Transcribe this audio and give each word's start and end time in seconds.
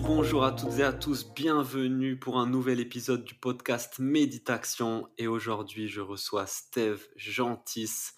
Bonjour 0.00 0.44
à 0.44 0.52
toutes 0.52 0.78
et 0.78 0.82
à 0.82 0.92
tous, 0.92 1.24
bienvenue 1.32 2.18
pour 2.18 2.38
un 2.38 2.46
nouvel 2.46 2.80
épisode 2.80 3.24
du 3.24 3.34
podcast 3.34 4.00
Méditation 4.00 5.08
et 5.18 5.28
aujourd'hui 5.28 5.88
je 5.88 6.00
reçois 6.00 6.46
Steve 6.46 7.06
Gentis. 7.16 8.10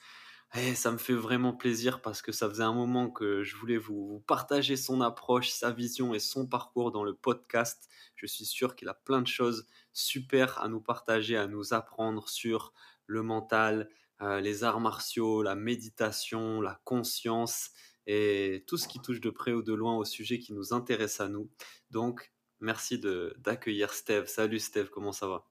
Et 0.55 0.69
eh, 0.69 0.75
ça 0.75 0.91
me 0.91 0.97
fait 0.97 1.15
vraiment 1.15 1.53
plaisir 1.53 2.01
parce 2.01 2.23
que 2.23 2.33
ça 2.33 2.49
faisait 2.49 2.63
un 2.63 2.73
moment 2.73 3.11
que 3.11 3.43
je 3.43 3.57
voulais 3.57 3.77
vous, 3.77 4.23
partager 4.27 4.77
son 4.77 5.03
approche, 5.03 5.51
sa 5.51 5.71
vision 5.71 6.15
et 6.15 6.19
son 6.19 6.47
parcours 6.47 6.93
dans 6.93 7.05
le 7.05 7.15
podcast. 7.15 7.89
Je 8.15 8.27
suis 8.27 8.47
sûr 8.47 8.75
qu'il 8.75 8.89
a 8.89 8.95
plein 8.95 9.21
de 9.21 9.27
choses 9.27 9.67
super 9.93 10.63
à 10.63 10.69
nous 10.69 10.81
partager, 10.81 11.37
à 11.37 11.47
nous 11.47 11.75
apprendre 11.75 12.29
sur 12.29 12.73
le 13.07 13.23
mental, 13.23 13.91
euh, 14.23 14.41
les 14.41 14.65
arts 14.65 14.81
martiaux, 14.81 15.43
la 15.43 15.57
méditation, 15.57 16.63
la 16.63 16.81
conscience 16.85 17.71
et 18.07 18.65
tout 18.67 18.77
ce 18.77 18.89
qui 18.89 19.01
touche 19.01 19.21
de 19.21 19.31
près 19.31 19.53
ou 19.53 19.63
de 19.63 19.73
loin 19.73 19.97
au 19.97 20.05
sujet 20.05 20.39
qui 20.39 20.53
nous 20.53 20.73
intéresse 20.73 21.21
à 21.21 21.29
nous. 21.29 21.49
Donc, 21.91 22.33
merci 22.61 23.01
d'accueillir 23.39 23.93
Steve. 23.93 24.27
Salut 24.27 24.59
Steve, 24.59 24.89
comment 24.91 25.13
ça 25.13 25.27
va? 25.27 25.45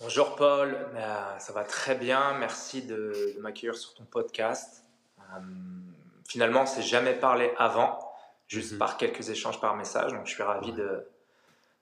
Bonjour 0.00 0.36
Paul, 0.36 0.76
bah, 0.92 1.38
ça 1.38 1.52
va 1.52 1.64
très 1.64 1.94
bien. 1.94 2.36
Merci 2.38 2.82
de, 2.82 3.36
m'accueillir 3.40 3.76
sur 3.76 3.94
ton 3.94 4.04
podcast. 4.04 4.84
Euh, 5.18 5.40
finalement, 6.28 6.62
on 6.62 6.66
s'est 6.66 6.82
jamais 6.82 7.14
parlé 7.14 7.52
avant, 7.58 7.98
juste 8.48 8.72
mhm. 8.72 8.78
par 8.78 8.96
quelques 8.96 9.30
échanges 9.30 9.60
par 9.60 9.76
message. 9.76 10.12
Donc, 10.12 10.26
je 10.26 10.32
suis 10.32 10.42
ravi 10.42 10.72
de, 10.72 11.06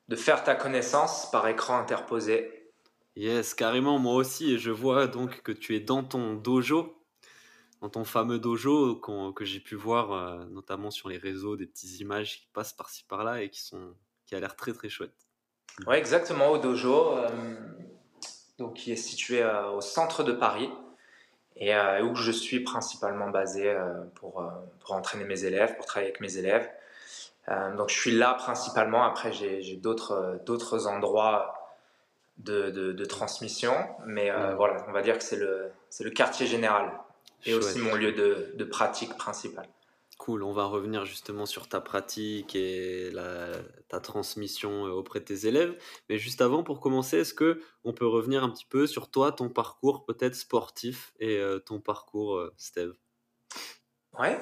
de 0.08 0.17
faire 0.17 0.45
ta 0.45 0.55
connaissance 0.55 1.30
par 1.30 1.48
écran 1.48 1.78
interposé. 1.78 2.70
Yes, 3.17 3.55
carrément, 3.55 3.98
moi 3.98 4.14
aussi. 4.14 4.55
Et 4.55 4.58
je 4.58 4.70
vois 4.70 5.06
donc 5.06 5.42
que 5.42 5.53
tu 5.53 5.75
es 5.75 5.80
dans 5.80 6.05
ton 6.05 6.34
dojo 6.34 7.02
dans 7.83 7.88
ton 7.88 8.05
fameux 8.05 8.38
dojo 8.38 8.94
que 9.34 9.44
j'ai 9.44 9.58
pu 9.58 9.75
voir 9.75 10.12
euh, 10.12 10.44
notamment 10.50 10.92
sur 10.92 11.08
les 11.08 11.19
réseaux, 11.19 11.56
des 11.56 11.66
petites 11.66 12.00
images 12.00 12.41
qui 12.41 12.48
passent 12.55 12.72
par-ci 12.72 13.05
par-là 13.08 13.42
et 13.42 13.50
qui 13.50 13.61
sont 13.61 13.94
qui 14.24 14.36
a 14.36 14.41
l'air 14.41 14.55
très 14.55 14.72
très 14.72 14.89
chouette. 14.89 15.12
Oui, 15.86 15.97
exactement, 15.97 16.50
au 16.50 16.58
dojo, 16.58 17.16
euh, 17.16 17.28
donc 18.58 18.74
qui 18.74 18.92
est 18.92 18.97
situé 18.97 19.42
euh, 19.42 19.70
au 19.70 19.80
centre 19.80 20.22
de 20.22 20.33
Paris 20.33 20.70
et 21.56 21.74
où 22.02 22.14
je 22.14 22.33
suis 22.33 22.61
principalement 22.61 23.28
basé 23.28 23.77
pour, 24.14 24.42
pour 24.80 24.94
entraîner 24.94 25.24
mes 25.24 25.44
élèves, 25.44 25.77
pour 25.77 25.84
travailler 25.84 26.11
avec 26.11 26.20
mes 26.20 26.39
élèves. 26.39 26.69
donc 27.77 27.91
je 27.91 27.94
suis 27.94 28.11
là 28.11 28.33
principalement, 28.34 29.05
après 29.05 29.33
j'ai 29.33 29.77
d'autres 29.77 30.41
d'autres 30.46 30.86
endroits 30.86 31.55
de, 32.39 32.70
de, 32.70 33.05
transmission, 33.05 33.74
mais 34.06 34.30
voilà, 34.56 34.83
on 34.89 34.92
va 34.92 35.02
dire 35.02 35.19
que 35.19 35.22
c'est 35.22 35.36
le, 35.36 35.70
le 36.00 36.11
quartier 36.11 36.46
général 36.46 36.91
et 37.45 37.55
aussi 37.55 37.79
mon 37.79 37.95
lieu 37.95 38.12
de, 38.12 38.53
de, 38.55 38.65
pratique 38.65 39.17
principal. 39.17 39.69
Cool, 40.19 40.43
on 40.43 40.53
va 40.53 40.67
revenir 40.67 41.05
justement 41.05 41.47
sur 41.47 41.69
ta 41.69 41.80
pratique 41.80 42.55
et 42.55 43.11
la, 43.11 43.53
ta 43.89 43.98
transmission 43.98 44.86
euh, 44.86 44.91
auprès 44.91 45.20
de 45.20 45.25
tes 45.25 45.47
élèves. 45.47 45.77
Mais 46.08 46.19
juste 46.19 46.41
avant, 46.41 46.63
pour 46.63 46.81
commencer, 46.81 47.19
est-ce 47.19 47.35
que 47.35 47.61
on 47.83 47.92
peut 47.92 48.07
revenir 48.07 48.45
un 48.45 48.51
petit 48.51 48.67
peu 48.67 48.86
sur 48.86 49.11
toi, 49.11 49.33
ton 49.33 49.48
parcours 49.48 50.05
peut-être 50.05 50.36
sportif 50.36 51.13
et 51.19 51.39
euh, 51.39 51.58
ton 51.58 51.81
parcours, 51.81 52.36
euh, 52.36 52.55
Steve? 52.57 52.92
Ouais. 54.19 54.39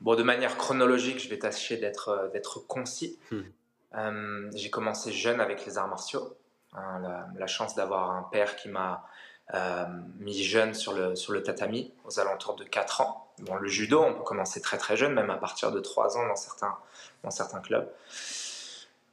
bon, 0.00 0.14
de 0.14 0.22
manière 0.22 0.56
chronologique, 0.56 1.18
je 1.18 1.28
vais 1.28 1.38
tâcher 1.40 1.76
d'être 1.76 2.30
d'être 2.32 2.60
concis. 2.60 3.18
Hmm. 3.32 4.50
J'ai 4.54 4.70
commencé 4.70 5.12
jeune 5.12 5.40
avec 5.40 5.66
les 5.66 5.76
arts 5.76 5.88
martiaux. 5.88 6.36
Hein, 6.72 7.00
la, 7.00 7.28
la, 7.34 7.46
chance 7.46 7.74
d'avoir 7.74 8.10
un 8.10 8.22
père 8.24 8.54
qui 8.54 8.68
m'a 8.68 9.04
euh, 9.54 9.86
mis 10.18 10.42
jeune 10.42 10.74
sur 10.74 10.92
le, 10.92 11.16
sur 11.16 11.32
le 11.32 11.42
tatami, 11.42 11.92
aux 12.04 12.20
alentours 12.20 12.56
de 12.56 12.64
4 12.64 13.00
ans. 13.00 13.32
Bon, 13.40 13.54
le 13.56 13.68
judo, 13.68 14.02
on 14.02 14.12
peut 14.12 14.22
commencer 14.22 14.60
très 14.60 14.76
très 14.76 14.96
jeune, 14.96 15.14
même 15.14 15.30
à 15.30 15.36
partir 15.36 15.72
de 15.72 15.80
3 15.80 16.18
ans 16.18 16.26
dans 16.26 16.36
certains, 16.36 16.76
dans 17.24 17.30
certains 17.30 17.60
clubs. 17.60 17.88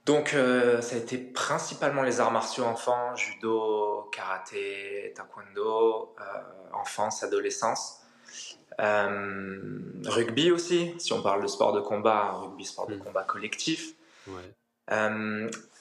Donc, 0.06 0.34
euh, 0.34 0.82
ça 0.82 0.96
a 0.96 1.00
été 1.00 1.18
principalement 1.18 2.04
les 2.04 2.20
arts 2.20 2.32
martiaux 2.32 2.66
enfants, 2.66 3.16
judo, 3.16 4.10
karaté, 4.12 5.14
taekwondo, 5.16 6.14
euh, 6.20 6.24
enfance, 6.74 7.24
adolescence. 7.24 8.02
rugby 8.78 10.52
aussi, 10.52 10.94
si 11.00 11.14
on 11.14 11.22
parle 11.22 11.42
de 11.42 11.48
sport 11.48 11.72
de 11.72 11.80
combat, 11.80 12.34
rugby, 12.34 12.66
sport 12.66 12.88
de 12.88 12.96
hmm. 12.96 13.00
combat 13.00 13.24
collectif. 13.24 13.94
Ouais. 14.28 14.54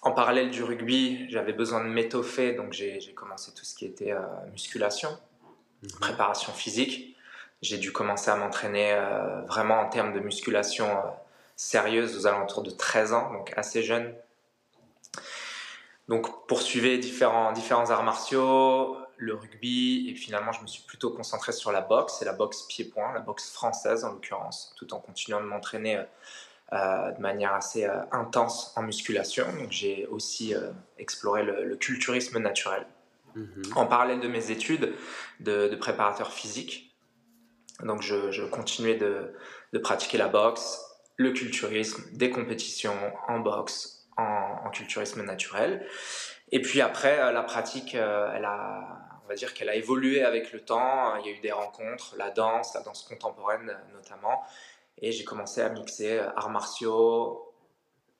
En 0.04 0.12
parallèle 0.12 0.50
du 0.50 0.62
rugby, 0.62 1.26
j'avais 1.30 1.54
besoin 1.54 1.82
de 1.82 1.88
m'étoffer, 1.88 2.52
donc 2.52 2.74
j'ai 2.74 3.14
commencé 3.14 3.52
tout 3.54 3.64
ce 3.64 3.74
qui 3.74 3.86
était 3.86 4.12
euh, 4.12 4.20
musculation, 4.52 5.08
mhm. 5.82 5.88
préparation 5.98 6.52
physique. 6.52 7.16
J'ai 7.62 7.78
dû 7.78 7.90
commencer 7.90 8.30
à 8.30 8.36
m'entraîner 8.36 8.92
euh, 8.92 9.40
vraiment 9.46 9.80
en 9.80 9.88
termes 9.88 10.12
de 10.12 10.20
musculation 10.20 10.86
euh, 10.86 11.00
sérieuse 11.56 12.18
aux 12.18 12.26
alentours 12.26 12.62
de 12.62 12.70
13 12.70 13.14
ans, 13.14 13.32
donc 13.32 13.54
assez 13.56 13.82
jeune. 13.82 14.14
Donc 16.08 16.46
poursuivais 16.46 16.98
différents, 16.98 17.52
différents 17.52 17.88
arts 17.88 18.02
martiaux, 18.02 18.98
le 19.16 19.34
rugby, 19.34 20.10
et 20.10 20.14
finalement 20.14 20.52
je 20.52 20.60
me 20.60 20.66
suis 20.66 20.82
plutôt 20.82 21.12
concentré 21.12 21.52
sur 21.52 21.72
la 21.72 21.80
boxe, 21.80 22.20
et 22.20 22.26
la 22.26 22.34
boxe 22.34 22.64
pied-point, 22.68 23.14
la 23.14 23.20
boxe 23.20 23.50
française 23.50 24.04
en 24.04 24.12
l'occurrence, 24.12 24.74
tout 24.76 24.92
en 24.92 24.98
continuant 24.98 25.40
de 25.40 25.46
m'entraîner 25.46 26.04
de 26.74 27.20
manière 27.20 27.54
assez 27.54 27.84
euh, 27.84 28.00
intense 28.10 28.72
en 28.76 28.82
musculation. 28.82 29.46
Donc 29.58 29.70
j'ai 29.70 30.06
aussi 30.06 30.54
euh, 30.54 30.70
exploré 30.98 31.44
le, 31.44 31.76
culturisme 31.76 32.38
naturel. 32.38 32.84
Mhm. 33.36 33.62
En 33.76 33.86
parallèle 33.86 34.20
de 34.20 34.28
mes 34.28 34.50
études 34.50 34.92
de, 35.40 35.74
préparateur 35.76 36.32
physique, 36.32 36.96
donc 37.82 38.02
je, 38.02 38.44
continuais 38.46 38.96
de, 38.96 39.34
pratiquer 39.78 40.18
la 40.18 40.28
boxe, 40.28 40.80
le 41.16 41.32
culturisme, 41.32 42.02
des 42.12 42.30
compétitions 42.30 42.96
en 43.28 43.40
boxe, 43.40 44.08
en, 44.16 44.70
culturisme 44.70 45.22
naturel. 45.22 45.86
Et 46.52 46.60
puis 46.60 46.80
après, 46.80 47.32
la 47.32 47.42
pratique, 47.42 47.94
elle 47.94 48.44
a, 48.44 49.04
on 49.24 49.28
va 49.28 49.34
dire 49.34 49.54
qu'elle 49.54 49.68
a 49.68 49.74
évolué 49.74 50.22
avec 50.22 50.52
le 50.52 50.60
temps. 50.60 51.16
Il 51.16 51.26
y 51.26 51.28
a 51.30 51.36
eu 51.36 51.40
des 51.40 51.52
rencontres, 51.52 52.14
la 52.16 52.30
danse, 52.30 52.74
la 52.74 52.82
danse 52.82 53.02
contemporaine 53.02 53.76
notamment. 53.92 54.44
Et 54.98 55.12
j'ai 55.12 55.24
commencé 55.24 55.60
à 55.60 55.68
mixer 55.68 56.18
euh, 56.18 56.30
arts 56.36 56.50
martiaux 56.50 57.52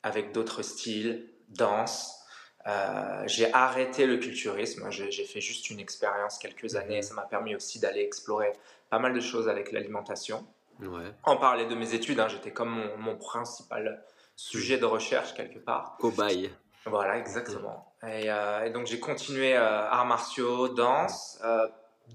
avec 0.02 0.32
d'autres 0.32 0.62
styles, 0.62 1.30
danse. 1.48 2.20
Euh, 2.66 3.22
j'ai 3.26 3.52
arrêté 3.52 4.06
le 4.06 4.16
culturisme, 4.16 4.90
j'ai 4.90 5.24
fait 5.24 5.40
juste 5.40 5.68
une 5.70 5.80
expérience 5.80 6.38
quelques 6.38 6.76
années 6.76 6.98
et 6.98 7.02
ça 7.02 7.14
m'a 7.14 7.22
permis 7.22 7.54
aussi 7.54 7.78
d'aller 7.78 8.00
explorer 8.00 8.52
pas 8.88 8.98
mal 8.98 9.12
de 9.12 9.20
choses 9.20 9.48
avec 9.48 9.70
l'alimentation. 9.70 10.46
Ouais. 10.80 11.12
En 11.24 11.36
parler 11.36 11.66
de 11.66 11.74
mes 11.74 11.94
études, 11.94 12.20
hein, 12.20 12.28
j'étais 12.28 12.52
comme 12.52 12.90
mon, 12.98 13.16
principal 13.16 14.02
sujet 14.34 14.78
de 14.78 14.86
recherche 14.86 15.34
quelque 15.34 15.58
part. 15.58 15.96
Cobaye. 16.00 16.50
Voilà, 16.86 17.18
exactement. 17.18 17.94
Et, 18.02 18.30
euh, 18.30 18.70
donc 18.70 18.86
j'ai 18.86 18.98
continué 18.98 19.54
arts 19.54 20.06
martiaux, 20.06 20.68
danse, 20.68 21.40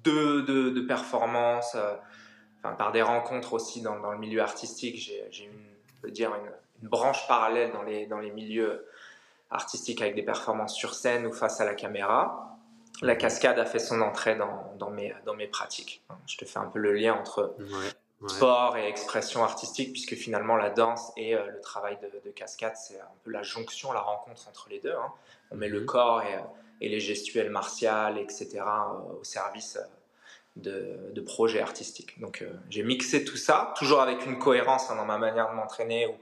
de, 0.03 0.41
de, 0.41 0.69
de 0.69 0.81
performance 0.81 1.75
par 2.61 2.91
des 2.91 3.01
rencontres 3.01 3.53
aussi 3.53 3.81
dans, 3.81 3.95
le 3.95 4.17
milieu 4.17 4.41
artistique, 4.41 4.97
j'ai 5.29 5.45
une, 5.45 6.11
dire 6.11 6.31
une, 6.35 6.87
branche 6.87 7.27
parallèle 7.27 7.71
dans 7.73 7.83
les, 7.83 8.05
dans 8.05 8.19
les 8.19 8.31
milieux 8.31 8.87
artistiques 9.49 10.01
avec 10.01 10.15
des 10.15 10.23
performances 10.23 10.75
sur 10.75 10.93
scène 10.93 11.25
ou 11.25 11.33
face 11.33 11.59
à 11.59 11.65
la 11.65 11.73
caméra. 11.73 12.57
La 13.01 13.15
cascade 13.15 13.59
a 13.59 13.65
fait 13.65 13.79
son 13.79 14.01
entrée 14.01 14.35
dans, 14.35 14.73
dans, 14.77 14.89
mes, 14.89 15.13
dans 15.25 15.35
mes 15.35 15.47
pratiques. 15.47 16.03
Je 16.25 16.37
te 16.37 16.45
fais 16.45 16.59
un 16.59 16.67
peu 16.67 16.79
le 16.79 16.93
lien 16.93 17.13
entre 17.13 17.55
sport 18.27 18.77
et 18.77 18.87
expression 18.87 19.43
artistique, 19.43 19.93
puisque 19.93 20.15
finalement 20.15 20.57
la 20.57 20.69
danse 20.69 21.11
et 21.15 21.35
euh, 21.35 21.45
le 21.47 21.61
travail 21.61 21.97
de, 22.01 22.31
cascade, 22.31 22.75
c'est 22.75 22.99
un 22.99 23.11
peu 23.23 23.31
la 23.31 23.43
jonction, 23.43 23.91
la 23.91 24.01
rencontre 24.01 24.47
entre 24.49 24.67
les 24.69 24.79
deux. 24.79 24.93
Hein. 24.93 25.11
On 25.51 25.55
met 25.55 25.69
le 25.69 25.81
mhm. 25.81 25.85
corps 25.85 26.21
et, 26.23 26.37
et, 26.85 26.89
les 26.89 26.99
gestuels 26.99 27.49
martiales, 27.49 28.17
etc., 28.17 28.59
euh, 28.59 29.19
au 29.21 29.23
service 29.23 29.77
euh, 30.67 31.11
de, 31.11 31.21
projets 31.21 31.61
artistiques. 31.61 32.19
Donc 32.19 32.41
euh, 32.41 32.51
j'ai 32.69 32.83
mixé 32.83 33.23
tout 33.23 33.37
ça, 33.37 33.73
toujours 33.77 34.01
avec 34.01 34.25
une 34.25 34.39
cohérence 34.39 34.89
hein, 34.89 34.95
dans 34.95 35.05
ma 35.05 35.17
manière 35.17 35.49
de 35.49 35.55
m'entraîner, 35.55 36.07
où 36.07 36.15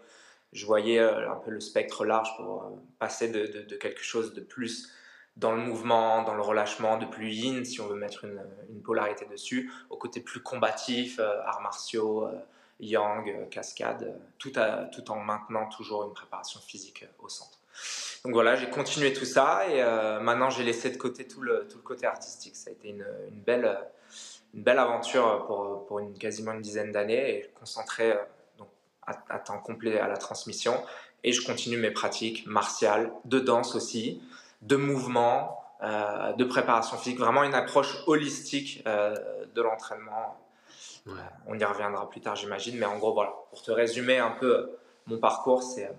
je 0.54 0.66
voyais 0.66 1.00
euh, 1.00 1.32
un 1.32 1.36
peu 1.36 1.52
le 1.52 1.60
spectre 1.60 2.06
large 2.06 2.36
pour 2.36 2.64
euh, 2.64 2.70
passer 3.00 3.30
de, 3.30 3.76
quelque 3.76 4.04
chose 4.04 4.34
de 4.34 4.42
plus 4.42 4.92
dans 5.38 5.52
le 5.52 5.62
mouvement, 5.62 6.24
dans 6.24 6.36
le 6.36 6.42
relâchement, 6.42 6.98
de 6.98 7.06
plus 7.06 7.32
yin, 7.32 7.64
si 7.64 7.80
on 7.80 7.88
veut 7.88 7.96
mettre 7.96 8.26
une, 8.26 8.42
polarité 8.84 9.26
dessus, 9.26 9.72
au 9.90 9.98
côté 9.98 10.20
plus 10.20 10.42
combatif, 10.42 11.20
arts 11.20 11.62
martiaux, 11.62 12.28
yang, 12.80 13.48
cascade, 13.50 14.20
tout, 14.40 14.58
en 14.58 15.20
maintenant 15.20 15.68
toujours 15.70 16.06
une 16.06 16.14
préparation 16.14 16.60
physique 16.60 17.06
au 17.20 17.30
centre. 17.30 17.60
Donc 18.24 18.34
voilà, 18.34 18.56
j'ai 18.56 18.70
continué 18.70 19.14
tout 19.14 19.26
ça 19.26 19.68
et 19.70 19.84
maintenant 20.22 20.50
j'ai 20.50 20.64
laissé 20.64 20.90
de 20.90 20.98
côté 20.98 21.28
tout 21.28 21.42
le, 21.42 21.68
côté 21.84 22.08
artistique. 22.08 22.56
Ça 22.56 22.72
a 22.72 22.74
été 22.74 22.90
une 22.90 23.06
belle, 23.30 23.78
une 24.58 24.64
belle 24.64 24.80
aventure 24.80 25.46
pour, 25.46 25.86
pour 25.86 26.00
une, 26.00 26.18
quasiment 26.18 26.52
une 26.52 26.62
dizaine 26.62 26.92
d'années 26.92 27.38
et 27.38 27.52
concentré 27.58 28.18
donc, 28.58 28.68
à, 29.06 29.40
temps 29.40 29.60
complet 29.60 30.00
à 30.00 30.08
la 30.08 30.18
transmission. 30.18 30.74
Et 31.24 31.32
je 31.32 31.46
continue 31.46 31.78
mes 31.78 31.92
pratiques 31.92 32.46
martiales, 32.48 33.12
de 33.26 33.40
danse 33.40 33.76
aussi, 33.76 34.22
de 34.64 34.76
mouvement, 34.76 35.64
euh, 35.84 36.34
de 36.34 36.44
préparation 36.44 36.98
physique, 36.98 37.20
vraiment 37.20 37.44
une 37.44 37.54
approche 37.54 38.04
holistique 38.08 38.84
euh, 38.88 39.16
de 39.54 39.62
l'entraînement. 39.62 40.42
On 41.48 41.58
y 41.58 41.64
reviendra 41.64 42.10
plus 42.10 42.20
tard, 42.20 42.36
j'imagine, 42.36 42.78
mais 42.78 42.86
en 42.86 42.98
gros, 42.98 43.14
voilà, 43.14 43.34
pour 43.50 43.62
te 43.62 43.72
résumer 43.72 44.18
un 44.18 44.32
peu 44.32 44.72
mon 45.06 45.20
parcours, 45.20 45.64
c'est 45.64 45.90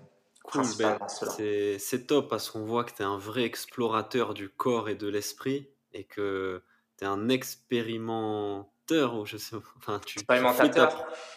cool, 0.43 0.63
ben, 0.77 0.99
C'est 1.07 2.05
top 2.05 2.29
parce 2.29 2.51
qu'on 2.51 2.63
voit 2.63 2.83
que 2.83 2.91
tu 2.91 3.01
es 3.01 3.05
un 3.05 3.17
vrai 3.17 3.43
explorateur 3.43 4.35
du 4.35 4.49
corps 4.49 4.87
et 4.87 4.93
de 4.93 5.07
l'esprit 5.07 5.67
et 5.93 6.03
que 6.03 6.61
es 7.01 7.07
un 7.07 7.29
expériment 7.29 8.73
ou 8.91 9.25
je 9.25 9.37
sais 9.37 9.55
enfin 9.77 10.01
tu, 10.03 10.19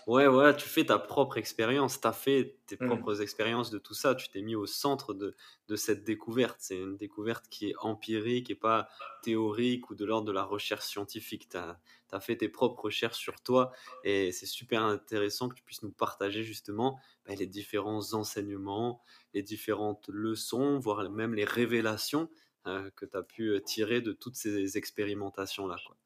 ouais 0.06 0.26
ouais 0.26 0.56
tu 0.56 0.68
fais 0.68 0.84
ta 0.84 0.98
propre 0.98 1.36
expérience 1.36 2.00
tu 2.00 2.08
as 2.08 2.12
fait 2.12 2.56
tes 2.66 2.76
mmh. 2.80 2.86
propres 2.86 3.20
expériences 3.20 3.70
de 3.70 3.78
tout 3.78 3.94
ça 3.94 4.14
tu 4.14 4.30
t'es 4.30 4.40
mis 4.40 4.54
au 4.54 4.64
centre 4.66 5.12
de, 5.12 5.36
de 5.72 5.76
cette 5.76 6.04
découverte. 6.04 6.56
C'est 6.60 6.76
une 6.76 6.98
découverte 6.98 7.46
qui 7.48 7.70
est 7.70 7.74
empirique 7.78 8.50
et 8.50 8.54
pas 8.54 8.88
théorique 9.22 9.88
ou 9.88 9.94
de 9.94 10.04
l'ordre 10.04 10.26
de 10.26 10.32
la 10.32 10.44
recherche 10.44 10.84
scientifique. 10.84 11.48
Tu 11.48 11.56
as, 11.56 11.80
as, 12.12 12.20
fait 12.20 12.36
tes 12.36 12.50
propres 12.50 12.84
recherches 12.84 13.16
sur 13.16 13.40
toi 13.40 13.72
et 14.04 14.32
c'est 14.32 14.46
super 14.46 14.82
intéressant 14.82 15.48
que 15.48 15.54
tu 15.54 15.62
puisses 15.62 15.82
nous 15.82 15.92
partager 15.92 16.42
justement 16.42 17.00
bah, 17.26 17.34
les 17.34 17.46
différents 17.46 18.12
enseignements 18.12 19.00
les 19.32 19.42
différentes 19.42 20.10
leçons 20.12 20.78
voire 20.78 21.08
même 21.08 21.34
les 21.34 21.46
révélations 21.46 22.28
que 22.64 23.04
tu 23.04 23.16
as 23.16 23.22
pu 23.22 23.48
euh, 23.48 23.60
tirer 23.60 24.00
de 24.00 24.12
toutes 24.12 24.36
ces 24.36 24.76
expérimentations 24.76 25.66
là 25.66 25.76
quoi. 25.86 25.96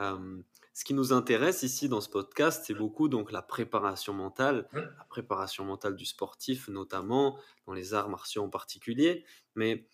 Euh, 0.00 0.42
ce 0.72 0.84
qui 0.84 0.92
nous 0.92 1.12
intéresse 1.12 1.62
ici 1.62 1.88
dans 1.88 2.00
ce 2.00 2.08
podcast, 2.08 2.64
c'est 2.66 2.74
beaucoup 2.74 3.08
donc 3.08 3.30
la 3.30 3.42
préparation 3.42 4.12
mentale, 4.12 4.68
mmh. 4.72 4.78
la 4.80 5.04
préparation 5.08 5.64
mentale 5.64 5.94
du 5.94 6.04
sportif 6.04 6.66
notamment, 6.68 7.38
dans 7.66 7.74
les 7.74 7.94
arts 7.94 8.08
martiaux 8.08 8.42
en 8.42 8.48
particulier. 8.48 9.24
Mais 9.54 9.86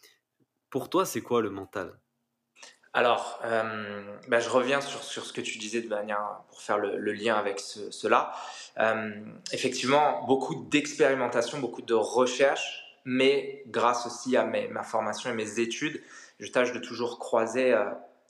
pour 0.71 0.89
toi, 0.89 1.05
c'est 1.05 1.21
quoi 1.21 1.43
le 1.43 1.51
mental? 1.51 2.01
Alors, 2.93 3.41
euh, 3.45 4.17
bah, 4.29 4.41
je 4.41 4.49
reviens 4.49 4.81
sur, 4.81 5.05
sur, 5.05 5.25
ce 5.25 5.33
que 5.33 5.41
tu 5.41 5.59
disais 5.59 5.81
de 5.81 5.89
manière 5.89 6.43
pour 6.49 6.61
faire 6.61 6.79
le, 6.79 7.13
lien 7.13 7.37
avec 7.37 7.61
cela. 7.61 8.33
Euh, 8.79 9.13
effectivement, 9.53 10.25
beaucoup 10.27 10.67
d'expérimentation, 10.71 11.61
beaucoup 11.61 11.83
de 11.83 11.95
recherche, 11.95 12.90
mais 13.05 13.63
grâce 13.67 14.07
aussi 14.07 14.37
à 14.37 14.45
mes, 14.45 14.69
ma 14.69 14.83
formation 14.83 15.31
et 15.31 15.35
mes 15.35 15.61
études, 15.61 16.03
je 16.39 16.51
tâche 16.51 16.73
de 16.73 16.79
toujours 16.79 17.19
croiser 17.19 17.73
euh, 17.73 17.85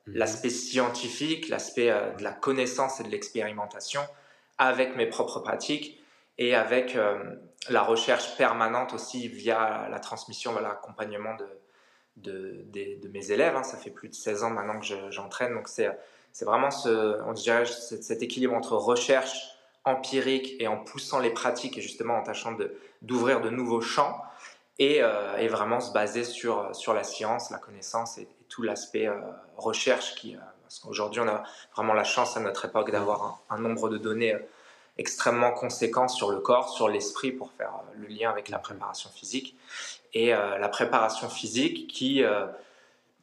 Mhm. 0.06 0.16
l'aspect 0.16 0.50
scientifique, 0.50 1.48
l'aspect 1.48 1.90
euh, 1.90 2.12
de 2.14 2.22
la 2.22 2.32
connaissance 2.32 3.00
et 3.00 3.04
de 3.04 3.08
l'expérimentation 3.08 4.00
avec 4.58 4.96
mes 4.96 5.06
propres 5.06 5.40
pratiques 5.40 6.02
et 6.38 6.54
avec 6.54 6.96
euh, 6.96 7.36
la 7.68 7.82
recherche 7.82 8.36
permanente 8.36 8.94
aussi 8.94 9.28
via 9.28 9.88
la 9.90 9.98
transmission, 10.00 10.58
l'accompagnement 10.58 11.36
de, 12.16 12.64
de, 12.66 13.08
mes 13.08 13.30
élèves. 13.30 13.56
Hein. 13.56 13.62
Ça 13.62 13.76
fait 13.76 13.90
plus 13.90 14.08
de 14.08 14.14
16 14.14 14.44
ans 14.44 14.50
maintenant 14.50 14.80
que 14.80 15.10
j'entraîne, 15.10 15.54
donc 15.54 15.68
c'est 15.68 15.90
vraiment 16.42 16.70
ce, 16.70 17.20
on 17.26 17.32
dirait, 17.32 17.66
cet 17.66 18.22
équilibre 18.22 18.54
entre 18.54 18.76
recherche 18.76 19.50
empirique 19.84 20.56
et 20.60 20.68
en 20.68 20.78
poussant 20.78 21.18
les 21.18 21.30
pratiques 21.30 21.78
et 21.78 21.80
justement 21.80 22.16
en 22.16 22.22
tâchant 22.22 22.56
d'ouvrir 23.02 23.40
de, 23.40 23.50
nouveaux 23.50 23.80
champs 23.80 24.22
et, 24.80 25.02
euh, 25.02 25.36
et, 25.36 25.46
vraiment 25.46 25.78
se 25.78 25.92
baser 25.92 26.24
sur, 26.24 26.74
sur 26.74 26.94
la 26.94 27.04
science, 27.04 27.50
la 27.50 27.58
connaissance 27.58 28.18
et, 28.18 28.26
tout 28.50 28.62
l'aspect 28.62 29.06
euh, 29.06 29.14
recherche 29.56 30.16
qui, 30.16 30.34
euh, 30.34 30.40
parce 30.62 30.80
qu'aujourd'hui 30.80 31.20
on 31.20 31.28
a 31.28 31.44
vraiment 31.74 31.94
la 31.94 32.04
chance 32.04 32.36
à 32.36 32.40
notre 32.40 32.66
époque 32.66 32.90
d'avoir 32.90 33.40
un, 33.48 33.58
nombre 33.58 33.88
de 33.88 33.96
données 33.96 34.34
euh, 34.34 34.40
extrêmement 34.98 35.52
conséquent 35.52 36.08
sur 36.08 36.30
le 36.30 36.40
corps, 36.40 36.68
sur 36.68 36.88
l'esprit 36.88 37.32
pour 37.32 37.52
faire 37.52 37.72
le 37.96 38.08
lien 38.08 38.28
avec 38.28 38.50
la 38.50 38.58
préparation 38.58 39.08
physique. 39.08 39.56
Et 40.12 40.30
la 40.32 40.68
préparation 40.68 41.30
physique 41.30 41.86
qui 41.86 42.24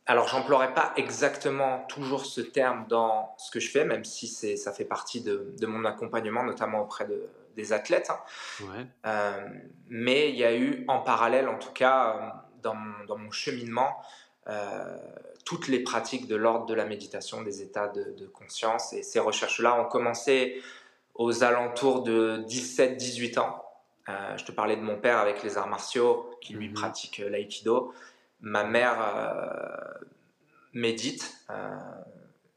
alors, 0.07 0.29
j'emploierai 0.29 0.73
pas 0.73 0.93
exactement 0.95 1.85
toujours 1.89 2.25
ce 2.25 2.39
terme 2.39 2.85
dans 2.87 3.35
ce 3.37 3.51
que 3.51 3.59
je 3.59 3.69
fais, 3.69 3.83
même 3.83 4.05
si 4.05 4.27
ça 4.27 4.71
fait 4.71 4.85
partie 4.85 5.19
de, 5.19 5.53
mon 5.67 5.83
accompagnement, 5.83 6.43
notamment 6.43 6.79
auprès 6.79 7.05
de, 7.05 7.27
des 7.57 7.73
athlètes. 7.73 8.09
Hein. 9.03 9.35
mais 9.89 10.29
il 10.29 10.35
y 10.35 10.45
a 10.45 10.55
eu 10.55 10.85
en 10.87 10.99
parallèle, 10.99 11.49
en 11.49 11.57
tout 11.57 11.73
cas, 11.73 12.45
dans, 12.61 12.77
dans 13.07 13.17
mon 13.17 13.31
cheminement, 13.31 13.97
euh, 14.49 14.97
toutes 15.43 15.67
les 15.67 15.79
pratiques 15.79 16.27
de 16.27 16.35
l'ordre 16.35 16.65
de 16.65 16.73
la 16.73 16.85
méditation, 16.85 17.41
des 17.41 17.61
états 17.61 17.87
de, 17.87 18.27
conscience. 18.27 18.93
Et 18.93 19.03
ces 19.03 19.19
recherches-là 19.19 19.79
ont 19.79 19.85
commencé 19.85 20.61
aux 21.15 21.43
alentours 21.43 22.03
de 22.03 22.43
17-18 22.47 23.39
ans. 23.39 23.63
Euh, 24.09 24.37
je 24.37 24.45
te 24.45 24.51
parlais 24.51 24.75
de 24.75 24.81
mon 24.81 24.97
père 24.97 25.19
avec 25.19 25.43
les 25.43 25.57
arts 25.57 25.67
martiaux, 25.67 26.29
qui 26.41 26.53
lui 26.53 26.69
mhm. 26.69 26.75
pratique 26.75 27.19
euh, 27.19 27.29
l'aïkido. 27.29 27.93
Ma 28.39 28.63
mère 28.63 28.97
médite. 30.71 31.33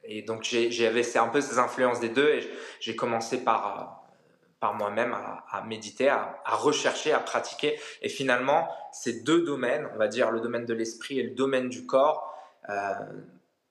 et 0.04 0.20
donc 0.20 0.42
j'avais 0.42 1.16
un 1.16 1.28
peu 1.28 1.40
ces 1.40 1.58
influences 1.58 2.00
des 2.00 2.10
deux. 2.10 2.28
Et 2.28 2.50
j'ai 2.80 2.94
commencé 2.94 3.42
par 3.42 3.99
par 4.60 4.74
moi-même 4.74 5.14
à, 5.14 5.62
méditer, 5.62 6.10
à, 6.10 6.38
rechercher, 6.46 7.12
à 7.12 7.18
pratiquer. 7.18 7.80
Et 8.02 8.10
finalement, 8.10 8.68
ces 8.92 9.22
deux 9.22 9.42
domaines, 9.42 9.88
on 9.94 9.96
va 9.98 10.06
dire 10.06 10.30
le 10.30 10.40
domaine 10.40 10.66
de 10.66 10.74
l'esprit 10.74 11.18
et 11.18 11.22
le 11.22 11.30
domaine 11.30 11.70
du 11.70 11.86
corps, 11.86 12.34
euh, 12.68 12.94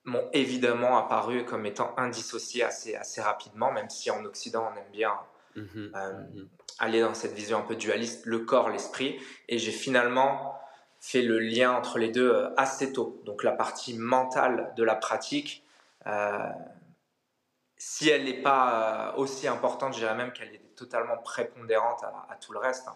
m'ont 0.04 0.28
évidemment 0.34 0.98
apparu 0.98 1.46
comme 1.46 1.68
étant 1.68 1.94
indissociés 1.98 2.64
assez, 2.64 2.96
assez 2.96 3.22
rapidement, 3.22 3.72
même 3.72 3.90
si 3.90 4.10
en 4.10 4.26
Occident, 4.26 4.72
on 4.74 4.78
aime 4.78 4.92
bien 4.92 5.14
mmh 5.56 5.62
euh, 5.96 6.14
mmh 6.14 6.50
aller 6.82 7.02
dans 7.02 7.14
cette 7.14 7.34
vision 7.34 7.58
un 7.58 7.62
peu 7.62 7.76
dualiste, 7.76 8.26
le 8.26 8.40
corps, 8.40 8.70
l'esprit. 8.70 9.20
Et 9.50 9.58
j'ai 9.58 9.74
finalement 9.74 10.58
fait 11.02 11.22
le 11.22 11.38
lien 11.38 11.74
entre 11.74 12.00
les 12.00 12.08
deux 12.08 12.32
euh, 12.32 12.50
assez 12.56 12.94
tôt. 12.94 13.22
Donc 13.26 13.44
la 13.44 13.52
partie 13.52 13.98
mentale 13.98 14.74
de 14.78 14.84
la 14.84 14.96
pratique, 14.96 15.66
si 17.78 18.10
elle 18.10 18.24
n'est 18.24 18.42
pas 18.42 19.14
aussi 19.18 19.48
importante, 19.48 19.94
je 19.94 20.00
dirais 20.00 20.16
même 20.16 20.32
qu'elle 20.32 20.56
est 20.56 20.69
totalement 20.80 21.18
prépondérante 21.18 22.04
à, 22.04 22.36
tout 22.42 22.54
le 22.54 22.60
reste. 22.60 22.88
Hein. 22.88 22.96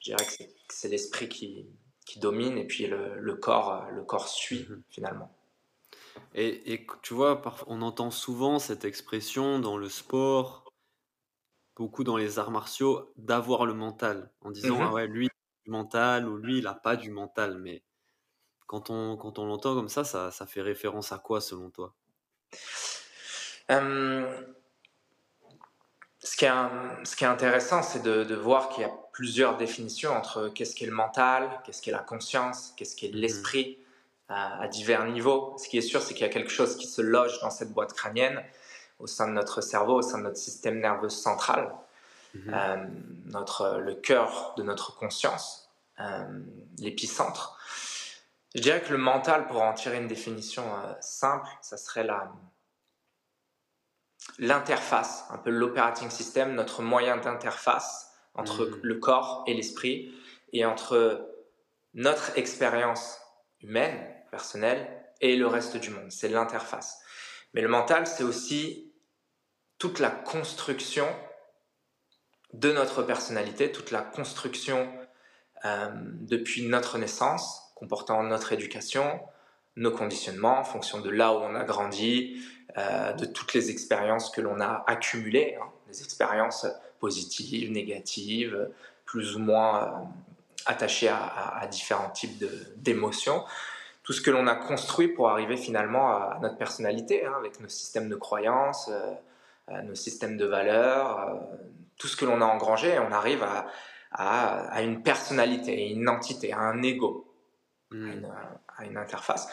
Je 0.00 0.10
dirais 0.10 0.24
que 0.24 0.44
c'est 0.68 0.88
l'esprit 0.88 1.28
qui, 1.28 1.66
qui, 2.04 2.18
domine 2.18 2.58
et 2.58 2.66
puis 2.66 2.86
le, 2.86 3.34
corps, 3.34 3.86
le 3.90 4.02
corps 4.04 4.28
suit 4.28 4.66
mhm. 4.68 4.82
finalement. 4.90 5.32
Et, 6.34 6.72
et, 6.72 6.86
tu 7.02 7.14
vois, 7.14 7.42
on 7.66 7.82
entend 7.82 8.10
souvent 8.10 8.58
cette 8.58 8.84
expression 8.84 9.58
dans 9.58 9.76
le 9.76 9.88
sport, 9.88 10.70
beaucoup 11.74 12.04
dans 12.04 12.16
les 12.16 12.38
arts 12.38 12.50
martiaux, 12.50 13.12
d'avoir 13.16 13.64
le 13.64 13.74
mental, 13.74 14.30
en 14.42 14.50
disant 14.50 14.76
mhm. 14.76 14.82
ah 14.82 14.92
ouais, 14.92 15.06
lui, 15.06 15.26
il 15.26 15.30
a 15.30 15.64
du 15.64 15.70
mental 15.70 16.28
ou 16.28 16.36
lui, 16.36 16.58
il 16.58 16.64
n'a 16.64 16.74
pas 16.74 16.96
du 16.96 17.10
mental. 17.10 17.58
Mais 17.58 17.82
quand 18.66 18.90
on, 18.90 19.16
quand 19.16 19.38
on 19.38 19.46
l'entend 19.46 19.74
comme 19.74 19.88
ça, 19.88 20.04
ça, 20.04 20.30
ça, 20.30 20.46
fait 20.46 20.62
référence 20.62 21.12
à 21.12 21.18
quoi 21.18 21.40
selon 21.40 21.70
toi? 21.70 21.94
Euh, 23.70 24.42
ce 26.26 26.36
qui 26.36 26.44
est, 26.44 26.50
ce 27.04 27.14
qui 27.14 27.22
est 27.22 27.28
intéressant, 27.28 27.84
c'est 27.84 28.02
de, 28.02 28.34
voir 28.34 28.68
qu'il 28.70 28.82
y 28.82 28.84
a 28.84 28.90
plusieurs 29.12 29.56
définitions 29.56 30.10
entre 30.10 30.48
qu'est-ce 30.48 30.74
qu'est 30.74 30.86
le 30.86 30.92
mental, 30.92 31.48
qu'est-ce 31.64 31.80
qu'est 31.80 31.92
la 31.92 32.00
conscience, 32.00 32.74
qu'est-ce 32.76 32.96
qu'est 32.96 33.10
mhm. 33.10 33.20
l'esprit 33.20 33.78
à, 34.28 34.66
divers 34.66 35.04
niveaux. 35.04 35.54
Ce 35.56 35.68
qui 35.68 35.78
est 35.78 35.82
sûr, 35.82 36.02
c'est 36.02 36.14
qu'il 36.14 36.26
y 36.26 36.28
a 36.28 36.32
quelque 36.32 36.50
chose 36.50 36.76
qui 36.76 36.88
se 36.88 37.00
loge 37.00 37.40
dans 37.42 37.50
cette 37.50 37.72
boîte 37.72 37.92
crânienne, 37.92 38.42
au 38.98 39.06
sein 39.06 39.28
de 39.28 39.34
notre 39.34 39.60
cerveau, 39.60 39.98
au 39.98 40.02
sein 40.02 40.18
de 40.18 40.24
notre 40.24 40.36
système 40.36 40.80
nerveux 40.80 41.10
central, 41.10 41.72
mhm. 42.34 42.52
euh, 42.52 42.76
notre, 43.26 43.78
le 43.78 43.94
cœur 43.94 44.54
de 44.56 44.64
notre 44.64 44.96
conscience, 44.96 45.70
euh, 46.00 46.24
l'épicentre. 46.78 47.56
Je 48.56 48.62
dirais 48.62 48.82
que 48.82 48.90
le 48.90 48.98
mental, 48.98 49.46
pour 49.46 49.62
en 49.62 49.74
tirer 49.74 49.98
une 49.98 50.08
définition 50.08 50.64
euh, 50.64 50.92
simple, 51.00 51.46
ça 51.62 51.76
serait 51.76 52.02
la, 52.02 52.32
l'interface, 54.38 55.24
un 55.30 55.38
peu 55.38 55.50
l'operating 55.50 56.10
system, 56.10 56.54
notre 56.54 56.82
moyen 56.82 57.16
d'interface 57.16 58.12
entre 58.34 58.66
mm. 58.66 58.80
le 58.82 58.94
corps 58.96 59.44
et 59.46 59.54
l'esprit 59.54 60.14
et 60.52 60.64
entre 60.64 61.26
notre 61.94 62.36
expérience 62.38 63.18
humaine, 63.60 63.96
personnelle, 64.30 65.02
et 65.20 65.36
le 65.36 65.46
reste 65.46 65.78
du 65.78 65.90
monde. 65.90 66.10
C'est 66.10 66.28
l'interface. 66.28 67.00
Mais 67.54 67.62
le 67.62 67.68
mental, 67.68 68.06
c'est 68.06 68.22
aussi 68.22 68.92
toute 69.78 69.98
la 69.98 70.10
construction 70.10 71.06
de 72.52 72.72
notre 72.72 73.02
personnalité, 73.02 73.72
toute 73.72 73.90
la 73.90 74.02
construction 74.02 74.92
euh, 75.64 75.88
depuis 75.94 76.66
notre 76.66 76.98
naissance, 76.98 77.72
comportant 77.74 78.22
notre 78.22 78.52
éducation, 78.52 79.20
nos 79.76 79.90
conditionnements, 79.90 80.58
en 80.58 80.64
fonction 80.64 81.00
de 81.00 81.10
là 81.10 81.32
où 81.32 81.36
on 81.36 81.54
a 81.54 81.64
grandi, 81.64 82.42
euh, 82.78 83.12
de 83.12 83.26
toutes 83.26 83.54
les 83.54 83.70
expériences 83.70 84.30
que 84.30 84.40
l'on 84.40 84.60
a 84.60 84.84
accumulées, 84.86 85.56
hein, 85.60 85.66
des 85.88 86.02
expériences 86.02 86.66
positives, 87.00 87.70
négatives, 87.70 88.68
plus 89.04 89.36
ou 89.36 89.38
moins 89.38 89.84
euh, 89.84 89.90
attachées 90.66 91.08
à, 91.08 91.66
différents 91.70 92.10
types 92.10 92.44
d'émotions. 92.76 93.44
Tout 94.02 94.12
ce 94.12 94.20
que 94.20 94.30
l'on 94.30 94.46
a 94.46 94.54
construit 94.54 95.08
pour 95.08 95.28
arriver 95.28 95.56
finalement 95.56 96.08
à, 96.08 96.38
notre 96.42 96.56
personnalité, 96.56 97.24
hein, 97.24 97.34
avec 97.38 97.60
nos 97.60 97.68
systèmes 97.68 98.08
de 98.08 98.16
croyances, 98.16 98.90
euh, 98.90 99.82
nos 99.82 99.94
systèmes 99.94 100.36
de 100.36 100.46
valeurs, 100.46 101.40
tout 101.98 102.06
ce 102.06 102.16
que 102.16 102.24
l'on 102.24 102.40
a 102.40 102.44
engrangé, 102.44 102.98
on 103.00 103.10
arrive 103.10 103.42
à, 103.42 103.66
à, 104.12 104.82
une 104.82 105.02
personnalité, 105.02 105.90
une 105.90 106.08
entité, 106.08 106.52
à 106.52 106.60
un 106.60 106.82
ego, 106.82 107.26
à, 107.92 108.84
une, 108.84 108.96
interface. 108.96 109.48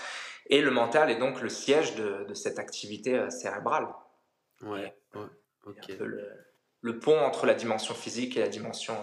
Et 0.47 0.61
le 0.61 0.71
mental 0.71 1.09
est 1.09 1.17
donc 1.17 1.41
le 1.41 1.49
siège 1.49 1.95
de, 1.95 2.33
cette 2.33 2.59
activité 2.59 3.15
euh, 3.15 3.29
cérébrale. 3.29 3.87
Ouais, 4.61 4.95
ok. 5.65 5.87
le, 6.81 6.99
pont 6.99 7.19
entre 7.19 7.45
la 7.45 7.53
dimension 7.53 7.93
physique 7.93 8.37
et 8.37 8.41
la 8.41 8.49
dimension 8.49 8.95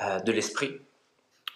euh, 0.00 0.20
de 0.20 0.32
l'esprit. 0.32 0.80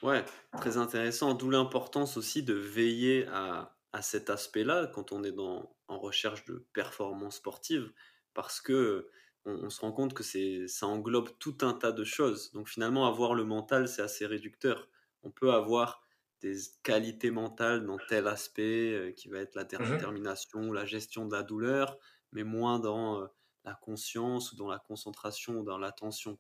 Ouais, 0.02 0.24
très 0.58 0.76
intéressant. 0.76 1.34
D'où 1.34 1.50
l'importance 1.50 2.16
aussi 2.16 2.42
de 2.42 2.54
veiller 2.54 3.26
à, 3.32 3.76
à 3.92 4.02
cet 4.02 4.30
aspect-là 4.30 4.88
quand 4.92 5.12
on 5.12 5.22
est 5.22 5.32
dans, 5.32 5.72
en 5.88 5.98
recherche 5.98 6.44
de 6.44 6.66
performance 6.72 7.36
sportive, 7.36 7.92
parce 8.34 8.60
que 8.60 9.08
on, 9.44 9.70
se 9.70 9.80
rend 9.80 9.92
compte 9.92 10.14
que 10.14 10.22
ça 10.68 10.86
englobe 10.86 11.30
tout 11.38 11.58
un 11.62 11.72
tas 11.72 11.92
de 11.92 12.04
choses. 12.04 12.52
Donc 12.52 12.68
finalement, 12.68 13.06
avoir 13.06 13.34
le 13.34 13.44
mental, 13.44 13.88
c'est 13.88 14.02
assez 14.02 14.24
réducteur. 14.24 14.88
On 15.24 15.30
peut 15.30 15.52
avoir 15.52 16.02
des 16.42 16.56
qualités 16.82 17.30
mentales 17.30 17.86
dans 17.86 17.98
tel 18.08 18.26
aspect 18.26 18.92
euh, 18.92 19.12
qui 19.12 19.28
va 19.28 19.38
être 19.38 19.54
la 19.54 19.64
mmh 19.64 19.92
détermination, 19.92 20.72
la 20.72 20.84
gestion 20.84 21.26
de 21.26 21.34
la 21.34 21.42
douleur, 21.42 21.98
mais 22.32 22.44
moins 22.44 22.78
dans 22.78 23.20
euh, 23.20 23.26
la 23.64 23.74
conscience 23.74 24.52
ou 24.52 24.56
dans 24.56 24.68
la 24.68 24.78
concentration 24.78 25.58
ou 25.58 25.64
dans 25.64 25.78
l'attention. 25.78 26.38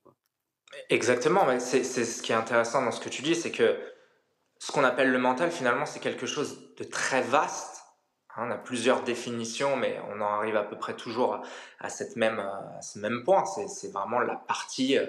Exactement, 0.88 1.46
c'est, 1.60 1.84
c'est 1.84 2.04
ce 2.04 2.22
qui 2.22 2.32
est 2.32 2.36
intéressant 2.36 2.82
dans 2.82 2.92
ce 2.92 3.00
que 3.00 3.08
tu 3.08 3.22
dis, 3.22 3.34
c'est 3.34 3.52
que 3.52 3.78
ce 4.58 4.72
qu'on 4.72 4.84
appelle 4.84 5.10
le 5.10 5.18
mental, 5.18 5.50
finalement, 5.50 5.86
c'est 5.86 6.00
quelque 6.00 6.26
chose 6.26 6.74
de 6.76 6.84
très 6.84 7.22
vaste 7.22 7.82
Hein, 8.36 8.46
on 8.48 8.50
a 8.50 8.56
plusieurs 8.56 9.02
définitions, 9.02 9.76
mais 9.76 10.00
on 10.08 10.20
en 10.20 10.26
arrive 10.38 10.56
à 10.56 10.62
peu 10.62 10.76
près 10.76 10.94
toujours 10.94 11.42
à, 11.80 11.88
cette 11.90 12.16
même, 12.16 12.38
à 12.38 12.80
ce 12.80 12.98
même 12.98 13.24
point. 13.24 13.44
C'est 13.44 13.92
vraiment 13.92 14.20
la 14.20 14.36
partie, 14.36 14.96
euh, 14.96 15.06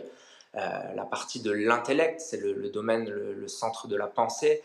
la 0.54 1.06
partie 1.06 1.42
de 1.42 1.52
l'intellect, 1.52 2.20
c'est 2.20 2.38
le, 2.38 2.70
domaine, 2.70 3.10
le, 3.10 3.48
centre 3.48 3.88
de 3.88 3.96
la 3.96 4.08
pensée. 4.08 4.62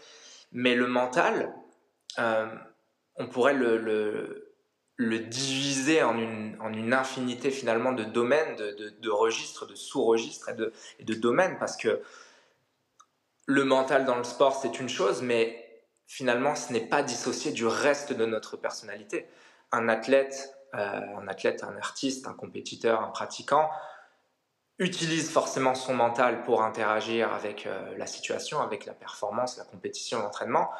Mais 0.52 0.74
le 0.74 0.86
mental, 0.86 1.54
euh, 2.18 2.46
on 3.16 3.26
pourrait 3.26 3.54
le, 3.54 4.44
diviser 4.98 6.02
en 6.02 6.18
une, 6.18 6.92
infinité 6.92 7.50
finalement 7.50 7.92
de 7.92 8.04
domaines, 8.04 8.56
de, 8.56 9.10
registres, 9.10 9.66
de 9.66 9.74
sous-registres 9.74 10.48
et 10.50 10.54
de, 10.54 10.72
et 10.98 11.04
de 11.04 11.14
domaines, 11.14 11.58
parce 11.58 11.76
que 11.76 12.00
le 13.46 13.64
mental 13.64 14.04
dans 14.04 14.16
le 14.16 14.24
sport, 14.24 14.54
c'est 14.60 14.80
une 14.80 14.88
chose, 14.88 15.22
mais 15.22 15.64
finalement, 16.06 16.54
ce 16.54 16.72
n'est 16.72 16.86
pas 16.86 17.02
dissocié 17.02 17.52
du 17.52 17.66
reste 17.66 18.12
de 18.12 18.26
notre 18.26 18.56
personnalité. 18.56 19.26
Un 19.72 19.88
athlète, 19.88 20.54
euh, 20.74 21.00
un 21.16 21.28
athlète, 21.28 21.64
un 21.64 21.76
artiste, 21.76 22.26
un 22.26 22.34
compétiteur, 22.34 23.02
un 23.02 23.08
pratiquant 23.08 23.70
utilise 24.78 25.30
forcément 25.30 25.74
son 25.74 25.94
mental 25.94 26.42
pour 26.42 26.62
interagir 26.62 27.32
avec 27.32 27.66
euh, 27.66 27.96
la 27.96 28.06
situation, 28.06 28.60
avec 28.60 28.86
la 28.86 28.92
performance, 28.92 29.56
la 29.56 29.64
compétition, 29.64 30.20
l'entraînement, 30.20 30.70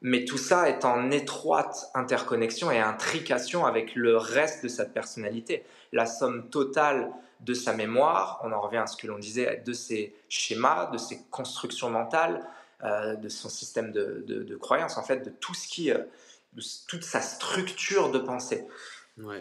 mais 0.00 0.24
tout 0.24 0.38
ça 0.38 0.68
est 0.68 0.84
en 0.84 1.10
étroite 1.10 1.90
interconnexion 1.94 2.70
et 2.70 2.78
intrication 2.78 3.66
avec 3.66 3.96
le 3.96 4.16
reste 4.16 4.62
de 4.62 4.68
sa 4.68 4.84
personnalité. 4.84 5.64
La 5.92 6.06
somme 6.06 6.48
totale 6.50 7.10
de 7.40 7.54
sa 7.54 7.72
mémoire, 7.72 8.40
on 8.44 8.52
en 8.52 8.60
revient 8.60 8.78
à 8.78 8.86
ce 8.86 8.96
que 8.96 9.06
l'on 9.06 9.18
disait, 9.18 9.62
de 9.64 9.72
ses 9.72 10.14
schémas, 10.28 10.86
de 10.86 10.98
ses 10.98 11.20
constructions 11.30 11.90
mentales, 11.90 12.46
euh, 12.84 13.16
de 13.16 13.28
son 13.28 13.48
système 13.48 13.90
de, 13.90 14.24
de, 14.26 14.56
croyance, 14.56 14.98
en 14.98 15.02
fait, 15.02 15.24
de 15.24 15.30
tout 15.30 15.54
ce 15.54 15.66
qui, 15.66 15.90
euh, 15.90 15.98
de 16.52 16.62
toute 16.86 17.02
sa 17.02 17.20
structure 17.20 18.10
de 18.12 18.18
pensée. 18.18 18.66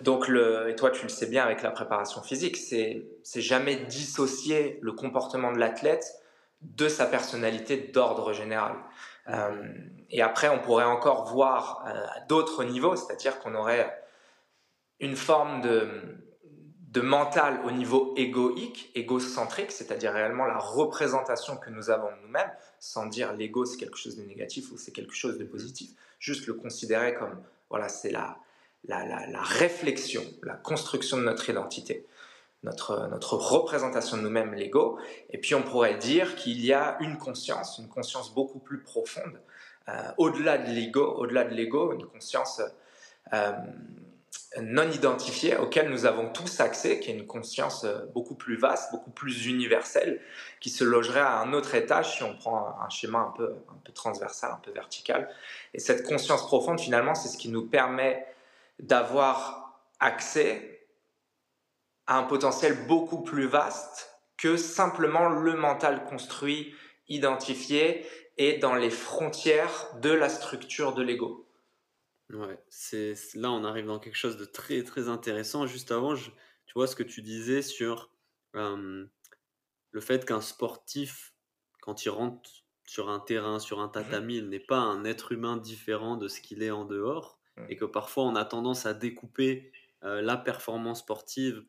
Donc, 0.02 0.28
le, 0.28 0.70
et 0.70 0.76
toi, 0.76 0.90
tu 0.90 1.04
le 1.04 1.10
sais 1.10 1.28
bien 1.28 1.44
avec 1.44 1.62
la 1.62 1.70
préparation 1.70 2.22
physique, 2.22 2.58
c'est, 2.58 3.06
jamais 3.36 3.76
dissocier 3.76 4.80
le 4.82 4.92
comportement 4.92 5.52
de 5.52 5.60
l'athlète 5.60 6.16
de 6.62 6.88
sa 6.88 7.06
personnalité 7.06 7.78
d'ordre 7.78 8.34
général. 8.34 8.76
Euh, 9.28 9.74
et 10.10 10.22
après, 10.22 10.50
on 10.50 10.60
pourrait 10.60 10.86
encore 10.86 11.32
voir 11.32 11.86
à 11.86 12.22
d'autres 12.22 12.64
niveaux, 12.64 12.96
c'est-à-dire 12.96 13.40
qu'on 13.40 13.54
aurait 13.54 14.04
une 15.00 15.16
forme 15.16 15.62
de, 15.62 15.88
de 16.90 17.02
mental 17.02 17.60
au 17.64 17.72
niveau 17.72 18.14
égoïque, 18.18 18.90
égocentrique, 18.96 19.72
c'est-à-dire 19.72 20.14
réellement 20.14 20.46
la 20.46 20.58
représentation 20.58 21.56
que 21.56 21.70
nous 21.70 21.92
avons 21.92 22.08
de 22.08 22.22
nous-mêmes, 22.24 22.52
sans 22.80 23.06
dire 23.06 23.34
l'ego 23.34 23.66
c'est 23.66 23.78
quelque 23.78 23.98
chose 23.98 24.16
de 24.16 24.24
négatif 24.24 24.72
ou 24.72 24.78
c'est 24.78 24.92
quelque 24.92 25.14
chose 25.14 25.38
de 25.38 25.44
positif, 25.44 25.92
juste 26.18 26.48
le 26.48 26.56
considérer 26.56 27.14
comme, 27.14 27.44
voilà, 27.70 27.90
c'est 27.90 28.10
la, 28.10 28.40
la, 28.86 29.42
réflexion, 29.42 30.24
la 30.44 30.56
construction 30.56 31.18
de 31.18 31.24
notre 31.24 31.50
identité, 31.50 32.06
notre, 32.64 33.34
représentation 33.34 34.18
de 34.18 34.22
nous-mêmes, 34.24 34.54
l'ego. 34.54 35.00
Et 35.30 35.38
puis 35.38 35.56
on 35.56 35.64
pourrait 35.64 35.98
dire 35.98 36.36
qu'il 36.36 36.64
y 36.64 36.74
a 36.74 36.98
une 37.00 37.18
conscience, 37.18 37.78
une 37.80 37.90
conscience 37.90 38.34
beaucoup 38.34 38.60
plus 38.60 38.82
profonde, 38.82 39.42
euh, 39.90 39.94
au-delà 40.18 40.58
de 40.58 40.72
l'ego, 40.72 41.16
au-delà 41.18 41.46
de 41.46 41.54
l'ego, 41.54 41.94
une 41.94 42.06
conscience 42.06 42.62
euh, 43.34 43.52
non 44.62 44.90
identifié 44.92 45.56
auquel 45.58 45.90
nous 45.90 46.06
avons 46.06 46.30
tous 46.30 46.60
accès, 46.60 47.00
qui 47.00 47.12
est 47.12 47.14
une 47.14 47.28
conscience 47.28 47.84
euh, 47.84 48.06
beaucoup 48.14 48.36
plus 48.36 48.58
vaste, 48.58 48.92
beaucoup 48.92 49.12
plus 49.12 49.46
universelle, 49.46 50.20
qui 50.60 50.70
se 50.70 50.84
logerait 50.84 51.20
à 51.22 51.40
un 51.40 51.54
autre 51.54 51.76
étage 51.76 52.18
si 52.18 52.24
on 52.24 52.36
prend 52.36 52.76
un 52.82 52.90
schéma 52.90 53.20
un 53.20 53.34
peu 53.38 53.54
transversal, 53.94 54.52
un 54.52 54.60
peu 54.62 54.72
vertical. 54.72 55.30
Et 55.74 55.80
cette 55.80 56.04
conscience 56.06 56.46
profonde, 56.46 56.80
finalement, 56.80 57.16
c'est 57.16 57.30
ce 57.30 57.38
qui 57.38 57.50
nous 57.50 57.66
permet 57.66 58.26
d'avoir 58.80 59.92
accès 60.00 60.90
à 62.06 62.18
un 62.18 62.24
potentiel 62.24 62.88
beaucoup 62.88 63.24
plus 63.24 63.48
vaste 63.48 64.10
que 64.38 64.56
simplement 64.56 65.30
le 65.30 65.56
mental 65.56 66.06
construit, 66.06 66.74
identifié 67.08 68.06
et 68.38 68.58
dans 68.60 68.76
les 68.76 68.92
frontières 68.92 69.88
de 70.02 70.12
la 70.12 70.30
structure 70.30 70.94
de 70.94 71.02
l'ego. 71.02 71.48
Ouais, 72.30 72.62
c'est 72.70 73.14
là 73.36 73.52
on 73.52 73.64
arrive 73.64 73.86
dans 73.86 74.00
quelque 74.00 74.18
chose 74.18 74.38
de 74.38 74.46
très 74.46 74.84
très 74.84 75.08
intéressant. 75.08 75.66
Juste 75.66 75.92
avant, 75.92 76.14
tu 76.16 76.32
vois 76.76 76.88
ce 76.88 76.96
que 76.96 77.04
tu 77.04 77.22
disais 77.22 77.62
sur 77.62 78.12
le 78.54 80.02
fait 80.02 80.26
qu'un 80.26 80.42
sportif, 80.42 81.34
quand 81.82 82.06
il 82.06 82.10
rentre 82.10 82.50
sur 82.86 83.10
un 83.10 83.20
terrain, 83.20 83.60
sur 83.60 83.80
un 83.80 83.88
mmh 83.88 83.92
tatami, 83.92 84.38
il 84.38 84.50
n'est 84.50 84.60
pas 84.60 84.80
un 84.80 85.04
être 85.06 85.32
humain 85.32 85.58
différent 85.58 86.18
de 86.18 86.28
ce 86.28 86.42
qu'il 86.42 86.64
est 86.64 86.72
en 86.72 86.86
dehors. 86.86 87.37
Et 87.70 87.76
que 87.76 87.86
parfois 87.86 88.24
on 88.24 88.36
a 88.36 88.46
tendance 88.46 88.86
à 88.86 88.94
découper 88.94 89.72
la 90.02 90.38
performance 90.38 91.00
sportive 91.00 91.64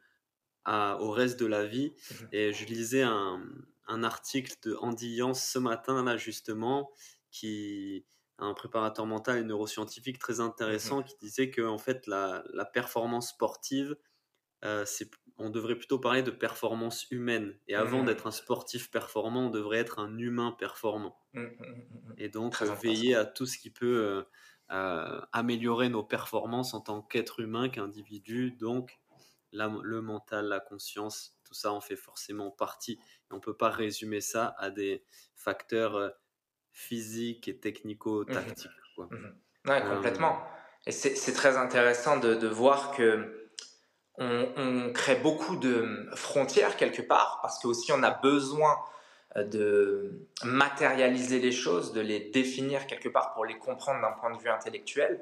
au 0.66 1.10
reste 1.10 1.40
de 1.40 1.46
la 1.46 1.66
vie. 1.66 1.92
Mmh 1.92 2.24
et 2.32 2.52
je 2.52 2.66
lisais 2.66 3.02
un, 3.02 3.42
un 3.86 4.04
article 4.04 4.54
de 4.62 4.76
Andy 4.80 5.14
Yance 5.16 5.42
ce 5.42 5.58
matin 5.58 6.04
là 6.04 6.16
justement 6.16 6.90
qui 7.30 8.04
un 8.38 8.54
préparateur 8.54 9.06
mental 9.06 9.38
et 9.38 9.44
neuroscientifique 9.44 10.18
très 10.18 10.40
intéressant 10.40 11.00
mmh 11.00 11.04
qui 11.04 11.14
disait 11.20 11.50
que 11.50 11.62
en 11.62 11.78
fait 11.78 12.06
la, 12.06 12.44
la 12.52 12.64
performance 12.64 13.30
sportive 13.30 13.96
euh, 14.64 14.84
on 15.40 15.50
devrait 15.50 15.76
plutôt 15.76 16.00
parler 16.00 16.24
de 16.24 16.32
performance 16.32 17.06
humaine. 17.12 17.56
Et 17.68 17.76
avant 17.76 18.02
mmh. 18.02 18.06
d'être 18.06 18.26
un 18.26 18.32
sportif 18.32 18.90
performant 18.90 19.46
on 19.46 19.50
devrait 19.50 19.78
être 19.78 20.00
un 20.00 20.18
humain 20.18 20.54
performant. 20.58 21.16
Mmh, 21.32 21.46
et 22.18 22.28
donc 22.28 22.60
veiller 22.82 23.14
à 23.14 23.24
tout 23.24 23.46
ce 23.46 23.56
qui 23.56 23.70
peut 23.70 24.24
euh, 24.70 24.74
euh, 24.74 25.20
améliorer 25.32 25.88
nos 25.88 26.02
performances 26.02 26.74
en 26.74 26.80
tant 26.80 27.02
qu'être 27.02 27.40
humain 27.40 27.68
qu'individu 27.68 28.50
donc 28.52 28.98
le 29.52 30.02
mental 30.02 30.46
la 30.46 30.60
conscience 30.60 31.38
tout 31.44 31.54
ça 31.54 31.72
en 31.72 31.80
fait 31.80 31.96
forcément 31.96 32.50
partie 32.50 32.92
et 33.30 33.34
on 33.34 33.40
peut 33.40 33.56
pas 33.56 33.70
résumer 33.70 34.20
ça 34.20 34.54
à 34.58 34.70
des 34.70 35.04
facteurs 35.34 36.12
physique 36.78 37.48
et 37.48 37.58
technico-tactique. 37.58 38.70
Mmh 38.98 39.04
mmh 39.04 39.70
ouais, 39.70 39.82
complètement. 39.82 40.38
Et 40.86 40.92
c'est 40.92 41.32
très 41.32 41.56
intéressant 41.56 42.18
de, 42.18 42.34
de, 42.34 42.46
voir 42.46 42.92
que 42.92 43.50
on, 44.16 44.48
on, 44.56 44.92
crée 44.92 45.16
beaucoup 45.16 45.56
de 45.56 46.08
frontières 46.14 46.76
quelque 46.76 47.02
part, 47.02 47.40
parce 47.42 47.58
qu'aussi 47.58 47.92
on 47.92 48.02
a 48.02 48.10
besoin 48.10 48.72
euh, 48.72 48.76
de 49.36 50.26
matérialiser 50.44 51.38
les 51.38 51.52
choses, 51.52 51.92
de 51.92 52.00
les 52.00 52.20
définir 52.30 52.86
quelque 52.86 53.08
part 53.08 53.34
pour 53.34 53.44
les 53.44 53.58
comprendre 53.58 54.00
d'un 54.00 54.12
point 54.12 54.34
de 54.34 54.38
vue 54.38 54.48
intellectuel. 54.48 55.20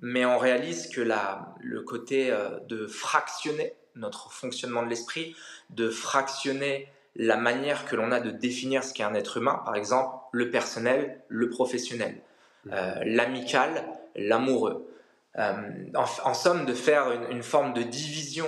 Mais 0.00 0.24
on 0.24 0.38
réalise 0.38 0.88
que 0.88 1.00
la, 1.00 1.54
le 1.60 1.82
côté 1.82 2.30
euh, 2.30 2.58
de 2.68 2.86
fractionner 2.86 3.74
notre 3.94 4.32
fonctionnement 4.32 4.82
de 4.82 4.88
l'esprit, 4.88 5.36
de 5.70 5.90
fractionner 5.90 6.88
la 7.14 7.36
manière 7.36 7.84
que 7.84 7.94
l'on 7.94 8.10
a 8.10 8.20
de 8.20 8.30
définir 8.30 8.82
ce 8.82 8.94
qu'est 8.94 9.02
un 9.02 9.14
être 9.14 9.36
humain, 9.36 9.60
par 9.64 9.76
exemple 9.76 10.16
le 10.32 10.50
personnel, 10.50 11.20
le 11.28 11.50
professionnel. 11.50 12.22
mmh. 12.64 12.70
l'amical, 13.04 13.84
l'amoureux. 14.16 14.88
En, 15.36 16.34
somme, 16.34 16.66
de 16.66 16.74
faire 16.74 17.10
une, 17.30 17.42
forme 17.42 17.72
de 17.72 17.82
division 17.82 18.46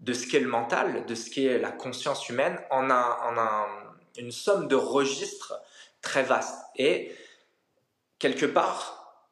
de 0.00 0.12
ce 0.12 0.26
qu'est 0.26 0.40
le 0.40 0.48
mental, 0.48 1.06
de 1.06 1.14
ce 1.14 1.30
qu'est 1.30 1.58
la 1.58 1.70
conscience 1.70 2.28
humaine, 2.28 2.58
en, 2.70 2.90
un, 2.90 3.66
une 4.18 4.32
somme 4.32 4.68
de 4.68 4.76
registres 4.76 5.54
très 6.02 6.22
vastes. 6.22 6.60
Et 6.76 7.14
quelque 8.18 8.46
part, 8.46 9.24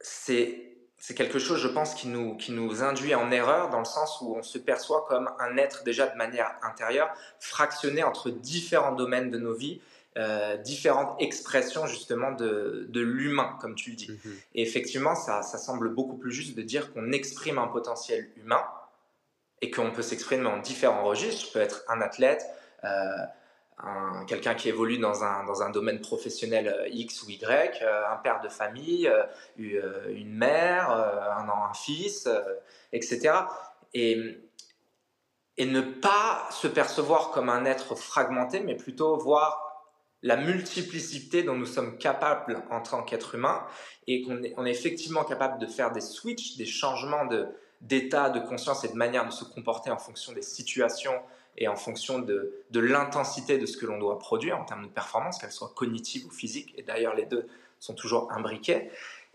c'est 0.00 0.70
c'est 1.02 1.14
quelque 1.14 1.38
chose, 1.38 1.58
je 1.58 1.68
pense, 1.68 1.94
qui 1.94 2.08
nous, 2.08 2.36
qui 2.36 2.52
nous 2.52 2.82
induit 2.82 3.14
en 3.14 3.30
erreur 3.30 3.70
dans 3.70 3.78
le 3.78 3.86
sens 3.86 4.20
où 4.20 4.36
on 4.36 4.42
se 4.42 4.58
perçoit 4.58 5.06
comme 5.08 5.30
un 5.38 5.56
être 5.56 5.82
déjà 5.82 6.06
de 6.06 6.14
manière 6.14 6.52
intérieure, 6.62 7.10
fractionné 7.38 8.02
entre 8.02 8.28
différents 8.28 8.92
domaines 8.92 9.30
de 9.30 9.38
nos 9.38 9.54
vies, 9.54 9.80
euh, 10.18 10.58
différentes 10.58 11.16
expressions 11.18 11.86
justement 11.86 12.32
de, 12.32 12.86
de 12.90 13.00
l'humain, 13.00 13.56
comme 13.62 13.74
tu 13.76 13.90
le 13.90 13.96
dis. 13.96 14.10
Mhm. 14.10 14.36
Et 14.56 14.62
effectivement, 14.62 15.14
ça, 15.14 15.40
ça, 15.40 15.56
semble 15.56 15.94
beaucoup 15.94 16.18
plus 16.18 16.32
juste 16.32 16.54
de 16.54 16.62
dire 16.62 16.92
qu'on 16.92 17.12
exprime 17.12 17.56
un 17.58 17.68
potentiel 17.68 18.30
humain 18.36 18.62
et 19.62 19.70
qu'on 19.70 19.92
peut 19.92 20.02
s'exprimer 20.02 20.46
en 20.46 20.58
différents 20.58 21.04
registres. 21.04 21.46
Je 21.46 21.52
peux 21.52 21.60
être 21.60 21.82
un 21.88 22.02
athlète, 22.02 22.44
euh, 22.84 22.88
quelqu'un 24.26 24.54
qui 24.54 24.68
évolue 24.68 24.98
dans 24.98 25.24
un, 25.24 25.44
dans 25.44 25.62
un 25.62 25.70
domaine 25.70 26.00
professionnel 26.00 26.68
euh, 26.68 26.88
X 26.88 27.22
ou 27.22 27.30
Y, 27.30 27.82
euh, 27.82 28.12
un 28.12 28.16
père 28.16 28.40
de 28.40 28.48
famille, 28.48 29.08
euh, 29.08 30.08
une 30.08 30.34
mère, 30.34 30.90
un, 30.90 31.72
fils, 31.74 32.28
etc. 32.92 33.32
Et, 33.94 34.38
et 35.56 35.66
ne 35.66 35.80
pas 35.80 36.48
se 36.50 36.66
percevoir 36.66 37.30
comme 37.30 37.48
un 37.48 37.64
être 37.64 37.94
fragmenté, 37.94 38.60
mais 38.60 38.76
plutôt 38.76 39.16
voir 39.16 39.86
la 40.22 40.36
multiplicité 40.36 41.42
dont 41.42 41.54
nous 41.54 41.66
sommes 41.66 41.96
capables 41.96 42.62
en 42.70 42.80
tant 42.80 43.02
qu'être 43.02 43.34
humain 43.34 43.64
et 44.06 44.22
qu'on 44.22 44.42
est, 44.42 44.52
on 44.56 44.66
est 44.66 44.70
effectivement 44.70 45.24
capable 45.24 45.58
de 45.58 45.66
faire 45.66 45.92
des 45.92 46.00
switches, 46.00 46.56
des 46.56 46.66
changements 46.66 47.24
de, 47.24 47.46
d'état 47.80 48.30
de 48.30 48.40
conscience 48.40 48.84
et 48.84 48.88
de 48.88 48.96
manière 48.96 49.26
de 49.26 49.32
se 49.32 49.44
comporter 49.44 49.90
en 49.90 49.98
fonction 49.98 50.32
des 50.32 50.42
situations, 50.42 51.18
et 51.56 51.68
en 51.68 51.76
fonction 51.76 52.18
de, 52.18 52.64
de 52.70 52.80
l'intensité 52.80 53.58
de 53.58 53.66
ce 53.66 53.76
que 53.76 53.86
l'on 53.86 53.98
doit 53.98 54.18
produire 54.18 54.58
en 54.58 54.64
termes 54.64 54.86
de 54.86 54.90
performance, 54.90 55.38
qu'elle 55.38 55.52
soit 55.52 55.72
cognitive 55.74 56.26
ou 56.26 56.30
physique, 56.30 56.74
et 56.76 56.82
d'ailleurs 56.82 57.14
les 57.14 57.26
deux 57.26 57.46
sont 57.78 57.94
toujours 57.94 58.32
imbriqués, 58.32 58.90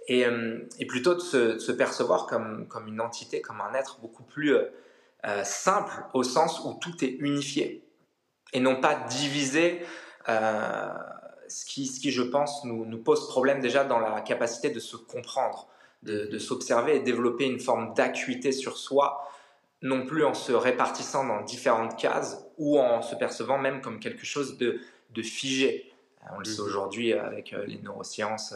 et, 0.08 0.26
euh, 0.26 0.60
et 0.80 0.86
plutôt 0.86 1.16
de 1.16 1.20
se, 1.20 1.58
se, 1.58 1.72
percevoir 1.72 2.28
comme, 2.28 2.68
comme 2.68 2.88
une 2.88 3.02
entité, 3.02 3.42
comme 3.42 3.62
un 3.62 3.74
être 3.74 4.00
beaucoup 4.02 4.24
plus 4.24 4.56
euh, 4.56 4.66
euh, 5.26 5.44
simple 5.44 5.94
au 6.14 6.24
sens 6.24 6.62
où 6.64 6.76
tout 6.80 7.04
est 7.04 7.16
unifié 7.20 7.84
et 8.54 8.60
non 8.60 8.80
pas 8.80 8.96
divisé, 9.10 9.82
ce, 10.28 11.66
qui, 11.66 11.88
ce 11.88 12.00
qui, 12.00 12.12
je 12.12 12.22
pense, 12.22 12.64
nous, 12.64 12.86
nous, 12.86 12.98
pose 12.98 13.28
problème 13.28 13.60
déjà 13.60 13.84
dans 13.84 14.00
la 14.00 14.22
capacité 14.22 14.70
de 14.70 14.80
se 14.80 14.96
comprendre, 14.96 15.68
de, 16.04 16.26
de 16.26 16.40
s'observer 16.40 16.96
et 16.96 17.00
développer 17.02 17.46
une 17.46 17.60
forme 17.60 17.94
d'acuité 17.94 18.52
sur 18.52 18.78
soi 18.78 19.28
non 19.86 20.04
plus 20.04 20.26
en 20.26 20.34
se 20.34 20.52
répartissant 20.52 21.28
dans 21.28 21.42
différentes 21.42 21.96
cases 21.96 22.44
ou 22.58 22.80
en 22.80 23.04
se 23.04 23.16
percevant 23.16 23.60
même 23.60 23.82
comme 23.82 24.00
quelque 24.00 24.26
chose 24.26 24.58
de, 24.58 24.82
figé. 25.22 25.94
Euh, 26.24 26.30
on 26.36 26.40
le 26.40 26.46
sait 26.46 26.62
mhm. 26.62 26.68
aujourd'hui 26.68 27.14
avec 27.14 27.54
euh, 27.54 27.64
les 27.68 27.78
neurosciences, 27.78 28.56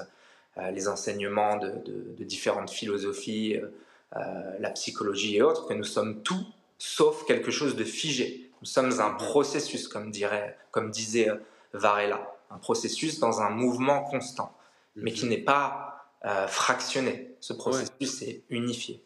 euh, 0.58 0.72
les 0.72 0.88
enseignements 0.88 1.58
de, 1.58 2.24
différentes 2.24 2.72
philosophies, 2.72 3.58
la 4.60 4.72
psychologie 4.72 5.38
et 5.38 5.42
autres, 5.44 5.68
que 5.68 5.74
nous 5.74 5.84
sommes 5.84 6.24
tout 6.24 6.46
sauf 6.80 7.26
quelque 7.26 7.52
chose 7.52 7.76
de 7.76 7.84
figé. 7.84 8.50
Nous 8.62 8.68
sommes 8.68 9.00
un 9.00 9.12
processus, 9.12 9.88
comme, 9.88 10.10
dirait, 10.10 10.58
comme 10.72 10.90
disait 10.90 11.30
Varela, 11.74 12.36
un 12.50 12.58
processus 12.58 13.20
dans 13.20 13.42
un 13.42 13.52
mouvement 13.52 14.04
constant, 14.04 14.58
mais 14.96 15.12
qui 15.12 15.26
mhm. 15.26 15.30
n'est 15.30 15.44
pas 15.44 16.08
fractionné. 16.48 17.36
Ce 17.40 17.54
processus 17.54 18.24
est 18.24 18.42
unifié 18.50 19.02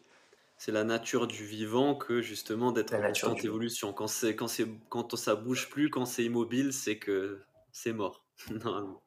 c'est 0.56 0.72
la 0.72 0.84
nature 0.84 1.26
du 1.26 1.44
vivant 1.44 1.94
que 1.94 2.22
justement 2.22 2.72
d'être 2.72 2.94
en 2.94 3.02
constante 3.02 3.44
évolution. 3.44 3.92
Quand, 3.92 4.06
c'est, 4.06 4.36
quand, 4.36 4.48
c'est, 4.48 4.66
quand 4.88 5.16
ça 5.16 5.34
bouge 5.34 5.68
plus, 5.68 5.90
quand 5.90 6.04
c'est 6.04 6.24
immobile, 6.24 6.72
c'est 6.72 6.98
que 6.98 7.42
c'est 7.72 7.92
mort, 7.92 8.24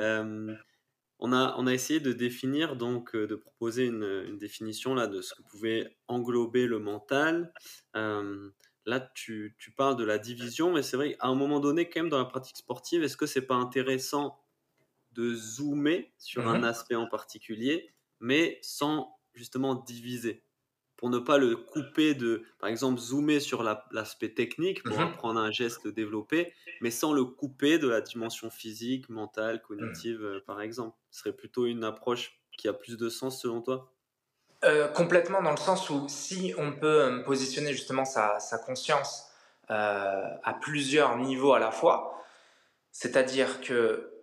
euh, 0.00 0.54
on, 1.20 1.32
a, 1.32 1.54
on 1.56 1.66
a 1.66 1.72
essayé 1.72 2.00
de 2.00 2.12
définir, 2.12 2.76
donc 2.76 3.14
euh, 3.14 3.26
de 3.26 3.36
proposer 3.36 3.86
une, 3.86 4.36
définition 4.36 4.94
là, 4.94 5.06
de 5.06 5.20
ce 5.20 5.34
que 5.34 5.42
pouvait 5.42 5.96
englober 6.08 6.66
le 6.66 6.80
mental. 6.80 7.52
Euh, 7.96 8.50
là, 8.84 9.00
tu, 9.14 9.56
tu, 9.58 9.70
parles 9.70 9.96
de 9.96 10.04
la 10.04 10.18
division, 10.18 10.72
mais 10.72 10.82
c'est 10.82 10.96
vrai 10.96 11.14
qu'à 11.14 11.28
un 11.28 11.34
moment 11.34 11.60
donné, 11.60 11.88
quand 11.88 12.00
même, 12.00 12.10
dans 12.10 12.18
la 12.18 12.24
pratique 12.24 12.56
sportive, 12.56 13.02
est-ce 13.04 13.16
que 13.16 13.26
c'est 13.26 13.46
pas 13.46 13.56
intéressant 13.56 14.40
de 15.12 15.34
zoomer 15.34 16.12
sur 16.18 16.48
un 16.48 16.60
mmh 16.60 16.64
aspect 16.64 16.94
en 16.94 17.06
particulier, 17.06 17.92
mais 18.20 18.58
sans 18.62 19.16
justement 19.34 19.74
diviser? 19.74 20.44
Pour 20.98 21.10
ne 21.10 21.18
pas 21.20 21.38
le 21.38 21.56
couper 21.56 22.14
de, 22.14 22.42
par 22.58 22.68
exemple, 22.68 23.00
zoomer 23.00 23.38
sur 23.38 23.62
l'aspect 23.62 24.34
technique 24.34 24.82
pour 24.82 24.98
mhm. 24.98 25.06
apprendre 25.06 25.40
un 25.40 25.52
geste 25.52 25.86
développé, 25.86 26.52
mais 26.80 26.90
sans 26.90 27.12
le 27.12 27.24
couper 27.24 27.78
de 27.78 27.88
la 27.88 28.00
dimension 28.00 28.50
physique, 28.50 29.08
mentale, 29.08 29.62
cognitive, 29.62 30.22
euh, 30.22 30.40
par 30.44 30.60
exemple. 30.60 30.96
Ce 31.10 31.20
serait 31.20 31.32
plutôt 31.32 31.66
une 31.66 31.84
approche 31.84 32.40
qui 32.58 32.66
a 32.66 32.72
plus 32.72 32.96
de 32.98 33.08
sens 33.08 33.40
selon 33.40 33.62
toi? 33.62 33.92
Euh, 34.64 34.88
Complètement, 34.88 35.40
dans 35.40 35.52
le 35.52 35.56
sens 35.56 35.88
où 35.88 36.06
si 36.08 36.52
on 36.58 36.72
peut 36.72 37.04
euh, 37.04 37.22
positionner 37.22 37.72
justement 37.72 38.04
sa, 38.04 38.40
conscience 38.66 39.24
à 39.68 40.58
plusieurs 40.62 41.16
niveaux 41.18 41.52
à 41.52 41.58
la 41.58 41.70
fois, 41.70 42.24
c'est-à-dire 42.90 43.60
que 43.60 44.17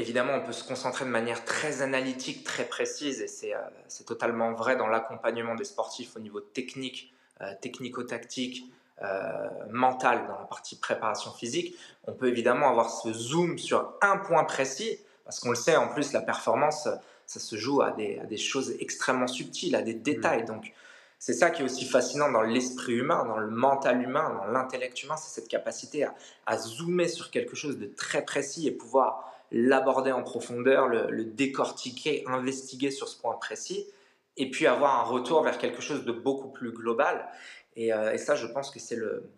Évidemment, 0.00 0.32
on 0.34 0.40
peut 0.40 0.52
se 0.52 0.64
concentrer 0.64 1.04
de 1.04 1.10
manière 1.10 1.44
très 1.44 1.82
analytique, 1.82 2.42
très 2.42 2.64
précise, 2.64 3.20
et 3.20 3.54
euh, 3.54 3.58
c'est 3.86 4.06
totalement 4.06 4.52
vrai 4.54 4.74
dans 4.74 4.86
l'accompagnement 4.86 5.54
des 5.54 5.64
sportifs 5.64 6.16
au 6.16 6.20
niveau 6.20 6.40
technique, 6.40 7.12
euh, 7.42 7.52
technico-tactique, 7.60 8.64
euh, 9.02 9.48
mental, 9.70 10.26
dans 10.26 10.38
la 10.38 10.46
partie 10.46 10.76
préparation 10.76 11.32
physique. 11.32 11.76
On 12.06 12.14
peut 12.14 12.28
évidemment 12.28 12.70
avoir 12.70 12.88
ce 12.88 13.12
zoom 13.12 13.58
sur 13.58 13.92
un 14.00 14.16
point 14.16 14.44
précis, 14.44 14.98
parce 15.24 15.38
qu'on 15.38 15.50
le 15.50 15.56
sait, 15.56 15.76
en 15.76 15.88
plus, 15.88 16.14
la 16.14 16.22
performance, 16.22 16.88
ça 17.26 17.40
se 17.40 17.56
joue 17.56 17.82
à 17.82 17.90
des, 17.90 18.38
choses 18.38 18.74
extrêmement 18.80 19.26
subtiles, 19.26 19.76
à 19.76 19.82
des 19.82 19.94
détails. 19.94 20.46
Donc, 20.46 20.72
c'est 21.18 21.34
ça 21.34 21.50
qui 21.50 21.60
est 21.60 21.64
aussi 21.64 21.84
fascinant 21.84 22.32
dans 22.32 22.40
l'esprit 22.42 22.94
humain, 22.94 23.26
dans 23.26 23.36
le 23.36 23.50
mental 23.50 24.00
humain, 24.02 24.30
dans 24.30 24.50
l'intellect 24.50 25.02
humain, 25.02 25.18
c'est 25.18 25.40
cette 25.42 25.48
capacité 25.48 26.04
à, 26.04 26.14
à, 26.46 26.56
zoomer 26.56 27.08
sur 27.08 27.30
quelque 27.30 27.54
chose 27.54 27.78
de 27.78 27.84
très 27.84 28.24
précis 28.24 28.66
et 28.66 28.70
pouvoir 28.70 29.29
l'aborder 29.52 30.12
en 30.12 30.22
profondeur, 30.22 30.88
le, 30.88 31.24
décortiquer, 31.24 32.24
investiguer 32.26 32.90
sur 32.90 33.08
ce 33.08 33.20
point 33.20 33.34
précis, 33.34 33.86
et 34.36 34.50
puis 34.50 34.66
avoir 34.66 35.00
un 35.00 35.02
retour 35.02 35.42
vers 35.42 35.58
quelque 35.58 35.82
chose 35.82 36.04
de 36.04 36.12
beaucoup 36.12 36.48
plus 36.48 36.72
global. 36.72 37.28
Et, 37.76 37.92
euh, 37.92 38.16
ça, 38.16 38.36
je 38.36 38.46
pense 38.46 38.70
que 38.70 38.78
c'est 38.78 38.96
le, 38.96 39.30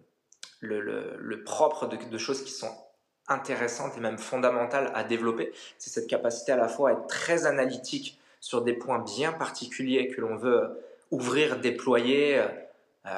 le, 0.61 1.43
propre 1.45 1.87
de, 1.87 2.19
choses 2.19 2.45
qui 2.45 2.53
sont 2.53 2.73
intéressantes 3.29 3.97
et 3.97 4.01
même 4.01 4.19
fondamentales 4.19 4.91
à 4.95 5.05
développer. 5.05 5.53
C'est 5.79 5.91
cette 5.91 6.09
capacité 6.09 6.53
à 6.53 6.57
la 6.57 6.69
fois 6.69 6.91
à 6.91 6.93
être 6.93 7.07
très 7.07 7.47
analytique 7.47 8.19
sur 8.41 8.63
des 8.63 8.73
points 8.75 8.99
bien 8.99 9.33
particuliers 9.33 10.09
que 10.09 10.21
l'on 10.21 10.37
veut 10.37 10.83
ouvrir, 11.11 11.59
déployer, 11.61 12.39
euh, 12.39 12.47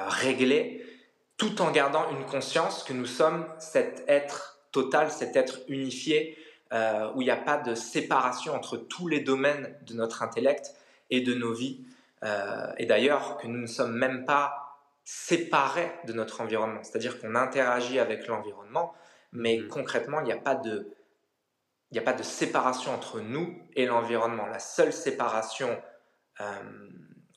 régler, 0.09 0.85
tout 1.37 1.61
en 1.63 1.71
gardant 1.71 2.11
une 2.11 2.25
conscience 2.27 2.85
que 2.85 2.93
nous 2.93 3.07
sommes 3.07 3.47
cet 3.59 4.05
être 4.07 4.59
total, 4.73 5.11
cet 5.11 5.37
être 5.37 5.61
unifié, 5.69 6.37
euh, 6.73 7.13
où 7.15 7.23
il 7.23 7.27
n'y 7.27 7.31
a 7.31 7.37
pas 7.37 7.59
de 7.59 7.75
séparation 7.75 8.55
entre 8.55 8.77
tous 8.77 9.07
les 9.07 9.21
domaines 9.21 9.77
de 9.83 9.95
notre 9.95 10.23
intellect 10.23 10.75
et 11.11 11.21
de 11.21 11.35
nos 11.35 11.53
vies. 11.53 11.85
Euh, 12.25 12.73
et 12.79 12.87
d'ailleurs, 12.87 13.37
que 13.37 13.47
nous 13.47 13.61
ne 13.61 13.67
sommes 13.67 13.95
même 13.95 14.25
pas 14.25 14.81
séparés 15.05 15.93
de 16.07 16.15
notre 16.15 16.41
environnement. 16.41 16.83
C'est-à-dire 16.83 17.21
qu'on 17.21 17.35
interagit 17.35 17.99
avec 17.99 18.27
l'environnement, 18.27 18.95
mais 19.33 19.59
mm-hmm. 19.59 19.69
concrètement, 19.69 20.21
il 20.21 20.25
n'y 20.25 20.33
a 20.33 20.39
pas 20.39 20.55
de... 20.55 20.91
Il 21.91 21.95
n'y 21.95 22.01
a 22.01 22.03
pas 22.03 22.15
de 22.15 22.25
séparation 22.25 22.93
entre 22.93 23.21
nous 23.21 23.57
et 23.77 23.87
l'environnement. 23.87 24.47
La 24.47 24.59
seule 24.59 24.93
séparation, 24.93 25.81
euh, 26.41 26.45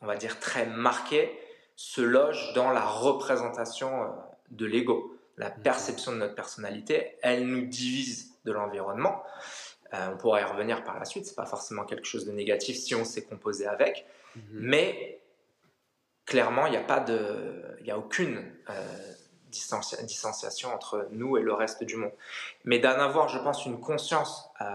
on 0.02 0.08
va 0.08 0.16
dire 0.16 0.40
très 0.40 0.66
marquée, 0.66 1.38
se 1.76 2.02
loge 2.02 2.54
dans 2.54 2.72
la 2.72 2.84
représentation 2.84 4.12
de 4.50 4.66
l'ego, 4.66 5.16
la 5.36 5.50
mm-hmm. 5.52 5.62
perception 5.62 6.12
de 6.14 6.18
notre 6.18 6.34
personnalité. 6.34 7.18
Elle 7.22 7.46
nous 7.46 7.68
divise 7.68 8.37
de 8.48 8.54
l'environnement. 8.54 9.24
Euh, 9.94 10.10
on 10.14 10.18
pourra 10.18 10.42
y 10.42 10.44
revenir 10.44 10.84
par 10.84 10.98
la 11.00 11.06
suite, 11.06 11.26
c'est 11.26 11.36
pas 11.36 11.46
forcément 11.46 11.86
quelque 11.86 12.06
chose 12.06 12.26
de 12.26 12.32
négatif 12.32 12.78
si 12.78 12.96
on 12.96 13.06
s'est 13.06 13.24
composé 13.24 13.68
avec, 13.68 14.06
mhm. 14.36 14.44
mais 14.52 15.22
clairement, 16.26 16.66
il 16.66 16.72
n'y 16.72 16.78
a 16.78 16.84
pas 16.84 17.00
de, 17.00 17.78
il 17.82 17.92
a 17.92 17.98
aucune 17.98 18.52
euh, 18.70 18.74
distanciation 19.50 20.74
entre 20.74 21.08
nous 21.12 21.38
et 21.38 21.42
le 21.42 21.54
reste 21.54 21.84
du 21.84 21.96
monde. 21.96 22.12
Mais 22.66 22.80
d'en 22.80 22.90
avoir, 22.90 23.30
je 23.30 23.40
pense, 23.40 23.66
une 23.66 23.80
conscience 23.80 24.50
euh, 24.60 24.66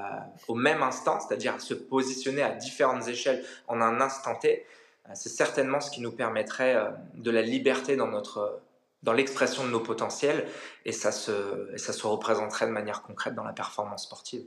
au 0.48 0.54
même 0.54 0.82
instant, 0.82 1.20
c'est-à-dire 1.20 1.60
se 1.60 1.74
positionner 1.74 2.42
à 2.42 2.52
différentes 2.52 3.06
échelles 3.06 3.44
en 3.68 3.82
un 3.82 4.00
instant 4.00 4.34
T, 4.36 4.66
c'est 5.14 5.28
certainement 5.28 5.80
ce 5.80 5.90
qui 5.90 6.00
nous 6.00 6.12
permettrait 6.12 6.76
de 7.14 7.30
la 7.32 7.42
liberté 7.42 7.96
dans 7.96 8.06
notre 8.06 8.62
dans 9.02 9.12
l'expression 9.12 9.64
de 9.64 9.70
nos 9.70 9.80
potentiels 9.80 10.48
et 10.84 10.92
ça, 10.92 11.12
se, 11.12 11.72
ça 11.76 11.92
se 11.92 12.06
représenterait 12.06 12.66
de 12.66 12.72
manière 12.72 13.02
concrète 13.02 13.34
dans 13.34 13.44
la 13.44 13.52
performance 13.52 14.04
sportive. 14.04 14.46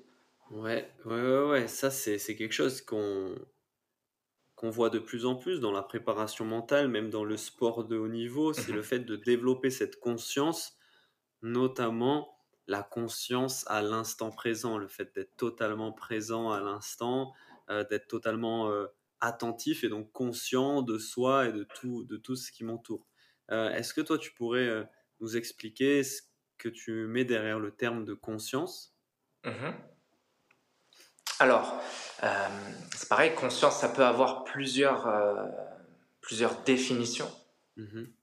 Ouais, 0.49 0.91
ouais, 1.05 1.21
ouais, 1.21 1.49
ouais. 1.49 1.67
Ça, 1.67 1.91
c'est 1.91 2.17
c'est 2.19 2.35
quelque 2.35 2.51
chose 2.53 2.81
qu'on 2.81 3.35
qu'on 4.55 4.69
voit 4.69 4.89
de 4.89 4.99
plus 4.99 5.25
en 5.25 5.35
plus 5.35 5.59
dans 5.59 5.71
la 5.71 5.83
préparation 5.83 6.45
mentale, 6.45 6.87
même 6.87 7.09
dans 7.09 7.25
le 7.25 7.37
sport 7.37 7.85
de 7.85 7.97
haut 7.97 8.07
niveau. 8.07 8.53
C'est 8.53 8.71
le 8.71 8.81
Mhm, 8.81 8.83
fait 8.83 8.99
de 8.99 9.15
développer 9.15 9.69
cette 9.69 9.99
conscience, 9.99 10.77
notamment 11.41 12.37
la 12.67 12.83
conscience 12.83 13.65
à 13.67 13.81
l'instant 13.81 14.31
présent, 14.31 14.77
le 14.77 14.87
fait 14.87 15.13
d'être 15.15 15.35
totalement 15.37 15.93
présent 15.93 16.51
à 16.51 16.61
l'instant, 16.61 17.33
euh, 17.69 17.85
d'être 17.89 18.07
totalement 18.07 18.69
euh, 18.71 18.87
attentif 19.21 19.83
et 19.83 19.89
donc 19.89 20.11
conscient 20.13 20.81
de 20.81 20.97
soi 20.99 21.47
et 21.47 21.53
de 21.53 21.63
tout, 21.65 22.03
de 22.05 22.17
tout 22.17 22.35
ce 22.35 22.51
qui 22.51 22.63
m'entoure. 22.63 23.07
Euh, 23.51 23.69
est-ce 23.71 23.93
que 23.93 24.01
toi, 24.01 24.17
tu 24.17 24.31
pourrais 24.33 24.67
euh, 24.67 24.83
nous 25.19 25.37
expliquer 25.37 26.03
ce 26.03 26.21
que 26.57 26.69
tu 26.69 26.91
mets 27.07 27.25
derrière 27.25 27.59
le 27.59 27.71
terme 27.71 28.05
de 28.05 28.13
conscience? 28.13 28.95
mhm. 29.43 29.95
Alors, 31.39 31.81
euh, 32.23 32.27
c'est 32.95 33.07
pareil, 33.09 33.33
conscience, 33.35 33.79
ça 33.79 33.89
peut 33.89 34.05
avoir 34.05 34.43
plusieurs, 34.45 35.07
euh, 35.07 35.45
plusieurs 36.21 36.61
définitions 36.63 37.29
Mhm, 37.75 38.13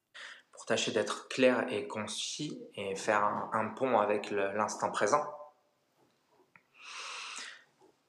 pour 0.52 0.64
tâcher 0.66 0.92
d'être 0.92 1.28
clair 1.28 1.66
et 1.70 1.86
concis 1.86 2.62
et 2.74 2.94
faire 2.96 3.22
un, 3.24 3.50
un 3.52 3.68
pont 3.68 3.98
avec 3.98 4.30
l'instant 4.30 4.90
présent. 4.90 5.22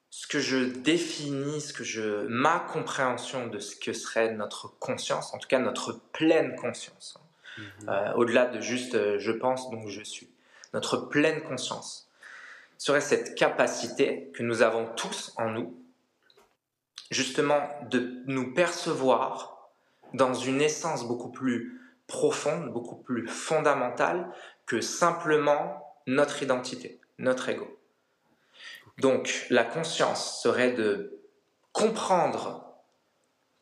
Ce 0.09 0.22
que 0.33 0.39
je 0.39 0.57
définis, 0.57 1.61
ce 1.61 1.73
que 1.73 1.83
je, 1.83 2.25
ma 2.25 2.57
compréhension 2.59 3.45
de 3.45 3.59
ce 3.59 3.75
que 3.75 3.93
serait 3.93 4.33
notre 4.33 4.67
conscience, 4.79 5.31
en 5.35 5.37
tout 5.37 5.47
cas 5.47 5.59
notre 5.59 5.99
pleine 6.11 6.55
conscience, 6.55 7.19
mhm, 7.59 7.65
euh, 7.87 8.13
au-delà 8.15 8.47
de 8.47 8.59
juste 8.59 8.95
euh, 8.95 9.19
je 9.19 9.31
pense 9.31 9.69
donc 9.69 9.89
je 9.89 10.01
suis, 10.01 10.31
notre 10.73 10.97
pleine 10.97 11.43
conscience 11.43 12.09
serait 12.79 12.99
cette 12.99 13.35
capacité 13.35 14.31
que 14.33 14.41
nous 14.41 14.63
avons 14.63 14.87
tous 14.95 15.33
en 15.37 15.51
nous, 15.51 15.79
justement 17.11 17.69
de 17.91 18.23
nous 18.25 18.55
percevoir 18.55 19.69
dans 20.15 20.33
une 20.33 20.61
essence 20.61 21.07
beaucoup 21.07 21.29
plus 21.29 21.79
profonde, 22.07 22.73
beaucoup 22.73 22.97
plus 22.97 23.27
fondamentale 23.27 24.27
que 24.65 24.81
simplement 24.81 25.95
notre 26.07 26.41
identité, 26.41 26.99
notre 27.19 27.49
ego. 27.49 27.82
Donc 28.99 29.45
la 29.49 29.63
conscience 29.63 30.41
serait 30.41 30.73
de 30.73 31.19
comprendre 31.71 32.63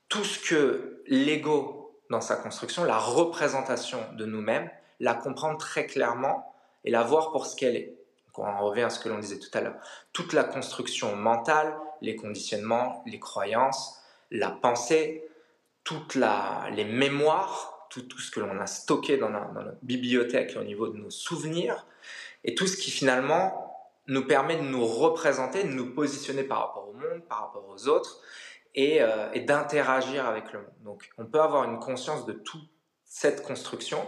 tout 0.10 0.24
ce 0.24 0.40
que 0.40 1.04
l'ego 1.08 2.02
dans 2.10 2.22
sa 2.22 2.36
construction, 2.36 2.84
la 2.84 2.98
représentation 2.98 4.00
de 4.18 4.26
nous-mêmes, 4.26 4.70
la 5.00 5.14
comprendre 5.14 5.58
très 5.58 5.86
clairement 5.86 6.54
et 6.84 6.92
la 6.92 7.04
voir 7.04 7.32
pour 7.32 7.46
ce 7.46 7.56
qu'elle 7.56 7.78
est. 7.78 7.96
Donc 8.28 8.40
on 8.40 8.46
en 8.46 8.60
revient 8.66 8.84
à 8.84 8.90
ce 8.90 9.00
que 9.00 9.08
l'on 9.08 9.20
disait 9.20 9.40
tout 9.40 9.50
à 9.54 9.62
l'heure. 9.62 9.76
Toute 10.12 10.34
la 10.34 10.44
construction 10.44 11.16
mentale, 11.16 11.74
les 12.02 12.16
conditionnements, 12.16 13.04
les 13.06 13.20
croyances, 13.20 14.02
la 14.30 14.50
pensée, 14.50 15.26
toutes 15.84 16.16
les 16.16 16.86
mémoires, 16.86 17.88
tout, 17.90 18.04
ce 18.20 18.32
que 18.32 18.40
l'on 18.40 18.60
a 18.60 18.68
stocké 18.68 19.18
dans, 19.18 19.30
la, 19.30 19.42
dans, 19.54 19.64
notre 19.64 19.84
bibliothèque 19.84 20.56
au 20.60 20.64
niveau 20.64 20.88
de 20.88 20.98
nos 20.98 21.10
souvenirs, 21.10 21.86
et 22.44 22.56
tout 22.56 22.68
ce 22.68 22.78
qui 22.78 22.92
finalement 22.92 23.71
nous 24.12 24.28
permet 24.28 24.58
de 24.58 24.64
nous 24.64 24.86
représenter, 24.86 25.64
de 25.64 25.70
nous 25.70 25.94
positionner 25.94 26.44
par 26.44 26.60
rapport 26.60 26.90
au 26.90 26.94
monde, 26.94 27.26
par 27.30 27.40
rapport 27.40 27.66
aux 27.70 27.88
autres, 27.88 28.22
et, 28.76 29.02
euh, 29.02 29.32
et 29.32 29.40
d'interagir 29.40 30.26
avec 30.26 30.52
le 30.52 30.60
monde. 30.60 30.84
Donc 30.84 31.10
on 31.18 31.26
peut 31.26 31.40
avoir 31.40 31.64
une 31.64 31.80
conscience 31.80 32.26
de 32.26 32.34
toute 32.34 32.70
cette 33.06 33.42
construction, 33.42 34.06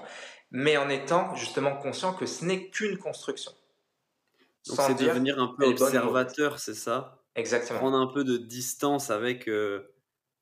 mais 0.52 0.76
en 0.76 0.90
étant 0.90 1.34
justement 1.36 1.78
conscient 1.78 2.14
que 2.14 2.26
ce 2.26 2.44
n'est 2.44 2.70
qu'une 2.70 2.98
construction. 2.98 3.54
Donc 4.68 4.80
c'est 4.82 4.96
devenir 4.96 5.42
un 5.42 5.56
peu 5.58 5.68
observateur, 5.68 6.60
c'est 6.60 6.74
ça? 6.74 7.24
Exactement. 7.36 7.80
Prendre 7.80 7.98
un 7.98 8.08
peu 8.08 8.26
de 8.26 8.36
distance 8.36 9.10
avec, 9.10 9.48
euh, 9.48 9.94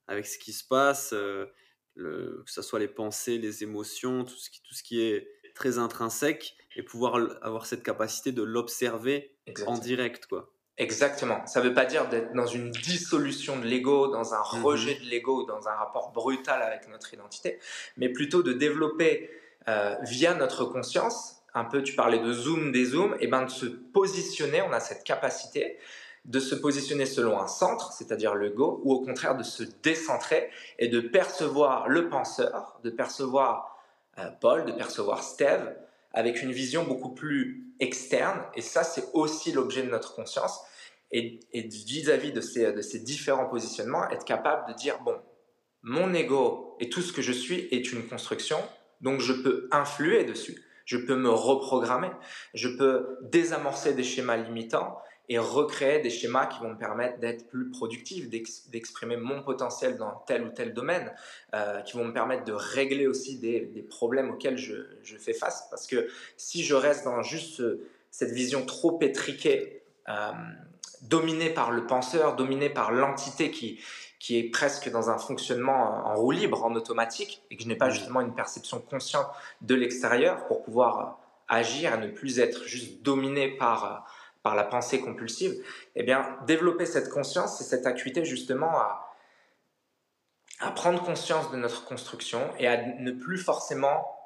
avec 0.08 0.26
ce 0.26 0.40
qui 0.40 0.54
se 0.54 0.64
passe, 0.68 1.14
euh, 1.14 1.46
le, 1.94 2.42
que 2.46 2.52
ce 2.52 2.64
soit 2.64 2.80
les 2.80 2.88
pensées, 2.88 3.38
les 3.38 3.62
émotions, 3.62 4.26
tout 4.26 4.38
ce, 4.38 4.50
qui, 4.50 4.64
tout 4.64 4.74
ce 4.74 4.82
qui 4.82 5.02
est 5.02 5.28
très 5.54 5.78
intrinsèque, 5.78 6.56
et 6.76 6.84
pouvoir 6.84 7.20
avoir 7.42 7.66
cette 7.66 7.84
capacité 7.84 8.32
de 8.32 8.44
l'observer 8.44 9.36
en 9.66 9.78
direct. 9.78 10.26
quoi. 10.28 10.52
Exactement. 10.78 11.46
Ça 11.46 11.62
ne 11.62 11.68
veut 11.68 11.74
pas 11.74 11.86
dire 11.86 12.10
d'être 12.10 12.34
dans 12.34 12.48
une 12.48 12.72
dissolution 12.72 13.60
de 13.60 13.66
l'ego, 13.66 14.08
dans 14.08 14.34
un 14.34 14.42
rejet 14.42 14.96
mmh. 14.96 15.04
de 15.04 15.10
l'ego, 15.10 15.44
dans 15.44 15.68
un 15.68 15.74
rapport 15.74 16.12
brutal 16.12 16.62
avec 16.62 16.88
notre 16.90 17.14
identité, 17.14 17.60
mais 17.98 18.10
plutôt 18.10 18.42
de 18.42 18.54
développer 18.54 19.30
euh, 19.68 19.96
via 20.04 20.34
notre 20.34 20.66
conscience, 20.66 21.44
un 21.54 21.66
peu 21.66 21.84
tu 21.84 21.96
parlais 21.96 22.20
de 22.20 22.34
zoom, 22.34 22.72
des 22.72 22.86
zooms, 22.86 23.16
et 23.20 23.28
ben 23.28 23.44
de 23.44 23.52
se 23.52 23.66
positionner, 23.66 24.62
on 24.62 24.72
a 24.72 24.80
cette 24.80 25.04
capacité 25.04 25.78
de 26.26 26.40
se 26.40 26.56
positionner 26.56 27.06
selon 27.06 27.40
un 27.40 27.48
centre, 27.48 27.92
c'est-à-dire 27.94 28.36
le 28.36 28.50
go, 28.50 28.82
ou 28.84 28.94
au 28.94 29.02
contraire 29.02 29.36
de 29.36 29.44
se 29.44 29.64
décentrer 29.84 30.50
et 30.80 30.88
de 30.88 31.00
percevoir 31.00 31.90
le 31.90 32.10
penseur, 32.10 32.80
de 32.84 32.90
percevoir 32.90 33.78
euh, 34.20 34.30
Paul, 34.40 34.66
de 34.66 34.72
percevoir 34.72 35.24
Steve, 35.24 35.76
avec 36.14 36.42
une 36.42 36.52
vision 36.52 36.84
beaucoup 36.84 37.14
plus 37.14 37.74
externe. 37.80 38.42
Et 38.56 38.62
ça, 38.62 38.84
c'est 38.84 39.06
aussi 39.14 39.52
l'objet 39.52 39.84
de 39.84 39.90
notre 39.90 40.16
conscience. 40.16 40.60
Et, 41.12 41.40
vis-à-vis 41.54 42.32
de 42.32 42.42
ces, 42.42 42.72
de 42.72 42.82
ces 42.82 43.00
différents 43.00 43.48
positionnements, 43.48 44.10
être 44.10 44.26
capable 44.26 44.72
de 44.72 44.78
dire, 44.78 45.00
bon, 45.04 45.16
mon 45.84 46.14
ego 46.14 46.78
et 46.80 46.90
tout 46.90 47.02
ce 47.02 47.12
que 47.12 47.22
je 47.22 47.32
suis 47.32 47.68
est 47.72 47.92
une 47.92 48.08
construction, 48.08 48.58
donc 49.02 49.20
je 49.20 49.34
peux 49.34 49.68
influer 49.72 50.24
dessus, 50.24 50.64
je 50.86 50.98
peux 50.98 51.16
me 51.16 51.30
reprogrammer, 51.30 52.12
je 52.54 52.70
peux 52.70 53.18
désamorcer 53.24 53.94
des 53.94 54.04
schémas 54.04 54.38
limitants 54.38 54.98
et 55.32 55.40
recréer 55.40 56.00
des 56.00 56.10
schémas 56.10 56.46
qui 56.48 56.60
vont 56.60 56.72
me 56.72 56.78
permettre 56.78 57.18
d'être 57.20 57.48
plus 57.48 57.70
productif, 57.70 58.30
d'exprimer 58.30 59.16
mon 59.16 59.42
potentiel 59.42 59.96
dans 59.96 60.12
tel 60.28 60.44
ou 60.44 60.50
tel 60.50 60.74
domaine, 60.74 61.10
euh, 61.56 61.80
qui 61.84 61.96
vont 61.96 62.04
me 62.04 62.12
permettre 62.12 62.44
de 62.44 62.52
régler 62.52 63.08
aussi 63.08 63.38
des, 63.38 63.62
des 63.62 63.82
problèmes 63.82 64.32
auxquels 64.32 64.58
je, 64.58 64.76
je, 65.04 65.16
fais 65.16 65.32
face. 65.32 65.68
Parce 65.70 65.88
que 65.88 66.10
si 66.36 66.66
je 66.66 66.76
reste 66.76 67.06
dans 67.06 67.24
juste 67.24 67.56
ce, 67.56 67.80
cette 68.10 68.32
vision 68.32 68.66
trop 68.66 69.00
étriquée, 69.02 69.84
euh, 70.10 70.32
dominée 71.04 71.50
par 71.50 71.72
le 71.72 71.88
penseur, 71.88 72.36
dominée 72.36 72.70
par 72.70 72.92
l'entité 72.92 73.52
qui, 73.52 73.80
qui 74.20 74.38
est 74.38 74.52
presque 74.52 74.92
dans 74.92 75.10
un 75.10 75.18
fonctionnement 75.18 76.08
en 76.08 76.16
roue 76.16 76.32
libre, 76.32 76.66
en 76.66 76.76
automatique, 76.76 77.42
et 77.50 77.56
que 77.56 77.64
je 77.64 77.70
n'ai 77.70 77.78
pas 77.78 77.90
justement 77.90 78.20
une 78.20 78.36
perception 78.36 78.82
consciente 78.82 79.28
de 79.62 79.76
l'extérieur 79.76 80.46
pour 80.48 80.62
pouvoir 80.62 81.20
agir 81.48 81.94
et 81.94 81.98
ne 82.00 82.08
plus 82.08 82.40
être 82.40 82.66
juste 82.66 83.02
dominé 83.02 83.48
par 83.48 84.06
par 84.44 84.56
la 84.56 84.64
pensée 84.64 85.00
compulsive, 85.02 85.64
eh 85.96 86.04
bien, 86.04 86.38
développer 86.48 86.86
cette 86.86 87.10
conscience, 87.10 87.62
et 87.62 87.64
cette 87.64 87.86
acuité 87.86 88.26
justement 88.26 88.72
à, 88.80 89.08
prendre 90.76 91.04
conscience 91.04 91.52
de 91.52 91.58
notre 91.58 91.86
construction 91.86 92.40
et 92.60 92.68
à 92.68 92.78
ne 92.78 93.12
plus 93.12 93.40
forcément 93.40 94.18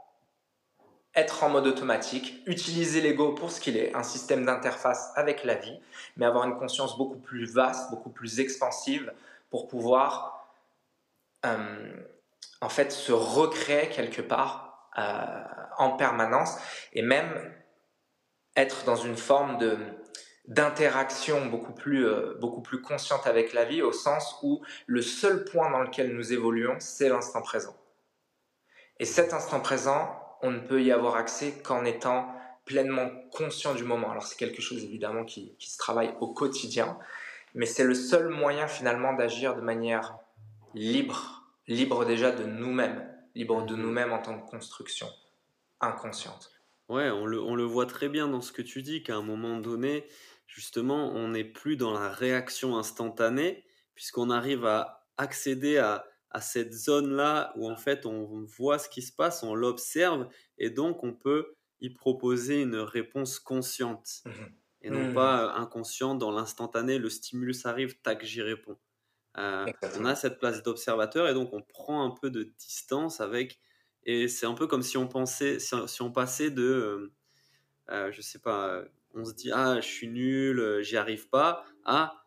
être 1.15 1.45
en 1.45 1.49
mode 1.49 1.65
automatique, 1.65 2.43
utiliser 2.45 2.99
l'ego 2.99 3.33
pour 3.33 3.51
ce 3.51 3.61
qu'il 3.61 3.77
est, 3.77 3.95
un 3.95 4.03
système 4.03 4.45
d'interface 4.45 5.13
avec 5.15 5.45
la 5.45 5.55
vie, 5.55 5.79
mais 6.17 6.25
avoir 6.25 6.45
une 6.45 6.57
conscience 6.57 6.97
beaucoup 6.97 7.19
plus 7.19 7.45
vaste, 7.45 7.89
beaucoup 7.89 8.09
plus 8.09 8.41
expansive 8.41 9.13
pour 9.49 9.69
pouvoir 9.69 10.49
euh, 11.45 12.03
en 12.59 12.69
fait 12.69 12.91
se 12.91 13.13
recréer 13.13 13.87
quelque 13.89 14.21
part 14.21 14.89
euh, 14.97 15.43
en 15.77 15.91
permanence 15.91 16.57
et 16.91 17.01
même 17.01 17.53
être 18.57 18.83
dans 18.85 18.95
une 18.95 19.17
forme 19.17 19.57
de 19.57 19.77
d'interaction 20.47 21.47
beaucoup 21.47 21.73
plus 21.73 22.05
euh, 22.05 22.35
beaucoup 22.39 22.61
plus 22.61 22.81
consciente 22.81 23.25
avec 23.25 23.53
la 23.53 23.65
vie 23.65 23.81
au 23.81 23.91
sens 23.91 24.37
où 24.43 24.61
le 24.85 25.01
seul 25.01 25.43
point 25.43 25.71
dans 25.71 25.81
lequel 25.81 26.15
nous 26.15 26.33
évoluons 26.33 26.75
c'est 26.79 27.09
l'instant 27.09 27.41
présent. 27.41 27.75
Et 28.99 29.05
cet 29.05 29.33
instant 29.33 29.59
présent 29.59 30.21
on 30.41 30.51
ne 30.51 30.59
peut 30.59 30.83
y 30.83 30.91
avoir 30.91 31.15
accès 31.15 31.53
qu'en 31.63 31.85
étant 31.85 32.31
pleinement 32.65 33.09
conscient 33.31 33.73
du 33.73 33.83
moment. 33.83 34.11
Alors 34.11 34.25
c'est 34.25 34.37
quelque 34.37 34.61
chose 34.61 34.83
évidemment 34.83 35.23
qui, 35.23 35.55
qui 35.57 35.69
se 35.69 35.77
travaille 35.77 36.13
au 36.19 36.27
quotidien 36.27 36.97
mais 37.53 37.65
c'est 37.65 37.83
le 37.83 37.95
seul 37.95 38.29
moyen 38.29 38.67
finalement 38.67 39.13
d'agir 39.13 39.55
de 39.55 39.61
manière 39.61 40.17
libre 40.73 41.43
libre 41.67 42.05
déjà 42.05 42.31
de 42.31 42.43
nous-mêmes 42.43 43.09
libre 43.35 43.65
de 43.65 43.75
nous-mêmes 43.75 44.13
en 44.13 44.21
tant 44.21 44.39
que 44.39 44.49
construction 44.49 45.07
inconsciente. 45.81 46.51
Ouais, 46.89 47.09
on 47.09 47.25
le, 47.25 47.41
on 47.41 47.55
le 47.55 47.63
voit 47.63 47.85
très 47.85 48.09
bien 48.09 48.27
dans 48.27 48.41
ce 48.41 48.51
que 48.51 48.61
tu 48.61 48.81
dis, 48.81 49.03
qu'à 49.03 49.15
un 49.15 49.21
moment 49.21 49.59
donné, 49.59 50.05
justement, 50.47 51.11
on 51.13 51.29
n'est 51.29 51.43
plus 51.43 51.77
dans 51.77 51.93
la 51.93 52.09
réaction 52.09 52.77
instantanée, 52.77 53.65
puisqu'on 53.93 54.29
arrive 54.29 54.65
à 54.65 55.07
accéder 55.17 55.77
à, 55.77 56.05
à 56.29 56.41
cette 56.41 56.73
zone-là 56.73 57.53
où 57.55 57.69
en 57.69 57.77
fait 57.77 58.05
on 58.05 58.43
voit 58.43 58.77
ce 58.77 58.89
qui 58.89 59.01
se 59.01 59.13
passe, 59.13 59.43
on 59.43 59.55
l'observe, 59.55 60.27
et 60.57 60.69
donc 60.69 61.03
on 61.03 61.13
peut 61.13 61.55
y 61.79 61.89
proposer 61.89 62.61
une 62.61 62.75
réponse 62.75 63.39
consciente, 63.39 64.23
Mmh 64.25 64.31
et 64.81 64.91
non 64.91 65.09
mmh. 65.09 65.13
pas 65.15 65.53
inconsciente 65.55 66.19
dans 66.19 66.29
l'instantané, 66.29 66.99
le 66.99 67.09
stimulus 67.09 67.65
arrive, 67.65 67.99
tac, 68.01 68.23
j'y 68.23 68.43
réponds. 68.43 68.77
Euh, 69.37 69.65
on 69.97 70.05
a 70.05 70.13
cette 70.15 70.37
place 70.37 70.61
d'observateur, 70.61 71.27
et 71.27 71.33
donc 71.33 71.53
on 71.53 71.61
prend 71.63 72.05
un 72.05 72.11
peu 72.11 72.29
de 72.29 72.43
distance 72.43 73.19
avec, 73.19 73.59
et 74.03 74.27
c'est 74.27 74.45
un 74.45 74.53
peu 74.53 74.67
comme 74.67 74.83
si 74.83 74.97
on 74.97 75.07
pensait, 75.07 75.57
si, 75.57 75.75
si 75.87 76.01
on 76.03 76.11
passait 76.11 76.51
de, 76.51 76.61
euh, 76.61 77.13
euh, 77.89 78.11
je 78.11 78.21
sais 78.21 78.37
pas, 78.37 78.83
on 79.15 79.25
se 79.25 79.33
dit 79.33 79.51
ah 79.51 79.79
je 79.81 79.87
suis 79.87 80.07
nul, 80.07 80.59
euh, 80.59 80.81
j'y 80.81 80.97
arrive 80.97 81.29
pas, 81.29 81.63
ah 81.85 82.21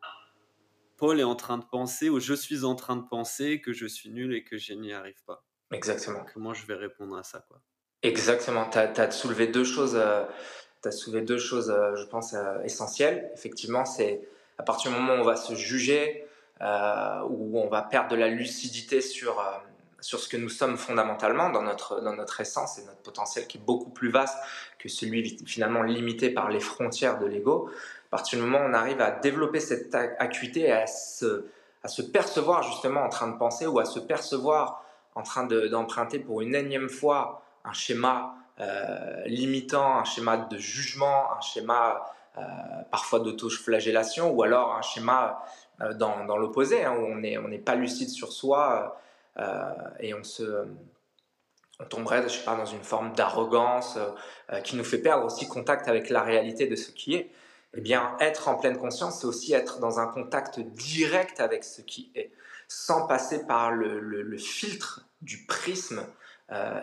Paul 0.96 1.20
est 1.20 1.24
en 1.24 1.36
train 1.36 1.58
de 1.58 1.64
penser 1.64 2.08
ou 2.08 2.18
je 2.18 2.34
suis 2.34 2.64
en 2.64 2.74
train 2.74 2.96
de 2.96 3.06
penser 3.06 3.60
que 3.60 3.72
je 3.72 3.86
suis 3.86 4.10
nul 4.10 4.34
et 4.34 4.42
que 4.42 4.58
je 4.58 4.72
n'y 4.72 4.92
arrive 4.92 5.22
pas. 5.26 5.44
Exactement. 5.72 6.24
Comment 6.32 6.54
je 6.54 6.66
vais 6.66 6.74
répondre 6.74 7.16
à 7.16 7.22
ça 7.22 7.44
quoi? 7.46 7.60
Exactement. 8.02 8.68
Tu 8.70 8.78
as, 8.78 9.10
soulevé 9.10 9.46
deux 9.46 9.64
choses, 9.64 9.96
euh, 9.96 10.24
as 10.84 10.90
soulevé 10.90 11.22
deux 11.22 11.38
choses 11.38 11.70
euh, 11.70 11.94
je 11.94 12.04
pense, 12.06 12.34
essentielles. 12.64 13.30
Effectivement, 13.34 13.84
c'est 13.84 14.28
à 14.56 14.62
partir 14.62 14.90
du 14.90 14.98
moment 14.98 15.14
où 15.14 15.18
on 15.18 15.24
va 15.24 15.36
se 15.36 15.54
juger, 15.54 16.24
où 16.60 17.60
on 17.60 17.68
va 17.68 17.82
perdre 17.82 18.10
de 18.10 18.16
la 18.16 18.28
lucidité 18.28 19.00
sur 19.00 19.40
sur 20.00 20.20
ce 20.20 20.28
que 20.28 20.36
nous 20.36 20.48
sommes 20.48 20.76
fondamentalement 20.76 21.50
dans 21.50 21.62
notre, 21.62 22.00
dans 22.00 22.14
notre 22.14 22.40
essence 22.40 22.78
et 22.78 22.84
notre 22.84 23.00
potentiel 23.00 23.46
qui 23.46 23.58
est 23.58 23.60
beaucoup 23.60 23.90
plus 23.90 24.10
vaste 24.10 24.36
que 24.78 24.88
celui 24.88 25.38
finalement 25.46 25.82
limité 25.82 26.30
par 26.30 26.50
les 26.50 26.60
frontières 26.60 27.18
de 27.18 27.26
l'ego. 27.26 27.70
À 28.08 28.10
partir 28.10 28.38
du 28.38 28.44
moment 28.44 28.64
où 28.64 28.68
on 28.68 28.74
arrive 28.74 29.00
à 29.00 29.10
développer 29.10 29.60
cette 29.60 29.94
acuité 29.94 30.60
et 30.60 30.72
à 30.72 30.86
se, 30.86 31.46
à 31.82 31.88
se 31.88 32.02
percevoir 32.02 32.62
justement 32.62 33.02
en 33.02 33.08
train 33.08 33.28
de 33.28 33.36
penser 33.36 33.66
ou 33.66 33.78
à 33.80 33.84
se 33.84 33.98
percevoir 33.98 34.84
en 35.14 35.22
train 35.22 35.44
d'emprunter 35.44 36.20
pour 36.20 36.42
une 36.42 36.54
énième 36.54 36.88
fois 36.88 37.42
un 37.64 37.72
schéma 37.72 38.36
euh, 38.60 39.24
limitant, 39.26 39.98
un 39.98 40.04
schéma 40.04 40.36
de 40.36 40.58
jugement, 40.58 41.32
un 41.36 41.40
schéma 41.40 42.04
euh, 42.38 42.40
parfois 42.90 43.18
d'auto-flagellation 43.20 44.30
ou 44.30 44.42
alors 44.44 44.76
un 44.76 44.82
schéma 44.82 45.42
euh, 45.80 45.92
dans, 45.94 46.36
l'opposé, 46.36 46.84
hein, 46.84 46.94
où 46.96 47.04
on 47.04 47.16
n'est 47.16 47.58
pas 47.58 47.74
lucide 47.74 48.08
sur 48.08 48.32
soi 48.32 48.96
et 50.00 50.14
on 50.14 50.24
se 50.24 50.66
on 51.80 51.84
tomberait, 51.84 52.22
je 52.24 52.28
sais 52.28 52.44
pas, 52.44 52.56
dans 52.56 52.66
une 52.66 52.82
forme 52.82 53.14
d'arrogance 53.14 53.96
euh, 53.96 54.08
euh, 54.52 54.60
qui 54.60 54.76
nous 54.76 54.84
fait 54.84 54.98
perdre 54.98 55.24
aussi 55.24 55.46
contact 55.46 55.88
avec 55.88 56.10
la 56.10 56.22
réalité 56.22 56.66
de 56.66 56.74
ce 56.76 56.90
qui 56.90 57.14
est. 57.14 57.30
Eh 57.74 57.80
bien, 57.80 58.16
être 58.20 58.48
en 58.48 58.56
pleine 58.56 58.78
conscience, 58.78 59.20
c'est 59.20 59.26
aussi 59.26 59.52
être 59.52 59.78
dans 59.78 60.00
un 60.00 60.06
contact 60.06 60.58
direct 60.58 61.38
avec 61.38 61.64
ce 61.64 61.82
qui 61.82 62.10
est, 62.14 62.32
sans 62.66 63.06
passer 63.06 63.46
par 63.46 63.70
le, 63.70 64.36
filtre 64.38 65.06
du 65.20 65.44
prisme 65.44 66.02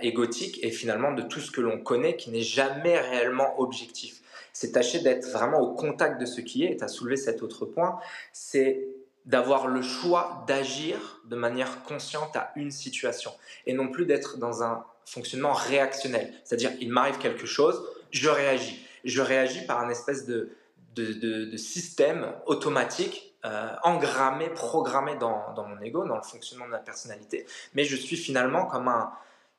égotique 0.01 0.59
et 0.63 0.69
finalement 0.69 1.11
de 1.11 1.23
tout 1.23 1.39
ce 1.39 1.49
que 1.49 1.59
l'on 1.59 1.79
connaît 1.79 2.15
qui 2.15 2.29
n'est 2.29 2.41
jamais 2.41 2.99
réellement 2.99 3.59
objectif. 3.59 4.21
C'est 4.53 4.73
tâcher 4.73 4.99
d'être 4.99 5.27
vraiment 5.31 5.59
au 5.59 5.73
contact 5.73 6.21
de 6.21 6.27
ce 6.27 6.39
qui 6.39 6.65
est, 6.65 6.73
et 6.73 6.77
tu 6.77 6.83
as 6.83 6.87
soulevé 6.87 7.17
cet 7.17 7.41
autre 7.41 7.65
point, 7.65 7.99
c'est 8.31 8.87
d'avoir 9.25 9.67
le 9.67 9.81
choix 9.81 10.43
d'agir 10.47 11.19
de 11.25 11.35
manière 11.35 11.83
consciente 11.83 12.35
à 12.35 12.51
une 12.55 12.71
situation 12.71 13.31
et 13.65 13.73
non 13.73 13.87
plus 13.89 14.05
d'être 14.05 14.37
dans 14.37 14.63
un 14.63 14.83
fonctionnement 15.05 15.53
réactionnel. 15.53 16.33
C'est-à-dire, 16.43 16.71
il 16.79 16.91
m'arrive 16.91 17.17
quelque 17.17 17.45
chose, 17.45 17.83
je 18.11 18.29
réagis. 18.29 18.85
Je 19.03 19.21
réagis 19.21 19.65
par 19.65 19.81
un 19.81 19.89
espèce 19.89 20.25
de, 20.25 20.55
de, 20.95 21.57
système 21.57 22.33
automatique, 22.45 23.35
euh, 23.45 23.69
engrammé, 23.83 24.49
programmé 24.49 25.15
dans, 25.15 25.53
dans, 25.53 25.65
mon 25.67 25.79
ego, 25.81 26.07
dans 26.07 26.15
le 26.15 26.23
fonctionnement 26.23 26.65
de 26.65 26.71
ma 26.71 26.79
personnalité. 26.79 27.45
Mais 27.73 27.83
je 27.83 27.95
suis 27.95 28.17
finalement 28.17 28.65
comme 28.65 28.87
un, 28.87 29.11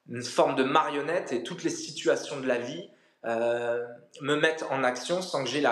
une 0.09 0.22
forme 0.22 0.57
de 0.57 0.64
marionnette 0.64 1.33
et 1.33 1.42
toutes 1.42 1.62
les 1.62 1.70
situations 1.70 2.40
de 2.40 2.46
la 2.46 2.59
vie 2.59 2.88
euh, 3.24 3.85
me 4.20 4.37
mettent 4.37 4.64
en 4.70 4.85
action 4.85 5.22
sans 5.22 5.44
que 5.44 5.50
j'ai 5.50 5.64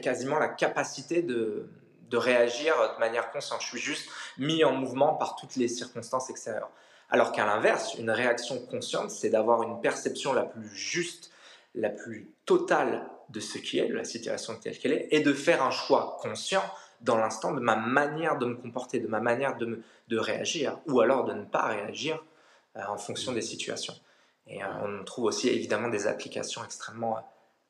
quasiment 0.00 0.38
la 0.38 0.48
capacité 0.48 1.22
de, 1.22 1.68
de 2.10 2.16
réagir 2.16 2.74
de 2.94 3.00
manière 3.00 3.30
consciente. 3.30 3.60
Je 3.62 3.66
suis 3.66 3.78
juste 3.78 4.08
mis 4.38 4.64
en 4.64 4.72
mouvement 4.72 5.14
par 5.14 5.36
toutes 5.36 5.56
les 5.56 5.68
circonstances 5.68 6.30
extérieures. 6.30 6.70
Alors 7.10 7.32
qu'à 7.32 7.46
l'inverse, 7.46 7.94
une 7.94 8.10
réaction 8.10 8.58
consciente, 8.66 9.10
c'est 9.10 9.30
d'avoir 9.30 9.62
une 9.62 9.80
perception 9.80 10.32
la 10.32 10.42
plus 10.42 10.68
juste, 10.68 11.30
la 11.74 11.90
plus 11.90 12.30
totale 12.44 13.08
de 13.28 13.40
ce 13.40 13.58
qui 13.58 13.78
est, 13.78 13.88
de 13.88 13.94
la 13.94 14.04
situation 14.04 14.56
telle 14.56 14.78
qu'elle 14.78 14.92
est, 14.92 15.08
et 15.10 15.20
de 15.20 15.32
faire 15.32 15.62
un 15.62 15.70
choix 15.70 16.18
conscient 16.20 16.62
dans 17.00 17.16
l'instant 17.16 17.52
de 17.52 17.60
ma 17.60 17.76
manière 17.76 18.38
de 18.38 18.46
me 18.46 18.54
comporter, 18.54 19.00
de 19.00 19.08
ma 19.08 19.20
manière 19.20 19.56
de, 19.56 20.18
réagir, 20.18 20.78
ou 20.86 21.00
alors 21.00 21.24
de 21.24 21.32
ne 21.32 21.44
pas 21.44 21.66
réagir 21.66 22.22
euh, 22.76 22.80
en 22.88 22.96
fonction 22.96 23.32
des 23.32 23.42
situations. 23.42 23.94
Et 24.46 24.62
euh, 24.62 24.66
on 24.82 25.04
trouve 25.04 25.26
aussi 25.26 25.48
évidemment 25.48 25.88
des 25.88 26.06
applications 26.06 26.64
extrêmement 26.64 27.18
euh, 27.18 27.20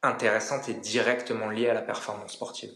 intéressantes 0.03 0.69
et 0.69 0.75
directement 0.75 1.51
liées 1.51 1.69
à 1.69 1.75
la 1.75 1.83
performance 1.83 2.33
sportive. 2.33 2.73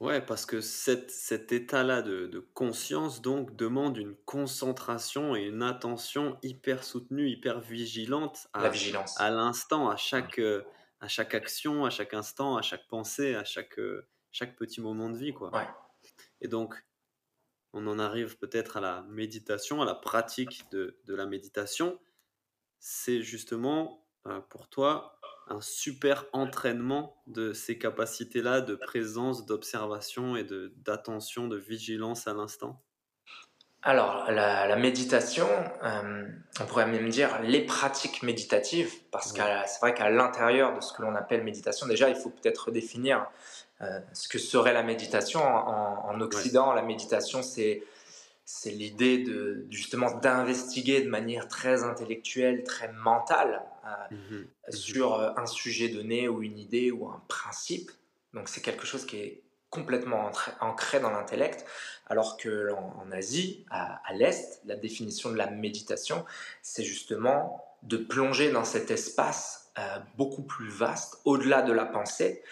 Ouais, 0.00 0.20
parce 0.20 0.44
que 0.44 0.60
cet 0.60 1.52
état-là 1.52 2.02
de, 2.02 2.46
conscience 2.52 3.22
donc 3.22 3.56
demande 3.56 3.96
une 3.96 4.16
concentration 4.24 5.36
et 5.36 5.44
une 5.44 5.62
attention 5.62 6.36
hyper 6.42 6.82
soutenue, 6.84 7.28
hyper 7.28 7.60
vigilante 7.60 8.48
à, 8.52 8.68
vigilance. 8.68 9.18
à 9.20 9.30
l'instant, 9.30 9.88
à 9.88 9.96
chaque, 9.96 10.38
euh, 10.40 10.62
à 11.00 11.08
chaque 11.08 11.34
action, 11.34 11.84
à 11.84 11.90
chaque 11.90 12.12
instant, 12.12 12.56
à 12.56 12.62
chaque 12.62 12.86
pensée, 12.88 13.34
à 13.34 13.44
chaque, 13.44 13.78
euh, 13.78 14.06
chaque 14.32 14.56
petit 14.56 14.80
moment 14.80 15.08
de 15.10 15.16
vie. 15.16 15.32
Quoi. 15.32 15.52
Et 16.40 16.48
donc, 16.48 16.74
on 17.72 17.86
en 17.86 17.98
arrive 17.98 18.36
peut-être 18.38 18.76
à 18.76 18.80
la 18.80 19.02
méditation, 19.02 19.80
à 19.80 19.84
la 19.84 19.94
pratique 19.94 20.64
de, 20.70 20.98
de 21.04 21.14
la 21.14 21.26
méditation. 21.26 21.98
C'est 22.78 23.22
justement 23.22 24.06
euh, 24.26 24.40
pour 24.40 24.68
toi 24.68 25.13
un 25.48 25.60
super 25.60 26.24
entraînement 26.32 27.16
de 27.26 27.52
ces 27.52 27.78
capacités-là 27.78 28.60
de 28.60 28.74
présence, 28.74 29.46
d'observation 29.46 30.36
et 30.36 30.44
d'attention, 30.84 31.48
de, 31.48 31.56
vigilance 31.56 32.26
à 32.26 32.34
l'instant? 32.34 32.82
Alors, 33.82 34.30
la, 34.30 34.76
méditation, 34.76 35.46
euh, 35.82 36.26
on 36.58 36.64
pourrait 36.64 36.86
même 36.86 37.10
dire 37.10 37.40
les 37.42 37.66
pratiques 37.66 38.22
méditatives, 38.22 38.90
parce 39.10 39.32
que 39.32 39.42
c'est 39.66 39.80
vrai 39.80 39.92
qu'à 39.92 40.08
l'intérieur 40.08 40.74
de 40.74 40.80
ce 40.80 40.92
que 40.94 41.02
l'on 41.02 41.14
appelle 41.14 41.44
méditation, 41.44 41.86
déjà, 41.86 42.08
il 42.08 42.16
faut 42.16 42.30
peut-être 42.30 42.70
définir 42.70 43.26
euh, 43.82 44.00
ce 44.14 44.28
que 44.28 44.38
serait 44.38 44.72
la 44.72 44.82
méditation. 44.82 45.40
En, 45.42 46.18
Occident, 46.20 46.72
la 46.72 46.82
méditation, 46.82 47.42
c'est 47.42 47.82
c'est 48.44 48.70
l'idée 48.70 49.18
de 49.18 49.66
justement 49.70 50.18
d'investiguer 50.18 51.00
de 51.00 51.08
manière 51.08 51.48
très 51.48 51.82
intellectuelle, 51.82 52.62
très 52.62 52.92
mentale 52.92 53.62
euh, 53.86 54.14
mmh 54.14 54.34
mmh 54.34 54.44
sur 54.70 55.14
euh, 55.14 55.30
un 55.36 55.46
sujet 55.46 55.88
donné 55.88 56.28
ou 56.28 56.42
une 56.42 56.58
idée 56.58 56.90
ou 56.90 57.08
un 57.08 57.22
principe. 57.28 57.90
Donc 58.32 58.48
c'est 58.48 58.60
quelque 58.60 58.86
chose 58.86 59.04
qui 59.06 59.16
est 59.16 59.42
complètement 59.70 60.30
ancré 60.60 61.00
dans 61.00 61.10
l'intellect, 61.10 61.66
alors 62.06 62.36
que 62.36 62.72
en, 62.72 63.10
Asie, 63.10 63.66
à, 63.70 64.00
l'Est, 64.14 64.60
la 64.64 64.76
définition 64.76 65.30
de 65.30 65.36
la 65.36 65.50
méditation, 65.50 66.24
c'est 66.62 66.84
justement 66.84 67.64
de 67.82 67.96
plonger 67.96 68.52
dans 68.52 68.64
cet 68.64 68.92
espace 68.92 69.72
euh, 69.78 69.98
beaucoup 70.16 70.44
plus 70.44 70.68
vaste, 70.68 71.18
au-delà 71.24 71.62
de 71.62 71.72
la 71.72 71.86
pensée, 71.86 72.42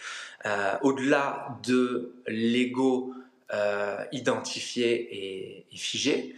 au-delà 0.82 1.56
de 1.62 2.16
l'ego 2.26 3.14
euh, 3.52 4.02
identifié 4.12 5.66
et, 5.70 5.76
figé, 5.76 6.34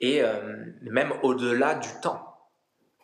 et 0.00 0.22
euh, 0.22 0.56
même 0.82 1.12
au-delà 1.22 1.76
du 1.76 1.88
temps, 2.02 2.36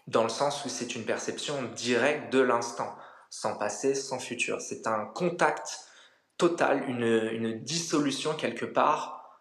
dans 0.09 0.25
le 0.25 0.29
sens 0.29 0.65
où 0.65 0.69
c'est 0.69 0.97
une 0.97 1.05
perception 1.05 1.63
directe 1.77 2.33
de 2.33 2.41
l'instant, 2.41 2.93
sans 3.31 3.57
passé, 3.57 3.95
sans 3.95 4.19
futur. 4.19 4.61
C'est 4.61 4.89
un 4.89 5.05
contact 5.05 5.79
total, 6.39 6.89
une, 6.89 7.61
dissolution 7.63 8.35
quelque 8.35 8.65
part 8.65 9.41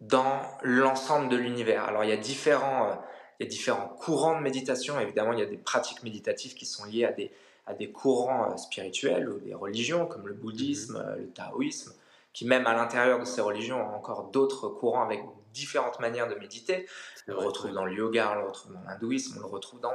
dans 0.00 0.42
l'ensemble 0.62 1.30
de 1.30 1.36
l'univers. 1.36 1.84
Alors 1.84 2.04
il 2.04 2.10
y 2.10 2.14
a 2.14 2.18
différents... 2.18 2.90
Euh, 2.90 2.94
il 3.38 3.44
y 3.44 3.46
a 3.46 3.50
différents 3.50 3.88
courants 3.88 4.38
de 4.38 4.42
méditation. 4.42 4.98
Évidemment, 4.98 5.34
il 5.34 5.38
y 5.38 5.42
a 5.42 5.46
des 5.46 5.58
pratiques 5.58 6.02
méditatives 6.02 6.54
qui 6.54 6.64
sont 6.64 6.86
liées 6.86 7.04
à 7.04 7.12
des, 7.12 7.30
à 7.66 7.74
des 7.74 7.92
courants 7.92 8.56
spirituels 8.56 9.28
ou 9.28 9.40
des 9.40 9.52
religions 9.52 10.06
comme 10.06 10.26
le 10.26 10.32
bouddhisme, 10.32 10.98
mm-hmm. 10.98 11.18
le 11.18 11.28
taoïsme, 11.32 11.92
qui 12.36 12.44
même 12.44 12.66
à 12.66 12.74
l'intérieur 12.74 13.18
de 13.18 13.24
ces 13.24 13.40
religions 13.40 13.80
ont 13.80 13.94
encore 13.94 14.24
d'autres 14.24 14.68
courants 14.68 15.02
avec 15.02 15.22
différentes 15.54 16.00
manières 16.00 16.28
de 16.28 16.34
méditer. 16.34 16.86
On 17.28 17.30
le 17.30 17.38
retrouve 17.38 17.72
dans 17.72 17.86
le 17.86 17.94
yoga, 17.94 18.32
on 18.32 18.42
le 18.42 18.48
retrouve 18.48 18.74
dans 18.74 18.82
l'hindouisme, 18.82 19.36
on 19.38 19.40
le 19.40 19.46
retrouve 19.46 19.80
dans 19.80 19.94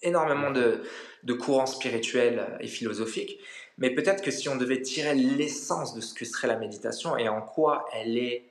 énormément 0.00 0.50
de, 0.50 0.80
de, 1.22 1.32
courants 1.34 1.66
spirituels 1.66 2.56
et 2.60 2.66
philosophiques. 2.66 3.38
Mais 3.76 3.90
peut-être 3.90 4.22
que 4.22 4.30
si 4.30 4.48
on 4.48 4.56
devait 4.56 4.80
tirer 4.80 5.14
l'essence 5.14 5.94
de 5.94 6.00
ce 6.00 6.14
que 6.14 6.24
serait 6.24 6.48
la 6.48 6.56
méditation 6.56 7.18
et 7.18 7.28
en 7.28 7.42
quoi 7.42 7.84
elle 7.92 8.16
est 8.16 8.46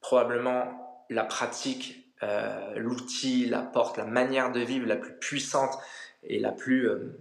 probablement 0.00 1.04
la 1.10 1.24
pratique, 1.24 2.10
euh, 2.22 2.72
l'outil, 2.76 3.44
la 3.44 3.60
porte, 3.60 3.98
la 3.98 4.06
manière 4.06 4.50
de 4.50 4.60
vivre 4.60 4.86
la 4.86 4.96
plus 4.96 5.12
puissante 5.18 5.74
et 6.22 6.38
la 6.38 6.52
plus, 6.52 6.88
euh, 6.88 7.20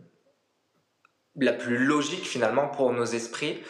la 1.35 1.51
plus 1.51 1.77
logique 1.77 2.25
finalement 2.25 2.69
pour 2.69 2.93
nos 2.93 3.03
esprits, 3.03 3.61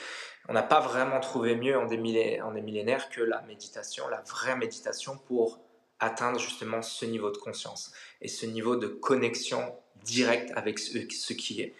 on 0.47 0.53
n'a 0.53 0.63
pas 0.63 0.79
vraiment 0.79 1.19
trouvé 1.19 1.55
mieux 1.55 1.77
en 1.77 1.86
des, 1.86 1.97
millénaires, 1.97 3.10
que 3.10 3.21
la 3.21 3.41
méditation, 3.41 4.08
la 4.08 4.21
vraie 4.21 4.55
méditation 4.55 5.17
pour 5.27 5.60
atteindre 5.99 6.39
justement 6.39 6.81
ce 6.81 7.05
niveau 7.05 7.31
de 7.31 7.38
conscience 7.38 7.91
et 8.21 8.27
ce 8.27 8.45
niveau 8.45 8.75
de 8.75 8.88
connexion 8.88 9.73
directe 10.03 10.51
avec 10.55 10.77
ce, 10.77 11.34
qui 11.34 11.62
est. 11.62 11.73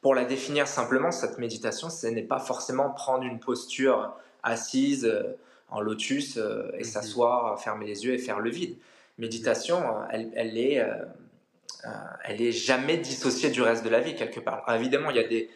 Pour 0.00 0.14
la 0.14 0.24
définir 0.24 0.66
simplement, 0.66 1.10
cette 1.10 1.38
méditation, 1.38 1.90
ce 1.90 2.06
n'est 2.06 2.22
pas 2.22 2.38
forcément 2.38 2.90
prendre 2.90 3.24
une 3.24 3.38
posture 3.40 4.14
assise 4.42 5.04
euh, 5.04 5.36
en 5.68 5.80
lotus 5.80 6.36
euh, 6.36 6.70
et 6.74 6.78
mhm. 6.78 6.84
s'asseoir, 6.84 7.60
fermer 7.60 7.86
les 7.86 8.04
yeux 8.04 8.14
et 8.14 8.18
faire 8.18 8.40
le 8.40 8.50
vide. 8.50 8.76
Méditation, 9.18 9.82
elle, 10.10 10.30
elle 10.36 10.56
est, 10.56 10.80
euh, 10.80 11.04
elle 12.24 12.40
est 12.40 12.52
jamais 12.52 12.96
dissociée 12.98 13.50
du 13.50 13.62
reste 13.62 13.84
de 13.84 13.88
la 13.90 14.00
vie 14.00 14.14
quelque 14.14 14.40
part. 14.40 14.64
évidemment, 14.74 15.10
il 15.10 15.16
y 15.16 15.20
a 15.20 15.26
des 15.26 15.50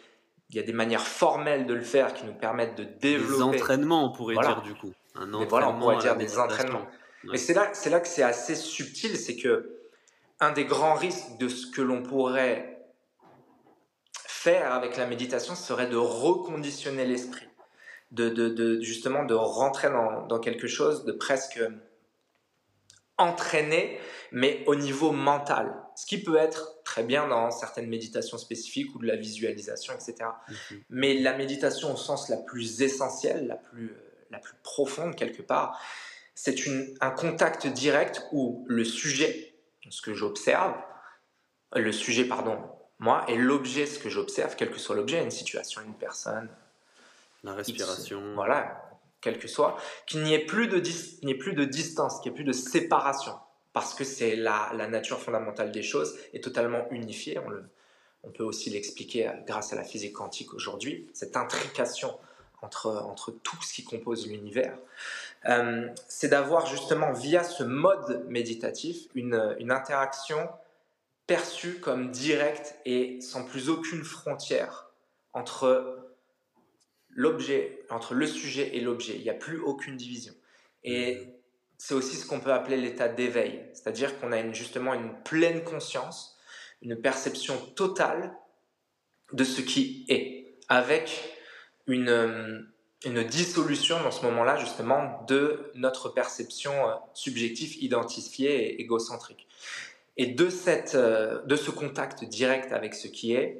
il 0.51 0.57
y 0.57 0.59
a 0.59 0.63
des 0.63 0.73
manières 0.73 1.07
formelles 1.07 1.67
de 1.67 1.75
le 1.75 1.83
faire 1.83 2.13
qui 2.13 2.25
nous 2.25 2.35
permettent 2.35 2.77
de 2.77 2.85
développer. 2.85 3.35
Des 3.35 3.43
entraînements, 3.43 4.05
on 4.05 4.13
pourrait 4.13 4.37
dire 4.37 4.63
du 4.63 4.75
coup. 4.75 4.93
Un 5.15 5.27
Mais 5.27 5.47
voilà, 5.47 5.69
on 5.69 5.79
pourrait 5.79 5.99
dire 5.99 6.17
des 6.17 6.39
entraînements. 6.39 6.87
Mais 7.25 7.39
c'est 7.39 7.55
là, 7.55 7.71
c'est 7.73 7.91
là 7.91 8.01
que 8.01 8.09
c'est 8.09 8.23
assez 8.23 8.55
subtil, 8.55 9.17
c'est 9.17 9.37
que 9.37 9.77
un 10.41 10.53
des 10.53 10.65
grands 10.65 10.95
risques 10.95 11.37
de 11.39 11.49
ce 11.49 11.67
que 11.71 11.83
l'on 11.83 12.03
pourrait 12.03 12.79
faire 14.27 14.73
avec 14.73 14.97
la 14.97 15.07
méditation 15.07 15.55
serait 15.55 15.87
de 15.87 15.97
reconditionner 15.97 17.05
l'esprit, 17.05 17.47
de, 18.11 18.31
de, 18.31 18.49
de, 18.49 18.81
justement 18.81 19.25
de 19.25 19.35
rentrer 19.35 19.91
dans, 19.91 20.27
dans, 20.27 20.39
quelque 20.39 20.67
chose 20.67 21.05
de 21.05 21.13
presque 21.13 21.61
entraîné, 23.19 24.01
mais 24.33 24.63
au 24.67 24.75
niveau 24.75 25.13
mental. 25.13 25.75
Ce 25.97 26.07
qui 26.07 26.23
peut 26.23 26.37
être 26.37 26.83
très 26.85 27.03
bien 27.03 27.29
dans 27.29 27.51
certaines 27.51 27.89
méditations 27.89 28.39
spécifiques 28.39 28.95
ou 28.95 28.99
de 28.99 29.07
la 29.07 29.17
visualisation, 29.17 29.95
etc. 29.95 30.31
Mhm. 30.49 30.83
Mais 30.91 31.15
la 31.15 31.37
méditation 31.37 31.93
au 31.93 31.97
sens 31.97 32.29
la 32.29 32.37
plus 32.37 32.83
essentielle, 32.83 33.47
la 33.47 33.57
plus, 33.57 33.95
la 34.31 34.39
plus 34.39 34.55
profonde 34.63 35.17
quelque 35.17 35.43
part, 35.43 35.81
c'est 36.35 36.57
un 37.01 37.11
contact 37.11 37.67
direct 37.67 38.27
où 38.33 38.65
le 38.67 38.85
sujet, 38.85 39.55
ce 39.91 40.01
que 40.01 40.15
j'observe, 40.15 40.75
le 41.75 41.93
sujet, 41.93 42.25
pardon, 42.25 42.59
moi, 42.99 43.25
et 43.29 43.37
l'objet, 43.37 43.87
ce 43.87 43.99
que 43.99 44.09
j'observe, 44.09 44.57
quel 44.57 44.71
que 44.71 44.79
soit 44.79 44.97
l'objet, 44.97 45.23
une 45.23 45.31
situation, 45.31 45.81
une 45.83 45.95
personne. 45.95 46.49
La 47.43 47.55
respiration. 47.55 48.35
voilà, 48.35 48.91
quel 49.21 49.39
que 49.39 49.49
soit, 49.49 49.79
qu'il 50.07 50.23
n'y 50.23 50.35
ait, 50.35 50.45
plus 50.45 50.69
de 50.69 50.79
plus 51.35 51.55
de 51.55 51.65
distance, 51.65 52.21
qu'il 52.21 52.33
n'y 52.33 52.37
ait 52.37 52.43
plus 52.43 52.45
de 52.45 52.53
séparation, 52.53 53.35
parce 53.73 53.95
que 53.95 54.05
c'est 54.05 54.37
la, 54.37 54.73
nature 54.89 55.21
fondamentale 55.21 55.71
des 55.73 55.83
choses 55.83 56.19
est 56.33 56.43
totalement 56.43 56.89
unifiée. 56.91 57.39
On, 58.23 58.31
peut 58.31 58.45
aussi 58.45 58.71
l'expliquer 58.71 59.29
euh, 59.29 59.33
grâce 59.47 59.73
à 59.73 59.77
la 59.77 59.85
physique 59.85 60.13
quantique 60.13 60.53
aujourd'hui, 60.53 61.09
cette 61.15 61.37
intrication 61.37 62.19
entre, 62.63 62.89
entre 62.89 63.31
tout 63.31 63.57
ce 63.63 63.73
qui 63.73 63.85
compose 63.85 64.27
l'univers. 64.27 64.77
Euh, 65.47 65.89
c'est 66.07 66.29
d'avoir 66.29 66.67
justement 66.67 67.13
via 67.13 67.45
ce 67.45 67.63
mode 67.63 68.27
méditatif 68.29 69.07
une, 69.15 69.57
une 69.59 69.71
interaction 69.71 70.49
perçue 71.27 71.79
comme 71.81 72.11
directe 72.11 72.75
et 72.85 73.21
sans 73.21 73.45
plus 73.45 73.71
aucune 73.71 74.05
frontière 74.05 74.91
entre 75.33 75.97
l'objet, 77.09 77.85
entre 77.89 78.15
le 78.15 78.27
sujet 78.27 78.77
et 78.77 78.81
l'objet. 78.81 79.15
Il 79.17 79.23
n'y 79.23 79.31
a 79.31 79.35
plus 79.35 79.61
aucune 79.61 79.97
division. 79.97 80.35
Et 80.83 81.15
mmh. 81.15 81.40
C'est 81.81 81.95
aussi 81.95 82.17
ce 82.17 82.27
qu'on 82.27 82.41
peut 82.41 82.53
appeler 82.53 82.77
l'état 82.77 83.09
d'éveil, 83.09 83.65
c'est-à-dire 83.73 84.21
qu'on 84.21 84.33
a 84.33 84.53
justement 84.53 84.93
une 84.93 85.15
pleine 85.25 85.65
conscience, 85.65 86.39
une 86.83 86.95
perception 86.95 87.57
totale 87.75 88.37
de 89.33 89.45
ce 89.45 89.63
qui 89.63 90.05
est, 90.11 90.59
avec 90.69 91.39
une, 91.87 92.11
euh, 92.11 93.25
dissolution 93.25 93.99
dans 94.03 94.11
ce 94.11 94.23
moment-là 94.27 94.59
justement 94.59 95.25
de 95.27 95.73
notre 95.75 96.11
perception 96.11 96.87
euh, 96.87 96.93
subjective, 97.15 97.83
identifiée 97.83 98.75
et 98.75 98.83
égocentrique. 98.83 99.49
Et 100.19 100.27
de, 100.27 100.51
cette, 100.51 100.97
euh, 100.97 101.41
de 101.47 101.57
ce 101.57 101.71
contact 101.71 102.25
direct 102.25 102.73
avec 102.75 102.95
ce 102.95 103.09
qui 103.09 103.33
est, 103.33 103.59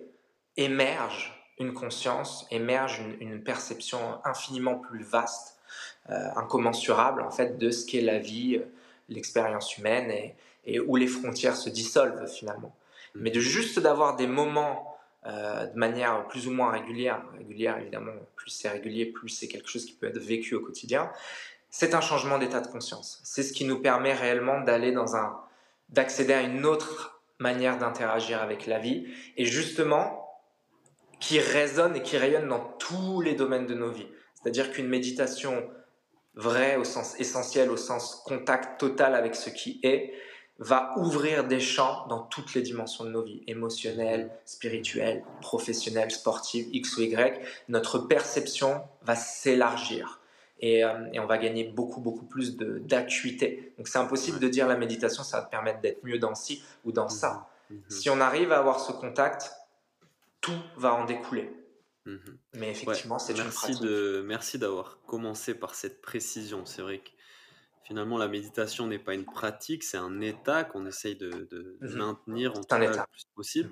émerge 0.59 1.43
une 1.59 1.73
conscience, 1.73 2.47
émerge 2.51 3.01
une, 3.19 3.43
perception 3.43 4.21
infiniment 4.25 4.75
plus 4.75 5.05
vaste, 5.05 5.57
incommensurable 6.37 7.23
en 7.23 7.31
fait 7.31 7.59
de 7.59 7.71
ce 7.71 7.87
qu'est 7.87 8.01
la 8.01 8.19
vie, 8.19 8.57
euh, 8.57 8.65
l'expérience 9.09 9.77
humaine 9.77 10.11
et, 10.11 10.35
et, 10.65 10.81
où 10.81 10.97
les 10.97 11.07
frontières 11.07 11.57
se 11.57 11.69
dissolvent 11.69 12.27
finalement. 12.27 12.75
Mm. 13.15 13.21
Mais 13.23 13.31
de 13.31 13.41
juste 13.41 13.79
d'avoir 13.79 14.17
des 14.17 14.27
moments 14.27 14.91
euh, 15.27 15.67
de 15.67 15.79
manière 15.79 16.27
plus 16.29 16.49
ou 16.49 16.51
moins 16.51 16.71
régulière, 16.71 17.23
régulière 17.37 17.79
évidemment, 17.79 18.13
plus 18.37 18.51
c'est 18.51 18.71
régulier, 18.71 19.05
plus 19.05 19.29
c'est 19.29 19.49
quelque 19.49 19.69
chose 19.69 19.85
qui 19.85 19.93
peut 19.93 20.07
être 20.07 20.19
vécu 20.19 20.55
au 20.55 20.61
quotidien, 20.61 21.11
c'est 21.69 21.95
un 21.95 22.01
changement 22.01 22.39
d'état 22.39 22.61
de 22.61 22.67
conscience. 22.67 23.21
C'est 23.23 23.43
ce 23.43 23.53
qui 23.53 23.65
nous 23.65 23.81
permet 23.81 24.15
réellement 24.15 24.61
d'aller 24.61 24.93
dans 24.93 25.17
un, 25.17 25.39
d'accéder 25.91 26.33
à 26.33 26.41
une 26.41 26.65
autre 26.65 27.21
manière 27.39 27.77
d'interagir 27.79 28.41
avec 28.41 28.67
la 28.67 28.79
vie 28.79 29.09
et 29.37 29.45
justement 29.45 30.27
qui 31.21 31.39
résonne 31.39 31.97
et 31.97 32.03
qui 32.03 32.17
rayonne 32.17 32.49
dans 32.49 32.65
tous 32.79 33.21
les 33.21 33.35
domaines 33.35 33.67
de 33.67 33.75
nos 33.75 33.91
vies. 33.91 34.09
C'est-à-dire 34.35 34.73
qu'une 34.73 34.89
méditation 34.89 35.69
vraie 36.35 36.77
au 36.77 36.85
sens 36.85 37.19
essentiel, 37.19 37.71
au 37.71 37.77
sens 37.77 38.23
contact 38.25 38.79
total 38.81 39.15
avec 39.15 39.35
ce 39.35 39.51
qui 39.51 39.81
est, 39.83 40.13
va 40.59 40.93
ouvrir 40.99 41.45
des 41.45 41.59
champs 41.59 42.07
dans 42.09 42.21
toutes 42.21 42.55
les 42.55 42.61
dimensions 42.61 43.05
de 43.05 43.11
nos 43.11 43.23
vies, 43.23 43.43
émotionnelles, 43.47 44.31
spirituelles, 44.45 45.25
professionnelles, 45.41 46.11
sportives, 46.11 46.69
X 46.73 46.99
ou 46.99 47.03
Y. 47.03 47.41
Notre 47.69 47.99
perception 47.99 48.83
va 49.03 49.17
s'élargir 49.17 50.21
et, 50.61 50.85
euh, 50.85 51.09
et, 51.15 51.21
on 51.21 51.27
va 51.27 51.39
gagner 51.39 51.65
beaucoup, 51.65 52.01
beaucoup 52.01 52.27
plus 52.27 52.57
d'acuité. 52.57 53.73
Donc 53.79 53.89
c'est 53.89 53.99
impossible 53.99 54.39
de 54.39 54.49
dire 54.49 54.69
la 54.69 54.77
méditation, 54.77 55.23
ça 55.23 55.39
va 55.39 55.47
te 55.47 55.51
permettre 55.51 55.81
d'être 55.81 56.05
mieux 56.05 56.19
dans 56.19 56.35
ci 56.35 56.63
ou 56.85 56.93
dans 56.93 57.09
ça. 57.09 57.49
Mmh, 57.71 57.75
mmh. 57.75 57.81
Si 57.89 58.11
on 58.11 58.21
arrive 58.21 58.53
à 58.53 58.59
avoir 58.59 58.81
ce 58.81 58.93
contact, 58.93 59.53
tout 60.43 60.61
va 60.77 60.93
en 60.93 61.07
découler. 61.07 61.51
Mhm. 62.11 62.39
Mais 62.55 62.71
effectivement, 62.71 63.19
c'est 63.19 63.35
merci 63.35 63.79
de 63.81 64.23
merci 64.27 64.59
d'avoir 64.59 65.01
commencé 65.07 65.55
par 65.55 65.75
cette 65.75 66.01
précision. 66.01 66.67
C'est 66.67 66.83
vrai 66.83 66.99
que 66.99 67.11
finalement 67.85 68.19
la 68.19 68.29
méditation 68.29 68.87
n'est 68.87 68.99
pas 68.99 69.15
une 69.15 69.25
pratique, 69.25 69.85
c'est 69.85 69.97
un 69.97 70.21
état 70.21 70.65
qu'on 70.65 70.87
essaye 70.87 71.17
de, 71.17 71.77
mhm. 71.81 71.97
maintenir 71.97 72.53
en 72.57 72.63
tout 72.63 72.77
le 72.77 72.91
plus 72.91 73.27
possible. 73.35 73.71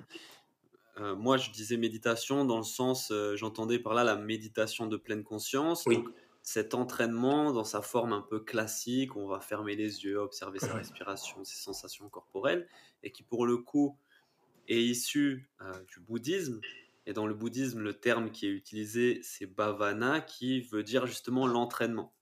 Euh, 0.97 1.15
moi, 1.15 1.37
je 1.37 1.51
disais 1.51 1.77
méditation 1.77 2.43
dans 2.45 2.57
le 2.57 2.63
sens, 2.63 3.11
euh, 3.11 3.35
j'entendais 3.35 3.79
par 3.79 3.93
là 3.93 4.03
la 4.03 4.15
méditation 4.15 4.87
de 4.87 4.97
pleine 4.97 5.23
conscience. 5.23 5.85
Donc, 5.85 6.09
cet 6.41 6.73
entraînement 6.73 7.53
dans 7.53 7.63
sa 7.63 7.81
forme 7.81 8.11
un 8.11 8.21
peu 8.21 8.39
classique, 8.39 9.15
on 9.15 9.27
va 9.27 9.39
fermer 9.39 9.75
les 9.75 10.03
yeux, 10.03 10.17
observer 10.17 10.59
sa 10.59 10.73
respiration, 10.73 11.43
ses 11.45 11.57
sensations 11.57 12.09
corporelles, 12.09 12.67
et 13.03 13.11
qui 13.11 13.23
pour 13.23 13.45
le 13.45 13.57
coup 13.57 13.97
est 14.67 14.81
issu 14.81 15.49
euh, 15.61 15.71
du 15.87 15.99
bouddhisme. 15.99 16.59
Et 17.09 17.13
dans 17.13 17.25
le 17.25 17.33
bouddhisme, 17.33 17.79
le 17.79 17.95
terme 17.95 18.29
qui 18.29 18.45
est 18.45 18.51
utilisé, 18.51 19.19
c'est 19.23 19.47
bhavana, 19.47 20.21
qui 20.21 20.61
veut 20.61 20.83
dire 20.83 21.07
justement 21.07 21.47
l'entraînement. 21.47 22.13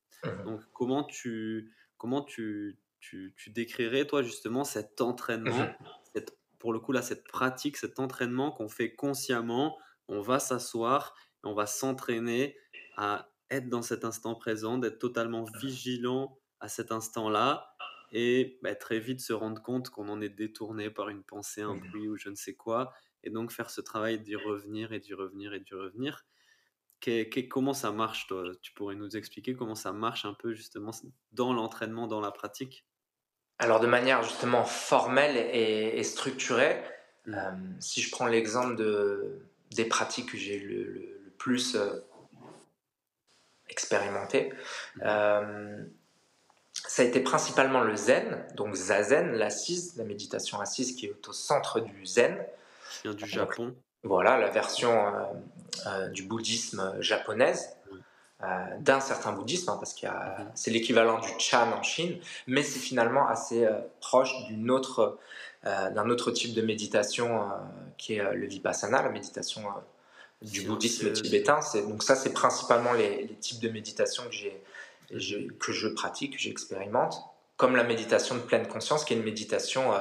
Donc, 0.45 0.62
comment 0.71 1.04
tu, 1.04 1.73
comment 1.97 2.21
tu, 2.21 2.80
tu, 3.02 3.34
décrirais, 3.47 4.08
toi, 4.08 4.23
justement, 4.23 4.63
cet 4.63 5.02
entraînement, 5.02 5.76
cette, 6.15 6.38
pour 6.58 6.71
le 6.71 6.80
coup, 6.80 6.93
là, 6.93 7.02
cette 7.02 7.28
pratique, 7.28 7.76
cet 7.76 8.00
entraînement 8.00 8.50
qu'on 8.50 8.69
fait 8.69 8.95
consciemment 8.95 9.78
On 10.08 10.21
va 10.21 10.39
s'asseoir, 10.39 11.13
on 11.43 11.54
va 11.54 11.65
s'entraîner 11.65 12.56
à 12.95 13.30
être 13.52 13.67
dans 13.67 13.82
cet 13.82 14.06
instant 14.06 14.36
présent, 14.36 14.78
d'être 14.78 15.00
totalement 15.00 15.43
vigilant 15.60 16.39
à 16.62 16.69
cet 16.69 16.93
instant-là 16.93 17.76
et 18.13 18.58
bah, 18.62 18.73
très 18.73 19.00
vite 19.00 19.19
se 19.19 19.34
rendre 19.34 19.62
compte 19.62 19.89
qu'on 19.89 20.08
en 20.08 20.21
est 20.21 20.30
détourné 20.30 20.89
par 20.89 21.10
une 21.10 21.23
pensée, 21.23 21.62
un 21.62 21.76
bruit 21.76 22.08
ou 22.08 22.15
je 22.15 22.30
ne 22.30 22.36
sais 22.36 22.56
quoi, 22.56 22.93
et 23.23 23.30
donc 23.30 23.51
faire 23.51 23.69
ce 23.69 23.82
travail 23.82 24.19
d'y 24.19 24.36
revenir 24.36 24.93
et 24.93 24.99
d'y 24.99 25.13
revenir 25.13 25.53
et 25.53 25.60
d'y 25.60 25.73
revenir. 25.73 26.25
comment 27.49 27.73
ça 27.73 27.91
marche, 27.91 28.27
toi? 28.27 28.43
Tu 28.62 28.73
pourrais 28.73 28.95
nous 28.95 29.15
expliquer 29.17 29.56
comment 29.56 29.75
ça 29.75 29.93
marche 29.93 30.25
un 30.25 30.34
peu 30.34 30.53
justement 30.53 30.91
dans 31.32 31.53
l'entraînement, 31.53 32.08
dans 32.08 32.21
la 32.21 32.32
pratique? 32.32 32.86
Alors 33.60 33.80
de 33.80 33.88
manière 33.88 34.21
justement 34.23 34.65
formelle 34.65 35.36
et, 35.36 36.03
structurée, 36.03 36.84
mmh. 37.25 37.34
euh, 37.34 37.51
si 37.80 38.01
je 38.01 38.12
prends 38.12 38.27
l'exemple 38.27 38.75
de, 38.75 39.39
des 39.71 39.86
pratiques 39.86 40.32
que 40.32 40.38
j'ai 40.38 40.60
le, 40.60 40.84
le, 40.84 41.34
plus 41.39 41.75
euh, 41.75 42.06
expérimenté, 43.67 44.53
mmh. 44.97 45.01
euh, 45.03 45.84
ça 46.88 47.01
a 47.01 47.06
été 47.06 47.19
principalement 47.19 47.82
le 47.82 47.95
zen, 47.95 48.45
donc 48.56 48.75
zazen, 48.75 49.34
l'assise, 49.34 49.97
la 49.97 50.03
méditation 50.03 50.60
assise 50.60 50.95
qui 50.95 51.08
est 51.08 51.27
au 51.27 51.34
centre 51.34 51.80
du 51.80 52.06
zen. 52.06 52.38
Vient 53.04 53.13
du 53.13 53.26
Japon. 53.26 53.76
Voilà, 54.04 54.38
la 54.38 54.50
version 54.50 54.91
euh, 54.91 55.23
euh, 55.88 56.08
du 56.10 56.23
bouddhisme 56.23 56.95
japonaise, 57.00 57.76
euh, 58.43 58.45
d'un 58.80 58.99
certain 58.99 59.34
bouddhisme, 59.34 59.70
hein, 59.70 59.78
parce 59.80 59.93
que 59.93 60.07
mhm. 60.07 60.51
c'est 60.55 60.72
l'équivalent 60.72 61.20
du 61.20 61.30
Chan 61.39 61.72
en 61.72 61.84
Chine, 61.84 62.20
mais 62.45 62.64
c'est 62.64 62.80
finalement 62.80 63.28
assez 63.28 63.68
proche 63.99 64.32
d'une 64.45 64.70
autre, 64.72 65.18
d'un 65.64 66.09
autre 66.09 66.32
type 66.32 66.53
de 66.53 66.62
méditation 66.62 67.49
qui 67.97 68.16
est 68.16 68.34
le 68.34 68.45
vipassana, 68.45 69.01
la 69.01 69.09
méditation 69.09 69.64
du 70.41 70.62
bouddhisme 70.62 71.12
tibétain. 71.12 71.59
Donc 71.88 72.03
ça, 72.03 72.16
c'est 72.16 72.32
principalement 72.32 72.93
les, 72.93 73.24
les, 73.24 73.36
types 73.36 73.59
de 73.59 73.70
méditation 73.70 74.24
que 74.26 74.32
j'ai 74.32 75.47
que 75.59 75.72
je 75.72 75.88
pratique, 75.88 76.34
que 76.34 76.39
j'expérimente, 76.39 77.18
comme 77.57 77.76
la 77.76 77.84
méditation 77.84 78.36
de 78.36 78.41
pleine 78.41 78.68
conscience, 78.68 79.03
qui 79.03 79.14
est 79.14 79.18
une 79.18 79.24
méditation 79.24 79.91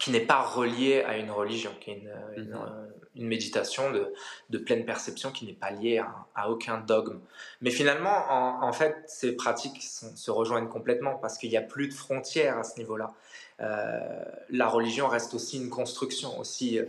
qui 0.00 0.10
n'est 0.10 0.26
pas 0.26 0.42
reliée 0.42 1.02
à 1.02 1.16
une 1.16 1.30
religion, 1.30 1.70
qui 1.80 1.90
est 1.92 2.02
une, 2.36 2.44
mhm. 2.44 2.54
euh, 2.54 2.86
méditation 3.16 3.90
de, 3.92 4.12
de, 4.48 4.58
pleine 4.58 4.84
perception 4.84 5.30
qui 5.30 5.46
n'est 5.46 5.52
pas 5.52 5.70
liée 5.70 6.02
à, 6.34 6.50
aucun 6.50 6.78
dogme. 6.78 7.20
Mais 7.60 7.70
finalement, 7.70 8.26
en, 8.62 8.72
fait, 8.72 8.96
ces 9.06 9.36
pratiques 9.36 9.82
se 9.82 10.30
rejoignent 10.30 10.68
complètement 10.68 11.16
parce 11.16 11.36
qu'il 11.36 11.50
n'y 11.50 11.56
a 11.56 11.62
plus 11.62 11.88
de 11.88 11.92
frontières 11.92 12.58
à 12.58 12.64
ce 12.64 12.78
niveau-là. 12.78 13.12
la 13.58 14.68
religion 14.68 15.06
reste 15.08 15.34
aussi 15.34 15.58
une 15.58 15.70
construction, 15.70 16.38
aussi 16.38 16.80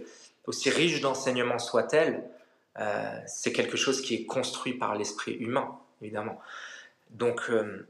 aussi 0.45 0.69
riche 0.69 1.01
d'enseignements 1.01 1.59
soit-elle, 1.59 2.23
euh, 2.79 3.19
c'est 3.27 3.51
quelque 3.51 3.77
chose 3.77 4.01
qui 4.01 4.15
est 4.15 4.25
construit 4.25 4.73
par 4.73 4.95
l'esprit 4.95 5.33
humain, 5.33 5.77
évidemment. 6.01 6.39
Donc, 7.11 7.41
euh, 7.49 7.87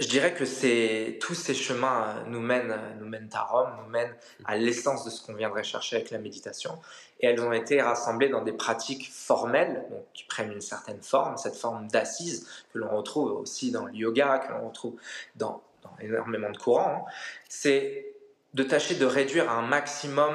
je 0.00 0.08
dirais 0.08 0.32
que 0.32 1.18
tous 1.18 1.34
ces 1.34 1.54
chemins 1.54 2.24
nous 2.26 2.40
mènent, 2.40 2.74
nous 2.98 3.06
mènent 3.06 3.28
à 3.34 3.42
Rome, 3.42 3.70
nous 3.84 3.90
mènent 3.90 4.14
à 4.46 4.56
l'essence 4.56 5.04
de 5.04 5.10
ce 5.10 5.22
qu'on 5.22 5.34
viendrait 5.34 5.62
chercher 5.62 5.96
avec 5.96 6.10
la 6.10 6.18
méditation. 6.18 6.78
Et 7.20 7.26
elles 7.26 7.40
ont 7.40 7.52
été 7.52 7.82
rassemblées 7.82 8.30
dans 8.30 8.42
des 8.42 8.54
pratiques 8.54 9.10
formelles, 9.12 9.84
qui 10.14 10.24
prennent 10.24 10.52
une 10.52 10.62
certaine 10.62 11.02
forme, 11.02 11.36
cette 11.36 11.54
forme 11.54 11.86
d'assise 11.88 12.48
que 12.72 12.78
l'on 12.78 12.96
retrouve 12.96 13.32
aussi 13.32 13.70
dans 13.70 13.84
le 13.84 13.94
yoga, 13.94 14.38
que 14.38 14.52
l'on 14.52 14.68
retrouve 14.68 14.96
dans, 15.36 15.62
énormément 16.00 16.50
de 16.50 16.56
courants. 16.56 17.06
Hein. 17.06 17.12
C'est 17.50 18.14
de 18.54 18.62
tâcher 18.62 18.94
de 18.94 19.04
réduire 19.04 19.50
à 19.50 19.54
un 19.54 19.66
maximum 19.66 20.34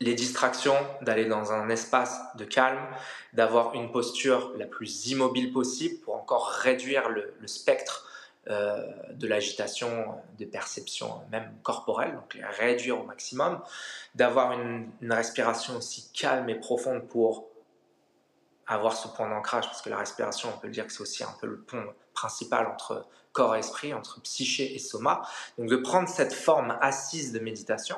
les 0.00 0.14
distractions, 0.14 0.76
d'aller 1.02 1.26
dans 1.26 1.52
un 1.52 1.68
espace 1.68 2.20
de 2.36 2.44
calme, 2.44 2.80
d'avoir 3.32 3.74
une 3.74 3.92
posture 3.92 4.52
la 4.56 4.66
plus 4.66 5.06
immobile 5.08 5.52
possible 5.52 6.00
pour 6.00 6.16
encore 6.16 6.48
réduire 6.48 7.10
le, 7.10 7.32
spectre 7.46 8.06
euh, 8.06 8.09
de 8.50 9.26
l'agitation, 9.28 10.20
des 10.38 10.46
perceptions 10.46 11.20
même 11.30 11.52
corporelles, 11.62 12.14
donc 12.14 12.34
les 12.34 12.44
réduire 12.44 13.00
au 13.00 13.04
maximum, 13.04 13.60
d'avoir 14.14 14.52
une, 14.52 14.90
respiration 15.08 15.76
aussi 15.76 16.10
calme 16.12 16.48
et 16.48 16.56
profonde 16.56 17.06
pour 17.08 17.46
avoir 18.66 18.96
ce 18.96 19.08
point 19.08 19.28
d'ancrage, 19.28 19.66
parce 19.66 19.82
que 19.82 19.90
la 19.90 19.98
respiration, 19.98 20.48
on 20.54 20.58
peut 20.58 20.68
dire 20.68 20.86
que 20.86 20.92
c'est 20.92 21.02
aussi 21.02 21.22
un 21.22 21.34
peu 21.40 21.46
le 21.46 21.58
pont 21.58 21.84
principal 22.14 22.66
entre 22.66 23.06
corps 23.32 23.56
et 23.56 23.60
esprit, 23.60 23.94
entre 23.94 24.20
psyché 24.22 24.74
et 24.74 24.78
soma. 24.78 25.22
Donc 25.58 25.68
de 25.68 25.76
prendre 25.76 26.08
cette 26.08 26.32
forme 26.32 26.76
assise 26.80 27.32
de 27.32 27.38
méditation. 27.38 27.96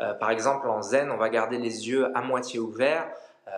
Euh, 0.00 0.14
par 0.14 0.30
exemple, 0.30 0.68
en 0.68 0.82
zen, 0.82 1.10
on 1.10 1.16
va 1.16 1.28
garder 1.28 1.58
les 1.58 1.88
yeux 1.88 2.16
à 2.16 2.20
moitié 2.20 2.58
ouverts. 2.58 3.08
Euh, 3.48 3.50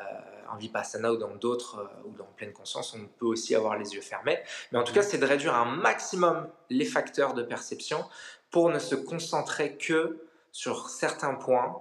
en 0.51 0.57
vipassana 0.57 1.13
ou 1.13 1.17
dans 1.17 1.35
d'autres, 1.35 1.79
euh, 1.79 2.09
ou 2.09 2.17
dans 2.17 2.29
pleine 2.37 2.53
conscience, 2.53 2.95
on 2.95 3.07
peut 3.19 3.27
aussi 3.27 3.55
avoir 3.55 3.77
les 3.77 3.95
yeux 3.95 4.01
fermés. 4.01 4.39
Mais 4.73 4.79
en 4.79 4.85
tout 4.85 4.93
cas, 4.93 5.03
c'est 5.03 5.19
de 5.19 5.27
réduire 5.27 5.55
un 5.55 5.65
maximum 5.65 6.49
les 6.71 6.85
facteurs 6.85 7.35
de 7.35 7.43
perception 7.43 8.05
pour 8.51 8.71
ne 8.71 8.79
se 8.79 8.95
concentrer 8.95 9.77
que 9.77 10.25
sur 10.53 10.89
certains 10.89 11.35
points 11.35 11.77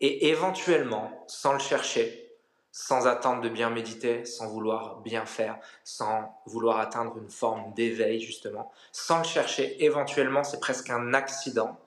et 0.00 0.28
éventuellement, 0.28 1.24
sans 1.26 1.52
le 1.52 1.58
chercher, 1.58 2.26
sans 2.72 3.06
attendre 3.06 3.40
de 3.40 3.48
bien 3.48 3.70
méditer, 3.70 4.26
sans 4.26 4.48
vouloir 4.48 5.00
bien 5.00 5.24
faire, 5.24 5.58
sans 5.82 6.38
vouloir 6.44 6.78
atteindre 6.78 7.16
une 7.16 7.30
forme 7.30 7.72
d'éveil 7.72 8.20
justement, 8.20 8.70
sans 8.92 9.18
le 9.18 9.24
chercher, 9.24 9.82
éventuellement 9.82 10.44
c'est 10.44 10.60
presque 10.60 10.90
un 10.90 11.14
accident, 11.14 11.80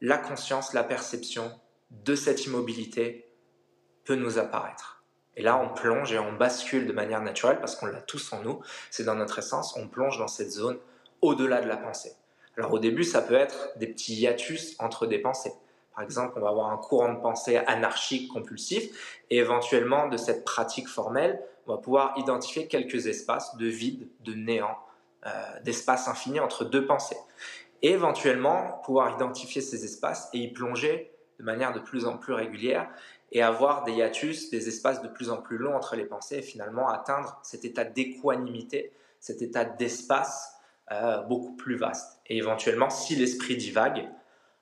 la 0.00 0.18
conscience, 0.18 0.72
la 0.72 0.82
perception 0.82 1.52
de 1.90 2.16
cette 2.16 2.46
immobilité 2.46 3.32
peut 4.04 4.16
nous 4.16 4.38
apparaître. 4.38 4.93
Et 5.36 5.42
là, 5.42 5.58
on 5.58 5.74
plonge 5.74 6.12
et 6.12 6.18
on 6.18 6.32
bascule 6.32 6.86
de 6.86 6.92
manière 6.92 7.20
naturelle 7.20 7.58
parce 7.58 7.76
qu'on 7.76 7.86
l'a 7.86 8.00
tous 8.00 8.32
en 8.32 8.42
nous, 8.42 8.60
c'est 8.90 9.04
dans 9.04 9.14
notre 9.14 9.38
essence, 9.38 9.76
on 9.76 9.88
plonge 9.88 10.18
dans 10.18 10.28
cette 10.28 10.50
zone 10.50 10.78
au-delà 11.22 11.60
de 11.60 11.68
la 11.68 11.76
pensée. 11.76 12.12
Alors 12.56 12.72
au 12.72 12.78
début, 12.78 13.04
ça 13.04 13.20
peut 13.20 13.34
être 13.34 13.70
des 13.76 13.88
petits 13.88 14.14
hiatus 14.14 14.76
entre 14.78 15.06
des 15.06 15.18
pensées. 15.18 15.52
Par 15.94 16.04
exemple, 16.04 16.34
on 16.36 16.40
va 16.40 16.48
avoir 16.48 16.70
un 16.70 16.76
courant 16.76 17.12
de 17.12 17.20
pensée 17.20 17.56
anarchique, 17.56 18.32
compulsif, 18.32 19.18
et 19.30 19.38
éventuellement, 19.38 20.08
de 20.08 20.16
cette 20.16 20.44
pratique 20.44 20.88
formelle, 20.88 21.40
on 21.66 21.74
va 21.74 21.78
pouvoir 21.78 22.14
identifier 22.16 22.68
quelques 22.68 23.06
espaces 23.06 23.56
de 23.56 23.66
vide, 23.66 24.08
de 24.20 24.34
néant, 24.34 24.76
euh, 25.26 25.30
d'espace 25.62 26.08
infini 26.08 26.40
entre 26.40 26.64
deux 26.64 26.84
pensées. 26.84 27.16
Et 27.82 27.90
éventuellement, 27.90 28.80
pouvoir 28.84 29.14
identifier 29.14 29.62
ces 29.62 29.84
espaces 29.84 30.28
et 30.32 30.38
y 30.38 30.52
plonger 30.52 31.12
de 31.38 31.44
manière 31.44 31.72
de 31.72 31.80
plus 31.80 32.06
en 32.06 32.16
plus 32.16 32.32
régulière 32.32 32.88
et 33.34 33.42
avoir 33.42 33.82
des 33.82 33.92
hiatus, 33.92 34.48
des 34.50 34.68
espaces 34.68 35.02
de 35.02 35.08
plus 35.08 35.28
en 35.28 35.38
plus 35.38 35.58
longs 35.58 35.76
entre 35.76 35.96
les 35.96 36.04
pensées 36.04 36.36
et 36.36 36.42
finalement 36.42 36.88
atteindre 36.88 37.38
cet 37.42 37.64
état 37.64 37.84
d'équanimité, 37.84 38.92
cet 39.18 39.42
état 39.42 39.64
d'espace 39.64 40.54
euh, 40.92 41.20
beaucoup 41.22 41.56
plus 41.56 41.76
vaste. 41.76 42.20
Et 42.26 42.38
éventuellement, 42.38 42.90
si 42.90 43.16
l'esprit 43.16 43.56
divague, 43.56 44.08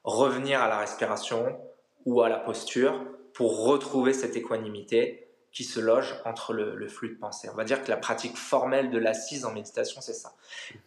revenir 0.04 0.62
à 0.62 0.68
la 0.68 0.78
respiration 0.78 1.60
ou 2.06 2.22
à 2.22 2.30
la 2.30 2.38
posture 2.38 3.04
pour 3.34 3.64
retrouver 3.64 4.14
cette 4.14 4.36
équanimité 4.36 5.28
qui 5.52 5.64
se 5.64 5.78
loge 5.78 6.14
entre 6.24 6.54
le, 6.54 6.74
le 6.74 6.88
flux 6.88 7.10
de 7.10 7.18
pensée. 7.18 7.50
On 7.52 7.54
va 7.54 7.64
dire 7.64 7.84
que 7.84 7.90
la 7.90 7.98
pratique 7.98 8.38
formelle 8.38 8.90
de 8.90 8.98
l'assise 8.98 9.44
en 9.44 9.52
méditation, 9.52 10.00
c'est 10.00 10.14
ça. 10.14 10.32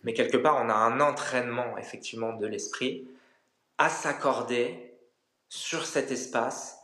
Mais 0.04 0.14
quelque 0.14 0.38
part, 0.38 0.58
on 0.58 0.70
a 0.70 0.74
un 0.74 1.00
entraînement 1.02 1.78
effectivement 1.78 2.34
de 2.34 2.48
l'esprit 2.48 3.08
à 3.78 3.90
s'accorder 3.90 4.98
sur 5.50 5.86
cet 5.86 6.10
espace 6.10 6.75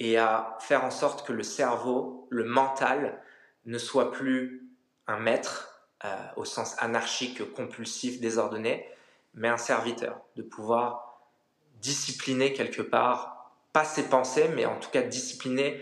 et 0.00 0.16
à 0.16 0.56
faire 0.60 0.82
en 0.84 0.90
sorte 0.90 1.26
que 1.26 1.32
le 1.32 1.42
cerveau, 1.42 2.26
le 2.30 2.44
mental, 2.44 3.22
ne 3.66 3.78
soit 3.78 4.10
plus 4.10 4.66
un 5.06 5.18
maître 5.18 5.86
euh, 6.04 6.08
au 6.36 6.46
sens 6.46 6.74
anarchique, 6.78 7.52
compulsif, 7.52 8.18
désordonné, 8.20 8.88
mais 9.34 9.48
un 9.48 9.58
serviteur, 9.58 10.22
de 10.36 10.42
pouvoir 10.42 11.28
discipliner 11.80 12.54
quelque 12.54 12.80
part, 12.80 13.52
pas 13.74 13.84
ses 13.84 14.04
pensées, 14.04 14.48
mais 14.56 14.64
en 14.64 14.78
tout 14.80 14.90
cas 14.90 15.02
discipliner 15.02 15.80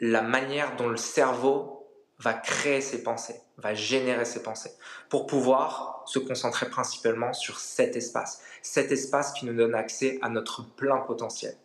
la 0.00 0.22
manière 0.22 0.74
dont 0.76 0.88
le 0.88 0.96
cerveau 0.96 1.88
va 2.18 2.34
créer 2.34 2.80
ses 2.80 3.02
pensées, 3.02 3.40
va 3.58 3.74
générer 3.74 4.24
ses 4.24 4.42
pensées, 4.42 4.72
pour 5.08 5.26
pouvoir 5.26 6.02
se 6.04 6.18
concentrer 6.18 6.68
principalement 6.68 7.32
sur 7.32 7.60
cet 7.60 7.94
espace, 7.94 8.42
cet 8.60 8.90
espace 8.90 9.32
qui 9.32 9.46
nous 9.46 9.54
donne 9.54 9.74
accès 9.74 10.18
à 10.20 10.28
notre 10.28 10.68
plein 10.74 10.98
potentiel. 10.98 11.56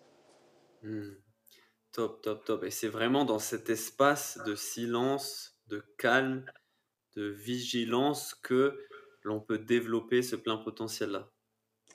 Hmm. 0.83 1.11
Top, 1.95 2.21
top, 2.21 2.43
top. 2.43 2.63
Et 2.65 2.71
c'est 2.71 2.89
vraiment 2.89 3.23
dans 3.23 3.39
cet 3.39 3.69
espace 3.69 4.37
de 4.45 4.53
silence, 4.53 5.55
de 5.67 5.81
calme, 5.97 6.43
de 7.15 7.23
vigilance 7.23 8.35
que 8.43 8.77
l'on 9.23 9.39
peut 9.39 9.57
développer 9.57 10.21
ce 10.21 10.35
plein 10.35 10.57
potentiel-là. 10.57 11.29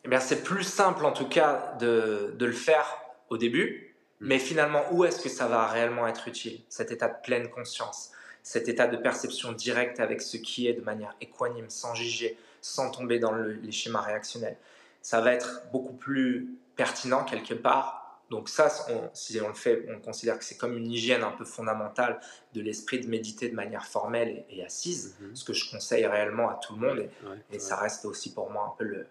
Eh 0.04 0.08
bien, 0.08 0.18
c'est 0.18 0.42
plus 0.42 0.64
simple 0.64 1.04
en 1.04 1.12
tout 1.12 1.28
cas 1.28 1.76
de, 1.80 2.32
de 2.34 2.46
le 2.46 2.52
faire 2.52 2.86
au 3.28 3.36
début, 3.36 3.94
mm. 4.20 4.26
mais 4.26 4.38
finalement, 4.38 4.82
où 4.90 5.04
est-ce 5.04 5.22
que 5.22 5.28
ça 5.28 5.48
va 5.48 5.66
réellement 5.66 6.08
être 6.08 6.26
utile 6.28 6.62
Cet 6.70 6.90
état 6.92 7.08
de 7.08 7.20
pleine 7.22 7.50
conscience, 7.50 8.10
cet 8.42 8.70
état 8.70 8.86
de 8.86 8.96
perception 8.96 9.52
directe 9.52 10.00
avec 10.00 10.22
ce 10.22 10.38
qui 10.38 10.66
est 10.66 10.72
de 10.72 10.80
manière 10.80 11.14
équanime, 11.20 11.68
sans 11.68 11.94
juger, 11.94 12.38
sans 12.62 12.90
tomber 12.90 13.18
dans 13.18 13.34
les 13.34 13.72
schémas 13.72 14.00
réactionnels? 14.00 14.56
Ça 15.02 15.20
va 15.20 15.34
être 15.34 15.60
beaucoup 15.72 15.92
plus 15.92 16.56
pertinent 16.74 17.22
quelque 17.26 17.52
part 17.52 17.99
donc 18.30 18.48
ça, 18.48 18.68
si 19.12 19.40
on 19.40 19.48
le 19.48 19.54
fait, 19.54 19.86
on 19.88 20.00
considère 20.00 20.38
que 20.38 20.44
c'est 20.44 20.56
comme 20.56 20.76
une 20.76 20.90
hygiène 20.90 21.24
un 21.24 21.32
peu 21.32 21.44
fondamentale 21.44 22.20
de 22.54 22.60
l'esprit 22.60 23.00
de 23.00 23.08
méditer 23.08 23.48
de 23.48 23.56
manière 23.56 23.84
formelle 23.84 24.44
et, 24.48 24.64
assise, 24.64 25.16
mhm. 25.20 25.34
ce 25.34 25.44
que 25.44 25.52
je 25.52 25.68
conseille 25.68 26.06
réellement 26.06 26.48
à 26.48 26.54
tout 26.54 26.76
le 26.76 26.80
monde. 26.86 27.08
et, 27.50 27.58
ça 27.58 27.76
reste 27.76 28.04
aussi 28.04 28.32
pour 28.32 28.50
moi 28.50 28.72
un 28.72 28.78
peu 28.78 28.84
le, 28.84 29.06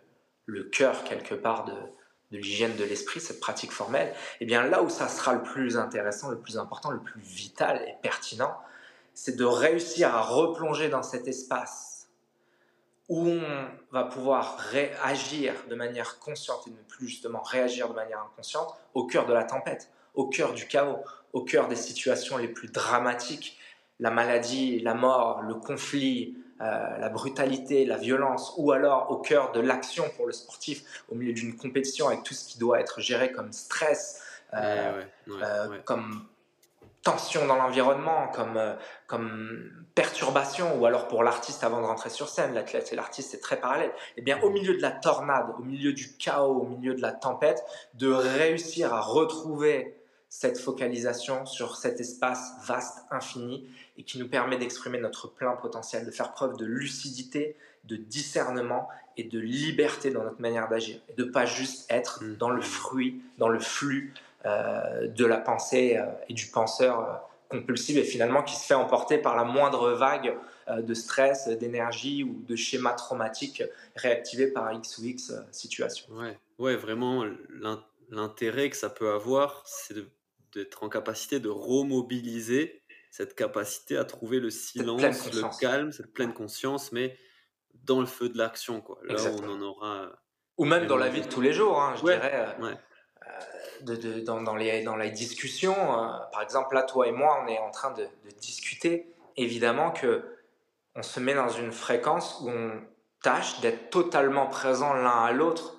le 0.46 0.64
cœur 0.64 1.04
quelque 1.04 1.36
part 1.36 1.66
de, 1.66 1.74
de 2.32 2.38
l'hygiène 2.38 2.76
de 2.78 2.84
l'esprit, 2.86 3.20
cette 3.20 3.42
pratique 3.42 3.72
formelle. 3.72 4.08
Et 4.08 4.14
eh 4.42 4.46
bien 4.46 4.64
là 4.64 4.82
où 4.82 4.90
ça 4.90 5.10
sera 5.10 5.34
le 5.34 5.44
plus 5.44 5.78
intéressant, 5.78 6.30
le 6.30 6.40
plus 6.40 6.58
important, 6.58 6.92
le 6.92 7.02
plus 7.02 7.20
vital 7.20 7.84
et 7.88 7.96
pertinent, 8.02 8.56
c'est 9.14 9.36
de 9.36 9.44
réussir 9.44 10.16
à 10.16 10.22
replonger 10.22 10.88
dans 10.88 11.04
cet 11.04 11.28
espace 11.28 11.89
où 13.10 13.28
on 13.28 13.68
va 13.91 14.03
pouvoir 14.03 14.57
réagir 14.57 15.53
de 15.68 15.76
manière 15.76 16.20
consciente 16.20 16.68
et 16.68 16.70
ne 16.70 16.82
plus 16.88 17.07
justement 17.07 17.41
réagir 17.41 17.89
de 17.89 17.95
manière 17.95 18.22
inconsciente 18.22 18.74
au 18.93 19.05
cœur 19.05 19.26
de 19.26 19.34
la 19.34 19.43
tempête, 19.43 19.89
au 20.14 20.28
cœur 20.28 20.53
du 20.53 20.68
chaos, 20.68 20.99
au 21.34 21.41
cœur 21.41 21.68
des 21.68 21.76
situations 21.76 22.38
les 22.38 22.47
plus 22.47 22.70
dramatiques, 22.72 23.60
la 23.99 24.12
maladie, 24.12 24.80
la 24.80 24.93
mort, 24.93 25.41
le 25.41 25.55
conflit, 25.55 26.38
euh, 26.62 26.97
la 26.97 27.10
brutalité, 27.10 27.86
la 27.86 27.97
violence, 27.97 28.53
ou 28.57 28.72
alors 28.72 29.12
au 29.12 29.18
cœur 29.18 29.51
de 29.53 29.60
l'action 29.60 30.03
pour 30.16 30.28
le 30.28 30.34
sportif, 30.34 31.03
au 31.10 31.16
milieu 31.16 31.34
d'une 31.34 31.55
compétition 31.55 32.07
avec 32.07 32.24
tout 32.24 32.34
ce 32.34 32.47
qui 32.47 32.60
doit 32.60 32.80
être 32.80 33.01
géré 33.01 33.32
comme 33.32 33.53
stress, 33.53 34.22
euh, 34.53 35.03
euh, 35.30 35.80
comme 35.86 36.26
tension 37.01 37.47
dans 37.47 37.55
l'environnement, 37.55 38.28
comme, 38.28 38.60
comme 39.07 39.79
perturbation, 39.96 40.80
ou 40.80 40.86
alors 40.86 41.08
pour 41.08 41.24
l'artiste 41.24 41.64
avant 41.64 41.82
de 41.82 41.86
rentrer 41.86 42.10
sur 42.10 42.30
scène, 42.30 42.54
l'athlète 42.54 42.92
et 42.94 42.96
l'artiste 42.96 43.32
c'est 43.32 43.40
très 43.40 43.60
parallèle, 43.60 43.90
et 43.90 44.20
eh 44.20 44.22
bien 44.22 44.40
au 44.42 44.50
milieu 44.50 44.76
de 44.76 44.82
la 44.82 44.92
tornade, 44.92 45.48
au 45.60 45.64
milieu 45.64 45.94
du 45.94 46.16
chaos, 46.18 46.62
au 46.62 46.66
milieu 46.66 46.94
de 46.94 47.02
la 47.02 47.12
tempête, 47.12 47.64
de 47.96 48.10
réussir 48.10 48.94
à 48.94 49.02
retrouver 49.02 49.96
cette 50.30 50.60
focalisation 50.60 51.46
sur 51.46 51.76
cet 51.76 52.00
espace 52.00 52.54
vaste, 52.66 53.00
infini, 53.10 53.68
et 53.98 54.04
qui 54.04 54.20
nous 54.20 54.30
permet 54.30 54.58
d'exprimer 54.58 55.00
notre 55.00 55.28
plein 55.28 55.54
potentiel, 55.54 56.06
de 56.06 56.12
faire 56.12 56.32
preuve 56.32 56.56
de 56.56 56.66
lucidité, 56.66 57.58
de 57.86 57.96
discernement 57.96 58.88
et 59.18 59.24
de 59.24 59.40
liberté 59.40 60.12
dans 60.12 60.24
notre 60.24 60.40
manière 60.40 60.70
d'agir, 60.70 61.00
et 61.10 61.14
de 61.14 61.24
pas 61.24 61.46
juste 61.46 61.92
être 61.92 62.24
mmh. 62.24 62.36
dans 62.36 62.52
le 62.52 62.62
fruit, 62.62 63.22
dans 63.40 63.50
le 63.50 63.60
flux 63.60 64.14
euh, 64.46 65.08
de 65.08 65.26
la 65.26 65.38
pensée 65.38 65.98
euh, 65.98 66.06
et 66.30 66.34
du 66.34 66.48
penseur 66.48 67.29
euh, 67.54 67.60
compulsif 67.60 67.97
et 67.97 68.04
finalement 68.04 68.43
qui 68.43 68.56
se 68.56 68.66
fait 68.66 68.74
emporter 68.74 69.18
par 69.18 69.36
la 69.36 69.43
moindre 69.43 69.91
vague 69.91 70.38
de 70.68 70.93
stress, 70.93 71.47
d'énergie 71.47 72.24
ou 72.24 72.43
de 72.47 72.56
schéma 72.56 72.93
traumatique 72.93 73.64
réactivé 73.95 74.47
par 74.47 74.72
X 74.72 75.00
ou 75.00 75.06
X 75.06 75.34
situation. 75.52 76.14
Ouais, 76.14 76.38
ouais 76.60 76.76
vraiment, 76.76 77.26
l'intérêt 78.10 78.70
que 78.70 78.78
ça 78.78 78.91
peut 78.91 79.10
avoir, 79.10 79.64
c'est 79.66 79.95
d'être 80.54 80.84
en 80.84 80.89
capacité 80.89 81.39
de 81.39 81.50
remobiliser 81.50 82.82
cette 83.12 83.36
capacité 83.36 83.97
à 83.97 84.06
trouver 84.06 84.39
le 84.39 84.50
silence, 84.50 85.02
le 85.34 85.60
calme, 85.60 85.91
cette 85.91 86.14
pleine 86.14 86.34
conscience, 86.34 86.91
mais 86.91 87.18
dans 87.84 88.00
le 88.00 88.06
feu 88.06 88.30
de 88.30 88.38
l'action. 88.38 88.84
Là, 89.04 89.16
on 89.41 89.50
en 89.50 89.62
aura. 89.62 90.12
Ou 90.58 90.66
même 90.66 90.88
dans 90.88 90.97
la 90.97 91.10
vie 91.10 91.22
de 91.22 91.28
tous 91.28 91.41
les 91.41 91.54
jours, 91.54 91.82
hein, 91.82 91.95
je 91.97 92.02
dirais. 92.04 92.56
Euh, 92.62 92.76
de, 93.82 93.96
de, 93.96 94.20
dans, 94.20 94.42
dans, 94.42 94.56
les, 94.56 94.84
dans 94.84 94.96
les 94.96 95.12
discussions, 95.12 95.76
par 96.32 96.42
exemple, 96.42 96.76
là, 96.76 96.84
toi 96.84 97.08
et 97.08 97.12
moi, 97.12 97.44
on 97.44 97.48
est 97.48 97.60
en 97.60 97.72
train 97.72 97.92
de, 97.92 98.04
de 98.04 98.36
discuter. 98.40 99.14
Évidemment 99.38 99.92
que 99.92 100.24
on 100.96 101.04
se 101.04 101.20
met 101.20 101.34
dans 101.34 101.50
une 101.50 101.72
fréquence 101.72 102.42
où 102.42 102.50
on 102.50 102.82
tâche 103.22 103.62
d'être 103.62 103.90
totalement 103.90 104.48
présent 104.48 104.94
l'un 104.94 105.24
à 105.24 105.32
l'autre 105.32 105.76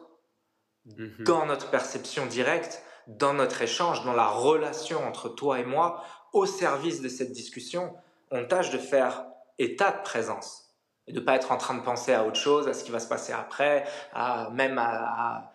mhm. 0.87 1.25
dans 1.25 1.47
notre 1.47 1.71
perception 1.71 2.27
directe, 2.27 2.83
dans 3.07 3.35
notre 3.35 3.63
échange, 3.63 4.05
dans 4.05 4.13
la 4.13 4.29
relation 4.29 5.07
entre 5.07 5.29
toi 5.29 5.59
et 5.59 5.65
moi, 5.65 6.05
au 6.33 6.47
service 6.47 7.01
de 7.01 7.09
cette 7.09 7.33
discussion. 7.33 7.95
On 8.31 8.47
tâche 8.47 8.71
de 8.71 8.79
faire 8.79 9.25
état 9.59 9.91
de 9.91 10.03
présence 10.03 10.69
et 11.07 11.13
de 11.13 11.21
ne 11.21 11.25
pas 11.25 11.35
être 11.35 11.51
en 11.51 11.57
train 11.57 11.75
de 11.75 11.83
penser 11.83 12.13
à 12.13 12.25
autre 12.25 12.39
chose, 12.39 12.69
à 12.69 12.73
ce 12.73 12.85
qui 12.85 12.91
va 12.91 13.01
se 13.01 13.09
passer 13.09 13.33
après, 13.33 13.85
à, 14.13 14.49
même 14.51 14.79
à, 14.79 15.53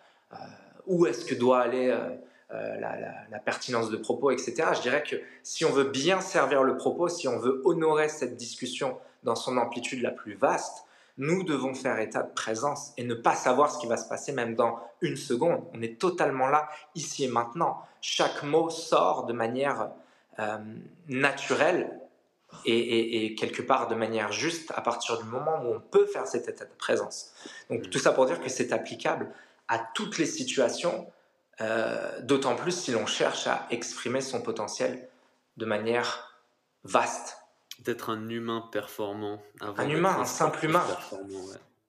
où 0.86 1.06
est-ce 1.06 1.24
que 1.24 1.34
doit 1.34 1.60
aller 1.60 1.88
euh, 1.88 2.10
euh, 2.52 2.80
la, 2.80 2.96
la, 3.30 3.38
pertinence 3.38 3.90
de 3.90 3.96
propos, 3.96 4.30
etc. 4.30 4.54
Je 4.74 4.80
dirais 4.80 5.02
que 5.02 5.16
si 5.42 5.64
on 5.64 5.70
veut 5.70 5.84
bien 5.90 6.20
servir 6.20 6.62
le 6.62 6.76
propos, 6.76 7.08
si 7.08 7.26
on 7.26 7.38
veut 7.38 7.60
honorer 7.64 8.08
cette 8.08 8.36
discussion 8.36 8.98
dans 9.24 9.34
son 9.34 9.56
amplitude 9.56 10.00
la 10.02 10.12
plus 10.12 10.34
vaste, 10.34 10.84
nous 11.18 11.42
devons 11.42 11.74
faire 11.74 11.98
état 11.98 12.22
de 12.22 12.32
présence 12.32 12.92
et 12.96 13.04
ne 13.04 13.14
pas 13.14 13.34
savoir 13.34 13.70
ce 13.70 13.78
qui 13.78 13.86
va 13.86 13.96
se 13.96 14.08
passer 14.08 14.32
même 14.32 14.54
dans 14.54 14.78
une 15.00 15.16
seconde. 15.16 15.64
On 15.72 15.82
est 15.82 15.98
totalement 15.98 16.46
là, 16.48 16.68
ici 16.94 17.24
et 17.24 17.28
maintenant. 17.28 17.82
Chaque 18.00 18.42
mot 18.42 18.70
sort 18.70 19.24
de 19.24 19.32
manière 19.32 19.90
euh, 20.38 20.58
naturelle 21.08 22.00
et, 22.64 23.34
quelque 23.34 23.62
part 23.62 23.88
de 23.88 23.94
manière 23.94 24.32
juste 24.32 24.72
à 24.74 24.80
partir 24.80 25.18
du 25.18 25.24
moment 25.24 25.62
où 25.64 25.74
on 25.74 25.80
peut 25.80 26.06
faire 26.06 26.26
cet 26.26 26.48
état 26.48 26.64
de 26.64 26.74
présence. 26.78 27.32
Donc 27.70 27.90
tout 27.90 27.98
ça 27.98 28.12
pour 28.12 28.26
dire 28.26 28.40
que 28.40 28.48
c'est 28.48 28.72
applicable 28.72 29.30
à 29.68 29.78
toutes 29.78 30.18
les 30.18 30.26
situations, 30.26 31.06
euh, 31.60 32.20
d'autant 32.20 32.54
plus 32.54 32.72
si 32.72 32.92
l'on 32.92 33.06
cherche 33.06 33.46
à 33.46 33.66
exprimer 33.70 34.20
son 34.20 34.42
potentiel 34.42 35.08
de 35.56 35.64
manière 35.64 36.36
vaste 36.84 37.38
d'être 37.80 38.10
un 38.10 38.28
humain 38.28 38.68
performant. 38.72 39.42
un 39.60 39.88
humain, 39.88 40.16
un, 40.18 40.24
simple 40.24 40.64
humain. 40.64 40.84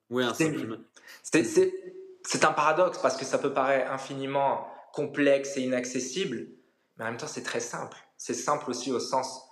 Oui, 0.10 0.24
un 0.24 0.34
simple 0.34 0.60
humain. 0.60 0.80
C'est 1.24 2.44
un 2.44 2.52
paradoxe 2.52 2.98
parce 3.02 3.16
que 3.18 3.26
ça 3.26 3.38
peut 3.38 3.54
paraître 3.54 3.92
infiniment 3.92 4.68
complexe 4.94 5.58
et 5.58 5.62
inaccessible, 5.62 6.48
mais 6.98 7.06
en 7.06 7.08
même 7.08 7.18
temps 7.18 7.28
c'est 7.28 7.44
très 7.44 7.60
simple. 7.60 7.98
C'est 8.18 8.34
simple 8.34 8.70
aussi 8.70 8.92
au 8.92 9.00
sens 9.00 9.44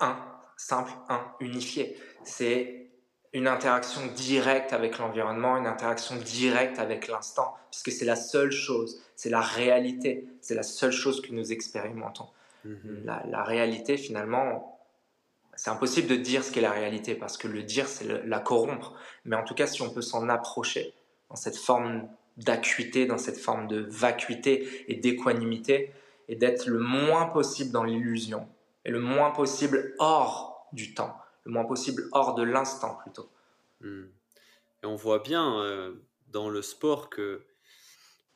un, 0.00 0.16
simple, 0.56 0.92
un, 1.08 1.22
unifié. 1.40 1.98
C'est 2.24 2.83
une 3.34 3.48
interaction 3.48 4.00
directe 4.14 4.72
avec 4.72 4.98
l'environnement, 4.98 5.58
une 5.58 5.66
interaction 5.66 6.14
directe 6.16 6.78
avec 6.78 7.08
l'instant, 7.08 7.56
puisque 7.70 7.90
c'est 7.90 8.04
la 8.04 8.16
seule 8.16 8.52
chose, 8.52 9.02
c'est 9.16 9.28
la 9.28 9.40
réalité, 9.40 10.28
c'est 10.40 10.54
la 10.54 10.62
seule 10.62 10.92
chose 10.92 11.20
que 11.20 11.32
nous 11.32 11.52
expérimentons. 11.52 12.28
Mm-hmm. 12.64 13.04
la, 13.04 13.22
la, 13.28 13.42
réalité, 13.42 13.96
finalement, 13.96 14.78
c'est 15.56 15.70
impossible 15.70 16.06
de 16.06 16.16
dire 16.16 16.44
ce 16.44 16.52
qu'est 16.52 16.60
la 16.60 16.70
réalité 16.70 17.14
parce 17.14 17.36
que 17.36 17.48
le 17.48 17.62
dire, 17.62 17.88
c'est 17.88 18.06
la 18.24 18.38
corrompre. 18.38 18.94
Mais 19.24 19.36
en 19.36 19.42
tout 19.42 19.54
cas, 19.54 19.66
si 19.66 19.82
on 19.82 19.90
peut 19.90 20.00
s'en 20.00 20.28
approcher 20.28 20.94
dans 21.28 21.36
cette 21.36 21.56
forme 21.56 22.08
d'acuité, 22.36 23.04
dans 23.04 23.18
cette 23.18 23.38
forme 23.38 23.66
de 23.66 23.80
vacuité 23.90 24.84
et 24.88 24.94
d'équanimité, 24.94 25.92
et 26.28 26.36
d'être 26.36 26.66
le 26.66 26.78
moins 26.78 27.26
possible 27.26 27.70
dans 27.70 27.84
l'illusion, 27.84 28.48
et 28.84 28.90
le 28.90 29.00
moins 29.00 29.30
possible 29.30 29.94
hors 29.98 30.68
du 30.72 30.94
temps, 30.94 31.16
le 31.44 31.52
moins 31.52 31.64
possible 31.64 32.08
hors 32.12 32.34
de 32.34 32.42
l'instant 32.42 32.96
plutôt. 33.02 33.30
Hmm. 33.80 34.06
Et 34.82 34.86
on 34.86 34.96
voit 34.96 35.20
bien 35.20 35.60
euh, 35.60 35.94
dans 36.28 36.50
le 36.50 36.62
sport 36.62 37.10
que 37.10 37.44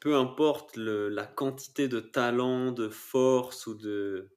peu 0.00 0.14
importe 0.14 0.76
la 0.76 1.26
quantité 1.26 1.88
de 1.88 1.98
talent, 1.98 2.70
de 2.70 2.88
force 2.88 3.66
ou 3.66 3.74
de, 3.74 4.30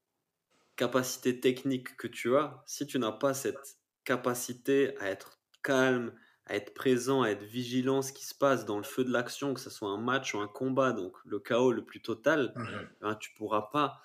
capacité 0.81 1.39
technique 1.39 1.95
que 1.95 2.07
tu 2.07 2.35
as, 2.35 2.63
si 2.65 2.87
tu 2.87 2.97
n'as 2.97 3.11
pas 3.11 3.35
cette 3.35 3.77
capacité 4.03 4.97
à 4.99 5.11
être 5.11 5.39
calme, 5.61 6.11
à 6.47 6.55
être 6.55 6.73
présent, 6.73 7.21
à 7.21 7.29
être 7.29 7.43
vigilant 7.43 8.01
ce 8.01 8.11
qui 8.11 8.25
se 8.25 8.33
passe 8.33 8.65
dans 8.65 8.77
le 8.77 8.83
feu 8.83 9.03
de 9.03 9.11
l'action, 9.11 9.53
que 9.53 9.59
ce 9.59 9.69
soit 9.69 9.89
un 9.89 10.01
match 10.01 10.33
ou 10.33 10.39
un 10.39 10.47
combat, 10.47 10.91
donc 10.91 11.13
le 11.23 11.39
chaos 11.39 11.71
le 11.71 11.85
plus 11.85 12.01
total, 12.01 12.51
mmh 12.55 12.65
ben, 13.01 13.15
tu 13.15 13.31
ne 13.31 13.37
pourras 13.37 13.69
pas 13.71 14.01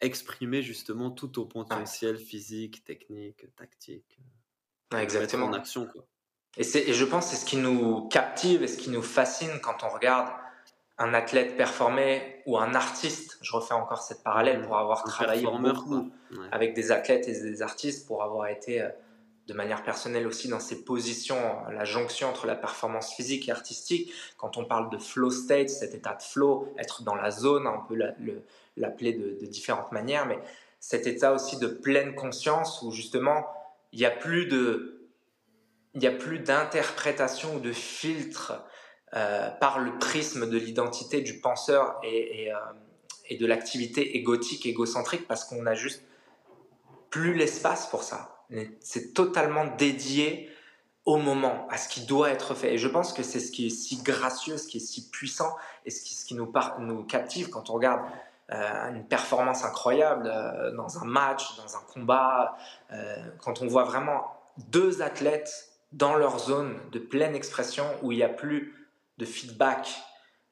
exprimer 0.00 0.62
justement 0.62 1.10
tout 1.10 1.28
ton 1.28 1.46
potentiel 1.46 2.18
physique, 2.18 2.84
technique, 2.84 3.46
tactique. 3.56 4.18
exactement. 4.96 5.46
En 5.46 5.52
action. 5.52 5.86
Quoi. 5.86 6.04
Et, 6.56 6.62
et 6.62 6.92
je 6.92 7.04
pense 7.04 7.26
que 7.26 7.30
c'est 7.32 7.36
ce 7.36 7.46
qui 7.46 7.56
nous 7.56 8.08
captive 8.08 8.62
et 8.62 8.68
ce 8.68 8.78
qui 8.78 8.90
nous 8.90 9.02
fascine 9.02 9.60
quand 9.62 9.84
on 9.84 9.88
regarde 9.88 10.28
un 10.98 11.14
athlète 11.14 11.56
performé 11.56 12.42
ou 12.46 12.58
un 12.58 12.74
artiste, 12.74 13.38
je 13.40 13.52
refais 13.52 13.74
encore 13.74 14.02
cette 14.02 14.24
parallèle 14.24 14.62
pour 14.62 14.76
avoir 14.76 15.04
travaillé 15.04 15.46
beaucoup 15.46 16.10
avec 16.50 16.74
des 16.74 16.90
athlètes 16.90 17.28
et 17.28 17.40
des 17.40 17.62
artistes, 17.62 18.06
pour 18.06 18.22
avoir 18.22 18.48
été 18.48 18.82
euh, 18.82 18.88
de 19.48 19.54
manière 19.54 19.82
personnelle 19.82 20.26
aussi 20.26 20.48
dans 20.48 20.60
ces 20.60 20.84
positions, 20.84 21.40
la 21.70 21.84
jonction 21.86 22.28
entre 22.28 22.46
la 22.46 22.54
performance 22.54 23.14
physique 23.14 23.48
et 23.48 23.50
artistique. 23.50 24.12
Quand 24.36 24.58
on 24.58 24.66
parle 24.66 24.90
de 24.90 24.98
flow 24.98 25.30
state, 25.30 25.70
cet 25.70 25.94
état 25.94 26.14
de 26.14 26.22
flow, 26.22 26.70
être 26.76 27.02
dans 27.02 27.14
la 27.14 27.30
zone, 27.30 27.66
on 27.66 27.80
peut 27.86 27.96
l'appeler 28.76 29.14
de, 29.14 29.46
différentes 29.46 29.90
manières, 29.90 30.26
mais 30.26 30.38
cet 30.80 31.06
état 31.06 31.32
aussi 31.32 31.58
de 31.58 31.66
pleine 31.66 32.14
conscience 32.14 32.82
où 32.82 32.92
justement 32.92 33.46
il 33.92 34.00
n'y 34.00 34.04
a 34.04 34.10
plus 34.10 34.46
de, 34.46 35.08
il 35.94 36.00
n'y 36.00 36.06
a 36.06 36.12
plus 36.12 36.40
d'interprétation 36.40 37.56
ou 37.56 37.60
de 37.60 37.72
filtre 37.72 38.62
euh, 39.14 39.48
par 39.48 39.78
le 39.78 39.96
prisme 39.98 40.46
de 40.50 40.58
l'identité 40.58 41.22
du 41.22 41.40
penseur 41.40 41.98
et, 42.02 42.52
euh, 42.52 42.56
et, 43.30 43.38
de 43.38 43.46
l'activité 43.46 44.18
égotique, 44.18 44.66
égocentrique, 44.66 45.26
parce 45.26 45.46
qu'on 45.46 45.62
n'a 45.62 45.74
juste 45.74 46.02
plus 47.08 47.32
l'espace 47.32 47.86
pour 47.86 48.02
ça. 48.02 48.37
C'est 48.80 49.14
totalement 49.14 49.66
dédié 49.76 50.50
au 51.04 51.16
moment, 51.16 51.66
à 51.70 51.78
ce 51.78 51.88
qui 51.88 52.02
doit 52.02 52.30
être 52.30 52.54
fait. 52.54 52.74
Et 52.74 52.78
je 52.78 52.88
pense 52.88 53.12
que 53.12 53.22
c'est 53.22 53.40
ce 53.40 53.50
qui 53.50 53.66
est 53.66 53.70
si 53.70 54.02
gracieux, 54.02 54.58
ce 54.58 54.68
qui 54.68 54.76
est 54.76 54.80
si 54.80 55.10
puissant, 55.10 55.54
et 55.86 55.90
ce 55.90 56.02
qui, 56.02 56.14
ce 56.14 56.24
qui 56.24 56.34
nous, 56.34 56.52
nous 56.80 57.04
captive 57.04 57.48
quand 57.48 57.70
on 57.70 57.74
regarde 57.74 58.02
euh, 58.52 58.94
une 58.94 59.06
performance 59.06 59.64
incroyable 59.64 60.24
dans 60.76 60.98
un 60.98 61.04
match, 61.04 61.56
dans 61.56 61.76
un 61.76 61.80
combat, 61.92 62.56
quand 63.40 63.62
on 63.62 63.66
voit 63.66 63.84
vraiment 63.84 64.38
deux 64.70 65.02
athlètes 65.02 65.68
dans 65.92 66.16
leur 66.16 66.38
zone 66.38 66.78
de 66.92 66.98
pleine 66.98 67.34
expression 67.34 67.84
où 68.02 68.12
il 68.12 68.16
n'y 68.16 68.22
a 68.22 68.28
plus 68.28 68.74
de 69.18 69.24
feedback 69.24 69.88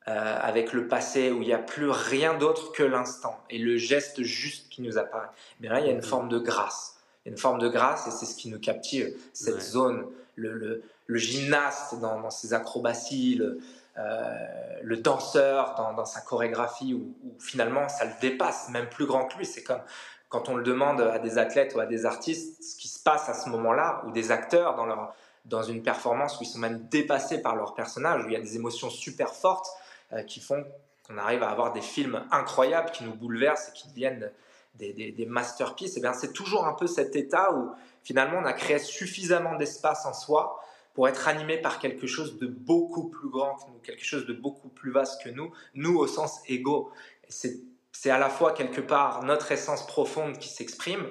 euh, 0.09 0.39
avec 0.41 0.73
le 0.73 0.89
passé 0.89 1.31
où 1.31 1.43
il 1.43 1.49
n'y 1.49 1.55
a 1.55 1.59
plus 1.59 1.91
rien 1.91 2.35
d'autre 2.35 2.73
que 2.73 2.83
l'instant 2.83 3.43
et 3.51 3.59
le 3.59 3.77
geste 3.77 4.23
juste 4.23 4.69
qui 4.69 4.83
nous 4.83 4.99
apparaît. 4.99 5.29
Mais 5.61 5.69
là, 5.69 5.81
il 5.81 5.87
y 5.87 5.89
a 5.89 5.93
une 5.93 5.99
mm-hmm. 5.99 6.05
forme 6.05 6.29
de 6.29 6.39
grâce. 6.39 6.96
Il 7.27 7.31
y 7.31 7.33
a 7.33 7.33
une 7.33 7.39
forme 7.39 7.59
de 7.59 7.69
grâce 7.69 8.07
et 8.07 8.13
c'est 8.13 8.25
ce 8.25 8.37
qui 8.37 8.49
nous 8.49 8.61
captive, 8.61 9.13
cette 9.33 9.61
zone, 9.61 10.07
le, 10.37 10.53
le, 10.53 10.83
le, 11.09 11.19
gymnaste 11.19 11.99
dans, 11.99 12.21
dans 12.21 12.31
ses 12.31 12.55
acrobaties, 12.55 13.35
le, 13.35 13.59
euh, 13.99 14.47
le 14.81 14.97
danseur 14.99 15.75
dans, 15.77 15.93
dans, 15.93 16.05
sa 16.05 16.21
chorégraphie 16.21 16.95
où, 16.95 17.17
où, 17.25 17.35
finalement 17.41 17.89
ça 17.89 18.05
le 18.05 18.13
dépasse, 18.21 18.69
même 18.69 18.89
plus 18.89 19.07
grand 19.07 19.25
que 19.25 19.39
lui. 19.39 19.45
C'est 19.45 19.65
comme 19.65 19.81
quand 20.29 20.49
on 20.49 20.55
le 20.55 20.63
demande 20.63 21.01
à 21.01 21.19
des 21.19 21.37
athlètes 21.37 21.75
ou 21.75 21.81
à 21.81 21.87
des 21.87 22.07
artistes 22.07 22.63
ce 22.63 22.77
qui 22.77 22.87
se 22.87 23.03
passe 23.03 23.29
à 23.29 23.35
ce 23.35 23.49
moment-là, 23.49 24.05
ou 24.07 24.13
des 24.13 24.31
acteurs 24.31 24.77
dans 24.77 24.87
leur 24.87 25.13
dans 25.47 25.63
une 25.63 25.83
performance 25.83 26.39
où 26.39 26.43
ils 26.43 26.47
sont 26.47 26.59
même 26.59 26.87
dépassés 26.89 27.41
par 27.41 27.57
leur 27.57 27.75
personnage, 27.75 28.25
où 28.25 28.29
il 28.29 28.33
y 28.33 28.37
a 28.37 28.41
des 28.41 28.57
émotions 28.57 28.91
super 28.91 29.33
fortes 29.33 29.69
euh, 30.13 30.23
qui 30.23 30.41
font 30.41 30.65
qu'on 31.07 31.19
arrive 31.19 31.43
à 31.43 31.51
avoir 31.51 31.73
des 31.73 31.81
films 31.81 32.25
incroyables 32.31 32.91
qui 32.91 33.05
nous 33.05 33.15
bouleversent 33.15 33.69
et 33.69 33.73
qui 33.73 33.89
deviennent 33.89 34.31
des, 34.79 35.13
des, 35.13 35.27
masterpieces. 35.27 35.97
Et 35.97 36.03
eh 36.05 36.09
c'est 36.15 36.33
toujours 36.33 36.67
un 36.67 36.73
peu 36.73 36.87
cet 36.87 37.17
état 37.17 37.53
où 37.55 37.71
finalement 38.03 38.39
on 38.39 38.45
a 38.45 38.53
créé 38.53 38.79
suffisamment 38.79 39.57
d'espace 39.57 40.07
en 40.07 40.13
soi 40.13 40.61
pour 40.95 41.09
être 41.09 41.29
animé 41.29 41.59
par 41.59 41.79
quelque 41.79 42.07
chose 42.07 42.39
de 42.39 42.47
beaucoup 42.47 43.11
plus 43.11 43.29
grand 43.29 43.57
que 43.57 43.71
nous, 43.71 43.79
quelque 43.81 44.05
chose 44.05 44.25
de 44.25 44.33
beaucoup 44.33 44.69
plus 44.69 44.91
vaste 44.91 45.23
que 45.23 45.29
nous, 45.29 45.53
nous 45.75 45.99
au 45.99 46.07
sens 46.07 46.41
égaux. 46.47 46.91
C'est 47.29 48.11
à 48.11 48.19
la 48.19 48.31
fois 48.31 48.53
quelque 48.53 48.81
part 48.81 49.23
notre 49.23 49.53
essence 49.53 49.87
profonde 49.87 50.39
qui 50.39 50.49
s'exprime, 50.49 51.05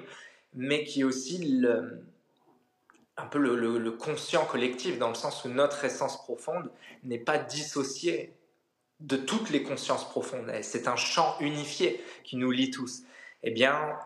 mais 0.54 0.84
qui 0.84 1.02
est 1.02 1.04
aussi 1.04 1.62
un 3.16 3.26
peu 3.26 3.38
le, 3.38 3.90
conscient 3.92 4.44
collectif, 4.44 4.98
dans 4.98 5.08
le 5.08 5.14
sens 5.14 5.44
où 5.44 5.48
notre 5.48 5.84
essence 5.84 6.16
profonde 6.16 6.70
n'est 7.04 7.18
pas 7.18 7.38
dissociée 7.38 8.34
de 9.00 9.16
toutes 9.16 9.50
les 9.50 9.62
consciences 9.62 10.08
profondes. 10.08 10.50
C'est 10.62 10.88
un 10.88 10.96
champ 10.96 11.36
unifié 11.40 12.02
qui 12.24 12.36
nous 12.36 12.50
lie 12.50 12.70
tous. 12.70 13.02
Eh 13.46 13.52
bien, 13.52 13.96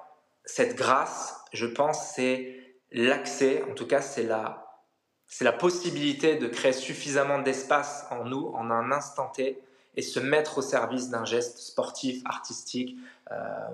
cette 0.44 0.76
grâce, 0.76 1.34
je 1.54 1.64
pense, 1.64 2.12
c'est 2.14 2.60
l'accès, 2.92 3.64
en 3.70 3.74
tout 3.74 3.86
cas, 3.86 4.02
c'est 4.02 4.24
la, 4.24 4.82
c'est 5.26 5.46
la 5.46 5.52
possibilité 5.52 6.36
de 6.36 6.46
créer 6.46 6.74
suffisamment 6.74 7.38
d'espace 7.38 8.04
en 8.10 8.26
nous, 8.26 8.48
en 8.48 8.70
un 8.70 8.92
instant 8.92 9.28
T, 9.28 9.58
et 9.96 10.02
se 10.02 10.20
mettre 10.20 10.58
au 10.58 10.62
service 10.62 11.08
d'un 11.08 11.24
geste 11.24 11.56
sportif, 11.56 12.22
artistique, 12.26 12.98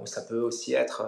ou 0.01 0.07
ça 0.07 0.23
peut 0.23 0.39
aussi 0.39 0.73
être 0.73 1.05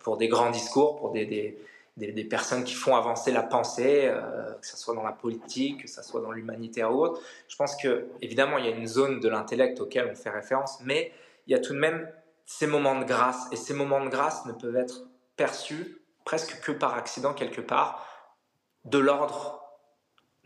pour 0.00 0.16
des 0.16 0.28
grands 0.28 0.50
discours, 0.50 0.96
pour 0.96 1.10
des, 1.10 1.26
des, 1.26 2.12
des, 2.12 2.24
personnes 2.24 2.64
qui 2.64 2.74
font 2.74 2.96
avancer 2.96 3.32
la 3.32 3.42
pensée, 3.42 4.10
que 4.62 4.66
ce 4.66 4.78
soit 4.78 4.94
dans 4.94 5.02
la 5.02 5.12
politique, 5.12 5.82
que 5.82 5.88
ce 5.88 6.02
soit 6.02 6.22
dans 6.22 6.32
l'humanitaire 6.32 6.90
ou 6.94 7.02
autre. 7.02 7.20
Je 7.48 7.56
pense 7.56 7.76
que, 7.76 8.06
évidemment, 8.22 8.56
il 8.56 8.64
y 8.64 8.68
a 8.68 8.74
une 8.74 8.86
zone 8.86 9.20
de 9.20 9.28
l'intellect 9.28 9.78
auquel 9.80 10.08
on 10.10 10.14
fait 10.14 10.30
référence, 10.30 10.78
mais 10.82 11.12
il 11.46 11.52
y 11.52 11.54
a 11.54 11.58
tout 11.58 11.74
de 11.74 11.78
même 11.78 12.08
ces 12.50 12.66
moments 12.66 12.98
de 12.98 13.04
grâce, 13.04 13.46
et 13.52 13.56
ces 13.56 13.74
moments 13.74 14.02
de 14.02 14.08
grâce 14.08 14.46
ne 14.46 14.52
peuvent 14.52 14.76
être 14.76 15.02
perçus 15.36 16.02
presque 16.24 16.58
que 16.62 16.72
par 16.72 16.94
accident 16.94 17.34
quelque 17.34 17.60
part, 17.60 18.06
de 18.86 18.96
l'ordre 18.96 19.62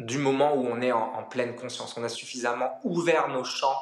du 0.00 0.18
moment 0.18 0.56
où 0.56 0.66
on 0.66 0.82
est 0.82 0.90
en, 0.90 1.22
pleine 1.22 1.54
conscience. 1.54 1.96
On 1.96 2.02
a 2.02 2.08
suffisamment 2.08 2.80
ouvert 2.82 3.28
nos 3.28 3.44
champs 3.44 3.80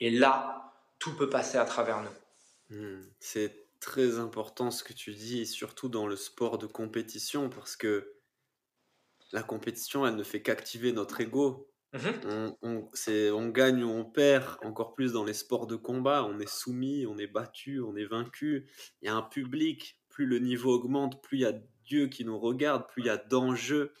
et 0.00 0.10
là, 0.10 0.70
tout 0.98 1.16
peut 1.16 1.30
passer 1.30 1.56
à 1.56 1.64
travers 1.64 2.02
nous. 2.02 2.76
Hmm. 2.76 3.04
c'est 3.20 3.66
très 3.80 4.18
important 4.18 4.70
ce 4.70 4.84
que 4.84 4.92
tu 4.92 5.14
dis, 5.14 5.46
surtout 5.46 5.88
dans 5.88 6.06
le 6.06 6.16
sport 6.16 6.58
de 6.58 6.66
compétition, 6.66 7.48
parce 7.48 7.76
que 7.76 8.16
la 9.32 9.42
compétition, 9.42 10.06
elle 10.06 10.16
ne 10.16 10.22
fait 10.22 10.42
qu'activer 10.42 10.92
notre 10.92 11.22
ego. 11.22 11.71
Mhm. 11.92 12.56
On, 12.62 12.90
on, 13.34 13.48
gagne 13.48 13.84
ou 13.84 13.90
on 13.90 14.04
perd, 14.04 14.56
encore 14.62 14.94
plus 14.94 15.12
dans 15.12 15.24
les 15.24 15.34
sports 15.34 15.66
de 15.66 15.76
combat. 15.76 16.24
On 16.24 16.38
est 16.38 16.48
soumis, 16.48 17.06
on 17.06 17.18
est 17.18 17.26
battu, 17.26 17.80
on 17.80 17.96
est 17.96 18.06
vaincu. 18.06 18.66
Il 19.02 19.06
y 19.06 19.08
a 19.08 19.14
un 19.14 19.22
public. 19.22 19.98
Plus 20.08 20.26
le 20.26 20.38
niveau 20.38 20.74
augmente, 20.74 21.22
plus 21.22 21.38
il 21.38 21.40
y 21.40 21.46
a 21.46 21.54
Dieu 21.84 22.08
qui 22.08 22.26
nous 22.26 22.38
regarde, 22.38 22.86
plus 22.86 23.02
il 23.02 23.06
y 23.06 23.10
a 23.10 23.16
d'enjeux 23.16 23.94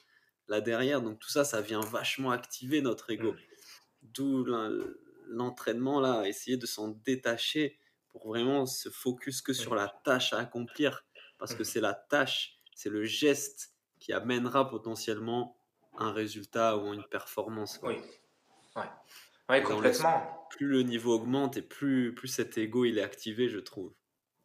là 0.48 0.60
derrière. 0.60 1.00
Donc 1.00 1.18
tout 1.18 1.30
ça, 1.30 1.44
ça 1.44 1.62
vient 1.62 1.80
vachement 1.80 2.30
activer 2.30 2.82
notre 2.82 3.10
ego. 3.10 3.32
Mm. 3.32 3.36
D'où 4.02 4.44
l'entraînement 5.28 6.00
là, 6.00 6.24
essayer 6.26 6.56
de 6.56 6.66
s'en 6.66 6.88
détacher 6.88 7.78
pour 8.10 8.28
vraiment 8.28 8.66
se 8.66 8.90
focus 8.90 9.40
que 9.40 9.54
sur 9.54 9.74
la 9.74 9.88
tâche 10.04 10.34
à 10.34 10.38
accomplir, 10.38 11.06
parce 11.38 11.54
que 11.54 11.64
c'est 11.64 11.80
la 11.80 11.94
tâche, 11.94 12.60
c'est 12.74 12.90
le 12.90 13.04
geste 13.04 13.74
qui 13.98 14.12
amènera 14.12 14.68
potentiellement 14.68 15.56
un 15.98 16.12
résultat 16.12 16.76
ou 16.76 16.92
une 16.92 17.04
performance. 17.04 17.80
Oui, 17.82 18.00
ouais. 18.76 19.62
complètement. 19.62 20.46
plus 20.50 20.66
le 20.66 20.82
niveau 20.82 21.14
augmente 21.14 21.56
et 21.56 21.62
plus, 21.62 22.14
plus 22.14 22.28
cet 22.28 22.58
ego 22.58 22.84
il 22.84 22.98
est 22.98 23.02
activé, 23.02 23.48
je 23.48 23.58
trouve. 23.58 23.92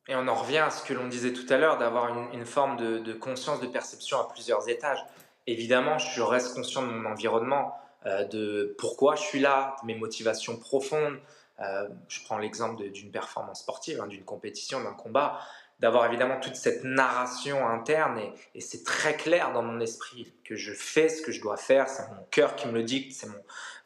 Et 0.07 0.15
on 0.15 0.27
en 0.27 0.35
revient 0.35 0.59
à 0.59 0.69
ce 0.69 0.83
que 0.85 0.93
l'on 0.93 1.07
disait 1.07 1.33
tout 1.33 1.45
à 1.49 1.57
l'heure, 1.57 1.77
d'avoir 1.77 2.31
une, 2.33 2.45
forme 2.45 2.77
de, 2.77 3.13
conscience, 3.13 3.59
de 3.59 3.67
perception 3.67 4.19
à 4.19 4.27
plusieurs 4.29 4.69
étages. 4.69 5.03
Évidemment, 5.47 5.97
je 5.97 6.21
reste 6.21 6.55
conscient 6.55 6.81
de 6.81 6.91
mon 6.91 7.09
environnement, 7.09 7.73
euh, 8.05 8.23
de 8.25 8.75
pourquoi 8.77 9.15
je 9.15 9.23
suis 9.23 9.39
là, 9.39 9.75
de 9.81 9.87
mes 9.87 9.95
motivations 9.95 10.57
profondes. 10.57 11.19
Euh, 11.59 11.89
je 12.07 12.23
prends 12.23 12.37
l'exemple 12.37 12.89
d'une 12.89 13.11
performance 13.11 13.61
sportive, 13.61 13.99
hein, 14.01 14.07
d'une 14.07 14.23
compétition, 14.23 14.81
d'un 14.81 14.93
combat, 14.93 15.39
d'avoir 15.79 16.05
évidemment 16.05 16.39
toute 16.39 16.55
cette 16.55 16.83
narration 16.83 17.67
interne 17.67 18.19
et, 18.53 18.61
c'est 18.61 18.83
très 18.83 19.15
clair 19.15 19.51
dans 19.53 19.61
mon 19.61 19.79
esprit 19.79 20.33
que 20.43 20.55
je 20.55 20.73
fais 20.73 21.09
ce 21.09 21.21
que 21.21 21.31
je 21.31 21.41
dois 21.41 21.57
faire, 21.57 21.87
c'est 21.87 22.07
mon 22.09 22.23
cœur 22.31 22.55
qui 22.55 22.67
me 22.67 22.73
le 22.73 22.83
dicte, 22.83 23.13
c'est 23.13 23.27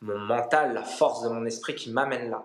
mon, 0.02 0.18
mental, 0.18 0.74
la 0.74 0.84
force 0.84 1.22
de 1.24 1.30
mon 1.30 1.46
esprit 1.46 1.76
qui 1.76 1.92
m'amène 1.92 2.30
là. 2.30 2.44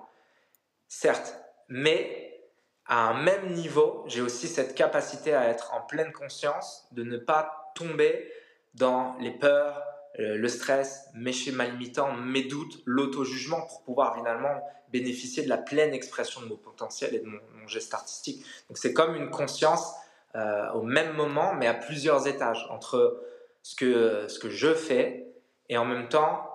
Certes, 0.88 1.38
mais 1.68 2.40
à 2.86 3.09
un 3.09 3.22
même 3.22 3.53
niveau, 3.53 4.05
j'ai 4.07 4.20
aussi 4.20 4.49
cette 4.49 4.74
capacité 4.74 5.34
à 5.34 5.49
être 5.49 5.72
en 5.74 5.80
pleine 5.80 6.12
conscience, 6.12 6.86
de 6.92 7.03
ne 7.03 7.16
pas 7.16 7.72
tomber 7.74 8.30
dans 8.74 9.16
les 9.18 9.30
peurs, 9.30 9.82
le 10.19 10.49
stress, 10.49 11.09
mes 11.14 11.33
schémas 11.33 11.67
limitants, 11.67 12.12
mes 12.14 12.45
doutes, 12.45 12.83
l'auto-jugement 12.87 13.61
pour 13.67 13.83
pouvoir 13.83 14.17
finalement 14.17 14.62
bénéficier 14.91 15.43
de 15.43 15.49
la 15.49 15.59
pleine 15.59 15.93
expression 15.93 16.41
de 16.41 16.47
mon 16.47 16.57
potentiel 16.57 17.14
et 17.14 17.19
de 17.21 17.27
mon, 17.27 17.41
geste 17.67 17.95
artistique. 17.95 18.47
Donc 18.69 18.79
c'est 18.79 18.93
comme 18.93 19.17
une 19.17 19.29
conscience 19.29 19.93
euh, 20.37 20.71
au 20.71 20.83
même 20.83 21.14
moment, 21.17 21.53
mais 21.55 21.67
à 21.67 21.75
plusieurs 21.75 22.29
étages, 22.29 22.64
entre 22.71 23.21
ce 23.62 23.75
que, 23.75 24.29
ce 24.29 24.39
que 24.39 24.49
je 24.49 24.73
fais 24.73 25.27
et 25.69 25.77
en 25.77 25.85
même 25.85 26.09
temps 26.09 26.49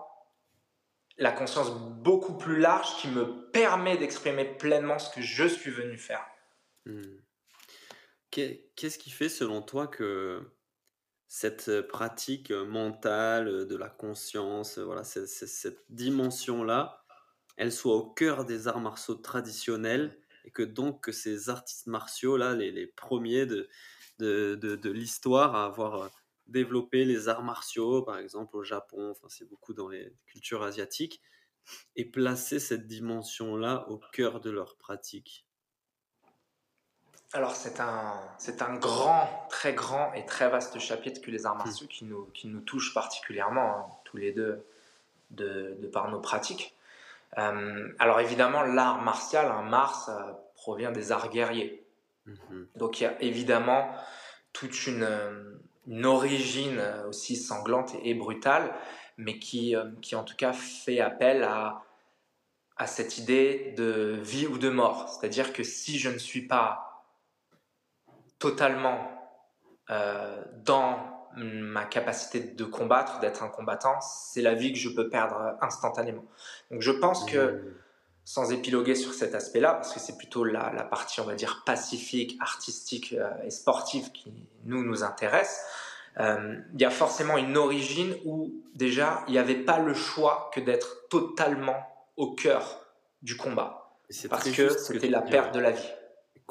la 1.18 1.34
conscience 1.34 1.72
beaucoup 1.72 2.38
plus 2.38 2.58
large 2.60 2.96
qui 2.98 3.10
me 3.10 3.50
permet 3.52 3.98
d'exprimer 3.98 4.46
pleinement 4.46 4.98
ce 4.98 5.14
que 5.14 5.22
je 5.22 5.46
suis 5.46 5.70
venu 5.70 5.98
faire. 5.98 6.26
Hmm. 6.86 7.18
Qu'est-ce 8.32 8.98
qui 8.98 9.10
fait 9.10 9.28
selon 9.28 9.62
toi 9.62 9.88
que 9.88 10.50
cette 11.34 11.80
pratique 11.84 12.52
mentale 12.52 13.66
de 13.66 13.76
la 13.78 13.88
conscience, 13.88 14.78
voilà, 14.78 15.06
cette 15.06 15.86
dimension-là, 15.88 17.06
elle 17.56 17.72
soit 17.72 17.96
au 17.96 18.10
cœur 18.14 18.44
des 18.44 18.68
arts 18.68 18.82
martiaux 18.82 19.16
traditionnels 19.16 20.20
et 20.44 20.52
que 20.52 20.62
donc 20.62 21.06
que 21.06 21.14
ces 21.14 21.50
artistes 21.50 21.88
martiaux-là, 21.88 22.54
les, 22.54 22.86
premiers 22.86 23.46
de, 23.46 23.70
de, 24.20 24.56
de, 24.56 24.76
de 24.76 24.90
l'histoire 24.90 25.56
à 25.56 25.64
avoir 25.68 26.12
développer 26.48 27.06
les 27.06 27.30
arts 27.30 27.44
martiaux, 27.44 28.02
par 28.02 28.18
exemple 28.18 28.58
au 28.58 28.64
Japon, 28.64 29.12
enfin 29.12 29.28
c'est 29.30 29.48
beaucoup 29.48 29.74
dans 29.74 29.88
les 29.88 30.14
cultures 30.26 30.64
asiatiques, 30.64 31.22
et 31.96 32.04
placer 32.04 32.60
cette 32.60 32.88
dimension-là 32.88 33.88
au 33.88 34.02
cœur 34.12 34.42
de 34.42 34.50
leur 34.50 34.76
pratique 34.76 35.48
alors 37.34 37.56
c'est 37.56 37.80
un, 37.80 38.20
c'est 38.38 38.62
un 38.62 38.76
grand, 38.76 39.48
très 39.50 39.74
grand 39.74 40.14
et 40.14 40.26
très 40.26 40.50
vaste 40.50 40.80
chapitre 40.80 41.22
que 41.22 41.32
les 41.32 41.46
arts 41.46 41.56
hmm. 41.56 41.66
martiaux 41.66 41.88
qui 41.88 42.06
nous, 42.06 42.26
qui 42.34 42.48
nous 42.48 42.62
touchent 42.62 42.94
particulièrement, 42.94 43.78
hein, 43.78 43.86
tous 44.04 44.18
les 44.18 44.32
deux, 44.32 44.66
de, 45.32 45.78
de, 45.80 45.88
par 45.88 46.10
nos 46.10 46.20
pratiques. 46.20 46.76
Euh, 47.38 47.88
alors 48.00 48.20
évidemment, 48.20 48.64
l'art 48.64 49.02
martial, 49.02 49.48
un 49.50 49.62
Mars, 49.62 50.10
provient 50.56 50.92
des 50.92 51.12
arts 51.12 51.30
guerriers. 51.30 51.84
Mhm. 52.26 52.68
Donc 52.76 53.00
il 53.00 53.04
y 53.04 53.08
a 53.08 53.22
évidemment 53.22 53.90
toute 54.54 54.86
une, 54.86 55.08
une 55.88 56.06
origine 56.06 56.78
euh, 56.80 57.08
aussi 57.08 57.36
sanglante 57.36 57.96
et 58.04 58.14
brutale, 58.14 58.74
mais 59.18 59.40
qui, 59.40 59.76
euh, 59.76 59.86
qui 60.02 60.16
en 60.16 60.24
tout 60.24 60.36
cas 60.36 60.52
fait 60.52 61.00
appel 61.00 61.44
à, 61.44 61.84
à 62.78 62.88
cette 62.88 63.18
idée 63.18 63.74
de 63.78 64.20
vie 64.22 64.48
ou 64.48 64.58
de 64.58 64.70
mort. 64.70 65.08
C'est-à-dire 65.10 65.54
que 65.54 65.64
si 65.64 65.98
je 65.98 66.10
ne 66.10 66.18
suis 66.18 66.42
pas 66.42 66.91
totalement 68.42 69.10
euh, 69.90 70.44
dans 70.66 71.30
ma 71.38 71.86
capacité 71.86 72.42
de 72.42 72.66
combattre, 72.66 73.22
d'être 73.22 73.42
un 73.42 73.48
combattant, 73.48 74.02
c'est 74.02 74.42
la 74.42 74.54
vie 74.54 74.74
que 74.74 74.80
je 74.80 74.90
peux 74.90 75.08
perdre 75.08 75.56
instantanément. 75.62 76.26
Donc 76.72 76.82
je 76.82 76.92
pense 76.92 77.24
que 77.24 77.38
mmh 77.38 77.74
sans 78.24 78.52
épiloguer 78.52 78.96
sur 78.96 79.14
cet 79.14 79.36
aspect-là, 79.36 79.74
parce 79.74 79.94
que 79.94 80.00
c'est 80.00 80.18
plutôt 80.18 80.44
la, 80.44 80.70
partie, 80.90 81.20
on 81.20 81.26
va 81.26 81.36
dire, 81.36 81.64
pacifique, 81.66 82.38
artistique 82.40 83.14
euh, 83.18 83.30
et 83.44 83.50
sportive 83.50 84.12
qui 84.12 84.32
nous, 84.66 84.84
nous 84.84 85.04
intéresse, 85.04 85.66
euh, 86.20 86.58
il 86.74 86.82
y 86.82 86.86
a 86.86 86.90
forcément 86.90 87.38
une 87.38 87.58
origine 87.58 88.16
où 88.26 88.54
déjà, 88.76 89.24
il 89.28 89.32
n'y 89.32 89.40
avait 89.40 89.56
pas 89.56 89.80
le 89.80 89.94
choix 89.94 90.52
que 90.54 90.60
d'être 90.60 91.08
totalement 91.10 91.76
au 92.18 92.34
cœur 92.34 92.86
du 93.22 93.38
combat. 93.38 93.92
Parce 94.30 94.50
que 94.52 94.70
c'était 94.70 95.08
la 95.08 95.22
perte 95.22 95.54
de 95.54 95.60
la 95.60 95.72
vie. 95.72 95.90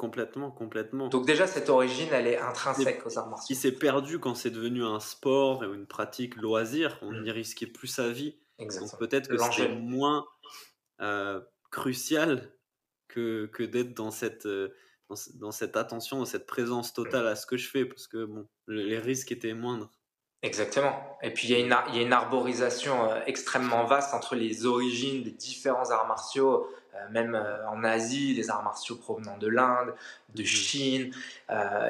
Complètement, 0.01 0.49
complètement. 0.49 1.09
Donc 1.09 1.27
déjà, 1.27 1.45
cette 1.45 1.69
origine, 1.69 2.09
elle 2.11 2.25
est 2.25 2.39
intrinsèque 2.39 3.05
aux 3.05 3.19
arts 3.19 3.29
martiaux. 3.29 3.45
Qui 3.47 3.55
s'est 3.55 3.71
perdu 3.71 4.17
quand 4.17 4.33
c'est 4.33 4.49
devenu 4.49 4.83
un 4.83 4.99
sport 4.99 5.63
et 5.63 5.67
une 5.67 5.85
pratique 5.85 6.35
loisir, 6.35 6.97
on 7.03 7.11
mm. 7.11 7.23
n'y 7.23 7.31
risquait 7.31 7.67
plus 7.67 7.87
sa 7.87 8.09
vie. 8.09 8.39
Exactement. 8.57 8.89
Donc 8.89 8.99
peut-être 8.99 9.29
que 9.29 9.37
c'était 9.37 9.75
moins... 9.75 10.25
Euh, 11.01 11.39
crucial 11.71 12.53
que, 13.07 13.47
que 13.47 13.63
d'être 13.63 13.93
dans 13.95 14.11
cette, 14.11 14.45
euh, 14.45 14.69
dans, 15.35 15.51
cette 15.51 15.75
attention, 15.75 16.19
dans 16.19 16.25
cette 16.25 16.45
présence 16.45 16.93
totale 16.93 17.27
à 17.27 17.35
ce 17.35 17.45
que 17.45 17.57
je 17.57 17.67
fais, 17.67 17.85
parce 17.85 18.07
que 18.07 18.25
bon, 18.25 18.47
les 18.67 18.99
risques 18.99 19.31
étaient 19.31 19.53
moindres. 19.53 19.89
Exactement. 20.43 20.93
Et 21.21 21.29
puis 21.31 21.47
il 21.47 21.51
y, 21.51 21.55
a 21.55 21.59
une, 21.59 21.75
il 21.89 21.95
y 21.97 21.99
a 21.99 22.01
une 22.01 22.13
arborisation 22.13 23.09
euh, 23.09 23.19
extrêmement 23.27 23.85
vaste 23.85 24.13
entre 24.13 24.35
les 24.35 24.65
origines 24.65 25.23
des 25.23 25.31
différents 25.31 25.91
arts 25.91 26.07
martiaux, 26.07 26.67
euh, 26.95 26.97
même 27.11 27.39
en 27.69 27.83
Asie, 27.83 28.33
des 28.33 28.49
arts 28.49 28.63
martiaux 28.63 28.95
provenant 28.95 29.37
de 29.37 29.47
l'Inde, 29.47 29.93
de 30.33 30.41
mmh 30.41 30.45
Chine. 30.45 31.11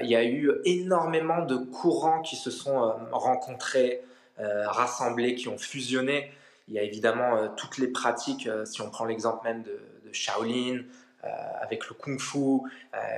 il 0.03 0.09
y 0.09 0.15
a 0.15 0.25
eu 0.25 0.51
énormément 0.65 1.45
de 1.45 1.55
courants 1.55 2.21
qui 2.21 2.35
se 2.35 2.51
sont 2.51 2.93
rencontrés, 3.11 4.01
rassemblés, 4.37 5.35
qui 5.35 5.47
ont 5.47 5.57
fusionné. 5.57 6.31
Il 6.71 6.75
y 6.75 6.79
a 6.79 6.83
évidemment 6.83 7.35
euh, 7.35 7.47
toutes 7.57 7.77
les 7.79 7.87
pratiques, 7.87 8.47
euh, 8.47 8.63
si 8.63 8.81
on 8.81 8.89
prend 8.89 9.03
l'exemple 9.03 9.43
même 9.43 9.61
de, 9.61 9.79
Shaolin, 10.13 10.83
euh, 11.23 11.27
avec 11.61 11.87
le 11.87 11.95
kung 11.95 12.19
fu, 12.19 12.59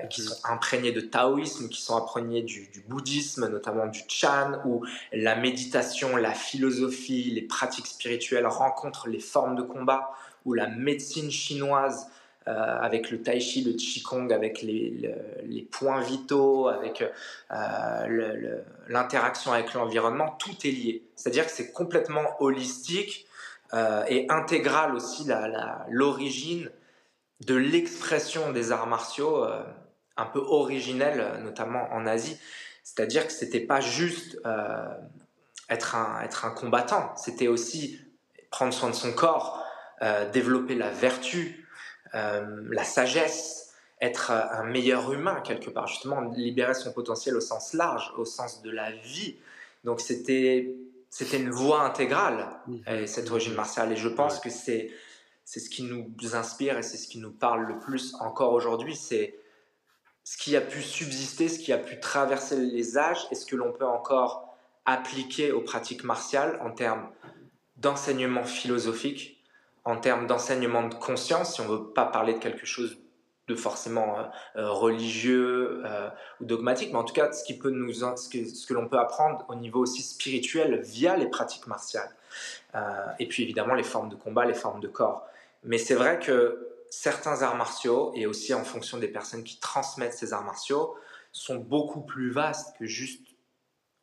qui 0.10 0.22
mhm. 0.22 0.28
sont 0.28 0.46
imprégnés 0.46 0.92
de 0.92 1.02
taoïsme, 1.02 1.70
qui 1.70 1.82
sont 1.82 1.96
imprégnés 1.96 2.42
du, 2.42 2.70
bouddhisme, 2.88 3.48
notamment 3.48 3.88
du 3.88 4.02
chan, 4.08 4.60
où 4.66 4.86
la 5.12 5.36
méditation, 5.36 6.16
la 6.18 6.34
philosophie, 6.34 7.32
les 7.32 7.42
pratiques 7.42 7.88
spirituelles 7.88 8.48
rencontrent 8.48 9.08
les 9.08 9.20
formes 9.20 9.56
de 9.56 9.62
combat, 9.62 10.12
où 10.46 10.54
la 10.54 10.68
médecine 10.68 11.32
chinoise, 11.32 12.08
avec 12.46 13.10
le 13.10 13.22
tai 13.22 13.40
chi, 13.40 13.64
le 13.64 13.72
qigong, 13.72 14.30
avec 14.34 14.62
les, 14.62 15.16
les 15.46 15.62
points 15.62 16.02
vitaux, 16.02 16.68
avec 16.68 17.06
l'interaction 18.90 19.54
avec 19.54 19.74
l'environnement, 19.74 20.36
tout 20.40 20.56
est 20.66 20.72
lié. 20.72 21.04
C'est-à-dire 21.16 21.46
que 21.46 21.52
c'est 21.52 21.72
complètement 21.72 22.42
holistique 22.42 23.28
euh, 23.74 24.04
et 24.08 24.28
intégral 24.30 24.94
aussi 24.94 25.28
l'origine 25.90 26.70
de 27.46 27.56
l'expression 27.56 28.52
des 28.52 28.72
arts 28.72 28.88
martiaux 28.88 29.44
euh, 29.44 29.64
un 30.18 30.26
peu 30.26 30.40
originelle, 30.40 31.40
notamment 31.44 31.92
en 31.92 32.06
Asie. 32.06 32.38
C'est-à-dire 32.84 33.26
que 33.26 33.34
c'était 33.34 33.62
pas 33.62 33.80
juste 33.80 34.38
être, 35.70 35.96
un, 35.96 36.22
être 36.22 36.46
un 36.46 36.52
combattant, 36.52 37.16
c'était 37.16 37.48
aussi 37.48 38.00
prendre 38.52 38.74
soin 38.74 38.90
de 38.90 38.96
son 38.96 39.14
corps, 39.14 39.66
développer 40.34 40.76
la 40.76 40.90
vertu, 40.90 41.66
la 42.14 42.84
sagesse, 42.84 43.74
être 44.02 44.32
un 44.32 44.66
meilleur 44.66 45.14
humain 45.14 45.42
quelque 45.46 45.70
part, 45.70 45.88
justement 45.88 46.20
libérer 46.22 46.74
son 46.74 46.92
potentiel 46.92 47.38
au 47.38 47.42
sens 47.42 47.74
large, 47.74 48.12
au 48.18 48.26
sens 48.26 48.62
de 48.62 48.70
la 48.70 48.92
vie. 48.92 49.38
Donc 49.86 50.02
c'était 50.02 50.76
c'était 51.10 51.38
une 51.38 51.52
voie 51.52 51.84
intégrale 51.84 52.48
mmh. 52.68 53.06
cette 53.06 53.30
origine 53.30 53.54
martiale 53.54 53.92
et 53.92 53.96
je 53.96 54.10
pense 54.10 54.40
que 54.40 54.50
c'est 54.50 54.90
c'est 55.46 55.60
ce 55.60 55.70
qui 55.70 55.84
nous 55.84 56.14
inspire 56.34 56.78
et 56.78 56.84
c'est 56.84 56.98
ce 56.98 57.08
qui 57.08 57.20
nous 57.20 57.32
parle 57.32 57.66
le 57.66 57.80
plus 57.80 58.16
encore 58.20 58.54
aujourd'hui, 58.54 58.96
c'est 58.96 59.36
ce 60.24 60.38
qui 60.38 60.56
a 60.56 60.62
pu 60.62 60.82
subsister, 60.82 61.50
ce 61.50 61.60
qui 61.60 61.74
a 61.74 61.78
pu 61.78 62.00
traverser 62.00 62.58
les 62.58 62.98
âges 62.98 63.28
et 63.32 63.36
ce 63.36 63.46
que 63.46 63.56
l'on 63.56 63.72
peut 63.72 63.86
encore 63.86 64.58
appliquer 64.86 65.52
aux 65.52 65.62
pratiques 65.62 66.04
martiales 66.04 66.60
en 66.62 66.72
termes 66.72 67.10
d'enseignement 67.78 68.44
philosophique, 68.44 69.44
en 69.86 69.98
termes 69.98 70.28
d'enseignement 70.28 70.88
de 70.88 70.96
conscience, 70.96 71.56
si 71.56 71.62
on 71.62 71.66
ne 71.66 71.78
veut 71.78 71.92
pas 71.92 72.06
parler 72.06 72.34
de 72.34 72.40
quelque 72.40 72.66
chose 72.66 72.98
de 73.50 73.56
forcément 73.56 74.18
euh, 74.18 74.24
euh, 74.56 74.72
religieux 74.72 75.84
euh, 75.86 76.10
ou 76.40 76.46
dogmatique, 76.46 76.92
mais 76.94 77.00
en 77.00 77.04
tout 77.04 77.14
cas 77.14 77.32
ce, 77.34 77.44
qui 77.44 77.58
peut 77.58 77.72
nous, 77.72 77.92
ce 77.92 78.30
que, 78.30 78.46
ce 78.46 78.66
que 78.66 78.74
l'on 78.74 78.88
peut 78.88 79.00
apprendre 79.00 79.46
au 79.50 79.56
niveau 79.56 79.82
aussi 79.82 80.02
spirituel 80.02 80.80
via 80.82 81.18
les 81.18 81.28
pratiques 81.28 81.68
martiales. 81.68 82.16
et 83.20 83.28
puis 83.28 83.44
évidemment 83.44 83.74
les 83.76 83.84
formes 83.84 84.10
de 84.10 84.16
combat, 84.16 84.46
les 84.46 84.54
formes 84.54 84.80
de 84.80 84.88
corps. 84.88 85.28
Mais 85.64 85.78
c'est 85.78 85.96
vrai 85.96 86.20
que 86.20 86.70
certains 86.90 87.42
arts 87.42 87.56
martiaux, 87.56 88.12
et 88.16 88.26
aussi 88.26 88.54
en 88.54 88.64
fonction 88.64 88.98
des 88.98 89.08
personnes 89.08 89.44
qui 89.44 89.60
transmettent 89.60 90.14
ces 90.14 90.34
arts 90.34 90.44
martiaux, 90.44 90.96
sont 91.32 91.56
beaucoup 91.56 92.02
plus 92.02 92.32
vastes 92.32 92.76
que 92.78 92.86
juste, 92.86 93.26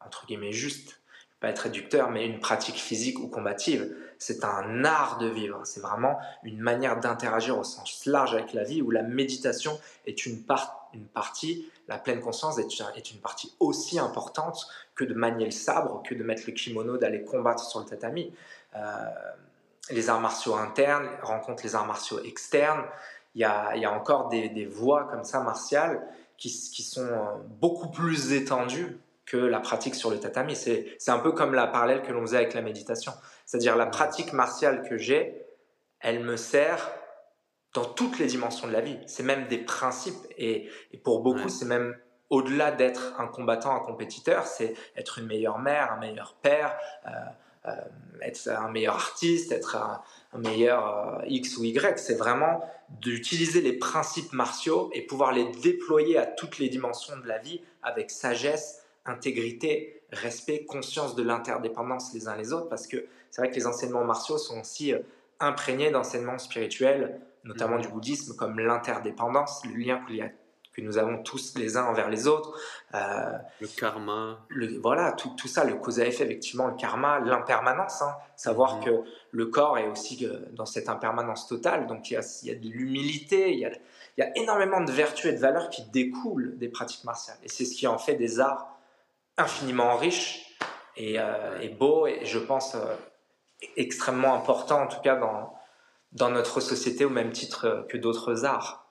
entre 0.05 0.27
guillemets, 0.27 0.53
juste, 0.53 1.01
pas 1.39 1.49
être 1.49 1.61
réducteur, 1.61 2.11
mais 2.11 2.27
une 2.27 2.41
pratique 2.41 2.77
physique 2.77 3.19
ou 3.21 3.29
combative 3.29 3.95
c'est 4.21 4.45
un 4.45 4.85
art 4.85 5.17
de 5.19 5.27
vivre. 5.27 5.63
C'est 5.65 5.81
vraiment 5.81 6.19
une 6.45 6.61
manière 6.61 7.01
d'interagir 7.01 7.59
au 7.59 7.65
sens 7.65 8.05
large 8.05 8.35
avec 8.35 8.53
la 8.53 8.65
vie 8.65 8.83
où 8.83 8.91
la 8.91 9.03
méditation 9.03 9.81
est 10.07 10.27
une, 10.27 10.45
partie, 10.45 11.67
la 11.89 11.99
pleine 11.99 12.21
conscience 12.21 12.59
est, 12.59 13.11
une 13.11 13.21
partie 13.21 13.55
aussi 13.61 13.99
importante 13.99 14.69
que 14.95 15.05
de 15.05 15.15
manier 15.15 15.47
le 15.47 15.51
sabre, 15.51 16.03
que 16.07 16.15
de 16.15 16.23
mettre 16.23 16.43
le 16.47 16.53
kimono, 16.53 16.99
d'aller 16.99 17.25
combattre 17.25 17.65
sur 17.65 17.81
le 17.81 17.87
tatami. 17.87 18.31
Euh, 18.77 19.07
les 19.91 20.11
arts 20.11 20.21
martiaux 20.21 20.55
internes 20.55 21.09
rencontrent 21.23 21.63
les 21.65 21.75
arts 21.75 21.87
martiaux 21.87 22.21
externes. 22.23 22.85
Il 23.35 23.41
y 23.41 23.45
a, 23.45 23.93
encore 23.93 24.29
des, 24.29 24.67
voies 24.67 25.05
comme 25.05 25.25
ça 25.25 25.41
martiales 25.41 26.07
qui, 26.37 26.49
qui 26.49 26.83
sont 26.83 27.07
euh, 27.07 27.37
beaucoup 27.61 27.89
plus 27.89 28.33
étendues 28.33 28.99
que 29.31 29.37
la 29.37 29.61
pratique 29.61 29.95
sur 29.95 30.11
le 30.11 30.19
tatami. 30.19 30.57
C'est 30.57 30.99
un 31.09 31.21
peu 31.21 31.31
comme 31.31 31.55
la 31.55 31.69
parallèle 31.69 32.03
que 32.03 32.13
l'on 32.13 32.23
faisait 32.23 32.39
avec 32.39 32.55
la 32.55 32.63
méditation. 32.63 33.13
C'est-à-dire 33.47 33.77
la 33.77 33.87
pratique 33.87 34.33
martiale 34.33 34.83
que 34.89 34.99
j'ai, 34.99 35.47
elle 36.01 36.21
me 36.21 36.37
sert 36.37 36.91
dans 37.75 37.85
toutes 37.85 38.19
les 38.19 38.27
dimensions 38.27 38.67
de 38.67 38.73
la 38.73 38.81
vie. 38.81 38.99
C'est 39.07 39.23
même 39.23 39.47
des 39.47 39.59
principes. 39.59 40.27
Et, 40.37 40.69
pour 41.05 41.23
beaucoup, 41.23 41.49
c'est 41.49 41.65
même 41.65 41.97
au-delà 42.29 42.73
d'être 42.73 43.15
un 43.21 43.29
combattant, 43.29 43.75
un 43.75 43.81
compétiteur, 43.81 44.47
c'est 44.47 44.75
être 44.97 45.19
une 45.19 45.27
meilleure 45.27 45.59
mère, 45.59 45.93
un 45.93 45.99
meilleur 45.99 46.35
père, 46.35 46.77
euh, 47.07 47.11
être 48.23 48.49
un 48.49 48.71
meilleur 48.71 48.95
artiste, 48.95 49.53
être 49.53 49.77
un, 49.77 50.03
meilleur 50.39 51.19
euh, 51.21 51.27
X 51.27 51.57
ou 51.57 51.65
Y. 51.65 51.99
C'est 51.99 52.15
vraiment 52.15 52.65
d'utiliser 53.01 53.61
les 53.61 53.73
principes 53.73 54.33
martiaux 54.33 54.91
et 54.93 55.03
pouvoir 55.03 55.33
les 55.33 55.45
déployer 55.63 56.19
à 56.19 56.27
toutes 56.27 56.59
les 56.59 56.69
dimensions 56.69 57.17
de 57.19 57.27
la 57.27 57.39
vie 57.39 57.61
avec 57.83 58.11
sagesse, 58.11 58.83
intégrité, 59.05 60.03
respect, 60.13 60.65
conscience 60.65 61.15
de 61.15 61.23
l'interdépendance 61.23 62.13
les 62.15 62.29
uns 62.29 62.37
les 62.37 62.53
autres, 62.53 62.69
parce 62.69 62.87
que 62.87 63.07
c'est 63.31 63.43
vrai 63.43 63.51
que 63.51 63.57
les 63.57 63.67
enseignements 63.67 64.05
martiaux 64.05 64.39
sont 64.39 64.61
aussi 64.61 64.93
euh, 64.93 65.01
imprégnés 65.39 65.91
d'enseignements 65.91 66.39
spirituels, 66.39 67.21
notamment 67.45 67.79
mmh. 67.79 67.83
du 67.83 67.89
bouddhisme, 67.89 68.37
comme 68.37 68.59
l'interdépendance, 68.59 69.65
le 69.65 69.75
lien 69.77 69.97
que 70.81 70.87
nous 70.87 70.99
avons 70.99 71.23
tous 71.23 71.55
les 71.57 71.77
uns 71.77 71.85
envers 71.85 72.09
les 72.09 72.27
autres. 72.27 72.59
Euh, 72.95 73.33
le 73.61 73.67
karma. 73.67 74.39
voilà, 74.81 75.13
tout, 75.13 75.31
tout, 75.37 75.49
ça, 75.49 75.65
le 75.65 75.75
cause 75.75 76.01
à 76.01 76.07
effet, 76.07 76.25
effectivement, 76.25 76.67
le 76.67 76.75
karma, 76.75 77.21
l'impermanence. 77.21 78.03
Hein. 78.03 78.15
savoir 78.37 78.79
mmh. 78.79 78.85
que 78.85 78.91
le 79.31 79.47
corps 79.47 79.79
est 79.79 79.89
aussi 79.89 80.27
euh, 80.27 80.41
dans 80.53 80.67
cette 80.67 80.89
impermanence 80.89 81.47
totale. 81.47 81.87
Donc 81.87 82.11
il 82.11 82.15
y 82.15 82.17
a, 82.17 82.41
il 82.43 82.49
y 82.49 82.53
a 82.53 82.55
de 82.55 82.69
l'humilité, 82.69 83.53
il 83.53 83.59
y 83.59 83.65
a, 83.65 83.71
il 84.17 84.21
y 84.21 84.23
a 84.23 84.37
énormément 84.37 84.81
de 84.81 84.91
vertus 84.91 85.27
et 85.27 85.33
de 85.33 85.39
valeurs 85.39 85.71
qui 85.71 85.83
découlent 85.91 86.59
des 86.59 86.69
pratiques 86.69 87.05
martiales. 87.05 87.39
Et 87.43 87.49
c'est 87.49 87.65
ce 87.65 87.75
qui 87.75 87.87
en 87.87 87.99
fait 87.99 88.15
des 88.15 88.41
arts 88.41 88.77
infiniment 89.37 89.97
riches 89.97 90.57
et, 90.97 91.17
et 91.63 91.69
beaux, 91.69 92.07
et 92.07 92.27
je 92.27 92.39
pense 92.39 92.77
extrêmement 93.77 94.35
important, 94.35 94.83
en 94.83 94.87
tout 94.87 95.01
cas 95.01 95.17
dans, 95.17 95.55
dans 96.13 96.31
notre 96.31 96.61
société, 96.61 97.05
au 97.05 97.11
même 97.11 97.33
titre 97.33 97.87
que 97.89 97.97
d'autres 97.97 98.45
arts. 98.45 98.90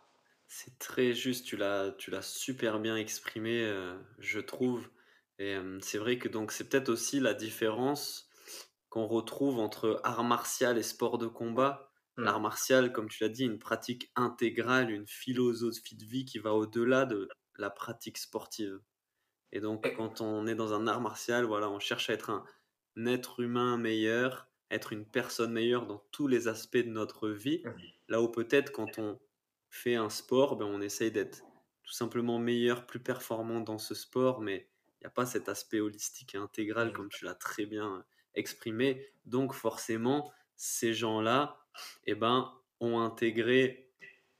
C'est 0.51 0.79
très 0.79 1.13
juste, 1.13 1.45
tu 1.45 1.57
l'as, 1.57 1.91
tu 1.91 2.09
l'as 2.09 2.23
super 2.23 2.79
bien 2.79 2.97
exprimé, 2.97 3.63
euh, 3.63 3.95
je 4.17 4.39
trouve. 4.39 4.89
Et 5.37 5.53
euh, 5.53 5.77
c'est 5.79 5.99
vrai 5.99 6.17
que 6.17 6.27
donc 6.27 6.51
c'est 6.51 6.67
peut-être 6.67 6.89
aussi 6.89 7.19
la 7.19 7.35
différence 7.35 8.27
qu'on 8.89 9.05
retrouve 9.05 9.59
entre 9.59 10.01
art 10.03 10.23
martial 10.23 10.79
et 10.79 10.83
sport 10.83 11.19
de 11.19 11.27
combat. 11.27 11.93
Hmm. 12.17 12.23
L'art 12.23 12.39
martial, 12.39 12.91
comme 12.91 13.09
tu 13.09 13.23
l'as 13.23 13.29
dit, 13.29 13.45
une 13.45 13.59
pratique 13.59 14.11
intégrale, 14.15 14.89
une 14.89 15.05
philosophie 15.05 15.95
de 15.95 16.03
vie 16.03 16.25
qui 16.25 16.39
va 16.39 16.55
au-delà 16.55 17.05
de 17.05 17.29
la 17.57 17.69
pratique 17.69 18.17
sportive. 18.17 18.81
Et 19.51 19.59
donc, 19.59 19.87
quand 19.97 20.19
on 20.19 20.47
est 20.47 20.55
dans 20.55 20.73
un 20.73 20.87
art 20.87 21.01
martial, 21.01 21.45
voilà, 21.45 21.69
on 21.69 21.79
cherche 21.79 22.09
à 22.09 22.13
être 22.13 22.31
un 22.31 23.05
être 23.05 23.39
humain 23.39 23.77
meilleur, 23.77 24.49
être 24.71 24.93
une 24.93 25.05
personne 25.05 25.53
meilleure 25.53 25.85
dans 25.85 26.03
tous 26.11 26.25
les 26.25 26.47
aspects 26.47 26.77
de 26.77 26.89
notre 26.89 27.29
vie. 27.29 27.61
Mmh. 27.63 27.71
Là 28.07 28.21
où 28.23 28.29
peut-être 28.29 28.71
quand 28.71 28.97
on 28.97 29.19
fait 29.69 29.95
un 29.95 30.09
sport, 30.09 30.55
ben, 30.55 30.65
on 30.65 30.81
essaye 30.81 31.11
d'être 31.11 31.43
tout 31.83 31.93
simplement 31.93 32.39
meilleur, 32.39 32.85
plus 32.85 32.99
performant 32.99 33.61
dans 33.61 33.77
ce 33.77 33.95
sport, 33.95 34.41
mais 34.41 34.69
il 34.99 35.03
n'y 35.03 35.07
a 35.07 35.11
pas 35.11 35.25
cet 35.25 35.49
aspect 35.49 35.79
holistique 35.79 36.35
et 36.35 36.37
intégral 36.37 36.93
comme 36.93 37.09
tu 37.09 37.25
l'as 37.25 37.35
très 37.35 37.65
bien 37.65 37.97
euh, 37.97 38.01
exprimé. 38.35 39.07
Donc 39.25 39.53
forcément, 39.53 40.31
ces 40.55 40.93
gens-là 40.93 41.59
eh 42.05 42.15
ben, 42.15 42.53
ont 42.79 42.99
intégré 42.99 43.91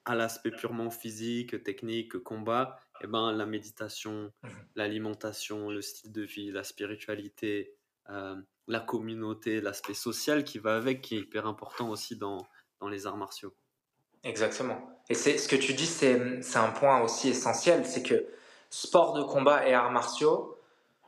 à 0.05 0.15
l'aspect 0.15 0.51
purement 0.51 0.89
physique, 0.89 1.63
technique, 1.63 2.17
combat, 2.19 2.79
eh 3.01 3.07
ben, 3.07 3.31
la 3.31 3.45
méditation, 3.45 4.33
mmh. 4.43 4.47
l'alimentation, 4.75 5.69
le 5.69 5.81
style 5.81 6.11
de 6.11 6.23
vie, 6.23 6.51
la 6.51 6.63
spiritualité, 6.63 7.75
euh, 8.09 8.35
la 8.67 8.79
communauté, 8.79 9.61
l'aspect 9.61 9.93
social 9.93 10.43
qui 10.43 10.59
va 10.59 10.75
avec, 10.75 11.01
qui 11.01 11.15
est 11.15 11.19
hyper 11.19 11.45
important 11.47 11.89
aussi 11.89 12.17
dans, 12.17 12.47
dans 12.79 12.89
les 12.89 13.07
arts 13.07 13.17
martiaux. 13.17 13.55
Exactement. 14.23 14.77
Et 15.09 15.15
c'est 15.15 15.37
ce 15.37 15.47
que 15.47 15.55
tu 15.55 15.73
dis, 15.73 15.87
c'est 15.87 16.17
un 16.55 16.69
point 16.69 17.01
aussi 17.01 17.29
essentiel, 17.29 17.85
c'est 17.85 18.03
que 18.03 18.27
sport 18.69 19.13
de 19.13 19.23
combat 19.23 19.67
et 19.67 19.73
arts 19.73 19.91
martiaux 19.91 20.57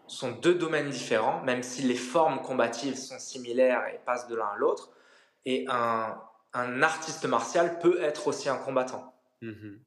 sont 0.07 0.31
deux 0.31 0.55
domaines 0.55 0.89
différents, 0.89 1.41
même 1.43 1.63
si 1.63 1.83
les 1.83 1.95
formes 1.95 2.41
combatives 2.41 2.95
sont 2.95 3.19
similaires 3.19 3.83
et 3.93 3.99
passent 4.05 4.27
de 4.27 4.35
l'un 4.35 4.47
à 4.47 4.55
l'autre. 4.57 4.89
Et 5.45 5.65
un, 5.69 6.19
un, 6.53 6.83
artiste 6.83 7.25
martial 7.25 7.79
peut 7.79 8.01
être 8.01 8.27
aussi 8.27 8.49
un 8.49 8.57
combattant. 8.57 9.13
Mm-hmm. 9.41 9.77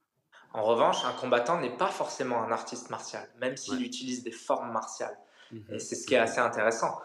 En 0.55 0.63
revanche, 0.63 1.05
un 1.05 1.13
combattant 1.13 1.61
n'est 1.61 1.77
pas 1.77 1.89
forcément 1.89 2.43
un 2.43 2.53
artiste 2.53 2.91
martial, 2.91 3.29
même 3.39 3.57
s'il 3.57 3.83
utilise 3.83 4.23
des 4.23 4.33
formes 4.33 4.73
martiales. 4.73 5.17
Mm-hmm. 5.53 5.75
Et 5.75 5.79
c'est 5.79 5.95
ce 5.95 6.07
qui 6.07 6.15
est 6.15 6.19
assez 6.19 6.39
intéressant. 6.39 7.01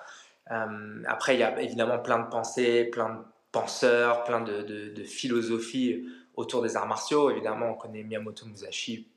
Euh, 0.52 1.04
après, 1.08 1.36
il 1.36 1.40
y 1.40 1.44
a 1.44 1.60
évidemment 1.62 2.00
plein 2.00 2.20
de 2.20 2.30
pensées, 2.30 2.86
plein 2.86 3.10
de 3.10 3.24
penseurs, 3.52 4.24
plein 4.24 4.42
de, 4.42 5.04
philosophies 5.04 6.06
autour 6.36 6.62
des 6.62 6.76
arts 6.76 6.88
martiaux. 6.88 7.30
Évidemment, 7.30 7.72
on 7.72 7.76
connaît 7.76 8.04
Miyamoto 8.04 8.46
Musashi, 8.46 9.08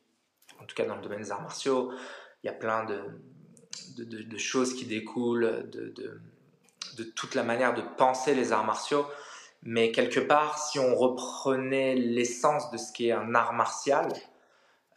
en 0.60 0.64
tout 0.64 0.74
cas 0.74 0.84
dans 0.84 0.96
le 0.96 1.02
domaine 1.02 1.20
des 1.20 1.30
arts 1.30 1.42
martiaux. 1.42 1.92
Il 2.42 2.46
y 2.46 2.50
a 2.50 2.54
plein 2.54 2.84
de, 2.84 3.00
de 4.04 4.38
choses 4.38 4.74
qui 4.74 4.84
découlent 4.84 5.68
de, 5.70 5.92
de, 6.96 7.04
toute 7.04 7.34
la 7.34 7.42
manière 7.42 7.74
de 7.74 7.82
penser 7.96 8.34
les 8.34 8.52
arts 8.52 8.64
martiaux. 8.64 9.06
Mais 9.62 9.92
quelque 9.92 10.20
part, 10.20 10.58
si 10.58 10.78
on 10.78 10.94
reprenait 10.94 11.94
l'essence 11.94 12.70
de 12.70 12.78
ce 12.78 12.92
qu'est 12.92 13.12
un 13.12 13.34
art 13.34 13.52
martial, 13.52 14.08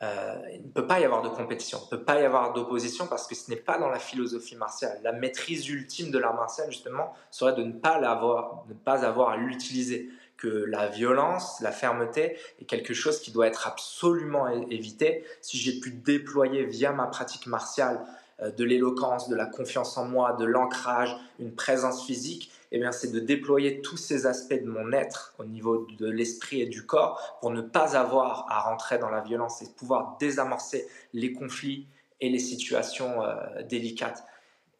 euh, 0.03 0.35
il 0.53 0.63
ne 0.63 0.71
peut 0.71 0.85
pas 0.85 0.99
y 0.99 1.05
avoir 1.05 1.21
de 1.21 1.29
compétition, 1.29 1.79
il 1.81 1.85
ne 1.85 1.97
peut 1.97 2.03
pas 2.03 2.19
y 2.19 2.25
avoir 2.25 2.53
d'opposition 2.53 3.07
parce 3.07 3.27
que 3.27 3.35
ce 3.35 3.49
n'est 3.49 3.57
pas 3.57 3.77
dans 3.77 3.89
la 3.89 3.99
philosophie 3.99 4.55
martiale. 4.55 4.99
La 5.03 5.13
maîtrise 5.13 5.67
ultime 5.69 6.11
de 6.11 6.17
l'art 6.17 6.35
martial, 6.35 6.69
justement, 6.69 7.13
serait 7.31 7.53
de 7.53 7.63
ne 7.63 7.71
pas, 7.71 7.99
l'avoir, 7.99 8.65
ne 8.67 8.73
pas 8.73 9.05
avoir 9.05 9.29
à 9.29 9.37
l'utiliser. 9.37 10.09
Que 10.37 10.47
la 10.47 10.89
violence, 10.89 11.61
la 11.61 11.71
fermeté 11.71 12.37
est 12.59 12.65
quelque 12.65 12.93
chose 12.93 13.21
qui 13.21 13.31
doit 13.31 13.47
être 13.47 13.67
absolument 13.67 14.49
évité. 14.69 15.23
Si 15.39 15.57
j'ai 15.57 15.79
pu 15.79 15.91
déployer 15.91 16.65
via 16.65 16.91
ma 16.91 17.07
pratique 17.07 17.47
martiale 17.47 18.05
de 18.41 18.63
l'éloquence, 18.65 19.29
de 19.29 19.35
la 19.35 19.45
confiance 19.45 19.97
en 19.97 20.03
moi, 20.03 20.33
de 20.33 20.43
l'ancrage, 20.43 21.15
une 21.39 21.55
présence 21.55 22.05
physique, 22.05 22.51
eh 22.75 22.79
bien, 22.79 22.91
c'est 22.91 23.13
de 23.13 23.21
déployer 23.21 23.81
tous 23.81 23.95
ces 23.95 24.25
aspects 24.25 24.61
de 24.61 24.69
mon 24.69 24.91
être 24.91 25.33
au 25.37 25.45
niveau 25.45 25.87
de 25.97 26.09
l'esprit 26.09 26.61
et 26.61 26.65
du 26.65 26.85
corps 26.85 27.37
pour 27.39 27.49
ne 27.51 27.61
pas 27.61 27.95
avoir 27.95 28.47
à 28.49 28.59
rentrer 28.59 28.97
dans 28.97 29.09
la 29.09 29.21
violence 29.21 29.61
et 29.61 29.67
pouvoir 29.77 30.17
désamorcer 30.19 30.85
les 31.13 31.31
conflits 31.31 31.87
et 32.19 32.27
les 32.27 32.39
situations 32.39 33.21
délicates. 33.69 34.25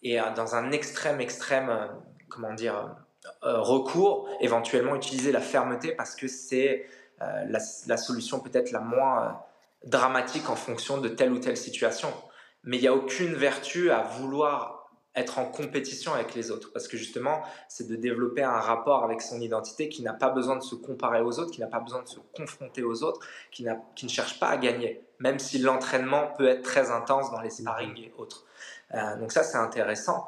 Et 0.04 0.18
dans 0.36 0.56
un 0.56 0.74
extrême, 0.74 1.22
extrême, 1.22 1.90
comment 2.28 2.54
dire, 2.54 2.98
recours, 3.42 4.28
éventuellement 4.42 4.98
utiliser 4.98 5.32
la 5.32 5.40
fermeté 5.40 5.94
parce 5.94 6.16
que 6.16 6.28
c'est 6.28 6.86
la, 7.22 7.60
la, 7.88 7.96
solution 7.96 8.42
peut-être 8.42 8.72
la 8.72 8.82
moins 8.82 9.40
dramatique 9.86 10.50
en 10.50 10.58
fonction 10.58 10.98
de 10.98 11.08
telle 11.08 11.32
ou 11.32 11.40
telle 11.40 11.56
situation. 11.56 12.10
Mais 12.66 12.76
il 12.76 12.82
n'y 12.82 12.90
a 12.90 12.94
aucune 12.94 13.36
vertu 13.36 13.90
à 13.90 14.02
vouloir 14.02 14.75
être 15.16 15.40
en 15.40 15.46
compétition 15.46 16.14
avec 16.14 16.36
les 16.36 16.52
autres. 16.52 16.72
Parce 16.74 16.88
que 16.88 16.98
justement, 16.98 17.42
c'est 17.70 17.88
de 17.88 17.96
développer 17.96 18.44
un 18.44 18.60
rapport 18.60 19.04
avec 19.04 19.22
son 19.22 19.40
identité 19.40 19.90
qui 19.90 20.02
n'a 20.04 20.14
pas 20.14 20.30
besoin 20.30 20.58
de 20.58 20.64
se 20.64 20.76
comparer 20.76 21.22
aux 21.22 21.40
autres, 21.40 21.52
qui 21.52 21.62
n'a 21.62 21.68
pas 21.68 21.80
besoin 21.80 22.04
de 22.04 22.08
se 22.08 22.20
confronter 22.36 22.84
aux 22.84 23.04
autres, 23.04 23.22
qui, 23.52 23.66
qui 23.96 24.06
ne 24.06 24.12
cherche 24.12 24.40
pas 24.40 24.48
à 24.48 24.58
gagner, 24.58 25.02
même 25.20 25.40
si 25.40 25.60
l'entraînement 25.60 26.34
peut 26.38 26.48
être 26.48 26.64
très 26.64 26.92
intense 26.92 27.32
dans 27.32 27.42
les 27.42 27.50
sparring 27.50 27.98
et 27.98 28.14
autres. 28.18 28.46
Euh, 28.94 29.18
donc 29.18 29.32
ça, 29.32 29.44
c'est 29.44 29.58
intéressant. 29.58 30.28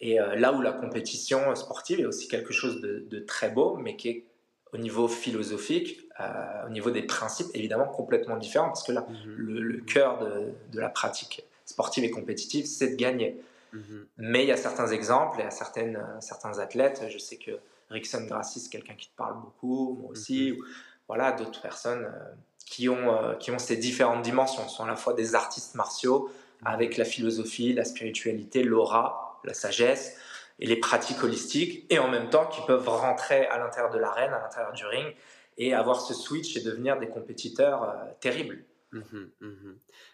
Et 0.00 0.20
euh, 0.20 0.36
là 0.36 0.52
où 0.52 0.60
la 0.60 0.72
compétition 0.72 1.54
sportive 1.54 2.00
est 2.00 2.06
aussi 2.06 2.28
quelque 2.28 2.52
chose 2.52 2.80
de, 2.82 3.06
de 3.08 3.18
très 3.20 3.50
beau, 3.50 3.76
mais 3.76 3.96
qui 3.96 4.08
est 4.10 4.24
au 4.72 4.78
niveau 4.78 5.08
philosophique, 5.08 6.06
euh, 6.20 6.66
au 6.66 6.70
niveau 6.70 6.90
des 6.90 7.02
principes, 7.02 7.46
évidemment 7.54 7.86
complètement 7.86 8.36
différent, 8.36 8.66
parce 8.66 8.82
que 8.82 8.92
là, 8.92 9.06
mhm. 9.08 9.34
le, 9.36 9.80
cœur 9.80 10.18
de, 10.18 10.52
de, 10.72 10.80
la 10.80 10.90
pratique 10.90 11.46
sportive 11.64 12.04
et 12.04 12.10
compétitive, 12.10 12.66
c'est 12.66 12.90
de 12.90 12.96
gagner. 12.96 13.40
Mhm. 13.72 14.06
Mais 14.18 14.44
il 14.44 14.48
y 14.48 14.52
a 14.52 14.56
certains 14.56 14.88
exemples, 14.88 15.40
et 15.40 15.44
à 15.44 15.50
certaines, 15.50 16.02
certains 16.20 16.58
athlètes, 16.58 17.02
je 17.08 17.18
sais 17.18 17.36
que 17.36 17.52
Rickson 17.90 18.24
Gracie, 18.24 18.60
c'est 18.60 18.70
quelqu'un 18.70 18.94
qui 18.94 19.08
te 19.08 19.16
parle 19.16 19.40
beaucoup, 19.40 19.98
moi 20.00 20.10
aussi, 20.10 20.52
mhm. 20.52 20.58
ou, 20.58 20.64
voilà, 21.08 21.32
d'autres 21.32 21.60
personnes 21.60 22.04
euh, 22.04 22.34
qui, 22.66 22.88
ont, 22.88 23.14
euh, 23.14 23.34
qui 23.34 23.50
ont 23.50 23.58
ces 23.58 23.76
différentes 23.76 24.22
dimensions, 24.22 24.68
Ce 24.68 24.76
sont 24.76 24.84
à 24.84 24.88
la 24.88 24.96
fois 24.96 25.14
des 25.14 25.34
artistes 25.34 25.74
martiaux, 25.74 26.30
avec 26.64 26.96
la 26.96 27.04
philosophie, 27.04 27.74
la 27.74 27.84
spiritualité, 27.84 28.62
l'aura, 28.62 29.40
la 29.44 29.54
sagesse, 29.54 30.16
et 30.58 30.66
les 30.66 30.76
pratiques 30.76 31.22
holistiques, 31.22 31.86
et 31.90 31.98
en 31.98 32.08
même 32.08 32.30
temps 32.30 32.46
qui 32.46 32.60
peuvent 32.66 32.88
rentrer 32.88 33.46
à 33.46 33.58
l'intérieur 33.58 33.92
de 33.92 33.98
l'arène, 33.98 34.32
à 34.32 34.40
l'intérieur 34.40 34.72
du 34.72 34.86
ring, 34.86 35.14
et 35.58 35.74
avoir 35.74 36.00
ce 36.00 36.14
switch 36.14 36.56
et 36.56 36.60
devenir 36.60 36.98
des 36.98 37.08
compétiteurs 37.08 37.82
euh, 37.84 37.94
terribles. 38.20 38.64
Mmh 38.92 39.00
mmh 39.40 39.72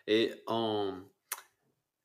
et 0.09 0.33
en... 0.47 0.95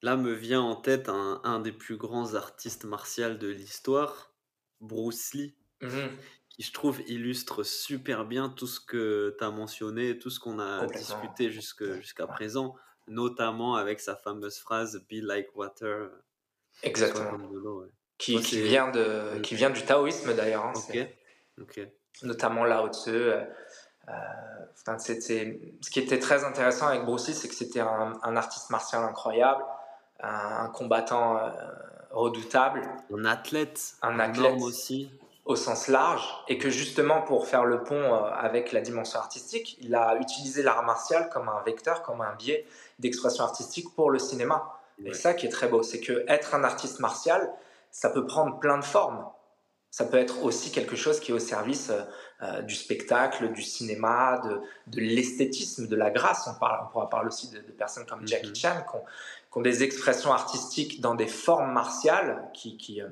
là 0.01 0.15
me 0.15 0.31
vient 0.31 0.61
en 0.61 0.75
tête 0.75 1.09
un, 1.09 1.59
des 1.59 1.71
plus 1.71 1.97
grands 1.97 2.35
artistes 2.35 2.85
martiaux 2.85 3.35
de 3.35 3.47
l'histoire, 3.47 4.31
Bruce 4.81 5.33
Lee, 5.33 5.55
mmh 5.81 6.07
qui 6.49 6.63
je 6.63 6.73
trouve 6.73 7.01
illustre 7.05 7.61
super 7.61 8.25
bien 8.25 8.49
tout 8.49 8.65
ce 8.65 8.79
que 8.79 9.35
tu 9.37 9.43
as 9.43 9.51
mentionné, 9.51 10.17
tout 10.17 10.31
ce 10.31 10.39
qu'on 10.39 10.57
a 10.57 10.87
discuté 10.87 11.51
jusqu'à 11.51 12.25
présent, 12.25 12.75
notamment 13.07 13.75
avec 13.75 13.99
sa 13.99 14.15
fameuse 14.15 14.57
phrase 14.57 15.05
Be 15.07 15.21
like 15.21 15.55
water. 15.55 16.09
Exactement 16.81 17.37
qui, 18.17 18.41
qui 18.41 18.61
vient 18.61 18.89
de, 18.89 19.39
qui 19.39 19.55
vient 19.55 19.69
du 19.69 19.83
taoïsme 19.83 20.33
d'ailleurs. 20.33 20.65
Hein, 20.65 20.73
Notamment 22.23 22.63
Lao 22.63 22.89
Tzu. 22.89 23.11
Euh, 23.11 23.43
euh 24.09 24.13
ce 24.85 25.89
qui 25.89 25.99
était 25.99 26.19
très 26.19 26.43
intéressant 26.45 26.87
avec 26.87 27.03
Bruce 27.03 27.27
Lee, 27.27 27.33
c'est 27.33 27.49
que 27.49 27.55
c'était 27.55 27.81
un, 27.81 28.17
un, 28.23 28.35
artiste 28.37 28.69
martial 28.69 29.03
incroyable, 29.03 29.61
un, 30.21 30.67
combattant 30.67 31.37
euh, 31.37 31.49
redoutable. 32.11 32.81
Un 33.13 33.25
athlète. 33.25 33.95
Un 34.01 34.19
athlète 34.19 34.61
aussi. 34.61 35.11
Au 35.45 35.55
sens 35.55 35.87
large, 35.87 36.27
et 36.49 36.57
que 36.57 36.69
justement 36.69 37.21
pour 37.21 37.47
faire 37.47 37.63
le 37.63 37.81
pont 37.81 37.95
euh, 37.95 38.29
avec 38.33 38.73
la 38.73 38.81
dimension 38.81 39.17
artistique, 39.17 39.77
il 39.79 39.95
a 39.95 40.17
utilisé 40.17 40.61
l'art 40.61 40.83
martial 40.83 41.29
comme 41.29 41.47
un 41.47 41.61
vecteur, 41.65 42.01
comme 42.01 42.19
un 42.19 42.35
biais 42.35 42.65
d'expression 42.99 43.45
artistique 43.45 43.95
pour 43.95 44.11
le 44.11 44.19
cinéma. 44.19 44.73
Et 45.05 45.13
ça 45.13 45.33
qui 45.33 45.45
est 45.45 45.49
très 45.49 45.67
beau, 45.67 45.83
c'est 45.83 46.01
que 46.01 46.25
être 46.27 46.53
un 46.55 46.63
artiste 46.63 46.99
martial, 46.99 47.49
ça 47.91 48.09
peut 48.09 48.25
prendre 48.25 48.59
plein 48.59 48.77
de 48.77 48.83
formes. 48.83 49.25
Ça 49.89 50.05
peut 50.05 50.17
être 50.17 50.43
aussi 50.43 50.71
quelque 50.71 50.95
chose 50.95 51.19
qui 51.19 51.31
est 51.31 51.33
au 51.33 51.39
service 51.39 51.91
euh, 52.43 52.61
du 52.61 52.75
spectacle, 52.75 53.51
du 53.51 53.63
cinéma, 53.63 54.39
de, 54.43 54.61
de 54.87 54.99
l'esthétisme, 54.99 55.87
de 55.87 55.95
la 55.95 56.11
grâce. 56.11 56.47
On, 56.47 56.59
parle, 56.59 56.85
on 56.85 56.91
pourra 56.91 57.09
parler 57.09 57.29
aussi 57.29 57.49
de, 57.49 57.59
personnes 57.59 58.05
comme 58.05 58.21
mhm. 58.21 58.27
Jackie 58.27 58.53
Chan 58.53 58.83
qui 59.51 59.57
ont, 59.57 59.61
des 59.61 59.83
expressions 59.83 60.31
artistiques 60.31 61.01
dans 61.01 61.15
des 61.15 61.27
formes 61.27 61.71
martiales 61.71 62.49
qui, 62.53 62.77
qui, 62.77 63.01
euh, 63.01 63.07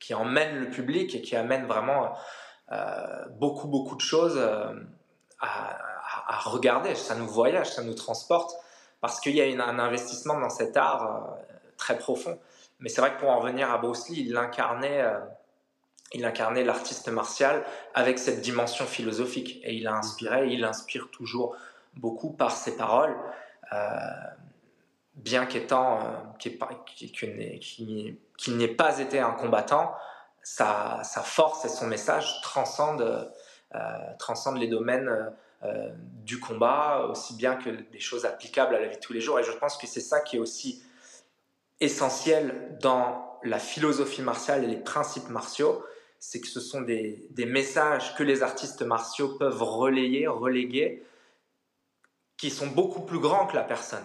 qui, 0.00 0.14
emmènent 0.14 0.58
le 0.58 0.70
public 0.70 1.14
et 1.14 1.22
qui 1.22 1.36
amènent 1.36 1.66
vraiment 1.66 2.14
beaucoup, 3.38 3.66
beaucoup 3.66 3.96
de 3.96 4.02
choses 4.02 4.38
à, 5.40 5.78
à, 6.28 6.38
regarder. 6.40 6.94
Ça 6.94 7.14
nous 7.14 7.26
voyage, 7.26 7.70
ça 7.70 7.82
nous 7.82 7.94
transporte 7.94 8.54
parce 9.00 9.20
qu'il 9.20 9.34
y 9.34 9.40
a 9.40 9.64
un 9.64 9.78
investissement 9.78 10.38
dans 10.38 10.50
cet 10.50 10.76
art 10.76 11.38
très 11.78 11.96
profond. 11.96 12.38
Mais 12.80 12.88
c'est 12.88 13.00
vrai 13.00 13.14
que 13.14 13.20
pour 13.20 13.30
en 13.30 13.40
revenir 13.40 13.70
à 13.70 13.78
Bruce 13.78 14.08
Lee, 14.08 14.24
il 14.28 14.36
incarnait, 14.36 15.02
euh, 15.02 15.18
il 16.12 16.24
incarnait 16.24 16.64
l'artiste 16.64 17.08
martial 17.08 17.64
avec 17.94 18.18
cette 18.18 18.40
dimension 18.40 18.84
philosophique. 18.84 19.60
Et 19.64 19.74
il 19.74 19.86
a 19.88 19.94
inspiré, 19.94 20.48
il 20.48 20.64
inspire 20.64 21.08
toujours 21.10 21.56
beaucoup 21.96 22.30
par 22.30 22.52
ses 22.52 22.76
paroles, 22.76 23.16
euh, 23.72 23.76
bien 25.18 25.46
qu'étant, 25.46 26.00
euh, 26.00 26.38
qu'il 26.38 26.56
n'ait 28.56 28.68
pas 28.68 28.98
été 28.98 29.18
un 29.18 29.32
combattant, 29.32 29.94
sa, 30.42 31.02
force 31.24 31.64
et 31.64 31.68
son 31.68 31.86
message 31.86 32.40
transcendent, 32.42 33.30
transcendent 34.18 34.58
les 34.58 34.68
domaines 34.68 35.30
du 36.24 36.40
combat, 36.40 37.06
aussi 37.10 37.34
bien 37.34 37.56
que 37.56 37.68
des 37.68 38.00
choses 38.00 38.24
applicables 38.24 38.74
à 38.74 38.80
la 38.80 38.86
vie 38.86 38.96
de 38.96 39.00
tous 39.00 39.12
les 39.12 39.20
jours. 39.20 39.38
Et 39.38 39.42
je 39.42 39.52
pense 39.52 39.76
que 39.76 39.86
c'est 39.86 40.00
ça 40.00 40.20
qui 40.20 40.36
est 40.36 40.38
aussi 40.38 40.82
essentiel 41.80 42.78
dans 42.80 43.38
la 43.42 43.58
philosophie 43.58 44.22
martiale 44.22 44.64
et 44.64 44.66
les 44.66 44.76
principes 44.76 45.28
martiaux, 45.28 45.84
c'est 46.18 46.40
que 46.40 46.48
ce 46.48 46.60
sont 46.60 46.80
des, 46.80 47.28
messages 47.36 48.14
que 48.16 48.22
les 48.22 48.42
artistes 48.42 48.82
martiaux 48.82 49.36
peuvent 49.38 49.62
relayer, 49.62 50.26
reléguer, 50.26 51.04
qui 52.36 52.50
sont 52.50 52.68
beaucoup 52.68 53.02
plus 53.02 53.18
grands 53.18 53.46
que 53.46 53.56
la 53.56 53.64
personne. 53.64 54.04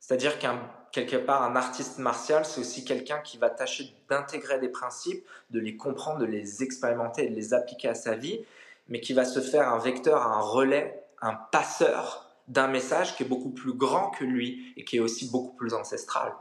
C'est-à-dire 0.00 0.38
qu'un 0.38 0.60
quelque 0.92 1.16
part, 1.16 1.42
un 1.42 1.56
artiste 1.56 1.98
martial, 1.98 2.44
c'est 2.44 2.60
aussi 2.60 2.84
quelqu'un 2.84 3.18
qui 3.18 3.38
va 3.38 3.48
tâcher 3.48 3.94
d'intégrer 4.08 4.58
des 4.58 4.68
principes, 4.68 5.24
de 5.50 5.60
les 5.60 5.76
comprendre, 5.76 6.18
de 6.18 6.26
les 6.26 6.62
expérimenter, 6.62 7.28
de 7.28 7.34
les 7.34 7.54
appliquer 7.54 7.88
à 7.88 7.94
sa 7.94 8.16
vie, 8.16 8.44
mais 8.88 9.00
qui 9.00 9.12
va 9.12 9.24
se 9.24 9.40
faire 9.40 9.68
un 9.68 9.78
vecteur, 9.78 10.26
un 10.26 10.40
relais, 10.40 11.04
un 11.22 11.34
passeur 11.34 12.26
d'un 12.48 12.66
message 12.66 13.14
qui 13.14 13.22
est 13.22 13.26
beaucoup 13.26 13.50
plus 13.50 13.72
grand 13.72 14.10
que 14.10 14.24
lui 14.24 14.72
et 14.76 14.84
qui 14.84 14.96
est 14.96 15.00
aussi 15.00 15.30
beaucoup 15.30 15.54
plus 15.54 15.74
ancestral. 15.74 16.34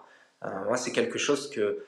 Euh, 0.44 0.66
moi, 0.66 0.78
c'est 0.78 0.92
quelque 0.92 1.20
chose 1.20 1.50
que, 1.50 1.86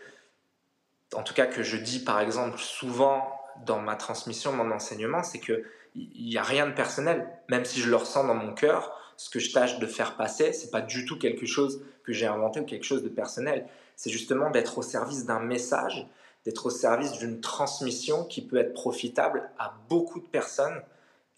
en 1.15 1.23
tout 1.23 1.33
cas, 1.33 1.47
que 1.47 1.63
je 1.63 1.77
dis 1.77 2.03
par 2.03 2.19
exemple 2.19 2.59
souvent 2.59 3.39
dans 3.65 3.79
ma 3.79 3.95
transmission, 3.95 4.51
mon 4.51 4.71
enseignement, 4.71 5.23
c'est 5.23 5.39
que 5.39 5.63
il 5.95 6.25
n'y 6.25 6.37
a 6.37 6.43
rien 6.43 6.67
de 6.67 6.71
personnel, 6.71 7.27
même 7.49 7.65
si 7.65 7.81
je 7.81 7.89
le 7.89 7.97
ressens 7.97 8.23
dans 8.25 8.35
mon 8.35 8.53
cœur. 8.53 8.97
Ce 9.21 9.29
que 9.29 9.37
je 9.37 9.53
tâche 9.53 9.77
de 9.77 9.85
faire 9.85 10.17
passer, 10.17 10.51
c'est 10.51 10.71
pas 10.71 10.81
du 10.81 11.05
tout 11.05 11.15
quelque 11.15 11.45
chose 11.45 11.85
que 12.03 12.11
j'ai 12.11 12.25
inventé 12.25 12.59
ou 12.59 12.65
quelque 12.65 12.85
chose 12.85 13.03
de 13.03 13.09
personnel. 13.09 13.67
C'est 13.95 14.09
justement 14.09 14.49
d'être 14.49 14.79
au 14.79 14.81
service 14.81 15.25
d'un 15.27 15.39
message, 15.39 16.07
d'être 16.43 16.65
au 16.65 16.69
service 16.71 17.11
d'une 17.19 17.39
transmission 17.39 18.25
qui 18.25 18.43
peut 18.43 18.57
être 18.57 18.73
profitable 18.73 19.51
à 19.59 19.77
beaucoup 19.89 20.19
de 20.21 20.25
personnes 20.25 20.81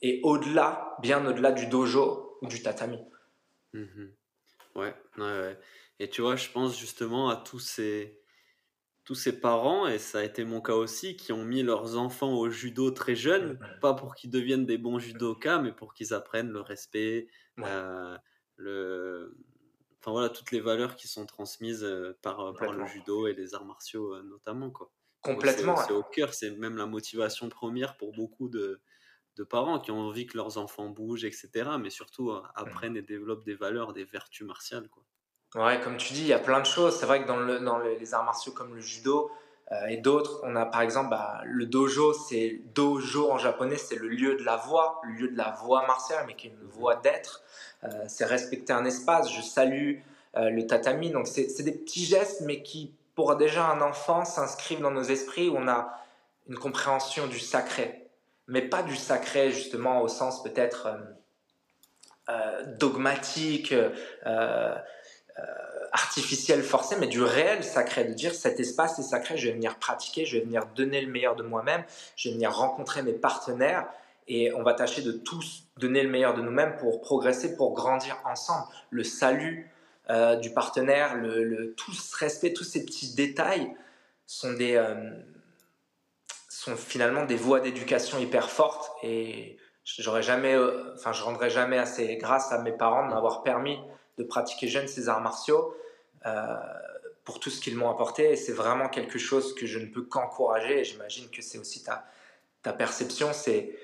et 0.01 0.21
au-delà, 0.23 0.95
bien 1.01 1.25
au-delà 1.25 1.51
du 1.51 1.65
dojo 1.65 2.37
ou 2.41 2.47
du 2.47 2.63
tatami. 2.63 2.99
Mmh 3.73 4.05
ouais, 4.75 4.95
ouais, 5.17 5.39
ouais. 5.41 5.59
Et 5.99 6.09
tu 6.09 6.21
vois, 6.21 6.37
je 6.37 6.47
pense 6.47 6.79
justement 6.79 7.27
à 7.27 7.35
tous 7.35 7.59
ces, 7.59 8.17
tous 9.03 9.15
ces 9.15 9.41
parents, 9.41 9.87
et 9.87 9.99
ça 9.99 10.19
a 10.19 10.23
été 10.23 10.45
mon 10.45 10.61
cas 10.61 10.75
aussi, 10.75 11.17
qui 11.17 11.33
ont 11.33 11.43
mis 11.43 11.63
leurs 11.63 11.97
enfants 11.97 12.33
au 12.33 12.49
judo 12.49 12.91
très 12.91 13.17
jeunes, 13.17 13.59
pas 13.81 13.93
pour 13.93 14.15
qu'ils 14.15 14.29
deviennent 14.29 14.65
des 14.65 14.77
bons 14.77 14.99
judokas, 14.99 15.59
mais 15.59 15.73
pour 15.73 15.93
qu'ils 15.93 16.13
apprennent 16.13 16.49
le 16.49 16.61
respect, 16.61 17.27
le... 17.57 19.35
enfin 19.99 20.11
voilà, 20.11 20.29
toutes 20.29 20.51
les 20.51 20.61
valeurs 20.61 20.95
qui 20.95 21.07
sont 21.07 21.25
transmises 21.25 21.87
par, 22.21 22.53
par 22.53 22.71
le 22.73 22.85
judo 22.85 23.27
et 23.27 23.33
les 23.33 23.55
arts 23.55 23.65
martiaux 23.65 24.21
notamment. 24.23 24.71
Quoi. 24.71 24.91
Complètement. 25.21 25.77
C'est 25.77 25.93
au 25.93 26.03
cœur, 26.03 26.33
c'est 26.33 26.51
même 26.51 26.77
la 26.77 26.85
motivation 26.85 27.49
première 27.49 27.95
pour 27.97 28.11
beaucoup 28.11 28.49
de, 28.49 28.81
de 29.37 29.43
parents 29.43 29.79
qui 29.79 29.91
ont 29.91 29.99
envie 29.99 30.27
que 30.27 30.37
leurs 30.37 30.57
enfants 30.57 30.89
bougent, 30.89 31.23
etc., 31.25 31.71
mais 31.79 31.89
surtout 31.89 32.31
apprennent 32.55 32.97
et 32.97 33.01
développent 33.01 33.45
des 33.45 33.55
valeurs, 33.55 33.93
des 33.93 34.03
vertus 34.03 34.45
martiales. 34.45 34.89
Quoi. 34.89 35.03
Ouais, 35.55 35.79
comme 35.81 35.97
tu 35.97 36.13
dis, 36.13 36.21
il 36.21 36.27
y 36.27 36.33
a 36.33 36.39
plein 36.39 36.59
de 36.59 36.65
choses. 36.65 36.97
C'est 36.97 37.05
vrai 37.05 37.23
que 37.23 37.27
dans, 37.27 37.37
le, 37.37 37.59
dans 37.59 37.77
les 37.79 38.13
arts 38.13 38.25
martiaux 38.25 38.51
comme 38.51 38.73
le 38.75 38.81
judo 38.81 39.31
et 39.89 39.97
d'autres, 39.97 40.41
on 40.43 40.55
a 40.55 40.65
par 40.65 40.81
exemple 40.81 41.09
bah, 41.09 41.41
le 41.45 41.65
dojo, 41.65 42.13
c'est 42.13 42.61
dojo 42.75 43.31
en 43.31 43.39
japonais, 43.39 43.77
c'est 43.77 43.95
le 43.95 44.07
lieu 44.07 44.35
de 44.35 44.43
la 44.43 44.55
voix, 44.55 45.01
le 45.03 45.13
lieu 45.13 45.27
de 45.29 45.37
la 45.37 45.49
voix 45.49 45.87
martiale, 45.87 46.25
mais 46.27 46.35
qui 46.35 46.47
est 46.47 46.51
une 46.51 46.67
voix 46.67 46.95
d'être. 46.95 47.41
Euh, 47.83 47.87
c'est 48.07 48.25
respecter 48.25 48.71
un 48.71 48.85
espace. 48.85 49.31
Je 49.31 49.41
salue 49.41 49.99
le 50.35 50.61
tatami. 50.67 51.11
Donc 51.11 51.27
c'est 51.27 51.63
des 51.63 51.71
petits 51.71 52.05
gestes, 52.05 52.41
mais 52.41 52.61
qui, 52.61 52.91
pour 53.15 53.35
déjà 53.35 53.65
un 53.67 53.81
enfant, 53.81 54.25
s'inscrivent 54.25 54.81
dans 54.81 54.91
nos 54.91 55.03
esprits 55.03 55.49
où 55.49 55.57
on 55.57 55.67
a 55.67 55.91
une 56.47 56.57
compréhension 56.57 57.27
du 57.27 57.39
sacré, 57.39 58.07
mais 58.47 58.61
pas 58.61 58.83
du 58.83 58.95
sacré 58.95 59.51
justement 59.51 60.01
au 60.01 60.07
sens 60.07 60.43
peut-être 60.43 60.89
dogmatique 62.79 63.73
artificiel 65.93 66.63
forcé, 66.63 66.95
mais 66.99 67.07
du 67.07 67.21
réel 67.21 67.63
sacré, 67.63 68.03
de 68.03 68.13
dire 68.13 68.33
cet 68.33 68.59
espace 68.59 68.97
est 68.97 69.03
sacré, 69.03 69.37
je 69.37 69.47
vais 69.47 69.53
venir 69.53 69.77
pratiquer, 69.77 70.25
je 70.25 70.37
vais 70.37 70.43
venir 70.43 70.65
donner 70.75 70.99
le 71.01 71.11
meilleur 71.11 71.35
de 71.35 71.43
moi-même, 71.43 71.83
je 72.15 72.29
vais 72.29 72.33
venir 72.33 72.51
rencontrer 72.51 73.03
mes 73.03 73.13
partenaires 73.13 73.87
et 74.27 74.51
on 74.53 74.63
va 74.63 74.73
tâcher 74.73 75.03
de 75.03 75.11
tous 75.11 75.63
donner 75.77 76.01
le 76.01 76.09
meilleur 76.09 76.33
de 76.33 76.41
nous-mêmes 76.41 76.77
pour 76.77 77.01
progresser, 77.01 77.55
pour 77.55 77.73
grandir 77.73 78.17
ensemble. 78.25 78.65
Le 78.89 79.03
salut 79.03 79.69
euh, 80.09 80.35
du 80.35 80.51
partenaire, 80.51 81.15
le, 81.15 81.75
tout 81.75 81.93
ce 81.93 82.17
respect, 82.17 82.53
tous 82.53 82.63
ces 82.63 82.85
petits 82.85 83.13
détails 83.13 83.71
sont 84.25 84.53
des 84.53 84.75
euh, 84.75 85.11
sont 86.49 86.75
finalement 86.75 87.25
des 87.25 87.35
voies 87.35 87.59
d'éducation 87.59 88.17
hyper 88.17 88.49
fortes 88.49 88.89
et 89.03 89.57
j'aurais 89.83 90.23
jamais, 90.23 90.55
euh, 90.55 90.93
enfin 90.95 91.11
je 91.11 91.21
rendrai 91.21 91.49
jamais 91.49 91.77
assez 91.77 92.15
grâce 92.17 92.51
à 92.51 92.61
mes 92.61 92.71
parents 92.71 93.05
de 93.05 93.13
m'avoir 93.13 93.43
permis 93.43 93.77
de 94.17 94.23
pratiquer 94.23 94.67
jeune 94.67 94.87
ces 94.87 95.09
arts 95.09 95.21
martiaux 95.21 95.75
pour 97.23 97.39
tout 97.39 97.49
ce 97.49 97.61
qu'ils 97.61 97.77
m'ont 97.77 97.89
apporté. 97.89 98.31
Et 98.31 98.35
c'est 98.35 98.53
vraiment 98.53 98.89
quelque 98.89 99.19
chose 99.19 99.55
que 99.55 99.65
je 99.65 99.79
ne 99.79 99.85
peux 99.85 100.03
qu'encourager. 100.03 100.79
Et 100.79 100.83
j'imagine 100.83 101.29
que 101.29 101.41
c'est 101.41 101.57
aussi 101.57 101.83
ta, 101.83 102.05
ta 102.61 102.73
perception. 102.73 103.31
C'est 103.33 103.77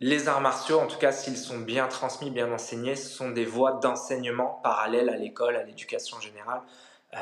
les 0.00 0.28
arts 0.28 0.40
martiaux, 0.40 0.78
en 0.78 0.86
tout 0.86 0.98
cas 0.98 1.12
s'ils 1.12 1.36
sont 1.36 1.58
bien 1.58 1.88
transmis, 1.88 2.30
bien 2.30 2.52
enseignés, 2.52 2.96
ce 2.96 3.08
sont 3.08 3.30
des 3.30 3.44
voies 3.44 3.72
d'enseignement 3.82 4.60
parallèles 4.62 5.08
à 5.08 5.16
l'école, 5.16 5.56
à 5.56 5.64
l'éducation 5.64 6.20
générale. 6.20 6.62
Euh, 7.14 7.18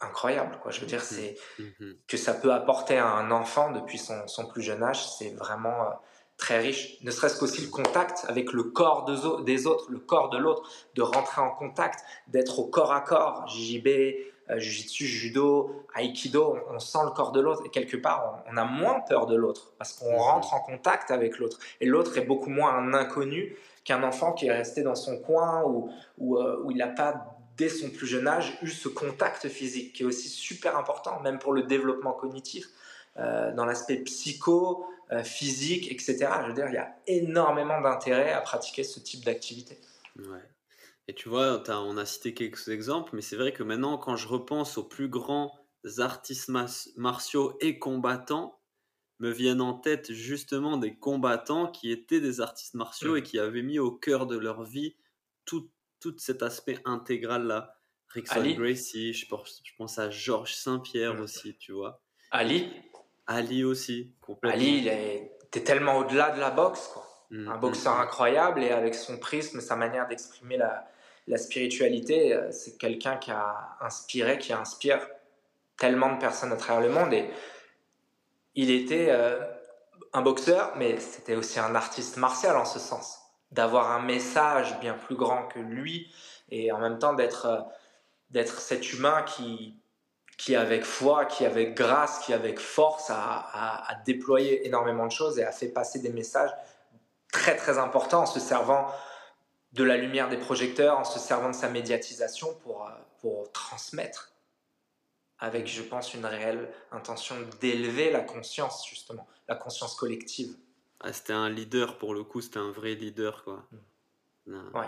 incroyable 0.00 0.56
quoi 0.62 0.70
je 0.70 0.80
veux 0.80 0.86
dire 0.86 1.02
c'est 1.02 1.36
mm-hmm. 1.58 1.96
que 2.06 2.16
ça 2.16 2.32
peut 2.32 2.52
apporter 2.52 2.96
à 2.96 3.06
un 3.06 3.30
enfant 3.30 3.72
depuis 3.72 3.98
son, 3.98 4.26
son 4.28 4.46
plus 4.46 4.62
jeune 4.62 4.82
âge 4.82 5.06
c'est 5.16 5.30
vraiment 5.30 5.82
euh, 5.82 5.90
très 6.38 6.60
riche, 6.60 6.96
ne 7.02 7.10
serait-ce 7.10 7.38
qu'aussi 7.38 7.60
le 7.60 7.68
contact 7.68 8.24
avec 8.28 8.52
le 8.52 8.62
corps 8.62 9.04
des 9.44 9.66
autres, 9.66 9.90
le 9.90 9.98
corps 9.98 10.30
de 10.30 10.38
l'autre, 10.38 10.70
de 10.94 11.02
rentrer 11.02 11.42
en 11.42 11.50
contact, 11.50 12.04
d'être 12.28 12.60
au 12.60 12.66
corps 12.66 12.92
à 12.92 13.00
corps, 13.00 13.46
JJB, 13.48 13.88
euh, 14.50 14.58
Jiu-Jitsu, 14.58 15.04
Judo, 15.04 15.84
Aikido, 15.96 16.56
on, 16.70 16.78
sent 16.78 16.98
le 17.04 17.10
corps 17.10 17.32
de 17.32 17.40
l'autre 17.40 17.62
et 17.66 17.70
quelque 17.70 17.96
part 17.96 18.42
on, 18.50 18.56
a 18.56 18.64
moins 18.64 19.00
peur 19.00 19.26
de 19.26 19.36
l'autre 19.36 19.72
parce 19.76 19.92
qu'on 19.92 20.16
rentre 20.16 20.54
en 20.54 20.60
contact 20.60 21.10
avec 21.10 21.38
l'autre 21.38 21.58
et 21.80 21.86
l'autre 21.86 22.16
est 22.16 22.24
beaucoup 22.24 22.48
moins 22.48 22.72
un 22.72 22.94
inconnu 22.94 23.56
qu'un 23.84 24.02
enfant 24.04 24.32
qui 24.32 24.46
est 24.46 24.52
resté 24.52 24.82
dans 24.82 24.94
son 24.94 25.18
coin 25.18 25.64
ou, 25.64 25.90
ou, 26.16 26.38
euh, 26.38 26.62
où 26.62 26.70
il 26.70 26.78
n'a 26.78 26.86
pas 26.86 27.36
dès 27.58 27.68
son 27.68 27.90
plus 27.90 28.06
jeune 28.06 28.28
âge 28.28 28.56
eu 28.62 28.68
ce 28.68 28.88
contact 28.88 29.48
physique 29.48 29.92
qui 29.92 30.04
est 30.04 30.06
aussi 30.06 30.28
super 30.28 30.78
important 30.78 31.20
même 31.20 31.38
pour 31.38 31.52
le 31.52 31.64
développement 31.64 32.12
cognitif 32.12 32.68
euh, 33.18 33.52
dans 33.52 33.64
l'aspect 33.64 33.96
psycho, 33.96 34.86
euh, 35.12 35.24
physique, 35.24 35.90
etc. 35.90 36.28
Je 36.42 36.48
veux 36.48 36.54
dire, 36.54 36.66
il 36.68 36.74
y 36.74 36.78
a 36.78 36.94
énormément 37.06 37.80
d'intérêt 37.80 38.32
à 38.32 38.40
pratiquer 38.40 38.84
ce 38.84 39.00
type 39.00 39.24
d'activité. 39.24 39.78
Ouais. 40.16 40.42
Et 41.08 41.14
tu 41.14 41.30
vois, 41.30 41.62
on 41.68 41.96
a 41.96 42.04
cité 42.04 42.34
quelques 42.34 42.68
exemples, 42.68 43.14
mais 43.14 43.22
c'est 43.22 43.36
vrai 43.36 43.52
que 43.52 43.62
maintenant, 43.62 43.96
quand 43.96 44.16
je 44.16 44.28
repense 44.28 44.76
aux 44.76 44.84
plus 44.84 45.08
grands 45.08 45.58
artistes 45.98 46.50
martiaux 46.96 47.56
et 47.60 47.78
combattants, 47.78 48.60
me 49.18 49.30
viennent 49.30 49.62
en 49.62 49.74
tête 49.74 50.12
justement 50.12 50.76
des 50.76 50.96
combattants 50.96 51.70
qui 51.70 51.90
étaient 51.90 52.20
des 52.20 52.40
artistes 52.40 52.74
martiaux 52.74 53.16
et 53.16 53.20
mm. 53.20 53.24
qui 53.24 53.38
avaient 53.38 53.62
mis 53.62 53.78
au 53.78 53.90
cœur 53.90 54.26
de 54.26 54.36
leur 54.36 54.62
vie 54.62 54.94
tout, 55.44 55.70
tout 56.00 56.14
cet 56.18 56.42
aspect 56.42 56.78
intégral-là. 56.84 57.74
Rickson 58.10 58.54
Gracie, 58.56 59.12
je 59.12 59.26
pense, 59.26 59.60
je 59.64 59.72
pense 59.76 59.98
à 59.98 60.10
Georges 60.10 60.54
Saint-Pierre 60.54 61.14
mm. 61.14 61.20
aussi, 61.20 61.56
tu 61.56 61.72
vois. 61.72 62.02
Ali 62.30 62.70
Ali 63.28 63.62
aussi, 63.62 64.12
complètement. 64.20 64.58
Ali, 64.58 64.78
il 64.78 64.88
est, 64.88 65.64
tellement 65.64 65.98
au-delà 65.98 66.30
de 66.30 66.40
la 66.40 66.50
boxe, 66.50 66.88
quoi. 66.92 67.04
Mm, 67.30 67.48
un 67.48 67.58
boxeur 67.58 67.96
mm, 67.96 68.00
incroyable 68.00 68.62
et 68.62 68.70
avec 68.70 68.94
son 68.94 69.18
prisme, 69.18 69.60
sa 69.60 69.76
manière 69.76 70.08
d'exprimer 70.08 70.56
la, 70.56 70.88
la, 71.26 71.38
spiritualité, 71.38 72.34
euh, 72.34 72.50
c'est 72.50 72.78
quelqu'un 72.78 73.16
qui 73.16 73.30
a 73.30 73.76
inspiré, 73.80 74.38
qui 74.38 74.52
inspire 74.52 75.06
tellement 75.76 76.12
de 76.14 76.18
personnes 76.18 76.52
à 76.52 76.56
travers 76.56 76.82
le 76.82 76.92
monde. 76.92 77.12
Et 77.12 77.28
il 78.54 78.70
était 78.70 79.08
euh, 79.10 79.38
un 80.12 80.22
boxeur, 80.22 80.72
mais 80.76 80.98
c'était 80.98 81.36
aussi 81.36 81.60
un 81.60 81.74
artiste 81.74 82.16
martial 82.16 82.56
en 82.56 82.64
ce 82.64 82.78
sens. 82.78 83.18
D'avoir 83.52 83.92
un 83.92 84.00
message 84.00 84.78
bien 84.80 84.94
plus 84.94 85.16
grand 85.16 85.48
que 85.48 85.58
lui 85.58 86.12
et 86.50 86.72
en 86.72 86.78
même 86.78 86.98
temps 86.98 87.14
d'être 87.14 87.46
euh, 87.46 87.60
d'être 88.30 88.60
cet 88.60 88.92
humain 88.92 89.22
qui 89.22 89.74
qui 90.38 90.54
avec 90.54 90.84
foi, 90.84 91.26
qui 91.26 91.44
avec 91.44 91.74
grâce, 91.74 92.20
qui 92.20 92.32
avec 92.32 92.60
force 92.60 93.10
a, 93.10 94.00
déployé 94.06 94.66
énormément 94.66 95.06
de 95.06 95.12
choses 95.12 95.38
et 95.38 95.44
a 95.44 95.52
fait 95.52 95.68
passer 95.68 95.98
des 95.98 96.10
messages 96.10 96.52
très 97.32 97.56
très 97.56 97.76
importants 97.76 98.22
en 98.22 98.26
se 98.26 98.40
servant 98.40 98.86
de 99.72 99.84
la 99.84 99.98
lumière 99.98 100.30
des 100.30 100.38
projecteurs, 100.38 100.98
en 100.98 101.04
se 101.04 101.18
servant 101.18 101.50
de 101.50 101.54
sa 101.54 101.68
médiatisation 101.68 102.54
pour, 102.62 102.86
euh, 102.86 102.90
pour 103.20 103.52
transmettre 103.52 104.32
avec, 105.40 105.66
je 105.66 105.82
pense, 105.82 106.14
une 106.14 106.24
réelle 106.24 106.72
intention 106.90 107.36
d'élever 107.60 108.10
la 108.10 108.20
conscience, 108.20 108.88
justement, 108.88 109.26
la 109.46 109.56
conscience 109.56 109.94
collective. 109.94 110.56
Ah, 111.00 111.12
c'était 111.12 111.32
un 111.32 111.50
leader, 111.50 111.98
pour 111.98 112.14
le 112.14 112.24
coup, 112.24 112.40
c'était 112.40 112.58
un 112.58 112.70
vrai 112.70 112.94
leader, 112.94 113.44
quoi. 113.44 113.64
Mm. 114.46 114.70
Ouais. 114.74 114.86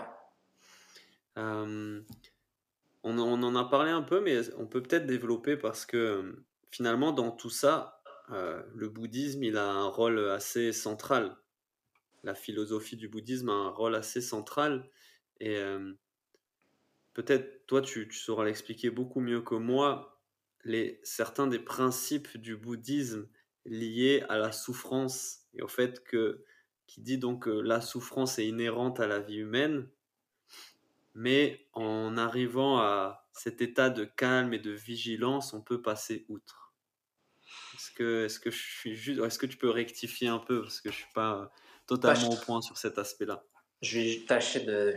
Euh, 1.37 2.01
on, 3.03 3.17
en 3.19 3.55
a 3.55 3.65
parlé 3.65 3.91
un 3.91 4.01
peu, 4.01 4.21
mais 4.21 4.53
on 4.57 4.67
peut 4.67 4.81
peut-être 4.81 5.05
développer 5.05 5.57
parce 5.57 5.85
que 5.85 5.97
euh, 5.97 6.45
finalement, 6.69 7.11
dans 7.11 7.31
tout 7.31 7.49
ça, 7.49 8.01
euh, 8.31 8.61
le 8.75 8.89
bouddhisme, 8.89 9.43
il 9.43 9.57
a 9.57 9.67
un 9.67 9.87
rôle 9.87 10.19
assez 10.29 10.71
central. 10.71 11.37
La 12.23 12.35
philosophie 12.35 12.97
du 12.97 13.07
bouddhisme 13.07 13.49
a 13.49 13.53
un 13.53 13.69
rôle 13.69 13.95
assez 13.95 14.21
central. 14.21 14.89
Et 15.39 15.57
euh, 15.57 15.93
peut-être, 17.13 17.65
toi, 17.65 17.81
tu, 17.81 18.11
sauras 18.11 18.45
l'expliquer 18.45 18.91
beaucoup 18.91 19.19
mieux 19.19 19.41
que 19.41 19.55
moi, 19.55 20.21
les, 20.63 20.99
certains 21.03 21.47
des 21.47 21.59
principes 21.59 22.37
du 22.37 22.55
bouddhisme 22.55 23.27
liés 23.65 24.23
à 24.29 24.37
la 24.37 24.51
souffrance 24.51 25.47
et 25.53 25.61
au 25.63 25.67
fait 25.67 26.03
que, 26.03 26.43
qui 26.85 27.01
dit 27.01 27.17
donc 27.17 27.43
que 27.45 27.49
la 27.49 27.81
souffrance 27.81 28.37
est 28.37 28.47
inhérente 28.47 28.99
à 28.99 29.07
la 29.07 29.19
vie 29.19 29.37
humaine 29.37 29.87
mais 31.13 31.65
en 31.73 32.17
arrivant 32.17 32.79
à 32.79 33.27
cet 33.33 33.61
état 33.61 33.89
de 33.89 34.05
calme 34.05 34.53
et 34.53 34.59
de 34.59 34.71
vigilance, 34.71 35.53
on 35.53 35.61
peut 35.61 35.81
passer 35.81 36.25
outre. 36.29 36.73
Est-ce 37.75 37.91
que, 37.91 38.25
est-ce 38.25 38.39
que 38.39 38.51
je 38.51 38.61
suis 38.61 38.95
juste, 38.95 39.19
est-ce 39.21 39.39
que 39.39 39.45
tu 39.45 39.57
peux 39.57 39.69
rectifier 39.69 40.27
un 40.27 40.39
peu? 40.39 40.61
Parce 40.61 40.81
que 40.81 40.89
je 40.89 40.95
suis 40.95 41.13
pas 41.13 41.51
totalement 41.87 42.29
au 42.29 42.37
point 42.37 42.61
sur 42.61 42.77
cet 42.77 42.97
aspect-là. 42.97 43.43
Je 43.81 43.99
vais 43.99 44.25
tâcher 44.27 44.61
de, 44.61 44.95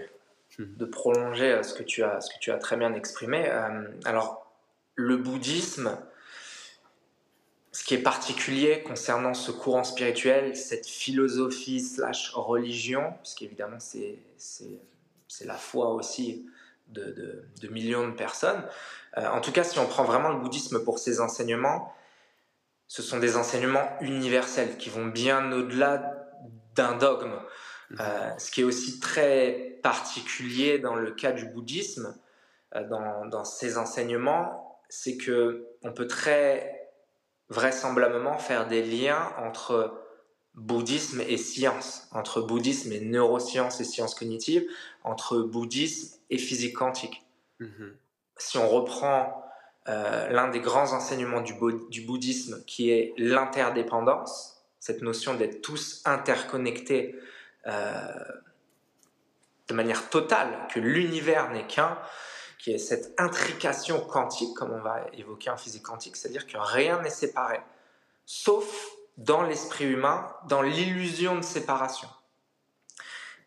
hum. 0.59 0.77
de 0.77 0.85
prolonger 0.85 1.51
euh, 1.51 1.63
ce 1.63 1.75
que 1.75 1.83
tu 1.83 2.03
as, 2.03 2.21
ce 2.21 2.33
que 2.33 2.39
tu 2.39 2.51
as 2.51 2.59
très 2.59 2.77
bien 2.77 2.95
exprimé. 2.95 3.49
Euh, 3.49 3.89
alors, 4.05 4.53
le 4.95 5.17
bouddhisme, 5.17 5.99
ce 7.73 7.83
qui 7.85 7.95
est 7.95 8.03
particulier 8.03 8.83
concernant 8.83 9.35
ce 9.35 9.51
courant 9.51 9.83
spirituel, 9.85 10.55
cette 10.55 10.87
philosophie 10.87 11.81
slash 11.81 12.31
religion, 12.35 13.15
puisqu'évidemment 13.23 13.81
c'est, 13.81 14.19
c'est 14.37 14.79
c'est 15.37 15.47
la 15.47 15.57
foi 15.57 15.89
aussi 15.89 16.47
de, 16.87 17.45
millions 17.71 18.07
de 18.07 18.15
personnes. 18.15 18.63
Euh, 19.17 19.27
en 19.27 19.41
tout 19.41 19.51
cas, 19.51 19.65
si 19.65 19.79
on 19.81 19.87
prend 19.87 20.05
vraiment 20.05 20.29
le 20.29 20.39
bouddhisme 20.39 20.85
pour 20.85 21.01
ses 21.01 21.21
enseignements, 21.21 21.93
ce 22.87 23.03
sont 23.03 23.19
des 23.19 23.37
enseignements 23.37 23.89
universels 24.01 24.77
qui 24.77 24.91
vont 24.91 25.07
bien 25.07 25.51
au-delà 25.51 26.29
d'un 26.77 26.97
dogme. 26.97 27.35
Mhm. 27.91 27.99
Euh, 28.01 28.39
ce 28.39 28.53
qui 28.53 28.61
est 28.61 28.65
aussi 28.65 29.01
très 29.01 29.81
particulier 29.83 30.79
dans 30.79 30.95
le 30.95 31.11
cas 31.11 31.33
du 31.33 31.47
bouddhisme, 31.47 32.17
euh, 32.77 32.87
dans, 32.87 33.27
dans 33.27 33.45
ses 33.45 33.77
enseignements, 33.77 34.79
c'est 34.89 35.17
que 35.17 35.67
on 35.83 35.93
peut 35.93 36.07
très 36.07 36.93
vraisemblablement 37.49 38.39
faire 38.39 38.69
des 38.69 38.85
liens 38.85 39.33
entre 39.39 40.04
bouddhisme 40.55 41.21
et 41.21 41.37
science, 41.37 42.09
entre 42.13 42.41
bouddhisme 42.41 42.93
et 42.93 43.01
neurosciences 43.01 43.81
et 43.81 43.85
sciences 43.85 44.15
cognitives, 44.15 44.65
entre 45.03 45.39
bouddhisme 45.39 46.19
et 46.31 46.39
physique 46.39 46.77
quantique. 46.77 47.25
Mhm. 47.61 47.97
Si 48.37 48.59
on 48.59 48.69
reprend 48.69 49.45
euh, 49.89 50.29
l'un 50.29 50.49
des 50.49 50.61
grands 50.61 50.93
enseignements 50.93 51.41
du, 51.41 51.55
du 51.91 52.03
bouddhisme 52.03 52.65
qui 52.67 52.91
est 52.91 53.13
l'interdépendance, 53.17 54.63
cette 54.81 55.03
notion 55.03 55.35
d'être 55.35 55.63
tous 55.63 56.03
interconnectés 56.05 57.19
euh, 57.67 58.03
de 59.69 59.75
manière 59.75 60.11
totale, 60.11 60.69
que 60.73 60.79
l'univers 60.79 61.51
n'est 61.51 61.67
qu'un, 61.67 61.99
qui 62.59 62.73
est 62.73 62.79
cette 62.79 63.15
intrication 63.19 64.01
quantique, 64.01 64.55
comme 64.55 64.73
on 64.73 64.81
va 64.81 65.07
évoquer 65.15 65.51
en 65.51 65.57
physique 65.57 65.83
quantique, 65.83 66.17
c'est-à-dire 66.17 66.47
que 66.47 66.57
rien 66.59 67.01
n'est 67.03 67.11
séparé, 67.11 67.61
sauf 68.27 68.67
dans 69.17 69.43
l'esprit 69.43 69.85
humain, 69.85 70.27
dans 70.49 70.63
l'illusion 70.63 71.37
de 71.37 71.43
séparation. 71.43 72.09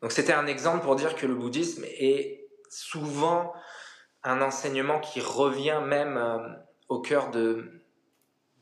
Donc 0.01 0.11
c'était 0.11 0.33
un 0.33 0.47
exemple 0.47 0.83
pour 0.83 0.95
dire 0.95 1.15
que 1.15 1.25
le 1.25 1.35
bouddhisme 1.35 1.83
est 1.85 2.47
souvent 2.69 3.53
un 4.23 4.41
enseignement 4.41 4.99
qui 4.99 5.21
revient 5.21 5.81
même 5.85 6.17
euh, 6.17 6.37
au 6.89 6.99
cœur 6.99 7.31
de, 7.31 7.81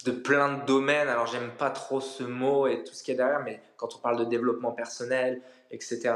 de 0.06 0.12
plein 0.12 0.58
de 0.58 0.66
domaines. 0.66 1.08
Alors, 1.08 1.26
j'aime 1.26 1.52
pas 1.52 1.72
trop 1.72 2.00
ce 2.00 2.24
mot 2.24 2.68
et 2.68 2.84
tout 2.84 2.94
ce 2.94 3.04
qui 3.04 3.12
est 3.12 3.16
derrière, 3.16 3.42
mais 3.44 3.62
quand 3.78 3.96
on 3.96 4.00
parle 4.00 4.18
de 4.18 4.26
développement 4.26 4.72
personnel, 4.72 5.42
etc., 5.72 6.14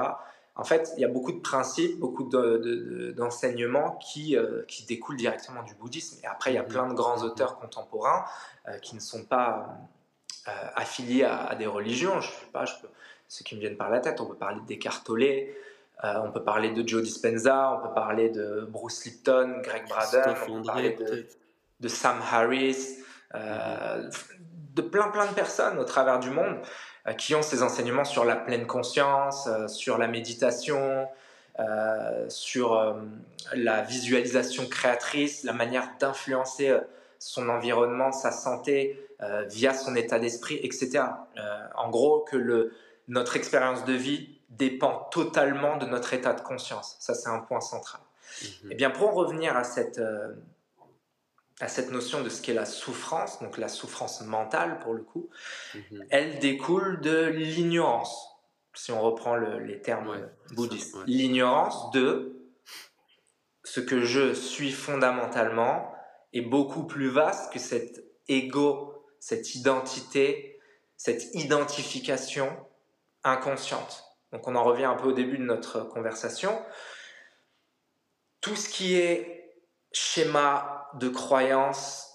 en 0.55 0.63
fait, 0.65 0.91
il 0.97 1.01
y 1.01 1.05
a 1.05 1.07
beaucoup 1.07 1.31
de 1.31 1.39
principes, 1.39 1.99
beaucoup 1.99 2.29
d'enseignements 3.15 3.95
qui, 3.95 4.35
euh, 4.35 4.63
qui 4.67 4.85
découlent 4.85 5.15
directement 5.15 5.63
du 5.63 5.73
bouddhisme. 5.73 6.19
Et 6.21 6.27
après, 6.27 6.51
il 6.51 6.55
y 6.55 6.59
a 6.59 6.63
plein 6.63 6.87
de 6.87 6.93
grands 6.93 7.23
auteurs 7.23 7.57
contemporains 7.59 8.25
euh, 8.67 8.77
qui 8.79 8.93
ne 8.95 8.99
sont 8.99 9.23
pas 9.23 9.77
affiliés 10.75 11.23
à, 11.23 11.55
des 11.55 11.67
religions. 11.67 12.21
Je 12.21 12.29
sais 12.29 12.51
pas, 12.51 12.65
je 12.65 12.73
peux, 12.81 12.87
ceux 13.29 13.43
qui 13.43 13.55
me 13.55 13.61
viennent 13.61 13.77
par 13.77 13.89
la 13.89 13.99
tête, 13.99 14.19
on 14.19 14.25
peut 14.25 14.35
parler 14.35 14.59
d'Eckhart 14.67 15.03
Tolle, 15.03 15.23
euh, 15.23 16.13
on 16.23 16.31
peut 16.31 16.43
parler 16.43 16.71
de 16.71 16.87
Joe 16.87 17.03
Dispenza, 17.03 17.77
on 17.77 17.87
peut 17.87 17.93
parler 17.93 18.29
de 18.29 18.67
Bruce 18.69 19.05
Lipton, 19.05 19.61
Greg 19.61 19.87
Braden, 19.87 20.35
on 20.49 20.61
peut 20.61 20.65
parler 20.65 20.97
de, 21.79 21.87
Sam 21.87 22.19
Harris, 22.31 22.97
euh, 23.35 24.09
de 24.73 24.81
plein 24.81 25.09
plein 25.09 25.27
de 25.27 25.33
personnes 25.33 25.77
au 25.77 25.83
travers 25.83 26.19
du 26.19 26.31
monde 26.31 26.57
euh, 27.07 27.13
qui 27.13 27.35
ont 27.35 27.41
ces 27.43 27.61
enseignements 27.61 28.05
sur 28.05 28.25
la 28.25 28.35
pleine 28.35 28.65
conscience, 28.65 29.47
sur 29.67 29.97
la 29.97 30.07
méditation, 30.07 31.07
sur 32.29 32.97
la 33.53 33.81
visualisation 33.81 34.65
créatrice, 34.65 35.43
la 35.43 35.51
manière 35.51 35.89
d'influencer 35.99 36.77
son 37.19 37.49
environnement, 37.49 38.13
sa 38.13 38.31
santé 38.31 39.08
via 39.47 39.73
son 39.73 39.95
état 39.95 40.19
d'esprit, 40.19 40.59
etc. 40.63 41.03
en 41.75 41.89
gros, 41.89 42.21
que 42.21 42.37
le, 42.37 42.73
notre 43.09 43.35
expérience 43.35 43.83
de 43.85 43.93
vie 43.93 44.39
dépend 44.49 45.07
totalement 45.11 45.77
de 45.77 45.85
notre 45.85 46.13
état 46.13 46.33
de 46.33 46.41
conscience. 46.41 46.95
Ça, 46.99 47.13
c'est 47.13 47.29
un 47.29 47.39
point 47.39 47.61
central. 47.61 48.01
Et 48.41 48.45
mhm. 48.45 48.69
eh 48.71 48.75
bien, 48.75 48.89
pour 48.89 49.09
en 49.09 49.13
revenir 49.13 49.57
à 49.57 49.63
cette, 49.63 49.99
euh, 49.99 50.33
à 51.59 51.67
cette 51.67 51.91
notion 51.91 52.21
de 52.21 52.29
ce 52.29 52.41
qu'est 52.41 52.53
la 52.53 52.65
souffrance, 52.65 53.41
donc 53.41 53.57
la 53.57 53.67
souffrance 53.67 54.21
mentale 54.21 54.79
pour 54.79 54.93
le 54.93 55.01
coup, 55.01 55.29
mhm. 55.75 56.05
elle 56.09 56.39
découle 56.39 57.01
de 57.01 57.25
l'ignorance, 57.25 58.27
si 58.73 58.91
on 58.91 59.01
reprend 59.01 59.35
les 59.35 59.81
termes 59.81 60.29
bouddhistes. 60.51 60.95
L'ignorance 61.05 61.91
de 61.91 62.35
ce 63.63 63.79
que 63.79 64.01
je 64.01 64.33
suis 64.33 64.71
fondamentalement 64.71 65.93
est 66.33 66.41
beaucoup 66.41 66.83
plus 66.83 67.09
vaste 67.09 67.51
que 67.51 67.59
cet 67.59 68.03
ego, 68.27 68.88
cette 69.19 69.55
identité, 69.55 70.59
cette 70.97 71.33
identification 71.35 72.49
inconsciente. 73.23 74.03
Donc 74.31 74.47
on 74.47 74.55
en 74.55 74.63
revient 74.63 74.85
un 74.85 74.95
peu 74.95 75.09
au 75.09 75.13
début 75.13 75.37
de 75.37 75.43
notre 75.43 75.81
conversation. 75.81 76.57
Tout 78.41 78.55
ce 78.55 78.69
qui 78.69 78.95
est 78.95 79.53
schéma 79.91 80.89
de 80.95 81.09
croyance, 81.09 82.07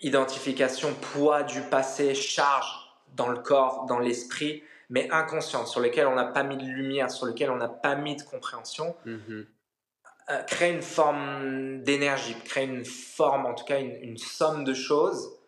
identification, 0.00 0.92
poids 0.94 1.42
du 1.42 1.62
passé, 1.62 2.14
charge 2.14 2.66
dans 3.14 3.28
le 3.28 3.38
corps, 3.38 3.86
dans 3.86 3.98
l'esprit, 3.98 4.62
mais 4.90 5.08
inconsciente, 5.10 5.68
sur 5.68 5.80
lesquelles 5.80 6.06
on 6.06 6.14
n'a 6.14 6.26
pas 6.26 6.42
mis 6.42 6.56
de 6.56 6.64
lumière, 6.64 7.10
sur 7.10 7.26
lesquelles 7.26 7.50
on 7.50 7.56
n'a 7.56 7.68
pas 7.68 7.94
mis 7.94 8.16
de 8.16 8.22
compréhension, 8.22 8.96
mm-hmm. 9.06 9.46
euh, 10.30 10.42
crée 10.42 10.72
une 10.72 10.82
forme 10.82 11.82
d'énergie, 11.82 12.36
crée 12.44 12.64
une 12.64 12.84
forme, 12.84 13.46
en 13.46 13.54
tout 13.54 13.64
cas 13.64 13.80
une 13.80 14.18
somme 14.18 14.64
de 14.64 14.74
choses 14.74 15.38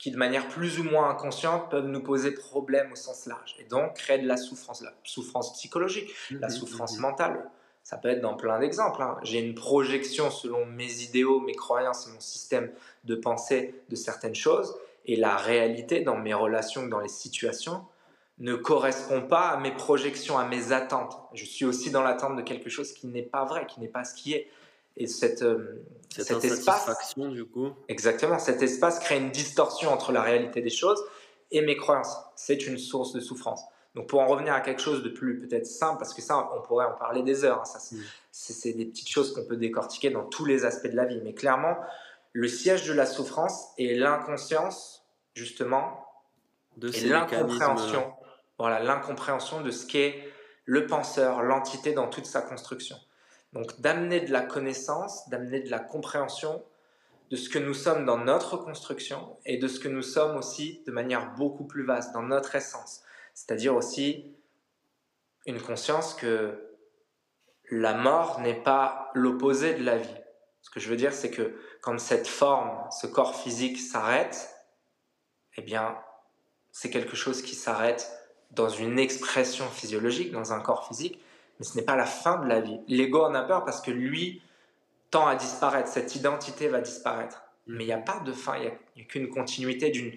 qui, 0.00 0.10
de 0.10 0.16
manière 0.16 0.48
plus 0.48 0.80
ou 0.80 0.84
moins 0.84 1.10
inconsciente, 1.10 1.70
peuvent 1.70 1.86
nous 1.86 2.02
poser 2.02 2.32
problème 2.32 2.90
au 2.90 2.96
sens 2.96 3.26
large 3.26 3.54
et 3.58 3.64
donc 3.64 3.94
créer 3.94 4.18
de 4.18 4.26
la 4.26 4.38
souffrance, 4.38 4.80
la 4.80 4.94
souffrance 5.04 5.52
psychologique, 5.52 6.10
la 6.30 6.48
mhm, 6.48 6.54
souffrance 6.54 6.96
mhm. 6.96 7.02
mentale. 7.02 7.50
Ça 7.82 7.98
peut 7.98 8.08
être 8.08 8.22
dans 8.22 8.34
plein 8.34 8.58
d'exemples. 8.58 9.02
Hein. 9.02 9.18
J'ai 9.22 9.40
une 9.40 9.54
projection 9.54 10.30
selon 10.30 10.64
mes 10.64 11.02
idéaux, 11.02 11.40
mes 11.40 11.54
croyances 11.54 12.08
mon 12.12 12.20
système 12.20 12.72
de 13.04 13.14
pensée 13.14 13.74
de 13.90 13.96
certaines 13.96 14.34
choses 14.34 14.74
et 15.04 15.16
la 15.16 15.36
réalité 15.36 16.00
dans 16.00 16.16
mes 16.16 16.34
relations, 16.34 16.86
dans 16.86 17.00
les 17.00 17.08
situations, 17.08 17.84
ne 18.38 18.54
correspond 18.54 19.20
pas 19.20 19.48
à 19.48 19.60
mes 19.60 19.72
projections, 19.72 20.38
à 20.38 20.46
mes 20.46 20.72
attentes. 20.72 21.18
Je 21.34 21.44
suis 21.44 21.66
aussi 21.66 21.90
dans 21.90 22.02
l'attente 22.02 22.36
de 22.36 22.42
quelque 22.42 22.70
chose 22.70 22.92
qui 22.92 23.06
n'est 23.06 23.22
pas 23.22 23.44
vrai, 23.44 23.66
qui 23.66 23.80
n'est 23.80 23.88
pas 23.88 24.04
ce 24.04 24.14
qui 24.14 24.32
est. 24.32 24.48
Et 24.96 25.06
cette, 25.06 25.42
euh, 25.42 25.84
cet 26.10 26.44
espace, 26.44 27.14
du 27.16 27.44
coup. 27.44 27.70
Exactement, 27.88 28.38
cet 28.38 28.62
espace 28.62 28.98
crée 28.98 29.18
une 29.18 29.30
distorsion 29.30 29.92
entre 29.92 30.12
la 30.12 30.22
réalité 30.22 30.60
des 30.60 30.70
choses 30.70 31.02
et 31.50 31.62
mes 31.62 31.76
croyances. 31.76 32.16
C'est 32.36 32.66
une 32.66 32.78
source 32.78 33.12
de 33.12 33.20
souffrance. 33.20 33.62
Donc 33.94 34.08
pour 34.08 34.20
en 34.20 34.26
revenir 34.26 34.54
à 34.54 34.60
quelque 34.60 34.80
chose 34.80 35.02
de 35.02 35.08
plus 35.08 35.40
peut-être 35.40 35.66
simple, 35.66 35.98
parce 35.98 36.14
que 36.14 36.22
ça, 36.22 36.48
on 36.54 36.62
pourrait 36.62 36.86
en 36.86 36.96
parler 36.96 37.22
des 37.22 37.44
heures, 37.44 37.60
hein, 37.60 37.64
ça, 37.64 37.78
mm. 37.94 38.00
c'est 38.30 38.72
des 38.72 38.86
petites 38.86 39.08
choses 39.08 39.34
qu'on 39.34 39.44
peut 39.44 39.56
décortiquer 39.56 40.10
dans 40.10 40.24
tous 40.24 40.44
les 40.44 40.64
aspects 40.64 40.86
de 40.86 40.96
la 40.96 41.06
vie. 41.06 41.20
Mais 41.24 41.34
clairement, 41.34 41.76
le 42.32 42.46
siège 42.46 42.86
de 42.86 42.92
la 42.92 43.06
souffrance 43.06 43.72
est 43.78 43.94
l'inconscience, 43.94 45.04
justement, 45.34 46.06
de 46.76 46.88
et 46.96 47.08
l'incompréhension. 47.08 48.12
Voilà, 48.58 48.80
l'incompréhension 48.80 49.60
de 49.62 49.70
ce 49.70 49.86
qu'est 49.86 50.22
le 50.64 50.86
penseur, 50.86 51.42
l'entité 51.42 51.92
dans 51.92 52.06
toute 52.06 52.26
sa 52.26 52.42
construction. 52.42 52.96
Donc 53.52 53.80
d'amener 53.80 54.20
de 54.20 54.32
la 54.32 54.42
connaissance, 54.42 55.28
d'amener 55.28 55.60
de 55.60 55.70
la 55.70 55.78
compréhension 55.78 56.64
de 57.30 57.36
ce 57.36 57.48
que 57.48 57.58
nous 57.58 57.74
sommes 57.74 58.04
dans 58.04 58.18
notre 58.18 58.56
construction 58.56 59.36
et 59.46 59.56
de 59.56 59.68
ce 59.68 59.78
que 59.78 59.88
nous 59.88 60.02
sommes 60.02 60.36
aussi 60.36 60.82
de 60.86 60.92
manière 60.92 61.34
beaucoup 61.34 61.64
plus 61.64 61.84
vaste, 61.84 62.12
dans 62.12 62.22
notre 62.22 62.56
essence. 62.56 63.02
C'est-à-dire 63.34 63.74
aussi 63.74 64.34
une 65.46 65.60
conscience 65.60 66.14
que 66.14 66.76
la 67.70 67.94
mort 67.94 68.40
n'est 68.40 68.60
pas 68.60 69.10
l'opposé 69.14 69.74
de 69.74 69.84
la 69.84 69.96
vie. 69.96 70.08
Ce 70.62 70.70
que 70.70 70.80
je 70.80 70.88
veux 70.88 70.96
dire, 70.96 71.14
c'est 71.14 71.30
que 71.30 71.56
quand 71.80 71.98
cette 71.98 72.26
forme, 72.26 72.70
ce 72.90 73.06
corps 73.06 73.36
physique 73.36 73.78
s'arrête, 73.78 74.54
eh 75.56 75.62
bien, 75.62 75.96
c'est 76.72 76.90
quelque 76.90 77.16
chose 77.16 77.42
qui 77.42 77.54
s'arrête 77.54 78.10
dans 78.50 78.68
une 78.68 78.98
expression 78.98 79.68
physiologique, 79.68 80.32
dans 80.32 80.52
un 80.52 80.60
corps 80.60 80.86
physique, 80.86 81.20
mais 81.60 81.66
ce 81.66 81.76
n'est 81.76 81.84
pas 81.84 81.94
la 81.94 82.06
fin 82.06 82.38
de 82.38 82.48
la 82.48 82.60
vie. 82.60 82.80
L'ego 82.88 83.22
en 83.22 83.34
a 83.34 83.42
peur 83.42 83.64
parce 83.64 83.82
que 83.82 83.90
lui 83.90 84.42
tend 85.10 85.26
à 85.26 85.36
disparaître, 85.36 85.88
cette 85.88 86.16
identité 86.16 86.68
va 86.68 86.80
disparaître. 86.80 87.42
Mm. 87.66 87.76
Mais 87.76 87.84
il 87.84 87.86
n'y 87.86 87.92
a 87.92 87.98
pas 87.98 88.18
de 88.20 88.32
fin, 88.32 88.56
il 88.56 88.62
n'y 88.96 89.02
a, 89.02 89.04
qu'une 89.04 89.28
continuité 89.28 89.90
d'une, 89.90 90.12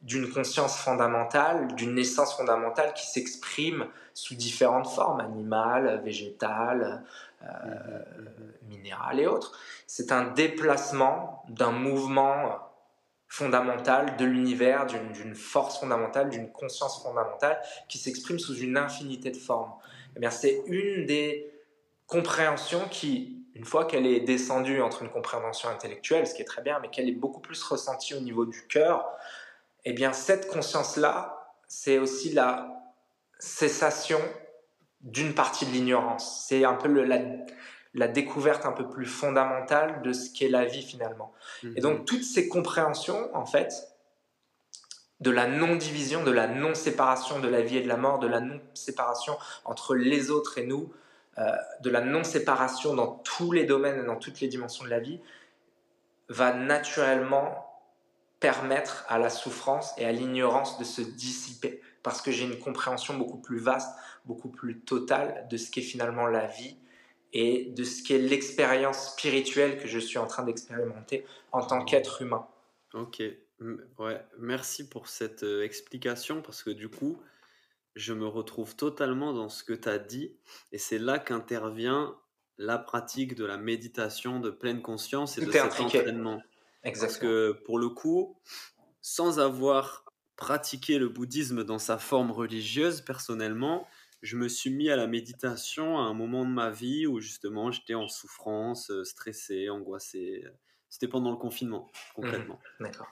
d'une 0.00 0.32
conscience 0.32 0.78
fondamentale, 0.78 1.74
d'une 1.74 1.98
essence 1.98 2.34
fondamentale 2.34 2.94
qui 2.94 3.06
s'exprime 3.06 3.86
sous 4.14 4.34
différentes 4.34 4.88
formes, 4.88 5.20
animales, 5.20 6.00
végétales, 6.02 7.04
euh, 7.42 7.46
mm-hmm. 7.46 8.68
minérales 8.68 9.20
et 9.20 9.26
autres. 9.26 9.58
C'est 9.86 10.12
un 10.12 10.24
déplacement 10.24 11.44
d'un 11.50 11.72
mouvement 11.72 12.58
fondamental 13.28 14.16
de 14.16 14.24
l'univers, 14.24 14.86
d'une, 14.86 15.12
d'une 15.12 15.34
force 15.34 15.78
fondamentale, 15.78 16.30
d'une 16.30 16.50
conscience 16.50 17.02
fondamentale 17.02 17.60
qui 17.86 17.98
s'exprime 17.98 18.38
sous 18.38 18.56
une 18.56 18.78
infinité 18.78 19.30
de 19.30 19.36
formes. 19.36 19.72
Eh 20.20 20.30
c'est 20.30 20.62
une 20.66 21.06
des 21.06 21.52
compréhensions 22.06 22.88
qui, 22.90 23.44
une 23.54 23.64
fois 23.64 23.84
qu'elle 23.84 24.06
est 24.06 24.20
descendue 24.20 24.80
entre 24.80 25.02
une 25.02 25.10
compréhension 25.10 25.68
intellectuelle, 25.68 26.26
ce 26.26 26.34
qui 26.34 26.42
est 26.42 26.46
très 26.46 26.62
bien, 26.62 26.78
mais 26.80 26.88
qu'elle 26.88 27.08
est 27.08 27.12
beaucoup 27.12 27.40
plus 27.40 27.62
ressentie 27.62 28.14
au 28.14 28.20
niveau 28.20 28.46
du 28.46 28.66
cœur, 28.66 29.06
eh 29.84 29.92
bien, 29.92 30.12
cette 30.12 30.48
conscience-là, 30.48 31.54
c'est 31.68 31.98
aussi 31.98 32.32
la 32.32 32.68
cessation 33.38 34.20
d'une 35.00 35.34
partie 35.34 35.66
de 35.66 35.70
l'ignorance. 35.70 36.44
C'est 36.48 36.64
un 36.64 36.74
peu 36.74 36.88
la, 36.88 38.08
découverte 38.08 38.66
un 38.66 38.72
peu 38.72 38.88
plus 38.88 39.06
fondamentale 39.06 40.02
de 40.02 40.12
ce 40.12 40.30
qu'est 40.30 40.48
la 40.48 40.64
vie 40.64 40.82
finalement. 40.82 41.32
Et 41.76 41.80
donc, 41.80 42.00
mhm. 42.00 42.04
toutes 42.04 42.24
ces 42.24 42.48
compréhensions, 42.48 43.30
en 43.34 43.46
fait, 43.46 43.72
de 45.20 45.30
la 45.30 45.46
non-division, 45.46 46.24
de 46.24 46.30
la 46.30 46.46
non-séparation 46.46 47.40
de 47.40 47.48
la 47.48 47.62
vie 47.62 47.78
et 47.78 47.82
de 47.82 47.88
la 47.88 47.96
mort, 47.96 48.18
de 48.18 48.26
la 48.26 48.40
non-séparation 48.40 49.38
entre 49.64 49.94
les 49.94 50.30
autres 50.30 50.58
et 50.58 50.66
nous, 50.66 50.92
euh, 51.38 51.50
de 51.80 51.90
la 51.90 52.00
non-séparation 52.00 52.94
dans 52.94 53.22
tous 53.24 53.52
les 53.52 53.64
domaines 53.64 54.00
et 54.00 54.06
dans 54.06 54.16
toutes 54.16 54.40
les 54.40 54.48
dimensions 54.48 54.84
de 54.84 54.90
la 54.90 55.00
vie, 55.00 55.20
va 56.28 56.52
naturellement 56.52 57.66
permettre 58.40 59.04
à 59.08 59.18
la 59.18 59.30
souffrance 59.30 59.92
et 59.96 60.04
à 60.04 60.12
l'ignorance 60.12 60.78
de 60.78 60.84
se 60.84 61.00
dissiper, 61.00 61.80
parce 62.02 62.20
que 62.20 62.30
j'ai 62.30 62.44
une 62.44 62.58
compréhension 62.58 63.16
beaucoup 63.16 63.38
plus 63.38 63.58
vaste, 63.58 63.90
beaucoup 64.26 64.48
plus 64.48 64.80
totale 64.80 65.46
de 65.50 65.56
ce 65.56 65.70
qu'est 65.70 65.80
finalement 65.80 66.26
la 66.26 66.46
vie 66.46 66.76
et 67.32 67.66
de 67.66 67.84
ce 67.84 68.02
qu'est 68.02 68.18
l'expérience 68.18 69.12
spirituelle 69.12 69.78
que 69.78 69.88
je 69.88 69.98
suis 69.98 70.18
en 70.18 70.26
train 70.26 70.42
d'expérimenter 70.42 71.24
en 71.52 71.64
tant 71.64 71.84
qu'être 71.84 72.22
humain. 72.22 72.46
Ok, 72.94 73.22
Ouais, 73.98 74.22
merci 74.38 74.88
pour 74.88 75.08
cette 75.08 75.42
euh, 75.42 75.64
explication 75.64 76.42
parce 76.42 76.62
que 76.62 76.70
du 76.70 76.90
coup, 76.90 77.22
je 77.96 78.12
me 78.12 78.26
retrouve 78.26 78.76
totalement 78.76 79.32
dans 79.32 79.48
ce 79.48 79.64
que 79.64 79.72
tu 79.72 79.88
as 79.88 79.98
dit 79.98 80.36
et 80.72 80.78
c'est 80.78 80.98
là 80.98 81.18
qu'intervient 81.18 82.18
la 82.58 82.78
pratique 82.78 83.34
de 83.34 83.44
la 83.44 83.56
méditation 83.58 84.40
de 84.40 84.50
pleine 84.50 84.82
conscience 84.82 85.38
et 85.38 85.42
de 85.42 85.52
cet 85.52 85.80
entraînement. 85.80 86.42
Parce 86.98 87.18
que 87.18 87.52
pour 87.64 87.78
le 87.78 87.88
coup, 87.90 88.38
sans 89.02 89.40
avoir 89.40 90.04
pratiqué 90.36 90.98
le 90.98 91.08
bouddhisme 91.08 91.64
dans 91.64 91.78
sa 91.78 91.98
forme 91.98 92.30
religieuse, 92.32 93.00
personnellement, 93.02 93.88
je 94.22 94.36
me 94.36 94.48
suis 94.48 94.70
mis 94.70 94.90
à 94.90 94.96
la 94.96 95.06
méditation 95.06 95.98
à 95.98 96.02
un 96.02 96.14
moment 96.14 96.44
de 96.44 96.50
ma 96.50 96.70
vie 96.70 97.06
où 97.06 97.20
justement 97.20 97.70
j'étais 97.72 97.94
en 97.94 98.08
souffrance, 98.08 98.90
euh, 98.90 99.04
stressé, 99.04 99.70
angoissé. 99.70 100.44
C'était 100.88 101.08
pendant 101.08 101.30
le 101.30 101.36
confinement, 101.38 101.90
concrètement. 102.14 102.60
Mmh, 102.80 102.84
d'accord. 102.84 103.08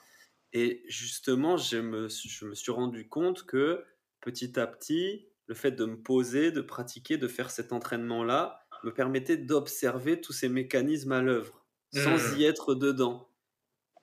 Et 0.54 0.84
justement, 0.88 1.56
je 1.58 1.78
me, 1.78 2.08
je 2.08 2.46
me 2.46 2.54
suis 2.54 2.72
rendu 2.72 3.08
compte 3.08 3.44
que 3.44 3.84
petit 4.22 4.58
à 4.58 4.66
petit, 4.66 5.28
le 5.46 5.54
fait 5.54 5.72
de 5.72 5.84
me 5.84 6.02
poser, 6.02 6.52
de 6.52 6.62
pratiquer, 6.62 7.18
de 7.18 7.28
faire 7.28 7.50
cet 7.50 7.72
entraînement-là, 7.72 8.60
me 8.82 8.92
permettait 8.94 9.36
d'observer 9.36 10.20
tous 10.20 10.32
ces 10.32 10.48
mécanismes 10.48 11.12
à 11.12 11.22
l'œuvre, 11.22 11.66
sans 11.90 12.16
Mmh. 12.16 12.36
y 12.36 12.44
être 12.44 12.74
dedans. 12.74 13.30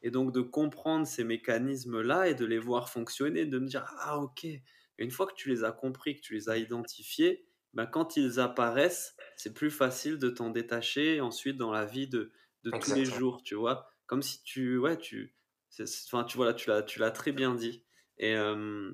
Et 0.02 0.12
donc 0.12 0.34
de 0.34 0.42
comprendre 0.42 1.06
ces 1.08 1.24
mécanismes-là 1.24 2.28
et 2.30 2.36
de 2.36 2.46
les 2.46 2.60
voir 2.60 2.90
fonctionner, 2.90 3.46
de 3.46 3.60
me 3.60 3.68
dire, 3.68 3.86
ah 4.00 4.20
ok, 4.20 4.46
et 4.46 4.64
une 4.98 5.12
fois 5.12 5.28
que 5.28 5.34
tu 5.36 5.50
les 5.50 5.64
as 5.64 5.72
compris, 5.72 6.16
que 6.16 6.22
tu 6.22 6.34
les 6.34 6.50
as 6.50 6.58
identifiés, 6.58 7.46
ben, 7.74 7.86
quand 7.88 8.18
ils 8.18 8.40
apparaissent, 8.40 9.16
c'est 9.36 9.54
plus 9.54 9.72
facile 9.72 10.18
de 10.20 10.30
t'en 10.30 10.50
détacher 10.50 11.22
ensuite 11.22 11.58
dans 11.58 11.72
la 11.72 11.86
vie 11.86 12.08
de, 12.08 12.32
de 12.64 12.72
tous 12.72 12.94
les 12.94 13.06
jours, 13.06 13.42
tu 13.44 13.56
vois. 13.56 13.88
Comme 14.08 14.22
si 14.22 14.44
tu, 14.44 14.78
ouais, 14.78 14.98
tu, 14.98 15.36
enfin, 15.80 16.24
tu 16.24 16.38
vois, 16.38 16.48
là, 16.48 16.54
tu 16.54 16.70
l'as, 16.70 16.84
tu 16.84 17.00
l'as 17.00 17.12
très 17.12 17.32
bien 17.32 17.56
dit. 17.56 17.86
Et, 18.18 18.36
euh, 18.36 18.94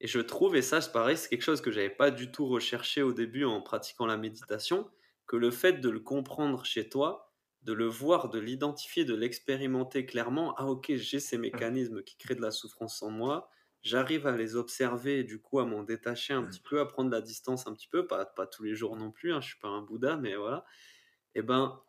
et 0.00 0.06
je 0.08 0.18
trouve, 0.20 0.56
et 0.56 0.62
ça, 0.62 0.80
c'est 0.80 0.92
pareil, 0.92 1.16
c'est 1.16 1.28
quelque 1.28 1.42
chose 1.42 1.60
que 1.60 1.70
j'avais 1.70 1.90
pas 1.90 2.10
du 2.10 2.30
tout 2.32 2.46
recherché 2.46 3.02
au 3.02 3.12
début 3.12 3.44
en 3.44 3.60
pratiquant 3.62 4.06
la 4.06 4.16
méditation, 4.16 4.90
que 5.26 5.36
le 5.36 5.50
fait 5.50 5.74
de 5.74 5.88
le 5.88 6.00
comprendre 6.00 6.64
chez 6.64 6.88
toi, 6.88 7.32
de 7.62 7.72
le 7.72 7.86
voir, 7.86 8.28
de 8.28 8.38
l'identifier, 8.40 9.04
de 9.04 9.14
l'expérimenter 9.14 10.04
clairement, 10.06 10.54
ah 10.58 10.66
ok, 10.66 10.94
j'ai 10.96 11.20
ces 11.20 11.38
Mmh. 11.52 11.62
mécanismes 11.62 12.02
qui 12.02 12.16
créent 12.16 12.34
de 12.34 12.40
la 12.42 12.50
souffrance 12.50 13.00
en 13.02 13.10
moi, 13.10 13.48
j'arrive 13.82 14.26
à 14.26 14.36
les 14.36 14.56
observer 14.56 15.20
et 15.20 15.24
du 15.24 15.40
coup 15.40 15.60
à 15.60 15.64
m'en 15.66 15.84
détacher 15.84 16.32
un 16.34 16.42
petit 16.44 16.60
peu, 16.60 16.80
à 16.80 16.86
prendre 16.86 17.10
la 17.10 17.20
distance 17.20 17.66
un 17.68 17.72
petit 17.74 17.88
peu, 17.88 18.06
pas, 18.08 18.24
pas 18.26 18.46
tous 18.48 18.64
les 18.64 18.74
jours 18.74 18.96
non 18.96 19.12
plus, 19.12 19.32
hein, 19.32 19.40
je 19.40 19.48
suis 19.50 19.58
pas 19.60 19.68
un 19.68 19.82
Bouddha, 19.82 20.16
mais 20.16 20.34
voilà. 20.34 20.64
Et 21.34 21.42
ben, 21.42 21.80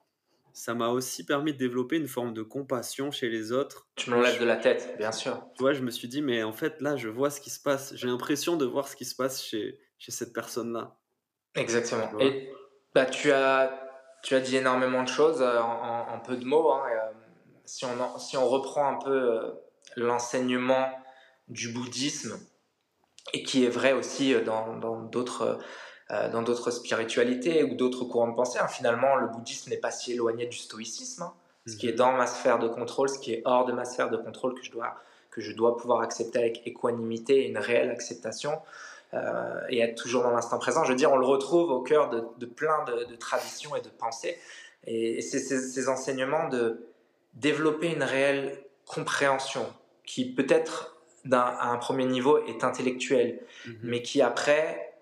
ça 0.54 0.74
m'a 0.74 0.90
aussi 0.90 1.26
permis 1.26 1.54
de 1.54 1.58
développer 1.58 1.98
une 1.98 2.08
forme 2.08 2.34
de 2.34 2.42
compassion 2.44 3.12
chez 3.12 3.30
les 3.30 3.52
autres. 3.52 3.88
Tu 3.96 4.10
me 4.10 4.16
l'enlèves 4.16 4.40
de 4.40 4.46
la 4.46 4.56
tête, 4.58 4.96
bien 4.98 5.12
sûr. 5.12 5.42
tu 5.56 5.64
vois, 5.64 5.74
je 5.74 5.82
me 5.82 5.92
suis 5.92 6.08
dit, 6.08 6.22
mais 6.22 6.44
en 6.44 6.54
fait, 6.54 6.80
là, 6.82 6.96
je 6.96 7.10
vois 7.10 7.30
ce 7.30 7.42
qui 7.42 7.50
se 7.50 7.60
passe. 7.60 7.94
J'ai 7.96 8.08
l'impression 8.08 8.56
de 8.56 8.66
voir 8.66 8.88
ce 8.88 8.96
qui 8.96 9.06
se 9.06 9.16
passe 9.16 9.44
chez, 9.44 9.80
chez 9.98 10.12
cette 10.12 10.34
personne-là. 10.34 10.98
Exactement. 11.56 12.08
Tu 12.18 12.26
Et 12.26 12.54
bah, 12.96 13.06
tu, 13.06 13.32
as, 13.32 13.90
tu 14.24 14.36
as 14.36 14.40
dit 14.40 14.56
énormément 14.58 15.04
de 15.04 15.08
choses 15.10 15.42
euh, 15.42 15.60
en, 15.60 16.20
peu 16.20 16.38
de 16.38 16.46
mots. 16.46 16.72
hein, 16.72 16.84
et, 16.90 16.94
euh, 16.96 17.12
si, 17.66 17.86
on 17.86 18.00
en- 18.00 18.18
si 18.20 18.38
on 18.38 18.48
reprend 18.48 18.88
un 18.88 18.98
peu 19.04 19.12
euh, 19.12 19.52
l'enseignement 19.96 20.90
du 21.48 21.74
bouddhisme, 21.74 22.40
et 23.34 23.44
qui 23.44 23.64
est 23.66 23.70
vrai 23.70 23.94
aussi 23.94 24.36
dans 24.42 25.04
d'autres 25.04 25.58
euh, 26.12 26.30
dans 26.30 26.42
d'autres 26.42 26.72
spiritualités 26.72 27.64
ou 27.64 27.76
d'autres 27.76 28.06
courants 28.06 28.28
de 28.28 28.36
pensée, 28.36 28.60
hein, 28.60 28.68
finalement, 28.68 29.16
le 29.16 29.28
bouddhisme 29.28 29.70
n'est 29.70 29.78
pas 29.78 29.92
si 29.92 30.14
éloigné 30.14 30.46
du 30.46 30.58
stoïcisme. 30.58 31.24
hein. 31.24 31.34
Ce 31.66 31.78
qui 31.78 31.88
est 31.88 31.92
Mhm. 31.92 31.98
dans 31.98 32.12
ma 32.12 32.28
sphère 32.28 32.60
de 32.60 32.68
contrôle, 32.68 33.08
ce 33.10 33.20
qui 33.20 33.32
est 33.34 33.42
hors 33.46 33.64
de 33.66 33.72
ma 33.72 33.86
sphère 33.86 34.10
de 34.10 34.18
contrôle, 34.18 34.54
que 34.54 34.64
je 34.64 34.72
dois, 34.72 34.96
que 35.32 35.40
je 35.42 35.54
dois 35.54 35.78
pouvoir 35.78 36.02
accepter 36.02 36.40
avec 36.40 36.68
équanimité 36.68 37.46
et 37.46 37.48
une 37.48 37.58
réelle 37.58 37.90
acceptation 37.90 38.60
euh, 39.14 39.62
et 39.70 39.80
être 39.80 39.96
toujours 40.02 40.24
dans 40.24 40.32
l'instant 40.32 40.58
présent. 40.60 40.84
Je 40.84 40.90
veux 40.90 40.98
dire, 40.98 41.12
on 41.14 41.18
le 41.18 41.26
retrouve 41.26 41.70
au 41.70 41.82
cœur 41.82 42.10
de, 42.10 42.24
de 42.38 42.46
plein 42.46 42.84
de, 42.86 43.06
de 43.06 43.16
traditions 43.16 43.76
et 43.76 43.82
de 43.82 43.90
pensées. 43.90 44.38
Et, 44.86 45.20
et 45.20 45.22
c'est 45.22 45.40
ces, 45.40 45.88
enseignements 45.88 46.50
de 46.50 46.86
développer 47.36 47.94
une 47.94 48.04
réelle 48.04 48.58
compréhension 48.86 49.66
qui 50.06 50.26
peut-être 50.34 50.98
à 51.32 51.70
un 51.72 51.78
premier 51.78 52.06
niveau 52.06 52.40
est 52.46 52.64
intellectuelle, 52.66 53.40
Mhm. 53.66 53.76
mais 53.84 54.02
qui 54.02 54.22
après, 54.22 54.93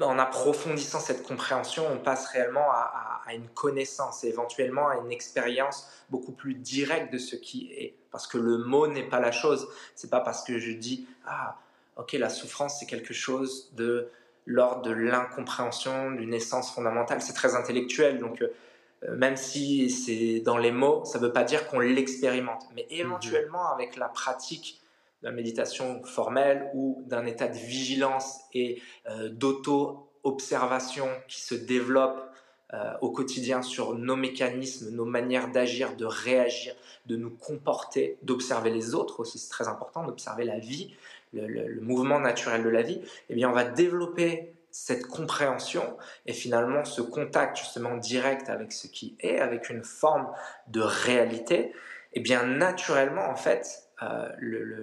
en 0.00 0.18
approfondissant 0.18 1.00
cette 1.00 1.22
compréhension, 1.22 1.84
on 1.92 1.98
passe 1.98 2.26
réellement 2.28 2.70
à, 2.70 3.20
à- 3.24 3.30
à 3.30 3.34
une 3.34 3.48
connaissance 3.48 4.24
et 4.24 4.28
éventuellement 4.28 4.88
à 4.88 4.96
une 4.96 5.12
expérience 5.12 5.88
beaucoup 6.10 6.32
plus 6.32 6.54
directe 6.54 7.12
de 7.12 7.18
ce 7.18 7.36
qui 7.36 7.72
est. 7.72 7.94
Parce 8.10 8.26
que 8.26 8.38
le 8.38 8.58
mot 8.58 8.86
n'est 8.86 9.08
pas 9.08 9.20
la 9.20 9.32
chose. 9.32 9.68
C'est 9.94 10.10
pas 10.10 10.20
parce 10.20 10.44
que 10.44 10.58
je 10.58 10.72
dis 10.72 11.06
ah 11.26 11.56
ok 11.96 12.12
la 12.12 12.30
souffrance 12.30 12.78
c'est 12.78 12.86
quelque 12.86 13.12
chose 13.14 13.70
de 13.74 14.08
l'ordre 14.46 14.82
de 14.82 14.92
l'incompréhension 14.92 16.12
d'une 16.12 16.32
essence 16.32 16.72
fondamentale. 16.72 17.20
C'est 17.20 17.32
très 17.34 17.54
intellectuel 17.56 18.18
donc 18.18 18.42
euh, 18.42 18.48
même 19.14 19.36
si 19.36 19.90
c'est 19.90 20.40
dans 20.40 20.56
les 20.56 20.72
mots, 20.72 21.04
ça 21.04 21.18
ne 21.18 21.26
veut 21.26 21.32
pas 21.32 21.44
dire 21.44 21.68
qu'on 21.68 21.80
l'expérimente. 21.80 22.64
Mais 22.74 22.86
éventuellement, 22.88 23.70
avec 23.72 23.96
la 23.96 24.08
pratique 24.08 24.80
de 25.22 25.26
la 25.28 25.32
méditation 25.32 26.02
formelle 26.04 26.70
ou 26.74 27.02
d'un 27.06 27.26
état 27.26 27.48
de 27.48 27.56
vigilance 27.56 28.40
et 28.52 28.80
euh, 29.08 29.28
d'auto-observation 29.28 31.08
qui 31.28 31.40
se 31.40 31.54
développe 31.54 32.20
euh, 32.74 32.92
au 33.00 33.10
quotidien 33.10 33.62
sur 33.62 33.94
nos 33.94 34.16
mécanismes, 34.16 34.90
nos 34.90 35.04
manières 35.04 35.52
d'agir, 35.52 35.94
de 35.94 36.04
réagir, 36.04 36.74
de 37.06 37.14
nous 37.14 37.30
comporter, 37.30 38.18
d'observer 38.22 38.70
les 38.70 38.94
autres 38.94 39.20
aussi, 39.20 39.38
c'est 39.38 39.50
très 39.50 39.68
important, 39.68 40.04
d'observer 40.04 40.44
la 40.44 40.58
vie, 40.58 40.92
le, 41.32 41.46
le, 41.46 41.80
mouvement 41.80 42.18
naturel 42.18 42.64
de 42.64 42.68
la 42.68 42.82
vie, 42.82 43.00
eh 43.30 43.34
bien 43.36 43.48
on 43.48 43.52
va 43.52 43.62
développer 43.62 44.52
cette 44.72 45.06
compréhension 45.06 45.96
et 46.26 46.32
finalement 46.32 46.84
ce 46.84 47.00
contact 47.02 47.56
justement 47.56 47.96
direct 47.96 48.50
avec 48.50 48.72
ce 48.72 48.88
qui 48.88 49.16
est, 49.20 49.38
avec 49.38 49.70
une 49.70 49.84
forme 49.84 50.28
de 50.66 50.80
réalité, 50.80 51.72
eh 52.14 52.20
bien 52.20 52.44
naturellement 52.44 53.30
en 53.30 53.36
fait 53.36 53.85
euh, 54.02 54.28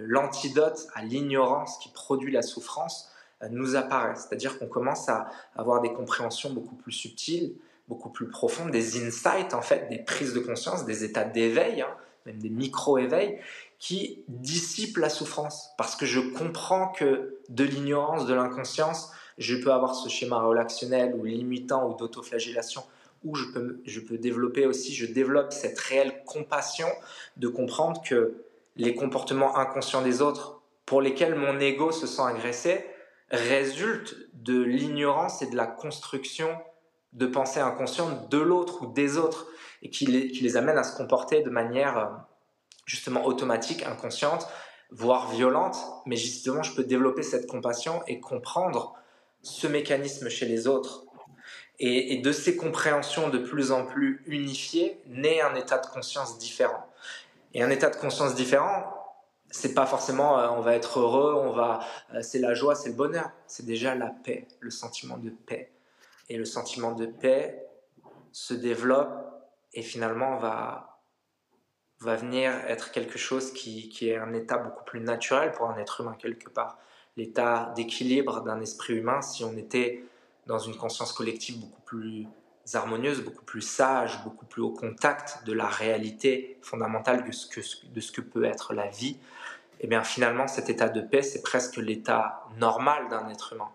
l'antidote 0.08 0.88
à 0.96 1.04
l'ignorance 1.04 1.78
qui 1.78 1.90
produit 1.90 2.32
la 2.32 2.42
souffrance 2.42 3.12
euh, 3.44 3.48
nous 3.52 3.76
apparaît. 3.76 4.16
C'est-à-dire 4.16 4.58
qu'on 4.58 4.68
commence 4.68 5.08
à 5.10 5.30
avoir 5.56 5.82
des 5.82 5.94
compréhensions 5.94 6.52
beaucoup 6.52 6.76
plus 6.76 6.92
subtiles, 6.92 7.54
beaucoup 7.88 8.10
plus 8.10 8.28
profondes, 8.28 8.72
des 8.72 9.06
insights 9.06 9.54
en 9.54 9.62
fait, 9.62 9.88
des 9.90 10.00
prises 10.00 10.34
de 10.34 10.40
conscience, 10.40 10.86
des 10.86 11.04
états 11.04 11.26
d'éveil, 11.26 11.82
hein, 11.82 11.96
même 12.26 12.40
des 12.40 12.50
micro-éveils, 12.50 13.40
qui 13.78 14.24
dissipent 14.28 14.98
la 14.98 15.10
souffrance. 15.10 15.72
Parce 15.78 15.96
que 15.96 16.06
je 16.06 16.20
comprends 16.20 16.88
que 16.88 17.40
de 17.50 17.64
l'ignorance, 17.64 18.26
de 18.26 18.34
l'inconscience, 18.34 19.12
je 19.38 19.56
peux 19.56 19.72
avoir 19.72 19.94
ce 19.94 20.10
schéma 20.10 20.42
relationnel 20.42 21.14
ou 21.16 21.26
limitant 21.26 21.90
ou 21.90 21.96
d'autoflagellation 21.96 22.84
où 23.24 23.36
je 23.36 23.46
peux, 23.52 23.82
je 23.86 24.00
peux 24.00 24.18
développer 24.18 24.66
aussi, 24.66 24.94
je 24.94 25.06
développe 25.06 25.54
cette 25.54 25.80
réelle 25.80 26.24
compassion 26.26 26.88
de 27.38 27.48
comprendre 27.48 28.02
que 28.04 28.36
les 28.76 28.96
comportements 28.96 29.58
inconscients 29.58 30.02
des 30.02 30.22
autres 30.22 30.62
pour 30.86 31.02
lesquels 31.02 31.36
mon 31.36 31.60
ego 31.60 31.92
se 31.92 32.08
sent 32.08 32.22
agressé 32.22 32.86
résultent 33.30 34.16
de 34.34 34.62
l'ignorance 34.62 35.42
et 35.42 35.48
de 35.48 35.56
la 35.56 35.66
construction 35.66 36.50
de 37.14 37.26
pensées 37.26 37.60
inconscientes 37.60 38.30
de 38.30 38.38
l'autre 38.38 38.84
ou 38.84 38.88
des 38.88 39.18
autres 39.18 39.48
et 39.82 39.90
qui 39.90 40.06
les, 40.06 40.32
qui 40.32 40.44
les 40.44 40.58
amène 40.58 40.78
à 40.78 40.84
se 40.84 40.96
comporter 40.96 41.42
de 41.42 41.50
manière 41.50 41.98
euh, 41.98 42.06
justement 42.86 43.26
automatique, 43.26 43.84
inconsciente, 43.84 44.48
voire 44.92 45.30
violente. 45.32 45.78
Mais 46.06 46.16
justement, 46.16 46.64
je 46.64 46.74
peux 46.76 46.84
développer 46.84 47.24
cette 47.24 47.48
compassion 47.48 48.02
et 48.08 48.20
comprendre 48.20 48.94
ce 49.42 49.68
mécanisme 49.68 50.30
chez 50.30 50.46
les 50.46 50.68
autres. 50.68 51.06
Et, 51.80 52.14
et, 52.14 52.22
de 52.22 52.32
ces 52.32 52.56
compréhensions 52.56 53.30
de 53.30 53.40
plus 53.40 53.72
en 53.72 53.86
plus 53.86 54.24
unifiées 54.28 55.02
naît 55.08 55.42
un 55.42 55.56
état 55.56 55.80
de 55.80 55.88
conscience 55.88 56.38
différent. 56.38 56.88
Et 57.54 57.62
un 57.62 57.70
état 57.70 57.90
de 57.90 57.96
conscience 57.96 58.36
différent, 58.36 58.84
c'est 59.52 59.74
pas 59.74 59.86
forcément 59.86 60.40
euh, 60.40 60.50
on 60.50 60.62
va 60.62 60.76
être 60.76 61.00
heureux, 61.00 61.36
on 61.36 61.52
va, 61.52 61.82
euh, 62.14 62.22
c'est 62.22 62.40
la 62.40 62.54
joie, 62.54 62.76
c'est 62.76 62.90
le 62.90 62.96
bonheur. 62.96 63.30
C'est 63.48 63.66
déjà 63.66 63.96
la 63.96 64.08
paix, 64.08 64.48
le 64.60 64.72
sentiment 64.72 65.18
de 65.18 65.30
paix. 65.30 65.72
Et 66.30 66.38
le 66.38 66.46
sentiment 66.46 66.94
de 66.94 67.06
paix 67.06 67.68
se 68.32 68.54
développe 68.54 69.12
et 69.74 69.84
finalement 69.84 70.38
va, 70.38 71.02
va 72.00 72.16
venir 72.16 72.52
être 72.68 72.92
quelque 72.92 73.18
chose 73.18 73.54
qui, 73.54 73.90
qui 73.90 74.10
est 74.10 74.18
un 74.18 74.34
état 74.34 74.58
beaucoup 74.58 74.84
plus 74.86 75.02
naturel 75.02 75.52
pour 75.52 75.70
un 75.70 75.78
être 75.78 76.02
humain 76.02 76.16
quelque 76.18 76.50
part 76.50 76.80
l'état 77.18 77.74
d'équilibre 77.76 78.42
d'un 78.42 78.60
esprit 78.62 78.96
humain 78.96 79.22
si 79.22 79.44
on 79.44 79.56
était 79.58 80.04
dans 80.48 80.60
une 80.60 80.76
conscience 80.76 81.14
collective 81.14 81.60
beaucoup 81.60 81.82
plus 81.82 82.28
harmonieuse, 82.74 83.22
beaucoup 83.24 83.44
plus 83.44 83.62
sage, 83.62 84.24
beaucoup 84.24 84.46
plus 84.46 84.62
au 84.62 84.72
contact 84.72 85.46
de 85.46 85.54
la 85.54 85.68
réalité 85.68 86.58
fondamentale 86.62 87.26
de 87.26 87.32
ce 87.32 87.48
que, 87.48 87.62
de 87.94 88.00
ce 88.00 88.12
que 88.12 88.22
peut 88.22 88.46
être 88.46 88.74
la 88.74 88.88
vie, 88.88 89.18
et 89.80 89.88
bien 89.88 90.04
finalement 90.04 90.48
cet 90.48 90.70
état 90.70 90.90
de 90.90 91.02
paix, 91.02 91.22
c'est 91.22 91.42
presque 91.42 91.78
l'état 91.78 92.48
normal 92.58 93.10
d'un 93.10 93.30
être 93.30 93.54
humain. 93.54 93.70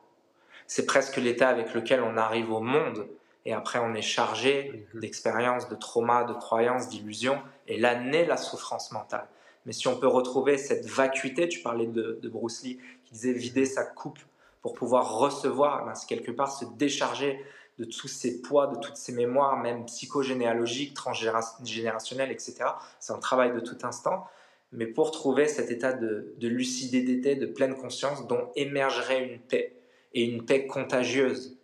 C'est 0.67 0.87
presque 0.87 1.17
l'état 1.17 1.49
avec 1.49 1.75
lequel 1.75 2.01
on 2.03 2.17
arrive 2.17 2.51
au 2.51 2.61
monde 2.61 3.09
et 3.45 3.53
après 3.53 3.79
on 3.79 3.95
est 3.95 4.03
chargé 4.03 4.87
d'expériences, 4.95 5.69
de 5.69 5.75
traumas, 5.75 6.25
de 6.25 6.35
croyances, 6.35 6.89
d'illusions, 6.89 7.41
et 7.67 7.79
là 7.79 7.95
naît 7.95 8.27
la 8.27 8.37
souffrance 8.37 8.93
mentale. 8.93 9.27
Mais 9.67 9.73
si 9.73 9.89
on 9.89 9.99
peut 9.99 10.07
retrouver 10.07 10.57
cette 10.57 10.87
vacuité, 10.87 11.49
tu 11.49 11.61
parlais 11.61 11.87
de, 11.87 12.19
de 12.23 12.29
Bruce 12.29 12.63
Lee, 12.63 12.79
qui 13.05 13.13
disait 13.13 13.33
vider 13.33 13.67
sa 13.67 13.85
coupe 13.85 14.19
pour 14.63 14.75
pouvoir 14.75 15.19
recevoir, 15.19 15.85
ben, 15.85 15.95
c'est 15.95 16.07
quelque 16.07 16.31
part 16.31 16.51
se 16.51 16.65
décharger 16.77 17.45
de 17.79 17.85
tous 17.85 18.09
ces 18.09 18.43
poids, 18.43 18.67
de 18.67 18.77
toutes 18.77 18.97
ces 18.97 19.13
mémoires, 19.13 19.57
même 19.57 19.87
psychogénéalogiques, 19.87 20.95
transgénérationnelles, 20.95 22.33
etc. 22.33 22.57
C'est 22.99 23.13
un 23.13 23.19
travail 23.19 23.53
de 23.53 23.61
tout 23.61 23.79
instant. 23.83 24.27
Mais 24.73 24.87
pour 24.87 25.13
trouver 25.13 25.47
cet 25.47 25.71
état 25.71 25.93
de, 25.93 26.35
lucidité, 26.41 27.37
de 27.37 27.47
pleine 27.47 27.77
conscience, 27.77 28.27
dont 28.27 28.51
émergerait 28.57 29.25
une 29.25 29.39
paix. 29.41 29.75
et 30.13 30.25
une 30.25 30.45
paix 30.45 30.67
contagieuse. 30.67 31.59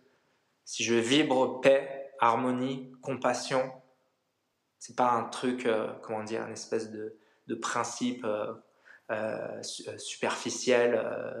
Si 0.63 0.83
je 0.83 0.95
vibre 0.95 1.61
paix, 1.61 2.11
harmonie, 2.19 2.91
compassion, 3.01 3.71
c'est 4.79 4.95
pas 4.95 5.11
un 5.11 5.23
truc, 5.23 5.65
euh, 5.65 5.91
comment 6.01 6.23
dire, 6.23 6.45
une 6.45 6.53
espèce 6.53 6.91
de, 6.91 7.17
principe 7.61 8.23
euh, 8.23 8.53
euh, 9.11 9.63
superficiel, 9.97 10.99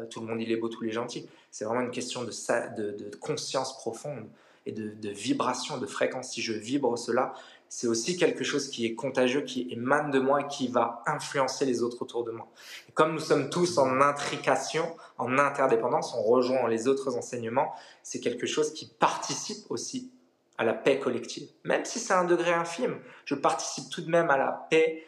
tout 0.09 0.19
le 0.21 0.27
monde 0.27 0.41
il 0.41 0.51
est 0.51 0.57
beau, 0.57 0.67
tous 0.67 0.83
les 0.83 0.91
gentils. 0.91 1.29
C'est 1.51 1.65
vraiment 1.65 1.81
une 1.81 1.91
question 1.91 2.23
de 2.23 3.15
conscience 3.17 3.77
profonde 3.77 4.27
et 4.65 4.71
de, 4.71 4.89
de, 4.89 5.09
vibration, 5.09 5.77
de 5.77 5.85
fréquence. 5.85 6.31
Si 6.31 6.41
je 6.41 6.53
vibre 6.53 6.97
cela, 6.97 7.33
c'est 7.69 7.87
aussi 7.87 8.17
quelque 8.17 8.43
chose 8.43 8.69
qui 8.69 8.85
est 8.85 8.95
contagieux, 8.95 9.41
qui 9.41 9.67
émane 9.71 10.11
de 10.11 10.19
moi 10.19 10.41
et 10.41 10.47
qui 10.47 10.67
va 10.67 11.03
influencer 11.05 11.65
les 11.65 11.83
autres 11.83 12.01
autour 12.01 12.23
de 12.23 12.31
moi. 12.31 12.47
Et 12.89 12.91
comme 12.91 13.13
nous 13.13 13.19
sommes 13.19 13.49
tous 13.49 13.77
en 13.77 14.01
intrication, 14.01 14.95
en 15.17 15.37
interdépendance, 15.37 16.13
on 16.15 16.23
rejoint 16.23 16.67
les 16.67 16.87
autres 16.87 17.17
enseignements, 17.17 17.73
c'est 18.03 18.19
quelque 18.19 18.47
chose 18.47 18.73
qui 18.73 18.87
participe 18.87 19.69
aussi 19.69 20.11
à 20.57 20.63
la 20.63 20.73
paix 20.73 20.99
collective. 20.99 21.49
Même 21.63 21.85
si 21.85 21.99
c'est 21.99 22.13
un 22.13 22.23
degré 22.23 22.53
infime, 22.53 22.99
je 23.25 23.35
participe 23.35 23.89
tout 23.89 24.01
de 24.01 24.09
même 24.09 24.29
à 24.29 24.37
la 24.37 24.67
paix 24.69 25.05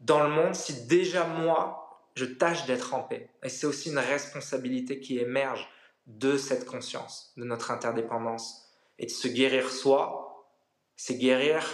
dans 0.00 0.22
le 0.22 0.28
monde 0.28 0.54
si 0.54 0.86
déjà 0.86 1.26
moi, 1.26 1.80
je 2.14 2.24
tâche 2.24 2.66
d'être 2.66 2.94
en 2.94 3.00
paix. 3.00 3.28
Et 3.42 3.48
c'est 3.48 3.66
aussi 3.66 3.90
une 3.90 3.98
responsabilité 3.98 5.00
qui 5.00 5.18
émerge 5.18 5.68
de 6.06 6.36
cette 6.36 6.66
conscience, 6.66 7.32
de 7.36 7.44
notre 7.44 7.70
interdépendance. 7.70 8.63
Et 8.98 9.06
de 9.06 9.10
se 9.10 9.28
guérir 9.28 9.70
soi, 9.70 10.50
c'est 10.96 11.16
guérir 11.16 11.64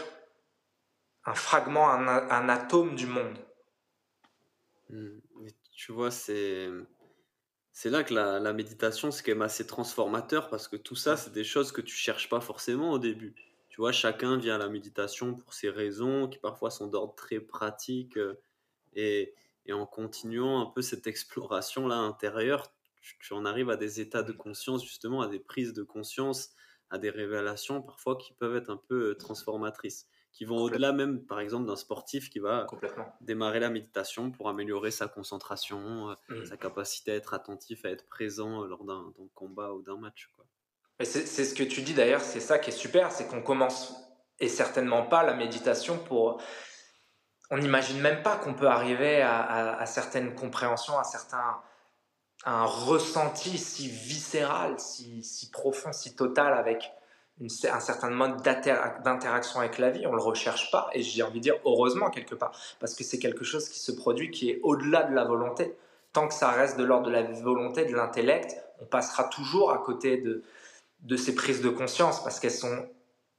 un 1.24 1.34
fragment, 1.34 1.88
un, 1.90 2.48
atome 2.48 2.94
du 2.94 3.06
monde. 3.06 3.38
Hmm. 4.88 5.20
tu 5.72 5.92
vois, 5.92 6.10
c'est 6.10 6.68
c'est 7.72 7.90
là 7.90 8.02
que 8.04 8.12
la, 8.12 8.52
méditation, 8.52 9.10
c'est 9.10 9.22
quand 9.22 9.32
même 9.32 9.42
assez 9.42 9.66
transformateur 9.66 10.50
parce 10.50 10.68
que 10.68 10.76
tout 10.76 10.96
ça, 10.96 11.16
c'est 11.16 11.32
des 11.32 11.44
choses 11.44 11.72
que 11.72 11.80
tu 11.80 11.94
cherches 11.94 12.28
pas 12.28 12.40
forcément 12.40 12.90
au 12.90 12.98
début. 12.98 13.34
Tu 13.68 13.80
vois, 13.80 13.92
chacun 13.92 14.36
vient 14.36 14.56
à 14.56 14.58
la 14.58 14.68
méditation 14.68 15.34
pour 15.34 15.54
ses 15.54 15.70
raisons, 15.70 16.28
qui 16.28 16.38
parfois 16.38 16.70
sont 16.70 16.88
d'ordre 16.88 17.14
très 17.14 17.40
pratique. 17.40 18.18
Euh, 18.18 18.34
et, 18.94 19.34
et, 19.66 19.72
en 19.72 19.86
continuant 19.86 20.60
un 20.60 20.66
peu 20.66 20.82
cette 20.82 21.06
exploration-là 21.06 21.94
intérieure, 21.96 22.70
tu, 23.00 23.16
tu, 23.20 23.32
en 23.32 23.44
arrives 23.46 23.70
à 23.70 23.76
des 23.76 24.00
états 24.00 24.24
de 24.24 24.32
conscience, 24.32 24.84
justement, 24.84 25.22
à 25.22 25.28
des 25.28 25.38
prises 25.38 25.72
de 25.72 25.84
conscience, 25.84 26.50
à 26.90 26.98
des 26.98 27.10
révélations 27.10 27.82
parfois 27.82 28.16
qui 28.16 28.32
peuvent 28.32 28.56
être 28.56 28.70
un 28.70 28.76
peu 28.76 29.10
euh, 29.10 29.14
transformatrices 29.14 30.06
qui 30.32 30.44
vont 30.44 30.58
au-delà 30.58 30.92
même, 30.92 31.24
par 31.24 31.40
exemple, 31.40 31.66
d'un 31.66 31.76
sportif 31.76 32.30
qui 32.30 32.38
va 32.38 32.66
démarrer 33.20 33.60
la 33.60 33.70
méditation 33.70 34.30
pour 34.30 34.48
améliorer 34.48 34.90
sa 34.90 35.08
concentration, 35.08 36.10
euh, 36.10 36.14
mmh. 36.28 36.46
sa 36.46 36.56
capacité 36.56 37.12
à 37.12 37.14
être 37.16 37.34
attentif, 37.34 37.84
à 37.84 37.90
être 37.90 38.06
présent 38.08 38.62
euh, 38.62 38.68
lors 38.68 38.84
d'un 38.84 39.12
combat 39.34 39.72
ou 39.72 39.82
d'un 39.82 39.96
match. 39.96 40.32
C'est 41.02 41.44
ce 41.44 41.54
que 41.54 41.62
tu 41.62 41.80
dis 41.80 41.94
d'ailleurs, 41.94 42.20
c'est 42.20 42.40
ça 42.40 42.58
qui 42.58 42.70
est 42.70 42.74
super, 42.74 43.10
c'est 43.10 43.26
qu'on 43.26 43.40
commence, 43.40 43.94
et 44.38 44.48
certainement 44.48 45.02
pas 45.02 45.22
la 45.22 45.34
méditation 45.34 45.98
pour... 45.98 46.42
On 47.50 47.58
n'imagine 47.58 48.00
même 48.00 48.22
pas 48.22 48.36
qu'on 48.36 48.54
peut 48.54 48.68
arriver 48.68 49.22
à, 49.22 49.84
certaines 49.86 50.36
compréhensions, 50.36 50.96
à 50.98 51.04
certains 51.04 51.60
un 52.44 52.64
ressenti 52.64 53.58
si 53.58 53.88
viscéral, 53.88 54.78
si, 54.78 55.22
si 55.22 55.50
profond, 55.50 55.92
si 55.92 56.14
total 56.14 56.54
avec 56.54 56.92
un 57.72 57.80
certain 57.80 58.10
mode 58.10 58.42
d'interaction 58.42 59.60
avec 59.60 59.78
la 59.78 59.90
vie, 59.90 60.06
on 60.06 60.10
ne 60.10 60.16
le 60.16 60.22
recherche 60.22 60.70
pas, 60.70 60.90
et 60.92 61.02
j'ai 61.02 61.22
envie 61.22 61.38
de 61.38 61.44
dire 61.44 61.58
heureusement 61.64 62.10
quelque 62.10 62.34
part, 62.34 62.52
parce 62.80 62.94
que 62.94 63.02
c'est 63.02 63.18
quelque 63.18 63.44
chose 63.44 63.68
qui 63.68 63.78
se 63.78 63.92
produit 63.92 64.30
qui 64.30 64.50
est 64.50 64.60
au-delà 64.62 65.04
de 65.04 65.14
la 65.14 65.24
volonté. 65.24 65.74
Tant 66.12 66.28
que 66.28 66.34
ça 66.34 66.50
reste 66.50 66.76
de 66.76 66.84
l'ordre 66.84 67.06
de 67.06 67.12
la 67.12 67.22
volonté, 67.22 67.84
de 67.86 67.94
l'intellect, 67.94 68.56
on 68.80 68.84
passera 68.84 69.24
toujours 69.24 69.72
à 69.72 69.78
côté 69.78 70.18
de, 70.18 70.42
de 71.02 71.16
ces 71.16 71.34
prises 71.34 71.62
de 71.62 71.70
conscience, 71.70 72.22
parce 72.22 72.40
qu'elles 72.40 72.50
sont 72.50 72.86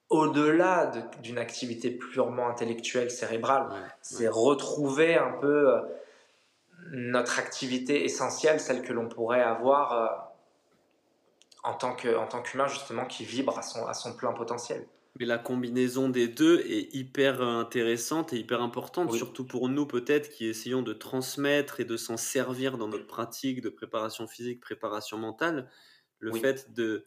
au-delà 0.09 0.91
d'une 1.21 1.37
activité 1.37 1.89
purement 1.89 2.49
intellectuelle, 2.49 3.09
cérébrale. 3.11 3.69
c'est 4.01 4.27
retrouver 4.27 5.15
un 5.15 5.31
peu 5.39 5.69
euh, 5.69 5.81
notre 6.91 7.39
activité 7.39 8.03
essentielle, 8.03 8.59
celle 8.59 8.81
que 8.81 8.93
l'on 8.93 9.07
pourrait 9.07 9.43
avoir. 9.43 9.93
Euh, 9.93 10.07
en 11.63 11.73
tant 11.75 11.93
qu'humain 11.93 12.67
justement 12.67 13.05
qui 13.05 13.23
vibre 13.23 13.57
à 13.57 13.61
son, 13.61 13.85
à 13.85 13.93
son 13.93 14.15
plein 14.15 14.33
potentiel. 14.33 14.87
Mais 15.19 15.25
la 15.25 15.37
combinaison 15.37 16.09
des 16.09 16.27
deux 16.27 16.61
est 16.61 16.93
hyper 16.95 17.41
intéressante 17.41 18.31
et 18.31 18.37
hyper 18.37 18.61
importante, 18.61 19.13
surtout 19.13 19.45
pour 19.45 19.67
nous 19.67 19.85
peut-être 19.85 20.29
qui 20.29 20.47
essayons 20.47 20.81
de 20.81 20.93
transmettre 20.93 21.81
et 21.81 21.85
de 21.85 21.97
s'en 21.97 22.15
servir 22.15 22.77
dans 22.77 22.87
notre 22.87 23.07
pratique 23.07 23.61
de 23.61 23.69
préparation 23.69 24.25
physique, 24.25 24.61
préparation 24.61 25.17
mentale. 25.17 25.69
Le 26.19 26.31
fait 26.33 26.73
de 26.73 27.05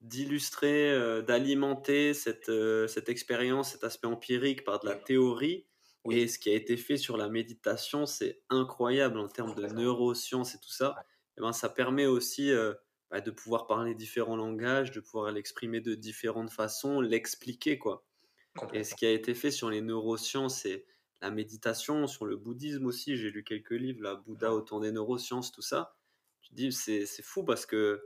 d'illustrer, 0.00 0.92
euh, 0.92 1.22
d'alimenter 1.22 2.14
cette, 2.14 2.50
euh, 2.50 2.86
cette 2.86 3.08
expérience, 3.08 3.72
cet 3.72 3.82
aspect 3.82 4.06
empirique 4.06 4.64
par 4.64 4.78
de 4.78 4.86
la 4.86 4.94
théorie. 4.94 5.66
Et 6.10 6.28
ce 6.28 6.38
qui 6.38 6.50
a 6.50 6.54
été 6.54 6.76
fait 6.76 6.96
sur 6.96 7.16
la 7.16 7.28
méditation, 7.28 8.06
c'est 8.06 8.40
incroyable 8.50 9.18
en 9.18 9.28
termes 9.28 9.54
de 9.54 9.66
neurosciences 9.66 10.54
et 10.54 10.58
tout 10.58 10.70
ça. 10.70 10.94
Et 10.98 11.38
eh 11.38 11.40
ben, 11.42 11.52
ça 11.52 11.68
permet 11.68 12.06
aussi 12.06 12.50
euh, 12.50 12.74
bah, 13.10 13.20
de 13.20 13.30
pouvoir 13.30 13.66
parler 13.66 13.94
différents 13.94 14.36
langages, 14.36 14.90
de 14.90 15.00
pouvoir 15.00 15.32
l'exprimer 15.32 15.80
de 15.80 15.94
différentes 15.94 16.50
façons, 16.50 17.00
l'expliquer 17.00 17.78
quoi. 17.78 18.04
Et 18.72 18.84
ce 18.84 18.94
qui 18.94 19.06
a 19.06 19.12
été 19.12 19.34
fait 19.34 19.50
sur 19.50 19.70
les 19.70 19.80
neurosciences 19.80 20.64
et 20.66 20.84
la 21.20 21.30
méditation, 21.30 22.06
sur 22.06 22.26
le 22.26 22.36
bouddhisme 22.36 22.86
aussi, 22.86 23.16
j'ai 23.16 23.30
lu 23.30 23.44
quelques 23.44 23.70
livres, 23.72 24.02
la 24.02 24.14
Bouddha 24.14 24.52
autour 24.52 24.80
des 24.80 24.92
neurosciences, 24.92 25.52
tout 25.52 25.62
ça. 25.62 25.96
Je 26.42 26.54
dis 26.54 26.72
c'est 26.72 27.06
fou 27.22 27.44
parce 27.44 27.66
que 27.66 28.02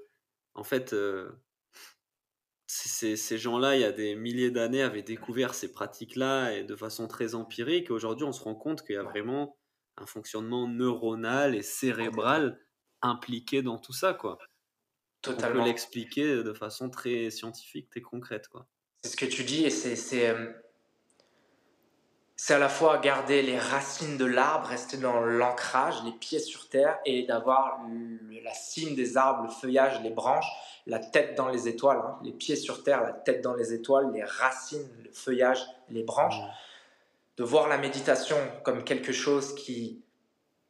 en 0.55 0.64
fait 0.64 0.93
euh, 0.93 1.31
ces, 2.73 3.16
ces 3.16 3.39
gens-là, 3.39 3.77
il 3.77 3.82
y 3.82 3.85
a 3.85 3.93
des 3.93 4.15
milliers 4.15 4.51
d'années, 4.51 4.82
avaient 4.82 5.03
découvert 5.03 5.55
ces 5.55 5.70
pratiques-là 5.70 6.53
et 6.53 6.65
de 6.65 6.74
façon 6.74 7.07
très 7.07 7.35
empirique. 7.35 7.90
Aujourd'hui, 7.90 8.24
on 8.24 8.32
se 8.32 8.43
rend 8.43 8.55
compte 8.55 8.82
qu'il 8.82 8.94
y 8.94 8.99
a 8.99 9.03
vraiment 9.03 9.59
un 9.99 10.07
fonctionnement 10.07 10.66
neuronal 10.66 11.55
et 11.55 11.62
cérébral 11.62 12.59
impliqué 13.03 13.62
dans 13.62 13.78
tout 13.78 13.93
ça, 13.93 14.15
quoi. 14.15 14.39
Totalement. 15.20 15.61
On 15.61 15.62
peut 15.62 15.69
l'expliquer 15.69 16.43
de 16.43 16.53
façon 16.55 16.89
très 16.89 17.31
scientifique, 17.31 17.90
très 17.90 18.01
concrète. 18.01 18.49
Quoi. 18.49 18.66
C'est 19.03 19.11
ce 19.11 19.16
que 19.16 19.27
tu 19.27 19.44
dis 19.44 19.65
et 19.65 19.70
c'est, 19.70 20.35
c'est, 22.44 22.55
à 22.55 22.59
la 22.59 22.69
fois 22.69 22.98
garder 22.98 23.40
les 23.40 23.56
racines 23.56 24.16
de 24.16 24.24
l'arbre, 24.24 24.66
rester 24.66 24.97
dans 24.97 25.20
l'ancrage, 25.20 26.02
les 26.05 26.10
pieds 26.10 26.40
sur 26.40 26.69
terre 26.69 26.98
et 27.05 27.23
d'avoir 27.23 27.78
la 28.43 28.52
cime 28.52 28.97
des 28.97 29.16
arbres, 29.16 29.44
le 29.44 29.48
feuillage, 29.48 30.02
les 30.02 30.10
branches, 30.10 30.51
la 30.89 30.98
tête 30.98 31.36
dans 31.36 31.48
les 31.48 31.69
étoiles, 31.69 31.98
hein. 31.98 32.19
les 32.24 32.32
pieds 32.32 32.56
sur 32.56 32.82
terre, 32.82 33.01
la 33.01 33.12
tête 33.12 33.43
dans 33.43 33.55
les 33.55 33.73
étoiles, 33.73 34.10
les 34.12 34.24
racines, 34.24 34.89
le 35.05 35.12
feuillage, 35.12 35.60
les 35.89 36.02
branches. 36.02 36.40
Mmh. 36.40 36.51
De 37.36 37.44
voir 37.44 37.69
la 37.69 37.78
méditation 37.78 38.36
comme 38.64 38.82
quelque 38.82 39.12
chose 39.12 39.55
qui 39.55 40.02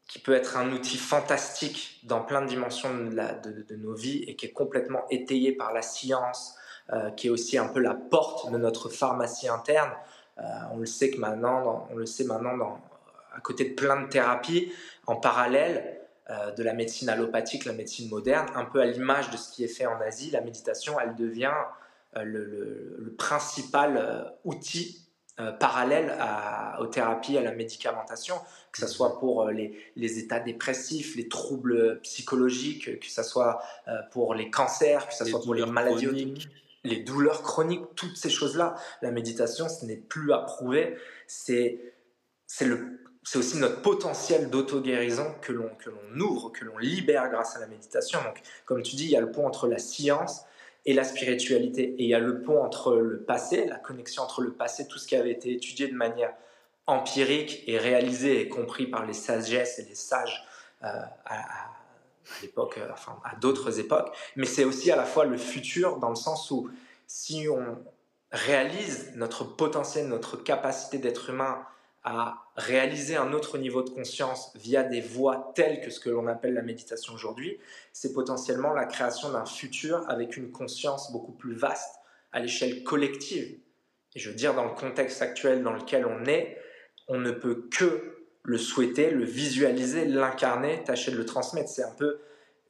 qui 0.08 0.18
peut 0.18 0.34
être 0.34 0.58
un 0.58 0.72
outil 0.72 0.98
fantastique 0.98 2.00
dans 2.02 2.20
plein 2.20 2.42
de 2.42 2.48
dimensions 2.48 2.92
de, 2.92 3.76
nos 3.76 3.94
vies 3.94 4.24
et 4.26 4.36
qui 4.36 4.44
est 4.44 4.52
complètement 4.52 5.04
étayé 5.08 5.52
par 5.52 5.72
la 5.72 5.80
science, 5.80 6.54
euh, 6.92 7.10
qui 7.12 7.28
est 7.28 7.30
aussi 7.30 7.56
un 7.56 7.68
peu 7.68 7.80
la 7.80 7.94
porte 7.94 8.52
de 8.52 8.58
notre 8.58 8.90
pharmacie 8.90 9.48
interne. 9.48 9.90
Euh, 10.38 10.42
on 10.72 10.78
le 10.78 10.86
sait 10.86 11.10
que 11.10 11.18
maintenant, 11.18 11.88
on 11.90 11.96
le 11.96 12.06
sait 12.06 12.24
maintenant 12.24 12.56
dans, 12.56 12.80
à 13.34 13.40
côté 13.40 13.70
de 13.70 13.74
plein 13.74 14.02
de 14.02 14.08
thérapies, 14.08 14.72
en 15.06 15.16
parallèle 15.16 16.00
euh, 16.30 16.52
de 16.52 16.62
la 16.62 16.72
médecine 16.72 17.08
allopathique, 17.08 17.64
la 17.64 17.72
médecine 17.72 18.08
moderne, 18.08 18.48
un 18.54 18.64
peu 18.64 18.80
à 18.80 18.86
l'image 18.86 19.30
de 19.30 19.36
ce 19.36 19.52
qui 19.52 19.64
est 19.64 19.68
fait 19.68 19.86
en 19.86 20.00
Asie, 20.00 20.30
la 20.30 20.40
méditation, 20.40 20.98
elle 21.00 21.14
devient 21.14 21.54
le, 22.14 22.96
le, 22.98 23.14
principal 23.14 24.34
outil 24.44 25.08
parallèle 25.58 26.14
à, 26.20 26.78
aux 26.82 26.86
thérapies, 26.86 27.38
à 27.38 27.42
la 27.42 27.52
médicamentation 27.52 28.36
que 28.72 28.80
ce 28.80 28.86
soit 28.86 29.18
pour 29.20 29.42
euh, 29.42 29.52
les, 29.52 29.78
les, 29.96 30.18
états 30.18 30.40
dépressifs, 30.40 31.14
les 31.14 31.28
troubles 31.28 32.00
psychologiques, 32.00 32.98
que 32.98 33.06
ce 33.06 33.22
soit 33.22 33.62
euh, 33.86 33.92
pour 34.10 34.34
les 34.34 34.50
cancers, 34.50 35.06
que 35.06 35.14
ce 35.14 35.24
soit 35.26 35.42
pour 35.42 35.54
les 35.54 35.66
maladies 35.66 36.06
chroniques. 36.06 36.48
Les 36.84 36.96
douleurs 36.96 37.42
chroniques, 37.42 37.94
toutes 37.94 38.16
ces 38.16 38.30
choses-là. 38.30 38.74
La 39.02 39.10
méditation, 39.10 39.68
ce 39.68 39.84
n'est 39.84 39.96
plus 39.96 40.32
à 40.32 40.38
prouver, 40.38 40.96
c'est 41.26 41.78
aussi 43.34 43.58
notre 43.58 43.82
potentiel 43.82 44.50
d'auto-guérison 44.50 45.34
que 45.40 45.52
l'on 45.52 45.70
ouvre, 46.20 46.50
que 46.50 46.64
l'on 46.64 46.78
libère 46.78 47.30
grâce 47.30 47.56
à 47.56 47.60
la 47.60 47.66
méditation. 47.66 48.22
Donc, 48.22 48.40
comme 48.64 48.82
tu 48.82 48.96
dis, 48.96 49.04
il 49.04 49.10
y 49.10 49.16
a 49.16 49.20
le 49.20 49.30
pont 49.30 49.46
entre 49.46 49.68
la 49.68 49.78
science 49.78 50.44
et 50.84 50.94
la 50.94 51.04
spiritualité. 51.04 51.94
Et 51.98 52.02
il 52.04 52.08
y 52.08 52.14
a 52.14 52.18
le 52.18 52.42
pont 52.42 52.62
entre 52.62 52.96
le 52.96 53.22
passé, 53.22 53.66
la 53.66 53.78
connexion 53.78 54.22
entre 54.22 54.42
le 54.42 54.52
passé, 54.52 54.88
tout 54.88 54.98
ce 54.98 55.06
qui 55.06 55.16
avait 55.16 55.30
été 55.30 55.52
étudié 55.52 55.88
de 55.88 55.94
manière 55.94 56.34
empirique 56.86 57.62
et 57.66 57.78
réalisé 57.78 58.40
et 58.40 58.48
compris 58.48 58.86
par 58.86 59.06
les 59.06 59.12
sagesses 59.12 59.78
et 59.78 59.84
les 59.84 59.94
sages 59.94 60.44
euh, 60.82 60.88
l'époque, 62.40 62.78
euh, 62.78 62.88
enfin 62.92 63.18
à 63.24 63.36
d'autres 63.36 63.78
époques, 63.78 64.14
mais 64.36 64.46
c'est 64.46 64.64
aussi 64.64 64.90
à 64.90 64.96
la 64.96 65.04
fois 65.04 65.24
le 65.24 65.36
futur 65.36 65.98
dans 65.98 66.10
le 66.10 66.16
sens 66.16 66.50
où 66.50 66.70
si 67.06 67.46
on 67.48 67.78
réalise 68.30 69.12
notre 69.16 69.44
potentiel, 69.44 70.08
notre 70.08 70.36
capacité 70.36 70.98
d'être 70.98 71.30
humain 71.30 71.66
à 72.04 72.42
réaliser 72.56 73.16
un 73.16 73.32
autre 73.32 73.58
niveau 73.58 73.82
de 73.82 73.90
conscience 73.90 74.52
via 74.56 74.82
des 74.82 75.00
voies 75.00 75.52
telles 75.54 75.80
que 75.80 75.90
ce 75.90 76.00
que 76.00 76.10
l'on 76.10 76.26
appelle 76.26 76.54
la 76.54 76.62
méditation 76.62 77.14
aujourd'hui, 77.14 77.58
c'est 77.92 78.12
potentiellement 78.12 78.72
la 78.72 78.86
création 78.86 79.30
d'un 79.30 79.46
futur 79.46 80.04
avec 80.08 80.36
une 80.36 80.50
conscience 80.50 81.12
beaucoup 81.12 81.32
plus 81.32 81.54
vaste 81.54 81.94
à 82.32 82.40
l'échelle 82.40 82.82
collective. 82.82 83.56
Et 84.14 84.18
je 84.18 84.30
veux 84.30 84.34
dire, 84.34 84.54
dans 84.54 84.64
le 84.64 84.74
contexte 84.74 85.22
actuel 85.22 85.62
dans 85.62 85.72
lequel 85.72 86.04
on 86.06 86.24
est, 86.26 86.58
on 87.08 87.18
ne 87.18 87.30
peut 87.30 87.68
que 87.70 88.11
le 88.44 88.58
souhaiter, 88.58 89.10
le 89.10 89.24
visualiser, 89.24 90.04
l'incarner, 90.04 90.82
tâcher 90.84 91.12
de 91.12 91.16
le 91.16 91.24
transmettre. 91.24 91.68
C'est 91.68 91.84
un 91.84 91.94
peu 91.94 92.18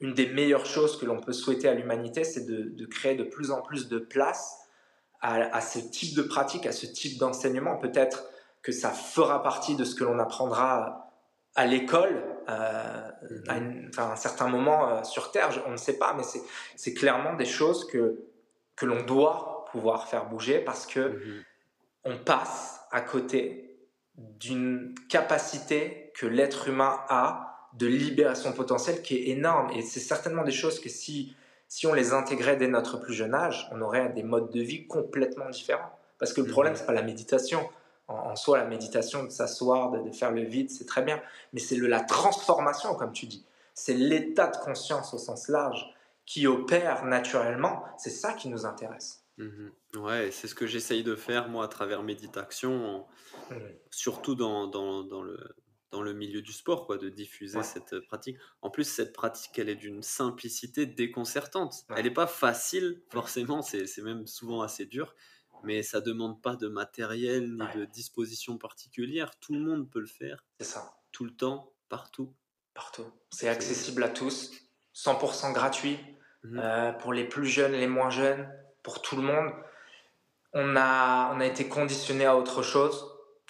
une 0.01 0.15
des 0.15 0.27
meilleures 0.27 0.66
choses 0.66 0.99
que 0.99 1.07
l'on 1.07 1.20
peut 1.20 1.32
souhaiter 1.32 1.69
à 1.69 1.74
l'humanité, 1.74 2.24
c'est 2.24 2.44
de, 2.44 2.86
créer 2.86 3.15
de 3.15 3.23
plus 3.23 3.51
en 3.51 3.62
plus 3.62 3.89
de 3.89 3.99
place 3.99 4.59
à, 5.20 5.61
ce 5.61 5.78
type 5.78 6.16
de 6.16 6.23
pratique, 6.23 6.66
à 6.66 6.73
ce 6.73 6.86
type 6.86 7.19
d'enseignement. 7.19 7.77
Peut-être 7.77 8.24
que 8.61 8.73
ça 8.73 8.90
fera 8.90 9.43
partie 9.44 9.77
de 9.77 9.85
ce 9.85 9.94
que 9.94 10.03
l'on 10.03 10.19
apprendra 10.19 11.12
à 11.55 11.66
l'école, 11.66 12.24
euh, 12.49 13.11
à, 13.49 14.12
un 14.12 14.16
certain 14.16 14.49
moment 14.49 14.89
euh, 14.89 15.05
sur 15.05 15.31
Terre, 15.31 15.51
on 15.66 15.73
ne 15.73 15.77
sait 15.77 15.99
pas, 15.99 16.15
mais 16.15 16.24
c'est 16.74 16.94
clairement 16.94 17.35
des 17.35 17.44
choses 17.44 17.86
que, 17.86 18.24
que 18.74 18.85
l'on 18.85 19.05
doit 19.05 19.66
pouvoir 19.70 20.09
faire 20.09 20.27
bouger 20.27 20.59
parce 20.59 20.86
que 20.86 21.01
mhm. 21.01 21.44
on 22.05 22.19
passe 22.19 22.81
à 22.90 23.01
côté 23.01 23.72
d'une 24.17 24.95
capacité 25.09 26.13
que 26.15 26.27
l'être 26.27 26.69
humain 26.69 27.01
a 27.09 27.71
de 27.75 27.87
libérer 27.87 28.35
son 28.35 28.53
potentiel 28.53 29.03
qui 29.03 29.17
est 29.17 29.29
énorme. 29.29 29.71
Et 29.71 29.83
c'est 29.83 30.01
certainement 30.01 30.45
des 30.45 30.53
choses 30.53 30.81
que 30.81 30.89
si, 30.89 31.35
si 31.69 31.87
on 31.87 31.95
les 31.95 32.13
intégrait 32.13 32.57
dès 32.57 32.69
notre 32.69 32.99
plus 32.99 33.15
jeune 33.15 33.35
âge, 33.35 33.69
on 33.73 33.81
aurait 33.81 34.11
des 34.11 34.23
modes 34.23 34.51
de 34.51 34.61
vie 34.61 34.87
complètement 34.87 35.49
différents. 35.49 35.99
Parce 36.19 36.33
que 36.33 36.41
le 36.41 36.49
problème, 36.49 36.75
mhm. 36.75 36.79
c'est 36.79 36.87
pas 36.87 36.93
la 36.93 37.03
méditation. 37.03 37.69
En, 38.09 38.37
soi, 38.37 38.59
la 38.59 38.67
méditation, 38.67 39.25
de 39.25 39.31
s'asseoir, 39.31 39.91
de, 39.91 40.11
faire 40.11 40.33
le 40.33 40.43
vide, 40.43 40.71
c'est 40.71 40.85
très 40.85 41.03
bien. 41.03 41.23
Mais 41.55 41.61
c'est 41.61 41.77
la 41.77 42.01
transformation, 42.01 42.95
comme 42.95 43.13
tu 43.13 43.27
dis. 43.27 43.47
C'est 43.75 43.95
l'état 43.95 44.49
de 44.49 44.57
conscience 44.59 45.15
au 45.15 45.19
sens 45.19 45.49
large 45.49 45.87
qui 46.27 46.47
opère 46.47 47.07
naturellement. 47.07 47.85
C'est 47.97 48.11
ça 48.11 48.35
qui 48.35 48.49
nous 48.49 48.67
intéresse. 48.67 49.22
Mhm. 49.39 49.73
Ouais, 49.97 50.31
c'est 50.31 50.49
ce 50.49 50.55
que 50.55 50.67
j'essaye 50.67 51.03
de 51.03 51.15
faire, 51.15 51.49
moi, 51.49 51.65
à 51.65 51.69
travers 51.69 52.03
méditation, 52.03 53.07
mmh. 53.51 53.55
surtout 53.91 54.35
dans, 54.35 54.67
dans, 54.67 55.03
dans, 55.05 55.23
le, 55.23 55.39
dans 55.91 56.03
le 56.03 56.13
milieu 56.13 56.43
du 56.43 56.53
sport, 56.53 56.87
quoi, 56.87 56.99
de 56.99 57.09
diffuser 57.09 57.63
cette 57.63 58.01
pratique. 58.01 58.37
En 58.61 58.71
plus, 58.71 58.85
cette 58.85 59.13
pratique, 59.13 59.59
elle 59.59 59.69
est 59.69 59.77
d'une 59.77 60.03
simplicité 60.03 60.87
déconcertante. 60.87 61.85
Elle 61.97 62.05
n'est 62.05 62.11
pas 62.11 62.27
facile, 62.27 63.03
forcément, 63.11 63.63
c'est 63.63 63.87
même 64.03 64.27
souvent 64.27 64.63
assez 64.63 64.87
dur, 64.87 65.15
mais 65.65 65.83
ça 65.83 66.01
demande 66.01 66.43
pas 66.43 66.57
de 66.57 66.69
matériel 66.69 67.53
ni 67.53 67.81
de 67.81 67.85
disposition 67.87 68.59
particulière. 68.59 69.39
Tout 69.41 69.55
le 69.55 69.61
monde 69.61 69.91
peut 69.91 70.01
le 70.01 70.07
faire. 70.07 70.45
C'est 70.61 70.67
ça. 70.67 70.95
Tout 71.11 71.25
le 71.25 71.35
temps, 71.35 71.73
partout. 71.89 72.35
Partout. 72.75 73.07
C'est 73.31 73.49
accessible 73.49 74.03
à 74.03 74.09
tous, 74.09 74.51
100% 74.95 75.53
gratuit, 75.53 75.99
mmh. 76.45 76.59
euh, 76.59 76.93
pour 76.93 77.13
les 77.13 77.25
plus 77.25 77.47
jeunes, 77.47 77.73
les 77.73 77.87
moins 77.87 78.11
jeunes 78.11 78.51
pour 78.83 79.03
tout 79.03 79.17
le 79.17 79.23
monde. 79.23 79.53
On 80.53 80.77
a, 80.77 81.33
on 81.35 81.41
a 81.41 81.47
été 81.47 81.69
conditionné 81.69 82.25
à 82.25 82.37
autre 82.37 82.63
chose. 82.63 83.09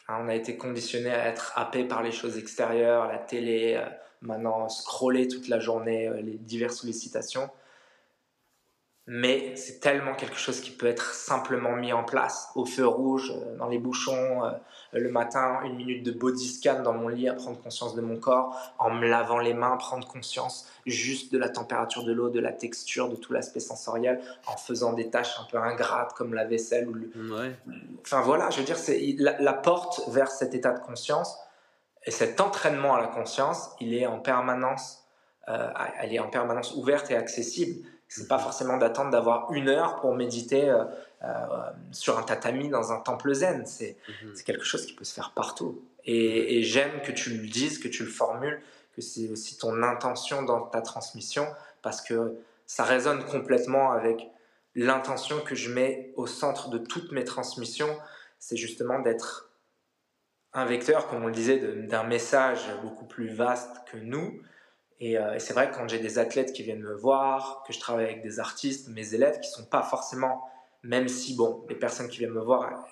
Hein, 0.08 0.18
on 0.20 0.28
a 0.28 0.34
été 0.34 0.56
conditionné 0.56 1.10
à 1.10 1.26
être 1.28 1.52
happé 1.56 1.84
par 1.84 2.02
les 2.02 2.12
choses 2.12 2.38
extérieures, 2.38 3.08
la 3.08 3.18
télé, 3.18 3.74
euh, 3.76 3.88
maintenant 4.20 4.68
scroller 4.68 5.28
toute 5.28 5.48
la 5.48 5.58
journée, 5.58 6.08
euh, 6.08 6.20
les 6.20 6.38
diverses 6.38 6.76
sollicitations 6.76 7.50
mais 9.08 9.56
c'est 9.56 9.80
tellement 9.80 10.14
quelque 10.14 10.36
chose 10.36 10.60
qui 10.60 10.70
peut 10.70 10.86
être 10.86 11.14
simplement 11.14 11.72
mis 11.72 11.92
en 11.92 12.04
place 12.04 12.50
au 12.54 12.64
feu 12.64 12.86
rouge, 12.86 13.32
euh, 13.34 13.56
dans 13.56 13.66
les 13.66 13.78
bouchons, 13.78 14.44
euh, 14.44 14.52
le 14.92 15.10
matin, 15.10 15.60
une 15.64 15.74
minute 15.74 16.04
de 16.04 16.12
body 16.12 16.46
scan 16.46 16.82
dans 16.82 16.92
mon 16.92 17.08
lit 17.08 17.28
à 17.28 17.34
prendre 17.34 17.60
conscience 17.60 17.96
de 17.96 18.00
mon 18.00 18.16
corps, 18.16 18.56
en 18.78 18.90
me 18.90 19.08
lavant 19.08 19.38
les 19.38 19.54
mains, 19.54 19.76
prendre 19.76 20.06
conscience 20.06 20.68
juste 20.86 21.32
de 21.32 21.38
la 21.38 21.48
température 21.48 22.04
de 22.04 22.12
l'eau, 22.12 22.30
de 22.30 22.38
la 22.38 22.52
texture, 22.52 23.08
de 23.08 23.16
tout 23.16 23.32
l'aspect 23.32 23.60
sensoriel, 23.60 24.20
en 24.46 24.56
faisant 24.56 24.92
des 24.92 25.10
tâches 25.10 25.34
un 25.40 25.44
peu 25.50 25.58
ingrates 25.58 26.12
comme 26.12 26.34
la 26.34 26.44
vaisselle 26.44 26.88
ou 26.88 26.94
le... 26.94 27.10
Enfin 28.02 28.20
voilà, 28.20 28.50
je 28.50 28.58
veux 28.58 28.64
dire, 28.64 28.78
c'est 28.78 29.16
la, 29.18 29.52
porte 29.52 30.02
vers 30.08 30.30
cet 30.30 30.54
état 30.54 30.72
de 30.72 30.80
conscience 30.80 31.36
et 32.04 32.10
cet 32.10 32.40
entraînement 32.40 32.94
à 32.94 33.00
la 33.00 33.08
conscience, 33.08 33.70
il 33.80 33.94
est 33.94 34.06
en 34.06 34.18
permanence, 34.18 35.04
euh, 35.48 35.70
elle 36.00 36.12
est 36.12 36.18
en 36.18 36.28
permanence 36.28 36.74
ouverte 36.74 37.10
et 37.10 37.16
accessible. 37.16 37.86
C'est 38.14 38.28
pas 38.28 38.38
forcément 38.38 38.76
d'attendre 38.76 39.10
d'avoir 39.10 39.50
une 39.52 39.68
heure 39.68 39.96
pour 40.00 40.14
méditer 40.14 40.68
euh, 40.68 40.84
euh, 41.24 41.26
sur 41.92 42.18
un 42.18 42.22
tatami 42.22 42.68
dans 42.68 42.92
un 42.92 43.00
temple 43.00 43.32
zen. 43.32 43.60
Mhm. 43.60 43.66
C'est 44.34 44.44
quelque 44.44 44.64
chose 44.64 44.84
qui 44.84 44.92
peut 44.92 45.04
se 45.04 45.14
faire 45.14 45.32
partout. 45.34 45.82
Et, 46.04 46.58
et 46.58 46.62
j'aime 46.62 47.00
que 47.02 47.12
tu 47.12 47.30
le 47.30 47.46
dises, 47.46 47.78
que 47.78 47.88
tu 47.88 48.04
le 48.04 48.10
formules, 48.10 48.60
que 48.94 49.00
c'est 49.00 49.30
aussi 49.30 49.56
ton 49.56 49.82
intention 49.82 50.42
dans 50.42 50.60
ta 50.60 50.82
transmission, 50.82 51.46
parce 51.80 52.02
que 52.02 52.36
ça 52.66 52.84
résonne 52.84 53.24
complètement 53.24 53.92
avec 53.92 54.28
l'intention 54.74 55.40
que 55.40 55.54
je 55.54 55.72
mets 55.72 56.12
au 56.16 56.26
centre 56.26 56.68
de 56.68 56.78
toutes 56.78 57.12
mes 57.12 57.24
transmissions. 57.24 57.96
C'est 58.38 58.56
justement 58.56 58.98
d'être 58.98 59.50
un 60.52 60.66
vecteur, 60.66 61.08
comme 61.08 61.24
on 61.24 61.28
le 61.28 61.32
disait, 61.32 61.58
d'un 61.58 62.02
message 62.02 62.60
beaucoup 62.82 63.06
plus 63.06 63.28
vaste 63.28 63.74
que 63.90 63.96
nous, 63.96 64.42
euh, 65.00 65.34
et, 65.34 65.38
c'est 65.40 65.52
vrai 65.52 65.70
que 65.70 65.76
quand 65.76 65.88
j'ai 65.88 65.98
des 65.98 66.18
athlètes 66.18 66.52
qui 66.52 66.62
viennent 66.62 66.82
me 66.82 66.94
voir, 66.94 67.64
que 67.66 67.72
je 67.72 67.80
travaille 67.80 68.04
avec 68.04 68.22
des 68.22 68.40
artistes, 68.40 68.88
mes 68.88 69.14
élèves 69.14 69.40
qui 69.40 69.50
sont 69.50 69.64
pas 69.64 69.82
forcément, 69.82 70.48
même 70.82 71.08
si 71.08 71.34
bon, 71.34 71.64
les 71.68 71.74
personnes 71.74 72.08
qui 72.08 72.18
viennent 72.18 72.32
me 72.32 72.40
voir, 72.40 72.88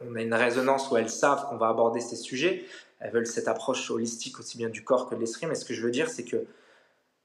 on 0.00 0.14
a 0.14 0.22
une 0.22 0.34
résonance 0.34 0.90
où 0.90 0.96
elles 0.96 1.10
savent 1.10 1.48
qu'on 1.48 1.56
va 1.56 1.68
aborder 1.68 2.00
ces 2.00 2.16
sujets, 2.16 2.64
elles 3.00 3.12
veulent 3.12 3.26
cette 3.26 3.48
approche 3.48 3.90
holistique 3.90 4.38
aussi 4.38 4.56
bien 4.58 4.68
du 4.68 4.84
corps 4.84 5.08
que 5.08 5.14
de 5.14 5.20
l'esprit. 5.20 5.46
Mais 5.46 5.54
ce 5.54 5.64
que 5.64 5.74
je 5.74 5.82
veux 5.82 5.90
dire, 5.90 6.08
c'est 6.08 6.24
que 6.24 6.46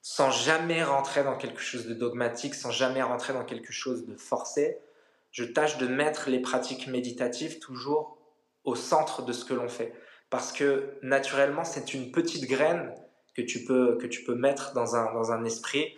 sans 0.01 0.31
jamais 0.31 0.83
rentrer 0.83 1.23
dans 1.23 1.37
quelque 1.37 1.61
chose 1.61 1.85
de 1.85 1.93
dogmatique, 1.93 2.55
sans 2.55 2.71
jamais 2.71 3.01
rentrer 3.01 3.33
dans 3.33 3.45
quelque 3.45 3.71
chose 3.71 4.05
de 4.05 4.15
forcé, 4.15 4.79
je 5.31 5.43
tâche 5.43 5.77
de 5.77 5.87
mettre 5.87 6.29
les 6.29 6.39
pratiques 6.39 6.87
méditatives 6.87 7.59
toujours 7.59 8.17
au 8.63 8.75
centre 8.75 9.23
de 9.23 9.31
ce 9.31 9.45
que 9.45 9.53
l'on 9.53 9.69
fait. 9.69 9.93
Parce 10.29 10.51
que 10.51 10.97
naturellement, 11.01 11.63
c'est 11.63 11.93
une 11.93 12.11
petite 12.11 12.45
graine 12.45 12.93
que 13.35 13.41
tu 13.41 13.63
peux, 13.63 13.97
que 13.97 14.07
tu 14.07 14.23
peux 14.23 14.35
mettre 14.35 14.73
dans 14.73 14.95
un, 14.95 15.13
dans 15.13 15.31
un 15.31 15.43
esprit 15.45 15.95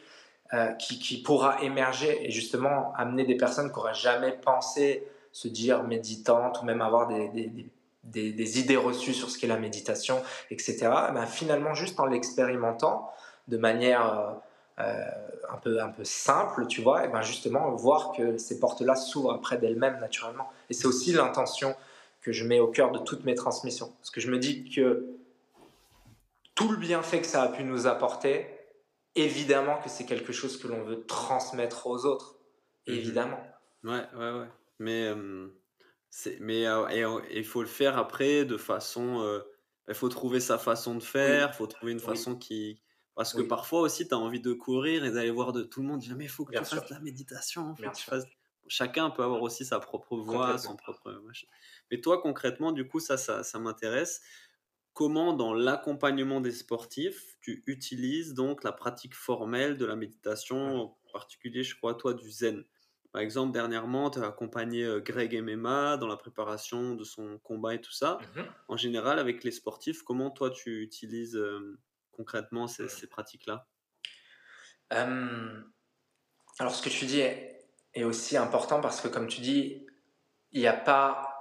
euh, 0.54 0.72
qui, 0.74 1.00
qui, 1.00 1.22
pourra 1.22 1.62
émerger 1.64 2.26
et 2.26 2.32
justement 2.32 2.94
amener 2.96 3.26
des 3.26 3.36
personnes 3.36 3.72
qui 3.72 3.78
n'auraient 3.78 3.94
jamais 3.94 4.34
pensé 4.34 5.08
se 5.32 5.48
dire 5.48 5.84
méditantes 5.84 6.62
ou 6.62 6.66
même 6.66 6.82
avoir 6.82 7.08
des, 7.08 7.30
des, 7.30 8.32
des, 8.32 8.60
idées 8.60 8.78
reçues 8.78 9.14
sur 9.14 9.30
ce 9.30 9.40
qu'est 9.40 9.48
la 9.48 9.58
méditation, 9.58 10.22
etc. 10.52 10.78
Eh 11.10 11.14
ben, 11.14 11.26
finalement, 11.26 11.74
juste 11.74 12.00
en 12.00 12.06
l'expérimentant 12.06 13.10
de 13.48 13.58
manière 13.58 14.42
euh, 14.80 14.84
euh, 14.84 15.04
un, 15.52 15.58
peu, 15.58 15.82
un 15.82 15.90
peu 15.90 16.04
simple, 16.04 16.68
tu 16.68 16.82
vois, 16.82 17.04
et 17.04 17.08
eh 17.08 17.12
ben 17.12 17.22
justement 17.22 17.72
voir 17.72 18.12
que 18.12 18.38
ces 18.38 18.60
portes-là 18.60 18.96
s'ouvrent 18.96 19.34
après 19.34 19.58
d'elles-mêmes 19.58 20.00
naturellement. 20.00 20.52
Et 20.70 20.74
c'est 20.74 20.88
aussi 20.88 21.14
l'intention 21.14 21.76
que 22.22 22.32
je 22.32 22.46
mets 22.46 22.60
au 22.60 22.68
cœur 22.68 22.92
de 22.92 23.00
toutes 23.00 23.26
mes 23.26 23.36
transmissions. 23.36 23.92
Parce 24.00 24.10
que 24.10 24.22
je 24.22 24.32
me 24.32 24.40
dis 24.40 24.70
que 24.70 25.06
tout 26.56 26.70
le 26.70 26.78
bienfait 26.78 27.22
que 27.22 27.28
ça 27.28 27.44
a 27.44 27.50
pu 27.50 27.64
nous 27.64 27.88
apporter, 27.88 28.48
évidemment 29.16 29.80
que 29.82 29.90
c'est 29.90 30.06
quelque 30.06 30.32
chose 30.34 30.58
que 30.58 30.68
l'on 30.68 30.84
veut 30.84 31.06
transmettre 31.06 31.88
aux 31.88 32.06
autres. 32.06 32.38
Mhm. 32.88 32.96
Évidemment. 32.96 33.44
Ouais, 33.84 34.06
ouais, 34.16 34.32
ouais. 34.32 34.50
Mais, 34.80 35.08
euh, 35.08 35.48
mais 36.40 36.68
euh, 36.68 37.22
il 37.32 37.46
faut 37.46 37.62
le 37.62 37.68
faire 37.68 37.98
après 37.98 38.46
de 38.46 38.58
façon. 38.58 39.22
Euh, 39.22 39.40
il 39.88 39.94
faut 39.94 40.10
trouver 40.10 40.40
sa 40.40 40.58
façon 40.58 40.96
de 40.96 41.04
faire, 41.04 41.50
il 41.52 41.56
faut 41.56 41.68
trouver 41.68 41.92
une 41.92 42.00
façon 42.00 42.36
qui. 42.36 42.82
Parce 43.16 43.34
que 43.34 43.42
parfois 43.42 43.82
aussi, 43.82 44.08
tu 44.08 44.14
as 44.16 44.18
envie 44.18 44.40
de 44.40 44.54
courir 44.54 45.06
et 45.06 45.12
d'aller 45.12 45.30
voir 45.30 45.52
de 45.52 45.62
tout 45.62 45.82
le 45.82 45.88
monde. 45.88 46.00
Dire, 46.00 46.16
mais 46.16 46.26
il 46.26 46.30
faut 46.30 46.46
que 46.46 46.58
tu 46.58 46.64
fasses 46.64 46.90
de 46.90 46.94
la 46.94 47.00
méditation. 47.00 47.76
Chacun 48.68 49.10
peut 49.10 49.24
avoir 49.24 49.42
aussi 49.42 49.66
sa 49.66 49.80
propre 49.80 50.16
voix, 50.18 50.58
son 50.58 50.78
propre. 50.78 51.22
Mais 51.92 52.00
toi, 52.00 52.22
concrètement, 52.22 52.72
du 52.72 52.88
coup, 52.88 53.00
ça, 53.00 53.18
ça, 53.18 53.44
ça 53.44 53.60
m'intéresse 53.60 54.22
comment 54.94 55.34
dans 55.34 55.53
l'accompagnement 55.53 56.41
des 56.41 56.52
sportifs, 56.52 57.38
tu 57.41 57.64
utilises 57.68 58.34
donc 58.34 58.64
la 58.64 58.72
pratique 58.72 59.15
formelle 59.15 59.78
de 59.78 59.86
la 59.86 59.95
méditation, 59.95 60.76
en 60.76 60.98
particulier, 61.11 61.64
je 61.64 61.76
crois, 61.76 61.95
toi, 61.95 62.14
du 62.14 62.30
zen. 62.30 62.64
Par 63.11 63.22
exemple, 63.22 63.53
dernièrement, 63.53 64.10
tu 64.10 64.20
as 64.20 64.26
accompagné 64.26 64.84
euh, 64.84 64.99
Greg 64.99 65.40
MMA 65.40 65.98
dans 65.98 66.07
la 66.07 66.18
préparation 66.18 66.95
de 66.95 67.03
son 67.03 67.38
combat 67.40 67.76
et 67.76 67.82
tout 67.82 67.91
ça. 67.91 68.18
Mmh 68.36 68.41
en 68.70 68.78
général, 68.78 69.20
avec 69.20 69.44
les 69.44 69.52
sportifs, 69.52 70.02
comment 70.02 70.32
toi, 70.32 70.49
tu 70.49 70.82
utilises 70.82 71.36
euh, 71.36 71.80
concrètement 72.11 72.68
ces, 72.68 73.07
pratiques-là? 73.07 73.68
Alors, 74.90 76.74
ce 76.74 76.82
que 76.82 76.90
tu 76.90 77.06
dis 77.06 77.20
est, 77.20 77.68
est, 77.94 78.03
aussi 78.03 78.36
important 78.36 78.82
parce 78.82 78.99
que, 78.99 79.07
comme 79.07 79.28
tu 79.28 79.41
dis, 79.41 79.86
il 80.52 80.60
n'y 80.60 80.68
a 80.68 80.74
pas 80.74 81.33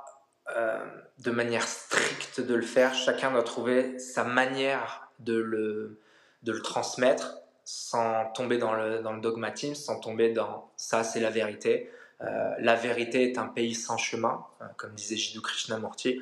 euh, 0.56 0.84
de 1.18 1.30
manière 1.30 1.66
stricte 1.66 2.40
de 2.40 2.54
le 2.54 2.62
faire. 2.62 2.94
Chacun 2.94 3.30
doit 3.30 3.44
trouver 3.44 3.98
sa 4.00 4.24
manière 4.24 5.08
de 5.20 5.36
le, 5.36 6.00
de 6.42 6.52
le 6.52 6.60
transmettre 6.60 7.38
sans 7.64 8.26
tomber 8.32 8.58
dans 8.58 8.74
le, 8.74 8.98
dans 9.02 9.12
le 9.12 9.20
dogmatisme, 9.20 9.76
sans 9.76 10.00
tomber 10.00 10.32
dans 10.32 10.68
ça, 10.76 11.04
c'est 11.04 11.20
la 11.20 11.30
vérité. 11.30 11.90
Euh, 12.22 12.54
la 12.58 12.74
vérité 12.74 13.30
est 13.30 13.38
un 13.38 13.46
pays 13.46 13.74
sans 13.74 13.96
chemin, 13.96 14.44
euh, 14.60 14.64
comme 14.76 14.94
disait 14.94 15.14
Jiddu 15.14 15.40
Krishnamurti. 15.40 16.20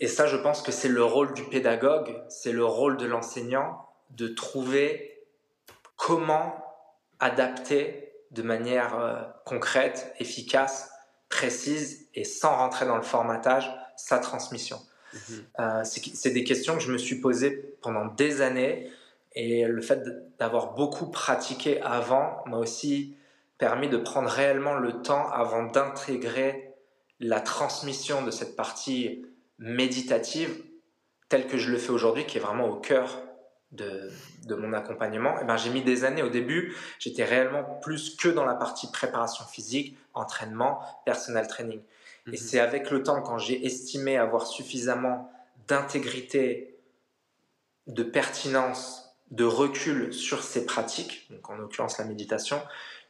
et 0.00 0.06
ça, 0.06 0.26
je 0.26 0.36
pense 0.36 0.62
que 0.62 0.70
c'est 0.70 0.88
le 0.88 1.02
rôle 1.02 1.34
du 1.34 1.42
pédagogue, 1.44 2.14
c'est 2.28 2.52
le 2.52 2.64
rôle 2.64 2.96
de 2.96 3.06
l'enseignant 3.06 3.88
de 4.10 4.28
trouver 4.28 5.24
comment 5.96 6.54
adapter 7.18 8.12
de 8.30 8.42
manière 8.42 9.32
concrète, 9.44 10.14
efficace, 10.18 10.93
précise 11.28 12.06
et 12.14 12.24
sans 12.24 12.56
rentrer 12.56 12.86
dans 12.86 12.96
le 12.96 13.02
formatage 13.02 13.70
sa 13.96 14.18
transmission. 14.18 14.78
Mhm. 15.12 15.44
Euh, 15.60 15.82
c'est 15.84 16.30
des 16.30 16.44
questions 16.44 16.74
que 16.74 16.82
je 16.82 16.92
me 16.92 16.98
suis 16.98 17.20
posées 17.20 17.76
pendant 17.82 18.06
des 18.06 18.40
années 18.40 18.90
et 19.34 19.64
le 19.66 19.82
fait 19.82 20.02
d'avoir 20.38 20.74
beaucoup 20.74 21.06
pratiqué 21.06 21.80
avant 21.82 22.42
m'a 22.46 22.58
aussi 22.58 23.16
permis 23.58 23.88
de 23.88 23.96
prendre 23.96 24.28
réellement 24.28 24.74
le 24.74 25.02
temps 25.02 25.28
avant 25.30 25.64
d'intégrer 25.64 26.74
la 27.20 27.40
transmission 27.40 28.22
de 28.22 28.30
cette 28.30 28.56
partie 28.56 29.24
méditative 29.58 30.62
telle 31.28 31.46
que 31.46 31.56
je 31.56 31.70
le 31.70 31.78
fais 31.78 31.90
aujourd'hui, 31.90 32.26
qui 32.26 32.38
est 32.38 32.40
vraiment 32.40 32.68
au 32.68 32.76
cœur 32.76 33.22
de, 33.74 34.54
mon 34.54 34.72
accompagnement. 34.72 35.34
Eh 35.40 35.44
ben, 35.44 35.56
j'ai 35.56 35.70
mis 35.70 35.82
des 35.82 36.04
années 36.04 36.22
au 36.22 36.28
début, 36.28 36.74
j'étais 36.98 37.24
réellement 37.24 37.64
plus 37.82 38.16
que 38.16 38.28
dans 38.28 38.44
la 38.44 38.54
partie 38.54 38.90
préparation 38.90 39.44
physique, 39.44 39.96
entraînement, 40.14 40.80
personnel 41.04 41.46
training. 41.46 41.80
Et 42.26 42.30
mhm. 42.30 42.36
c'est 42.36 42.60
avec 42.60 42.90
le 42.90 43.02
temps, 43.02 43.22
quand 43.22 43.38
j'ai 43.38 43.64
estimé 43.64 44.16
avoir 44.16 44.46
suffisamment 44.46 45.30
d'intégrité, 45.68 46.78
de 47.86 48.02
pertinence, 48.02 49.16
de 49.30 49.44
recul 49.44 50.12
sur 50.12 50.42
ces 50.42 50.64
pratiques, 50.64 51.26
donc 51.30 51.48
en 51.50 51.56
l'occurrence 51.56 51.98
la 51.98 52.04
méditation, 52.04 52.60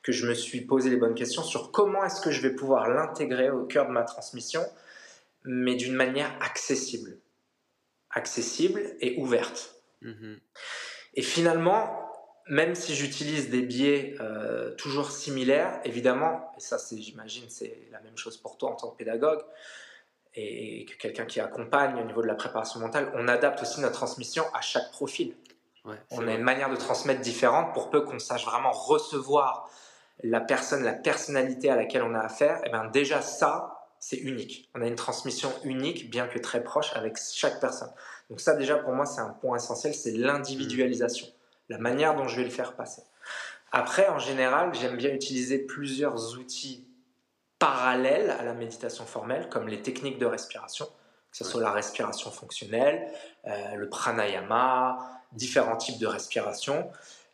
que 0.03 0.12
je 0.12 0.27
me 0.27 0.35
suis 0.35 0.61
posé 0.61 0.91
les 0.91 0.97
bonnes 0.97 1.15
questions 1.15 1.43
sur 1.43 1.73
comment 1.73 2.05
est-ce 2.05 2.20
que 2.20 2.31
je 2.31 2.43
vais 2.43 2.55
pouvoir 2.55 2.89
l'intégrer 2.89 3.51
au 3.51 3.65
cœur 3.65 3.86
de 3.86 3.93
ma 3.93 4.03
transmission, 4.03 4.62
mais 5.45 5.74
d'une 5.74 5.95
manière 5.95 6.31
accessible. 6.41 7.19
Accessible 8.11 8.97
et 9.01 9.16
ouverte. 9.19 9.74
Mhm. 10.05 10.39
Et 11.14 11.22
finalement, 11.22 12.10
même 12.48 12.74
si 12.74 12.94
j'utilise 12.94 13.51
des 13.51 13.62
biais 13.62 14.16
euh, 14.20 14.74
toujours 14.76 15.10
similaires, 15.10 15.81
évidemment, 15.85 16.52
et 16.56 16.60
ça, 16.60 16.76
j'imagine, 16.93 17.44
c'est 17.48 17.89
la 17.90 18.01
même 18.01 18.16
chose 18.16 18.36
pour 18.36 18.59
toi 18.59 18.70
en 18.70 18.76
tant 18.76 18.90
que 18.90 18.97
pédagogue 18.97 19.43
et 20.35 20.85
que 20.86 20.97
quelqu'un 20.97 21.26
qui 21.26 21.40
accompagne 21.40 22.01
au 22.01 22.05
niveau 22.05 22.20
de 22.20 22.26
la 22.26 22.35
préparation 22.35 22.81
mentale, 22.81 23.10
on 23.14 23.28
adapte 23.28 23.62
aussi 23.62 23.81
notre 23.81 23.94
transmission 23.94 24.44
à 24.52 24.60
chaque 24.60 24.90
profil. 24.90 25.35
on 26.10 26.26
a 26.26 26.32
une 26.32 26.43
manière 26.43 26.70
de 26.70 26.76
transmettre 26.76 27.20
différente 27.20 27.72
pour 27.72 27.90
peu 27.90 28.01
qu'on 28.01 28.18
sache 28.18 28.44
vraiment 28.44 28.72
recevoir 28.72 29.70
la 30.22 30.40
personne, 30.40 30.82
la 30.82 30.94
personnalité 30.94 31.70
à 31.70 31.76
laquelle 31.76 32.02
on 32.02 32.14
a 32.14 32.20
affaire. 32.20 32.60
Et 32.66 32.70
bien 32.70 32.85
déjà 32.86 33.20
ça, 33.20 33.73
c'est 34.05 34.16
unique. 34.16 34.70
On 34.74 34.82
a 34.82 34.86
une 34.86 34.97
transmission 34.97 35.51
unique, 35.64 36.10
bien 36.10 36.26
que 36.26 36.39
très 36.39 36.62
proche 36.62 36.93
avec 36.94 37.16
chaque 37.16 37.60
personne. 37.60 37.90
Donc 38.28 38.40
ça 38.40 38.55
déjà 38.55 38.76
pour 38.76 38.93
moi 38.93 39.06
c'est 39.06 39.20
un 39.20 39.31
point 39.31 39.56
essentiel, 39.56 39.94
c'est 39.94 40.12
l'individualisation 40.12 41.26
la 41.68 41.78
manière 41.78 42.14
dont 42.14 42.28
je 42.28 42.36
vais 42.36 42.44
le 42.44 42.51
faire 42.51 42.74
passer. 42.74 43.02
Après, 43.72 44.09
en 44.09 44.18
général, 44.18 44.74
j'aime 44.74 44.97
bien 44.97 45.10
utiliser 45.10 45.59
plusieurs 45.59 46.39
outils 46.39 46.86
parallèles 47.59 48.31
à 48.31 48.44
la 48.44 48.55
méditation 48.55 49.05
formelle, 49.06 49.48
comme 49.48 49.68
les 49.68 49.82
techniques 49.82 50.18
de 50.18 50.26
respiration, 50.26 50.86
que 50.86 51.36
ce 51.36 51.44
soit 51.44 51.60
la 51.60 51.72
respiration 51.72 52.31
fonctionnelle, 52.31 53.10
euh, 53.47 53.74
le 53.74 53.89
pranayama, 53.89 54.98
différents 55.32 55.76
types 55.76 55.98
de 55.98 56.06
respiration, 56.06 56.90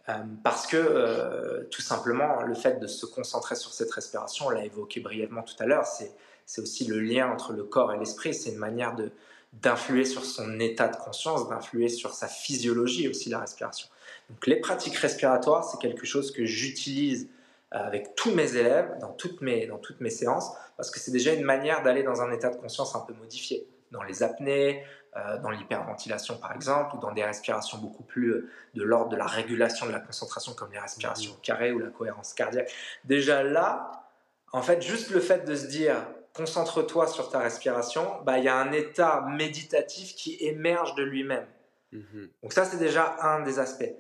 euh, 0.09 0.15
parce 0.43 0.67
que 0.67 0.77
euh, 0.77 1.65
tout 1.71 1.83
simplement, 1.83 2.43
le 2.43 2.55
fait 2.55 2.79
de 2.81 2.87
se 2.87 3.05
concentrer 3.05 3.57
sur 3.57 3.73
cette 3.73 3.91
respiration, 3.91 4.47
on 4.47 4.51
l'a 4.51 4.65
évoqué 4.65 5.01
brièvement 5.01 5.43
tout 5.43 5.57
à 5.59 5.67
l'heure, 5.67 5.85
c'est 5.85 6.13
aussi 6.59 6.85
le 6.87 6.99
lien 6.99 7.31
entre 7.31 7.53
le 7.53 7.63
corps 7.63 7.93
et 7.93 7.99
l'esprit, 7.99 8.35
c'est 8.35 8.51
une 8.51 8.59
manière 8.59 8.97
de 8.97 9.13
d'influer 9.53 10.05
sur 10.05 10.25
son 10.25 10.61
état 10.61 10.89
de 10.89 10.97
conscience, 10.97 11.49
d'influer 11.49 11.89
sur 11.89 12.15
sa 12.15 12.29
physiologie 12.29 13.09
aussi 13.09 13.31
la 13.31 13.41
respiration. 13.41 13.89
Donc 14.29 14.47
les 14.47 14.57
pratiques 14.57 14.97
respiratoires, 14.97 15.65
c'est 15.65 15.79
quelque 15.79 16.07
chose 16.07 16.31
que 16.31 16.45
j'utilise 16.45 17.29
euh, 17.75 17.79
avec 17.79 18.15
tous 18.15 18.33
mes 18.33 18.57
élèves 18.57 18.97
dans 19.01 19.13
toutes 19.13 19.41
mes, 19.41 19.67
dans 19.67 19.79
toutes 19.79 20.01
mes 20.01 20.11
séances 20.11 20.53
parce 20.77 20.91
que 20.91 21.01
c'est 21.01 21.11
déjà 21.11 21.33
une 21.33 21.45
manière 21.45 21.83
d'aller 21.83 22.03
dans 22.03 22.23
un 22.23 22.31
état 22.31 22.51
de 22.51 22.57
conscience 22.57 22.95
un 22.95 23.01
peu 23.01 23.13
modifié. 23.15 23.67
Dans 23.91 24.05
les 24.05 24.23
apnées, 24.23 24.85
euh, 25.17 25.39
dans 25.39 25.51
l'hyperventilation 25.51 26.37
par 26.37 26.55
exemple, 26.55 26.95
ou 26.95 27.01
dans 27.01 27.11
des 27.11 27.25
respirations 27.25 27.79
beaucoup 27.79 28.05
plus 28.05 28.31
euh, 28.31 28.51
de 28.75 28.85
l'ordre 28.85 29.09
de 29.09 29.17
la 29.17 29.27
régulation 29.27 29.87
de 29.87 29.91
la 29.91 29.99
concentration 29.99 30.55
comme 30.55 30.71
les 30.71 30.79
respirations 30.79 31.33
mmh. 31.33 31.43
carrées 31.43 31.73
ou 31.73 31.81
la 31.81 31.89
cohérence 31.89 32.35
cardiaque. 32.35 32.71
Déjà 33.05 33.43
là, 33.43 34.05
en 34.53 34.63
fait, 34.63 34.81
juste 34.81 35.11
le 35.11 35.19
fait 35.19 35.45
de 35.45 35.57
se 35.57 35.67
dire 35.67 35.97
concentre-toi 36.35 37.07
sur 37.07 37.31
ta 37.31 37.41
respiration, 37.41 38.23
bah, 38.25 38.39
il 38.39 38.45
y 38.45 38.49
a 38.49 38.57
un 38.57 38.73
état 38.73 39.27
méditatif 39.29 40.15
qui 40.15 40.37
émerge 40.41 40.95
de 40.95 41.03
lui-même. 41.03 41.47
Mmh 41.93 42.27
Donc 42.43 42.53
ça, 42.53 42.65
c'est 42.65 42.79
déjà 42.79 43.17
un 43.21 43.41
des 43.41 43.59
aspects. 43.59 43.93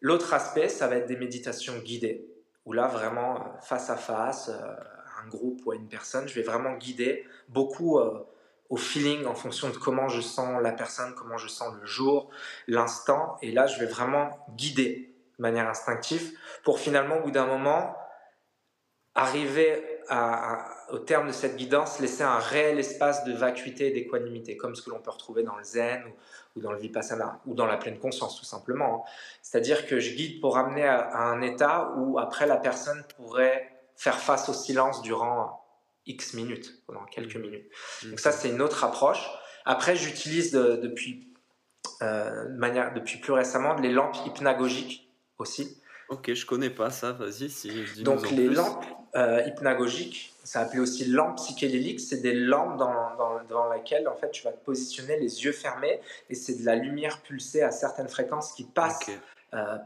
L'autre 0.00 0.32
aspect, 0.34 0.68
ça 0.68 0.88
va 0.88 0.96
être 0.96 1.06
des 1.06 1.16
méditations 1.16 1.78
guidées, 1.78 2.26
où 2.64 2.72
là, 2.72 2.86
vraiment, 2.86 3.36
euh, 3.36 3.60
face 3.62 3.90
à 3.90 3.96
face, 3.96 4.48
à 4.48 4.52
euh, 4.52 4.76
un 5.24 5.28
groupe 5.28 5.60
ou 5.64 5.72
à 5.72 5.76
une 5.76 5.88
personne, 5.88 6.28
je 6.28 6.34
vais 6.34 6.42
vraiment 6.42 6.74
guider 6.74 7.26
beaucoup 7.48 7.98
euh, 7.98 8.26
au 8.70 8.76
feeling 8.76 9.26
en 9.26 9.34
fonction 9.34 9.68
de 9.68 9.76
comment 9.76 10.08
je 10.08 10.20
sens 10.20 10.62
la 10.62 10.72
personne, 10.72 11.14
comment 11.14 11.36
je 11.36 11.48
sens 11.48 11.74
le 11.78 11.86
jour, 11.86 12.30
l'instant. 12.66 13.36
Et 13.42 13.52
là, 13.52 13.66
je 13.66 13.78
vais 13.78 13.86
vraiment 13.86 14.46
guider 14.56 15.14
de 15.38 15.42
manière 15.42 15.68
instinctive 15.68 16.32
pour 16.62 16.78
finalement, 16.78 17.18
au 17.18 17.22
bout 17.24 17.30
d'un 17.30 17.46
moment, 17.46 17.96
arriver 19.14 19.82
au 20.92 20.98
terme 20.98 21.28
de 21.28 21.32
cette 21.32 21.56
guidance, 21.56 22.00
laisser 22.00 22.22
un 22.22 22.38
réel 22.38 22.78
espace 22.78 23.24
de 23.24 23.32
vacuité 23.32 23.88
et 23.88 23.90
d'équanimité, 23.90 24.56
comme 24.56 24.74
ce 24.74 24.82
que 24.82 24.90
l'on 24.90 25.00
peut 25.00 25.10
retrouver 25.10 25.42
dans 25.42 25.56
le 25.56 25.64
zen 25.64 26.02
ou, 26.56 26.60
dans 26.60 26.72
le 26.72 26.78
vipassana, 26.78 27.40
ou 27.46 27.54
dans 27.54 27.66
la 27.66 27.76
pleine 27.76 27.98
conscience 27.98 28.38
tout 28.38 28.44
simplement. 28.44 29.04
Hein. 29.06 29.10
C'est-à-dire 29.42 29.86
que 29.86 30.00
je 30.00 30.14
guide 30.14 30.40
pour 30.40 30.58
amener 30.58 30.84
à, 30.84 31.16
un 31.16 31.40
état 31.42 31.92
où 31.96 32.18
après 32.18 32.46
la 32.46 32.56
personne 32.56 33.04
pourrait 33.16 33.70
faire 33.94 34.18
face 34.18 34.48
au 34.48 34.52
silence 34.52 35.02
durant 35.02 35.64
X 36.06 36.34
minutes, 36.34 36.82
pendant 36.86 37.04
quelques 37.04 37.36
mmh. 37.36 37.40
minutes. 37.40 37.70
Mmh. 38.02 38.10
Donc 38.10 38.20
ça, 38.20 38.32
c'est 38.32 38.48
une 38.48 38.62
autre 38.62 38.84
approche. 38.84 39.28
Après, 39.64 39.94
j'utilise 39.94 40.52
depuis, 40.52 41.32
euh, 42.02 42.48
manière, 42.50 42.94
depuis 42.94 43.18
plus 43.18 43.32
récemment 43.32 43.74
les 43.74 43.90
lampes 43.90 44.16
hypnagogiques 44.26 45.10
aussi. 45.38 45.79
Ok, 46.10 46.34
je 46.34 46.44
connais 46.44 46.70
pas 46.70 46.90
ça, 46.90 47.12
vas-y. 47.12 47.48
Si, 47.48 47.70
Donc 48.02 48.30
les 48.32 48.48
lampes 48.48 48.84
euh, 49.14 49.42
hypnagogiques, 49.46 50.34
ça 50.42 50.60
appelé 50.60 50.80
aussi 50.80 51.04
lampes 51.04 51.36
psychédéliques, 51.36 52.00
c'est 52.00 52.20
des 52.20 52.34
lampes 52.34 52.76
dans, 52.78 53.14
dans, 53.16 53.44
dans, 53.48 53.72
lesquelles 53.72 54.08
en 54.08 54.16
fait 54.16 54.32
tu 54.32 54.42
vas 54.42 54.50
te 54.50 54.64
positionner 54.64 55.18
les 55.20 55.44
yeux 55.44 55.52
fermés 55.52 56.00
et 56.28 56.34
c'est 56.34 56.54
de 56.54 56.66
la 56.66 56.74
lumière 56.74 57.22
pulsée 57.22 57.62
à 57.62 57.70
certaines 57.70 58.08
fréquences 58.08 58.52
qui 58.52 58.64
passe 58.64 58.98
euh, 59.54 59.76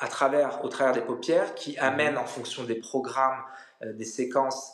à 0.00 0.08
travers, 0.08 0.64
au 0.64 0.68
travers 0.68 0.94
des 0.94 1.02
paupières, 1.02 1.54
qui 1.54 1.72
mhm. 1.72 1.78
amène 1.80 2.16
en 2.16 2.26
fonction 2.26 2.64
des 2.64 2.76
programmes, 2.76 3.42
euh, 3.82 3.92
des 3.92 4.06
séquences 4.06 4.72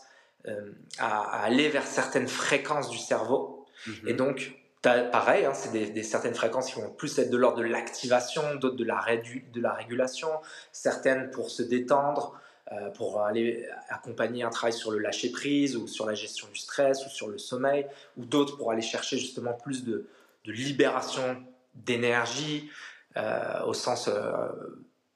à, 0.99 1.43
aller 1.43 1.69
vers 1.69 1.87
certaines 1.87 2.28
fréquences 2.28 2.89
du 2.89 2.97
cerveau. 2.99 3.66
Mhm. 3.87 4.09
Et 4.09 4.15
donc 4.15 4.60
pareil, 4.82 5.44
hein, 5.44 5.52
c'est 5.55 5.73
des, 5.73 6.02
certaines 6.02 6.35
fréquences 6.35 6.73
qui 6.73 6.81
vont 6.81 6.90
plus 6.90 7.19
être 7.19 7.31
de 7.31 7.36
l'ordre 7.36 7.59
de 7.59 7.65
l'activation, 7.65 8.55
d'autres 8.55 8.77
de 8.77 8.85
la, 8.85 9.73
régulation, 9.73 10.28
certaines 10.73 11.31
pour 11.31 11.51
se 11.51 11.62
détendre, 11.62 12.40
euh, 12.73 12.89
pour 12.90 13.20
aller 13.23 13.66
accompagner 13.89 14.43
un 14.43 14.51
travail 14.51 14.73
sur 14.73 14.90
le 14.90 14.98
lâcher 14.98 15.31
prise 15.31 15.77
ou 15.77 15.86
sur 15.86 16.07
la 16.07 16.15
gestion 16.15 16.47
du 16.52 16.59
stress 16.59 17.05
ou 17.05 17.11
sur 17.11 17.28
le 17.28 17.39
sommeil, 17.39 17.86
ou 18.16 18.24
d'autres 18.24 18.57
pour 18.57 18.70
aller 18.70 18.82
chercher 18.82 19.19
justement 19.19 19.52
plus 19.52 19.85
de, 19.85 20.07
libération 20.47 21.43
d'énergie, 21.74 22.70
euh, 23.16 23.62
au 23.66 23.74
sens 23.74 24.09
euh, 24.09 24.48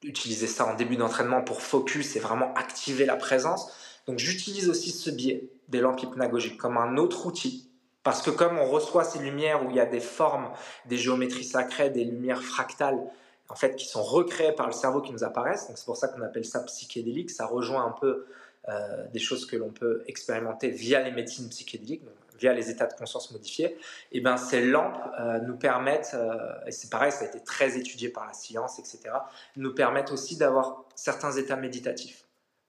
utiliser 0.03 0.47
ça 0.47 0.67
en 0.67 0.75
début 0.75 0.97
d'entraînement 0.97 1.43
pour 1.43 1.63
focus 1.63 2.17
et 2.17 2.21
vraiment 2.21 2.53
activer 2.55 3.07
la 3.07 3.17
présence. 3.17 3.73
Donc 4.07 4.19
j'utilise 4.19 4.69
aussi 4.69 4.91
ce 4.91 5.11
biais 5.11 5.49
des 5.69 5.81
lampes 5.81 6.03
hypnagogiques 6.03 6.59
comme 6.59 6.77
un 6.77 6.99
autre 6.99 7.27
outil 7.27 7.71
parce 8.05 8.21
que 8.21 8.31
comme 8.31 8.59
on 8.59 8.67
reçoit 8.67 9.03
ces 9.03 9.19
lumières 9.19 9.67
où 9.67 9.71
il 9.71 9.77
y 9.77 9.81
a 9.81 9.87
des 9.87 10.01
formes, 10.01 10.51
des 10.85 10.99
géométries 10.99 11.43
sacrées, 11.43 11.91
des 11.91 12.05
lumières 12.05 12.43
fractales, 12.43 13.01
en 13.49 13.57
fait, 13.57 13.77
qui 13.77 13.87
sont 13.87 14.03
recréées 14.03 14.53
par 14.53 14.67
le 14.67 14.73
cerveau 14.73 15.01
qui 15.01 15.13
nous 15.13 15.25
apparaissent, 15.25 15.69
donc 15.69 15.79
c'est 15.79 15.87
pour 15.87 15.97
ça 15.97 16.09
qu'on 16.09 16.23
appelle 16.23 16.45
ça 16.45 16.61
psychédélique, 16.61 17.31
ça 17.31 17.47
rejoint 17.47 17.85
un 17.85 17.93
peu 17.93 18.27
euh, 18.69 19.07
des 19.13 19.19
choses 19.19 19.47
que 19.47 19.57
l'on 19.57 19.71
peut 19.71 20.05
expérimenter 20.07 20.69
via 20.69 21.01
les 21.01 21.13
médecines 21.13 21.49
psychédéliques, 21.49 22.03
via 22.39 22.53
les 22.53 22.71
états 22.71 22.87
de 22.87 22.95
conscience 22.95 23.31
modifiés, 23.31 23.67
et 23.67 23.79
eh 24.13 24.21
ben 24.21 24.37
ces 24.37 24.65
lampes 24.65 24.99
euh, 25.21 25.39
nous 25.41 25.57
permettent, 25.57 26.13
euh, 26.15 26.37
et 26.67 26.73
c'est 26.73 26.91
pareil, 26.91 27.13
ça 27.13 27.25
a 27.25 27.29
été 27.29 27.41
très 27.41 27.79
étudié 27.79 28.11
par 28.11 28.27
la 28.27 28.33
science, 28.35 28.79
etc., 28.79 29.15
nous 29.57 29.75
permettent 29.75 30.13
aussi 30.13 30.37
d'avoir 30.37 30.85
certains 30.95 31.33
états 31.33 31.57
méditatifs. 31.57 32.25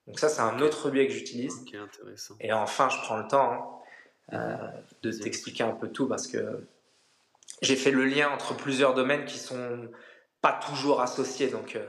Donc 0.08 0.20
ça, 0.20 0.30
c'est 0.30 0.42
un 0.42 0.60
autre 0.60 0.92
biais 0.92 1.08
que 1.08 1.14
j'utilise. 1.14 1.66
Et 2.40 2.54
enfin, 2.54 2.90
je 2.90 2.98
prends 3.02 3.18
le 3.18 3.28
temps 3.28 3.52
hein, 3.52 3.75
de 4.32 5.12
t'expliquer 5.12 5.64
un 5.64 5.72
peu 5.72 5.90
tout 5.90 6.08
parce 6.08 6.28
que 6.28 6.68
j'ai 7.62 7.76
fait 7.76 7.92
le 7.92 8.06
lien 8.06 8.30
entre 8.30 8.56
plusieurs 8.56 8.94
domaines 8.94 9.26
qui 9.26 9.38
sont 9.38 9.90
pas 10.42 10.54
toujours 10.54 11.02
associés. 11.02 11.48
Donc, 11.48 11.76
euh, 11.76 11.86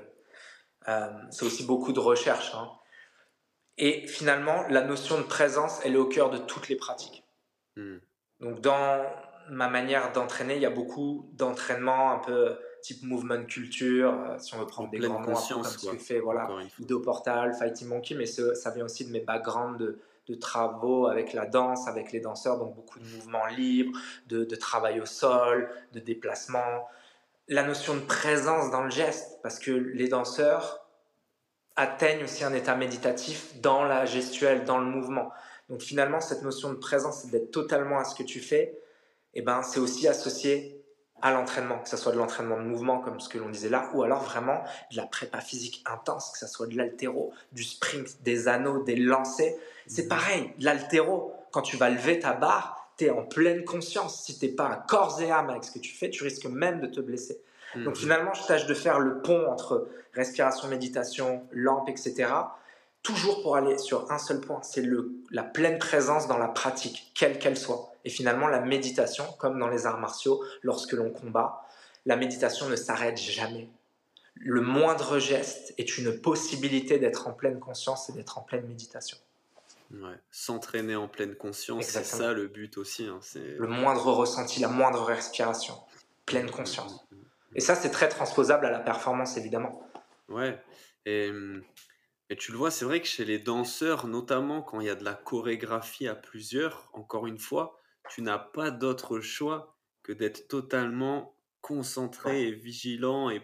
euh, 0.88 1.10
c'est 1.30 1.44
aussi 1.44 1.64
beaucoup 1.64 1.92
de 1.92 2.00
recherche. 2.00 2.54
Hein. 2.54 2.70
Et 3.78 4.06
finalement, 4.06 4.66
la 4.68 4.82
notion 4.82 5.18
de 5.18 5.24
présence, 5.24 5.80
elle 5.84 5.94
est 5.94 5.98
au 5.98 6.06
cœur 6.06 6.30
de 6.30 6.38
toutes 6.38 6.68
les 6.68 6.76
pratiques. 6.76 7.24
Hmm. 7.76 7.98
Donc, 8.40 8.60
dans 8.60 9.04
ma 9.50 9.68
manière 9.68 10.12
d'entraîner, 10.12 10.56
il 10.56 10.62
y 10.62 10.66
a 10.66 10.70
beaucoup 10.70 11.28
d'entraînements 11.34 12.12
un 12.12 12.18
peu 12.18 12.58
type 12.82 13.02
movement 13.02 13.44
culture, 13.44 14.12
euh, 14.12 14.38
si 14.38 14.54
on 14.54 14.60
veut 14.60 14.66
prendre 14.66 14.90
des 14.90 14.98
grands 14.98 15.20
noms, 15.20 15.34
comme 15.34 15.64
ce 15.64 15.90
que 15.90 15.98
fait 15.98 16.20
voilà, 16.20 16.48
Portal, 17.04 17.52
Fighting 17.54 17.88
Monkey, 17.88 18.14
mais 18.14 18.26
ça 18.26 18.70
vient 18.70 18.84
aussi 18.84 19.04
de 19.04 19.12
mes 19.12 19.20
backgrounds 19.20 19.78
de, 19.78 19.98
de, 20.26 20.34
travaux 20.34 21.06
avec 21.06 21.32
la 21.32 21.46
danse, 21.46 21.86
avec 21.88 22.12
les 22.12 22.20
danseurs, 22.20 22.58
donc 22.58 22.74
beaucoup 22.74 22.98
de 22.98 23.04
mouvements 23.04 23.46
libres, 23.46 23.98
de, 24.26 24.44
de 24.44 24.56
travail 24.56 25.00
au 25.00 25.06
sol, 25.06 25.70
de 25.92 26.00
déplacement. 26.00 26.88
La 27.48 27.62
notion 27.62 27.94
de 27.94 28.00
présence 28.00 28.70
dans 28.70 28.82
le 28.82 28.90
geste, 28.90 29.38
parce 29.42 29.58
que 29.58 29.70
les 29.70 30.08
danseurs 30.08 30.86
atteignent 31.76 32.24
aussi 32.24 32.42
un 32.42 32.54
état 32.54 32.74
méditatif 32.74 33.60
dans 33.60 33.84
la 33.84 34.06
gestuelle, 34.06 34.64
dans 34.64 34.78
le 34.78 34.86
mouvement. 34.86 35.30
Donc 35.68 35.82
finalement, 35.82 36.20
cette 36.20 36.42
notion 36.42 36.70
de 36.70 36.78
présence, 36.78 37.26
d'être 37.26 37.50
totalement 37.50 37.98
à 37.98 38.04
ce 38.04 38.14
que 38.14 38.22
tu 38.22 38.40
fais, 38.40 38.78
eh 39.34 39.42
ben, 39.42 39.62
c'est 39.62 39.80
aussi 39.80 40.08
associé 40.08 40.75
à 41.22 41.32
l'entraînement, 41.32 41.78
que 41.78 41.88
ce 41.88 41.96
soit 41.96 42.12
de 42.12 42.18
l'entraînement 42.18 42.58
de 42.58 42.64
mouvement 42.64 43.00
comme 43.00 43.20
ce 43.20 43.28
que 43.28 43.38
l'on 43.38 43.48
disait 43.48 43.68
là, 43.68 43.88
ou 43.94 44.02
alors 44.02 44.22
vraiment 44.22 44.62
de 44.90 44.96
la 44.96 45.06
prépa 45.06 45.40
physique 45.40 45.82
intense, 45.90 46.30
que 46.30 46.38
ce 46.38 46.46
soit 46.46 46.66
de 46.66 46.76
l'altéro, 46.76 47.32
du 47.52 47.64
sprint, 47.64 48.22
des 48.22 48.48
anneaux, 48.48 48.82
des 48.82 48.96
lancers. 48.96 49.54
C'est 49.86 50.04
mhm. 50.04 50.08
pareil, 50.08 50.52
l'altéro, 50.58 51.32
quand 51.52 51.62
tu 51.62 51.76
vas 51.76 51.88
lever 51.88 52.18
ta 52.18 52.32
barre, 52.32 52.90
tu 52.98 53.06
es 53.06 53.10
en 53.10 53.22
pleine 53.24 53.64
conscience. 53.64 54.24
Si 54.24 54.38
tu 54.38 54.48
pas 54.48 54.68
à 54.68 54.76
corps 54.76 55.20
et 55.20 55.30
âme 55.30 55.50
avec 55.50 55.64
ce 55.64 55.72
que 55.72 55.78
tu 55.78 55.94
fais, 55.94 56.10
tu 56.10 56.22
risques 56.22 56.46
même 56.46 56.80
de 56.80 56.86
te 56.86 57.00
blesser. 57.00 57.40
Donc 57.74 57.94
mhm. 57.94 57.96
finalement, 57.96 58.34
je 58.34 58.46
tâche 58.46 58.66
de 58.66 58.74
faire 58.74 59.00
le 59.00 59.20
pont 59.20 59.50
entre 59.50 59.88
respiration, 60.12 60.68
méditation, 60.68 61.46
lampe, 61.52 61.88
etc. 61.88 62.30
Toujours 63.02 63.42
pour 63.42 63.56
aller 63.56 63.78
sur 63.78 64.10
un 64.10 64.18
seul 64.18 64.40
point, 64.40 64.60
c'est 64.62 64.82
la 65.30 65.42
pleine 65.44 65.78
présence 65.78 66.26
dans 66.26 66.38
la 66.38 66.48
pratique, 66.48 67.12
quelle 67.14 67.38
qu'elle 67.38 67.56
soit. 67.56 67.92
Et 68.06 68.08
finalement, 68.08 68.46
la 68.46 68.60
méditation, 68.60 69.24
comme 69.40 69.58
dans 69.58 69.66
les 69.66 69.84
arts 69.84 69.98
martiaux, 69.98 70.42
lorsque 70.62 70.92
l'on 70.92 71.10
combat, 71.10 71.66
la 72.06 72.14
méditation 72.14 72.68
ne 72.68 72.76
s'arrête 72.76 73.18
jamais. 73.18 73.68
Le 74.36 74.60
moindre 74.60 75.18
geste 75.18 75.74
est 75.76 75.98
une 75.98 76.20
possibilité 76.20 77.00
d'être 77.00 77.26
en 77.26 77.32
pleine 77.32 77.58
conscience 77.58 78.08
et 78.08 78.12
d'être 78.12 78.38
en 78.38 78.42
pleine 78.42 78.64
méditation. 78.68 79.18
S'entraîner 80.30 80.94
en 80.94 81.08
pleine 81.08 81.34
conscience, 81.34 81.84
c'est 81.84 82.04
ça 82.04 82.32
le 82.32 82.46
but 82.46 82.78
aussi. 82.78 83.06
Hein, 83.06 83.18
le 83.34 83.66
moindre 83.66 84.12
ressenti, 84.12 84.60
la 84.60 84.68
moindre 84.68 85.02
respiration, 85.02 85.74
pleine 86.26 86.48
conscience. 86.48 87.04
Mm, 87.10 87.16
mm, 87.16 87.18
mm, 87.18 87.24
et 87.56 87.60
ça, 87.60 87.74
c'est 87.74 87.90
très 87.90 88.08
transposable 88.08 88.66
à 88.66 88.70
la 88.70 88.78
performance, 88.78 89.36
évidemment. 89.36 89.84
Ouais. 90.28 90.62
Et, 91.06 91.32
et 92.30 92.36
tu 92.36 92.52
le 92.52 92.58
vois, 92.58 92.70
c'est 92.70 92.84
vrai 92.84 93.00
que 93.00 93.08
chez 93.08 93.24
les 93.24 93.40
danseurs, 93.40 94.06
notamment 94.06 94.62
quand 94.62 94.78
il 94.78 94.86
y 94.86 94.90
a 94.90 94.94
de 94.94 95.04
la 95.04 95.14
chorégraphie 95.14 96.06
à 96.06 96.14
plusieurs, 96.14 96.88
encore 96.92 97.26
une 97.26 97.38
fois, 97.38 97.80
tu 98.10 98.22
n'as 98.22 98.38
pas 98.38 98.70
d'autre 98.70 99.20
choix 99.20 99.76
que 100.02 100.12
d'être 100.12 100.48
totalement 100.48 101.36
concentré 101.60 102.48
et 102.48 102.52
vigilant 102.52 103.28
et, 103.28 103.42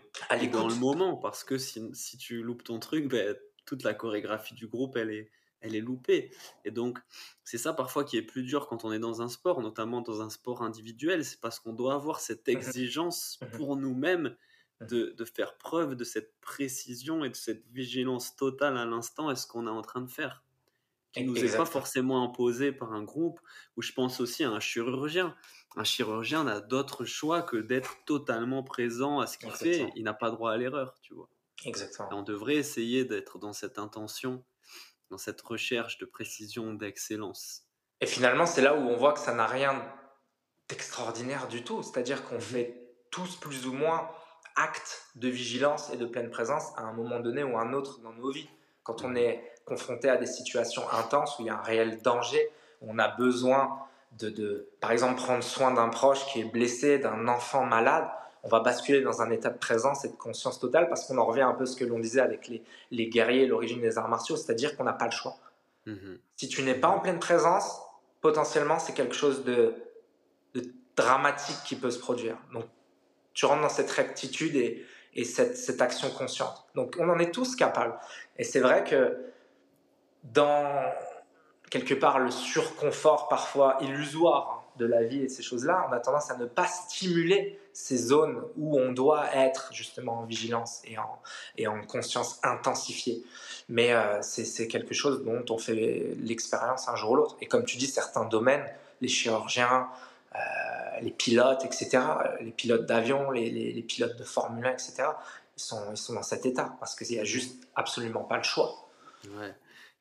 dans 0.53 0.69
le 0.69 0.77
moment 0.77 1.17
parce 1.17 1.43
que 1.43 1.59
si, 1.59 1.91
si 1.93 2.17
tu 2.19 2.43
loupes 2.43 2.63
ton 2.63 2.79
truc, 2.79 3.09
ben, 3.09 3.37
toute 3.67 3.83
la 3.83 3.95
chorégraphie 3.95 4.55
du 4.55 4.69
groupe, 4.69 4.97
elle 4.97 5.11
est, 5.11 5.31
elle 5.61 5.75
est 5.75 5.81
loupée. 5.81 6.31
Et 6.65 6.71
donc, 6.71 7.01
c'est 7.43 7.59
ça 7.59 7.73
parfois 7.73 8.05
qui 8.05 8.17
est 8.17 8.23
plus 8.23 8.45
dur 8.45 8.69
quand 8.69 8.85
on 8.85 8.93
est 8.93 8.99
dans 8.99 9.23
un 9.23 9.29
sport, 9.29 9.61
notamment 9.61 10.03
dans 10.03 10.23
un 10.23 10.31
sport 10.31 10.63
individuel, 10.63 11.25
c'est 11.25 11.41
parce 11.41 11.59
qu'on 11.59 11.73
doit 11.73 11.95
avoir 11.95 12.21
cette 12.21 12.47
exigence 12.49 13.41
pour 13.57 13.77
nous-mêmes 13.77 14.37
de, 14.81 15.15
de, 15.17 15.25
faire 15.25 15.57
preuve 15.59 15.95
de 15.95 16.05
cette 16.05 16.41
précision 16.41 17.25
et 17.25 17.31
de 17.31 17.37
cette 17.37 17.67
vigilance 17.69 18.35
totale 18.37 18.77
à 18.77 18.85
l'instant 18.85 19.31
est 19.31 19.37
ce 19.37 19.47
qu'on 19.47 19.67
est 19.67 19.71
en 19.71 19.83
train 19.83 20.01
de 20.01 20.11
faire 20.11 20.45
qui 21.13 21.25
nous 21.25 21.37
est 21.37 21.57
pas 21.57 21.67
forcément 21.67 22.25
imposé 22.25 22.73
par 22.73 22.93
un 22.93 23.03
groupe, 23.03 23.41
ou 23.77 23.83
je 23.83 23.93
pense 23.93 24.21
aussi 24.21 24.45
à 24.45 24.51
un 24.51 24.61
chirurgien. 24.61 25.37
Un 25.77 25.85
chirurgien 25.85 26.45
n'a 26.45 26.61
d'autre 26.61 27.05
choix 27.05 27.43
que 27.43 27.57
d'être 27.57 28.05
totalement 28.05 28.63
présent 28.63 29.21
à 29.21 29.27
ce 29.27 29.39
qu'il 29.39 29.51
fait. 29.51 29.91
Il 29.95 30.05
n'a 30.05 30.15
pas 30.15 30.31
droit 30.31 30.53
à 30.53 30.57
l'erreur, 30.57 30.99
tu 31.03 31.15
vois. 31.15 31.29
Exactement. 31.65 32.09
on 32.13 32.23
devrait 32.23 32.57
essayer 32.57 33.05
d'être 33.05 33.39
dans 33.39 33.53
cette 33.53 33.79
intention, 33.79 34.45
dans 35.11 35.19
cette 35.19 35.41
recherche 35.43 35.99
de 35.99 36.07
précision, 36.07 36.75
d'excellence. 36.75 37.69
Et 38.01 38.07
finalement, 38.07 38.47
c'est 38.47 38.63
là 38.63 38.75
où 38.75 38.81
on 38.81 38.97
voit 38.97 39.13
que 39.13 39.21
ça 39.21 39.33
n'a 39.33 39.47
rien 39.47 39.81
d'extraordinaire 40.69 41.49
du 41.49 41.63
tout. 41.63 41.83
C'est-à-dire 41.83 42.25
qu'on 42.25 42.39
mmh 42.39 42.41
fait 42.41 42.97
tous 43.11 43.37
plus 43.37 43.67
ou 43.67 43.73
moins 43.73 44.11
acte 44.57 45.07
de 45.15 45.29
vigilance 45.29 45.91
et 45.93 45.97
de 45.97 46.07
pleine 46.07 46.31
présence 46.31 46.73
à 46.77 46.83
un 46.83 46.93
moment 46.93 47.21
donné 47.21 47.45
ou 47.45 47.59
un 47.59 47.73
autre 47.73 48.01
dans 48.01 48.13
nos 48.13 48.31
vies. 48.31 48.49
Quand 48.83 49.05
on 49.05 49.11
mmh 49.11 49.17
est 49.17 49.52
confronté 49.65 50.09
à 50.09 50.17
des 50.17 50.27
situations 50.27 50.83
intenses 50.93 51.39
où 51.39 51.43
il 51.43 51.47
y 51.47 51.51
a 51.51 51.55
un 51.55 51.63
réel 51.63 52.01
danger, 52.03 52.51
où 52.81 52.91
on 52.91 52.99
a 52.99 53.09
besoin 53.09 53.79
de, 54.19 54.69
par 54.81 54.93
exemple, 54.93 55.17
prendre 55.17 55.43
soin 55.43 55.73
d'un 55.73 55.89
proche 55.89 56.27
qui 56.27 56.41
est 56.41 56.45
blessé, 56.45 56.99
d'un 56.99 57.29
enfant 57.29 57.65
malade, 57.65 58.09
on 58.45 58.49
va 58.49 58.61
basculer 58.61 59.01
dans 59.01 59.23
un 59.23 59.31
état 59.31 59.51
de 59.51 59.59
présence 59.59 60.05
et 60.05 60.09
de 60.09 60.17
conscience 60.17 60.59
totale 60.59 60.89
parce 60.89 61.07
qu'on 61.07 61.17
en 61.19 61.25
revient 61.25 61.43
un 61.43 61.55
peu 61.55 61.63
à 61.63 61.67
ce 61.67 61.77
que 61.77 61.85
l'on 61.85 62.01
disait 62.01 62.21
avec 62.21 62.49
les, 62.49 62.63
les 62.91 63.09
guerriers, 63.09 63.47
l'origine 63.47 63.81
des 63.81 63.99
arts 63.99 64.09
martiaux, 64.09 64.37
c'est-à-dire 64.37 64.77
qu'on 64.77 64.85
n'a 64.85 64.93
pas 64.93 65.07
le 65.07 65.13
choix. 65.13 65.37
Mhm. 65.87 66.19
Si 66.37 66.49
tu 66.49 66.63
n'es 66.63 66.75
pas 66.75 66.89
en 66.89 66.99
pleine 66.99 67.21
présence, 67.21 67.81
potentiellement, 68.21 68.79
c'est 68.79 68.95
quelque 68.95 69.15
chose 69.15 69.45
de, 69.45 69.75
de, 70.55 70.63
dramatique 70.97 71.57
qui 71.65 71.77
peut 71.77 71.91
se 71.91 71.99
produire. 71.99 72.37
Donc, 72.53 72.65
tu 73.33 73.47
rentres 73.47 73.63
dans 73.63 73.69
cette 73.69 73.91
rectitude 73.91 74.57
et, 74.57 74.85
et 75.15 75.25
cette, 75.25 75.57
cette, 75.57 75.81
action 75.81 76.11
consciente. 76.11 76.67
Donc, 76.75 76.97
on 76.99 77.09
en 77.09 77.19
est 77.19 77.33
tous 77.33 77.57
capables. 77.57 77.99
Et 78.37 78.45
c'est 78.45 78.61
vrai 78.61 78.85
que 78.85 79.17
dans 80.25 80.93
quelque 81.71 81.95
part 81.95 82.19
le 82.19 82.31
surconfort 82.31 83.29
parfois 83.29 83.79
illusoire 83.81 84.63
de 84.77 84.87
la 84.87 85.03
vie 85.03 85.23
et 85.23 85.29
ces 85.29 85.43
choses-là, 85.43 85.87
on 85.89 85.93
a 85.93 86.01
tendance 86.01 86.31
à 86.31 86.37
ne 86.37 86.47
pas 86.47 86.67
stimuler 86.67 87.59
ces 87.73 87.97
zones 87.97 88.43
où 88.57 88.79
on 88.79 88.93
doit 88.93 89.35
être 89.35 89.71
justement 89.73 90.21
en 90.21 90.25
vigilance 90.25 90.81
et 90.85 90.99
en, 90.99 91.21
et 91.57 91.67
en 91.67 91.83
conscience 91.83 92.41
intensifiée. 92.43 93.23
Mais 93.69 93.93
euh, 93.93 94.21
c'est 94.23 94.69
quelque 94.69 94.95
chose 94.95 95.25
dont 95.25 95.45
on 95.51 95.59
fait 95.59 96.15
l'expérience 96.19 96.89
un 96.89 96.97
jour 96.97 97.13
ou 97.13 97.17
l'autre. 97.17 97.37
Et 97.41 97.47
comme 97.47 97.65
tu 97.65 97.77
dis, 97.77 97.87
certains 97.87 98.25
domaines, 98.25 98.65
les 99.01 99.09
chirurgiens, 99.09 99.89
euh, 100.35 100.39
les 101.01 101.11
pilotes, 101.11 101.65
etc., 101.65 101.99
les 102.41 102.51
pilotes 102.51 102.87
d'avion, 102.87 103.31
les, 103.31 103.51
les, 103.51 103.83
pilotes 103.83 104.17
de 104.17 104.25
Formule 104.25 104.67
1, 104.67 104.71
etc., 104.73 105.05
ils 105.57 105.63
sont, 105.63 105.83
ils 105.91 105.97
sont 105.97 106.15
dans 106.15 106.23
cet 106.23 106.47
état 106.47 106.75
parce 106.81 106.95
qu'il 106.95 107.09
n'y 107.09 107.19
a 107.19 107.25
juste 107.25 107.67
absolument 107.75 108.25
pas 108.25 108.39
le 108.39 108.43
choix. 108.43 108.89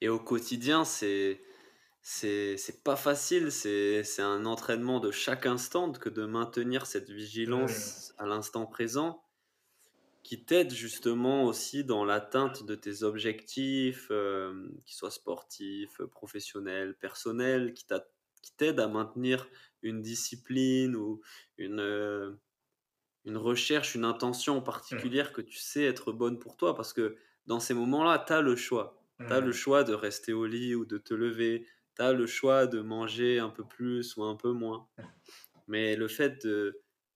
Et 0.02 0.10
au 0.10 0.20
quotidien, 0.20 0.84
c'est 0.86 1.42
c'est 2.02 2.84
pas 2.84 2.96
facile, 2.96 3.52
c'est 3.52 4.22
un 4.22 4.46
entraînement 4.48 5.00
de 5.00 5.12
chaque 5.12 5.46
instant 5.46 5.92
que 5.92 6.10
de 6.10 6.26
maintenir 6.26 6.88
cette 6.88 7.12
vigilance 7.12 8.14
à 8.18 8.26
l'instant 8.26 8.66
présent 8.66 9.24
qui 10.24 10.44
t'aide 10.46 10.72
justement 10.72 11.46
aussi 11.46 11.84
dans 11.84 12.06
l'atteinte 12.06 12.66
de 12.66 12.76
tes 12.76 13.04
objectifs, 13.04 14.08
euh, 14.12 14.70
qu'ils 14.86 14.96
soient 14.96 15.12
sportifs, 15.12 16.02
professionnels, 16.12 16.96
personnels, 16.98 17.74
qui 17.74 17.86
t'aide 18.58 18.80
à 18.80 18.88
maintenir 18.88 19.48
une 19.82 20.02
discipline 20.02 20.96
ou 20.96 21.22
une, 21.58 21.80
euh, 21.80 22.34
une 23.26 23.38
recherche, 23.38 23.96
une 23.96 24.06
intention 24.06 24.62
particulière 24.62 25.34
que 25.34 25.42
tu 25.42 25.58
sais 25.58 25.84
être 25.84 26.12
bonne 26.12 26.40
pour 26.40 26.56
toi. 26.56 26.76
Parce 26.76 26.94
que 26.94 27.18
dans 27.48 27.60
ces 27.60 27.74
moments-là, 27.74 28.24
tu 28.26 28.34
as 28.34 28.42
le 28.42 28.56
choix 28.56 29.01
tu 29.28 29.34
as 29.34 29.40
le 29.40 29.50
mmh. 29.50 29.54
choix 29.54 29.84
de 29.84 29.94
rester 29.94 30.34
au 30.34 30.46
lit 30.46 30.76
ou 30.76 30.86
de 30.86 30.98
te 30.98 31.14
lever. 31.14 31.68
Tu 31.96 32.02
as 32.02 32.14
le 32.14 32.28
choix 32.28 32.68
de 32.68 32.82
manger 32.82 33.40
un 33.40 33.50
peu 33.50 33.66
plus 33.66 34.16
ou 34.18 34.24
un 34.24 34.36
peu 34.36 34.52
moins. 34.52 34.88
Mais 35.68 35.96
le 35.96 36.08
fait 36.08 36.48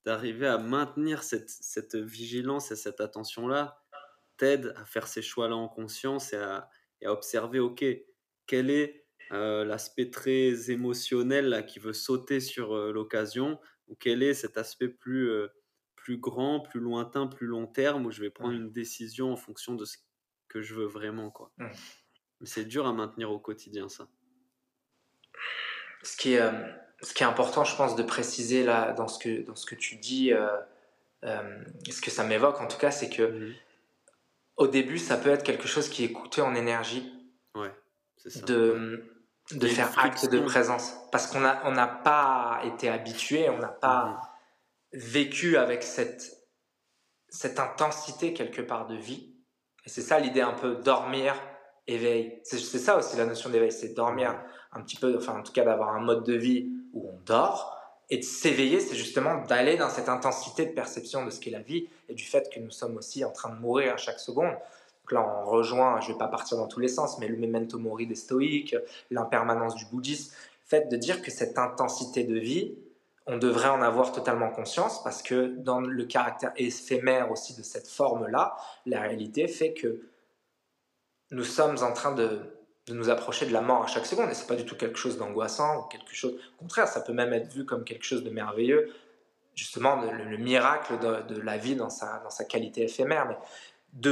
d'arriver 0.05 0.47
à 0.47 0.57
maintenir 0.57 1.23
cette, 1.23 1.49
cette, 1.49 1.95
vigilance 1.95 2.71
et 2.71 2.75
cette 2.75 3.01
attention-là 3.01 3.81
t'aide 4.37 4.73
à 4.77 4.85
faire 4.85 5.07
ces 5.07 5.21
choix-là 5.21 5.55
en 5.55 5.67
conscience 5.67 6.33
et 6.33 6.37
à, 6.37 6.69
et 7.01 7.07
à, 7.07 7.11
observer, 7.11 7.59
OK, 7.59 7.83
quel 8.47 8.69
est 8.69 9.05
euh, 9.31 9.65
l'aspect 9.65 10.11
très 10.11 10.69
émotionnel 10.69 11.49
là, 11.49 11.63
qui 11.63 11.79
veut 11.79 11.93
sauter 11.93 12.39
sur 12.39 12.75
euh, 12.75 12.91
l'occasion 12.91 13.59
ou 13.87 13.95
quel 13.95 14.21
est 14.21 14.35
cet 14.35 14.57
aspect 14.57 14.89
plus, 14.89 15.29
euh, 15.29 15.47
plus 15.95 16.17
grand, 16.17 16.59
plus 16.59 16.79
lointain, 16.79 17.25
plus 17.27 17.47
long 17.47 17.65
terme 17.65 18.05
où 18.05 18.11
je 18.11 18.21
vais 18.21 18.29
prendre 18.29 18.53
une 18.53 18.71
décision 18.71 19.31
en 19.31 19.35
fonction 19.35 19.73
de 19.73 19.85
ce 19.85 19.97
que 20.55 20.61
je 20.61 20.73
veux 20.73 20.85
vraiment. 20.85 21.29
quoi. 21.31 21.51
Mmh. 21.57 21.67
Mais 22.39 22.47
c'est 22.47 22.63
dur 22.63 22.87
à 22.87 22.93
maintenir 22.93 23.29
au 23.29 23.39
quotidien, 23.39 23.89
ça. 23.89 24.07
Ce 26.01 26.15
qui 26.15 26.33
est, 26.33 26.41
euh, 26.41 26.51
ce 27.01 27.13
qui 27.13 27.23
est 27.23 27.25
important, 27.25 27.65
je 27.65 27.75
pense, 27.75 27.97
de 27.97 28.03
préciser 28.03 28.63
là, 28.63 28.93
dans, 28.93 29.09
ce 29.09 29.19
que, 29.19 29.41
dans 29.41 29.55
ce 29.55 29.65
que 29.65 29.75
tu 29.75 29.97
dis, 29.97 30.31
euh, 30.31 30.47
euh, 31.25 31.63
ce 31.89 31.99
que 31.99 32.09
ça 32.09 32.23
m'évoque 32.23 32.61
en 32.61 32.67
tout 32.67 32.77
cas, 32.77 32.91
c'est 32.91 33.09
que 33.09 33.23
mmh. 33.23 33.55
au 34.57 34.67
début, 34.67 34.97
ça 34.97 35.17
peut 35.17 35.29
être 35.29 35.43
quelque 35.43 35.67
chose 35.67 35.89
qui 35.89 36.05
est 36.05 36.11
coûteux 36.13 36.43
en 36.43 36.55
énergie. 36.55 37.11
Ouais, 37.53 37.73
c'est 38.17 38.29
ça. 38.29 38.45
De, 38.45 39.11
de 39.51 39.67
faire 39.67 39.99
acte 39.99 40.29
de 40.29 40.39
présence. 40.39 40.93
Parce 41.11 41.27
qu'on 41.27 41.41
n'a 41.41 41.61
on 41.65 42.03
pas 42.03 42.61
été 42.63 42.87
habitué, 42.87 43.49
on 43.49 43.57
n'a 43.57 43.67
pas 43.67 44.05
mmh. 44.05 44.97
vécu 44.99 45.57
avec 45.57 45.83
cette, 45.83 46.47
cette 47.27 47.59
intensité 47.59 48.33
quelque 48.33 48.61
part 48.61 48.87
de 48.87 48.95
vie. 48.95 49.34
Et 49.85 49.89
c'est 49.89 50.01
ça 50.01 50.19
l'idée 50.19 50.41
un 50.41 50.53
peu 50.53 50.75
dormir, 50.75 51.35
éveil. 51.87 52.39
C'est 52.43 52.59
ça 52.59 52.97
aussi 52.97 53.17
la 53.17 53.25
notion 53.25 53.49
d'éveil, 53.49 53.71
c'est 53.71 53.93
dormir 53.93 54.35
un 54.71 54.81
petit 54.81 54.97
peu, 54.97 55.15
enfin 55.17 55.39
en 55.39 55.43
tout 55.43 55.53
cas 55.53 55.63
d'avoir 55.63 55.95
un 55.95 56.01
mode 56.01 56.23
de 56.23 56.33
vie 56.33 56.71
où 56.93 57.09
on 57.09 57.19
dort 57.25 57.77
Et 58.09 58.17
de 58.17 58.23
s'éveiller, 58.23 58.79
c'est 58.79 58.95
justement 58.95 59.43
d'aller 59.45 59.77
dans 59.77 59.89
cette 59.89 60.09
intensité 60.09 60.65
de 60.65 60.71
perception 60.71 61.25
de 61.25 61.29
ce 61.29 61.39
qu'est 61.39 61.51
la 61.51 61.61
vie 61.61 61.87
et 62.09 62.13
du 62.13 62.23
fait 62.23 62.49
que 62.53 62.59
nous 62.59 62.71
sommes 62.71 62.97
aussi 62.97 63.23
en 63.23 63.31
train 63.31 63.49
de 63.49 63.59
mourir 63.59 63.93
à 63.93 63.97
chaque 63.97 64.19
seconde. 64.19 64.53
Donc 64.53 65.11
là, 65.11 65.21
on 65.21 65.45
rejoint, 65.45 66.01
je 66.01 66.07
ne 66.07 66.13
vais 66.13 66.17
pas 66.17 66.27
partir 66.27 66.57
dans 66.57 66.67
tous 66.67 66.79
les 66.79 66.87
sens, 66.87 67.19
mais 67.19 67.27
le 67.27 67.37
memento 67.37 67.77
mori 67.77 68.07
des 68.07 68.15
stoïques, 68.15 68.75
l'impermanence 69.11 69.75
du 69.75 69.85
bouddhisme, 69.85 70.33
le 70.33 70.67
fait 70.67 70.89
de 70.89 70.95
dire 70.97 71.21
que 71.21 71.29
cette 71.29 71.59
intensité 71.59 72.23
de 72.23 72.39
vie, 72.39 72.75
on 73.27 73.37
devrait 73.37 73.69
en 73.69 73.81
avoir 73.81 74.11
totalement 74.11 74.51
conscience 74.51 75.03
parce 75.03 75.23
que 75.23 75.55
dans 75.57 75.79
le 75.79 76.05
caractère 76.05 76.53
éphémère 76.57 77.31
aussi 77.31 77.55
de 77.55 77.63
cette 77.63 77.87
forme-là, 77.87 78.55
la 78.85 79.01
réalité 79.01 79.47
fait 79.47 79.73
que 79.73 80.01
nous 81.31 81.43
sommes 81.43 81.77
en 81.81 81.91
train 81.91 82.13
de, 82.13 82.39
nous 82.89 83.09
approcher 83.09 83.47
de 83.47 83.51
la 83.51 83.61
mort 83.61 83.83
à 83.83 83.87
chaque 83.87 84.05
seconde. 84.05 84.29
Et 84.29 84.35
c'est 84.35 84.45
pas 84.45 84.55
du 84.55 84.65
tout 84.65 84.75
quelque 84.75 84.97
chose 84.97 85.17
d'angoissant 85.17 85.79
ou 85.79 85.83
quelque 85.87 86.13
chose. 86.13 86.39
Au 86.55 86.59
contraire, 86.59 86.87
ça 86.87 87.01
peut 87.01 87.13
même 87.13 87.33
être 87.33 87.51
vu 87.51 87.65
comme 87.65 87.83
quelque 87.83 88.05
chose 88.05 88.23
de 88.23 88.29
merveilleux, 88.29 88.93
justement 89.55 89.99
le, 89.99 90.37
miracle 90.37 90.99
de, 90.99 91.41
la 91.41 91.57
vie 91.57 91.75
dans 91.75 91.89
sa, 91.89 92.19
dans 92.19 92.29
sa 92.29 92.45
qualité 92.45 92.83
éphémère. 92.83 93.27
Mais 93.27 93.37
de, 93.93 94.11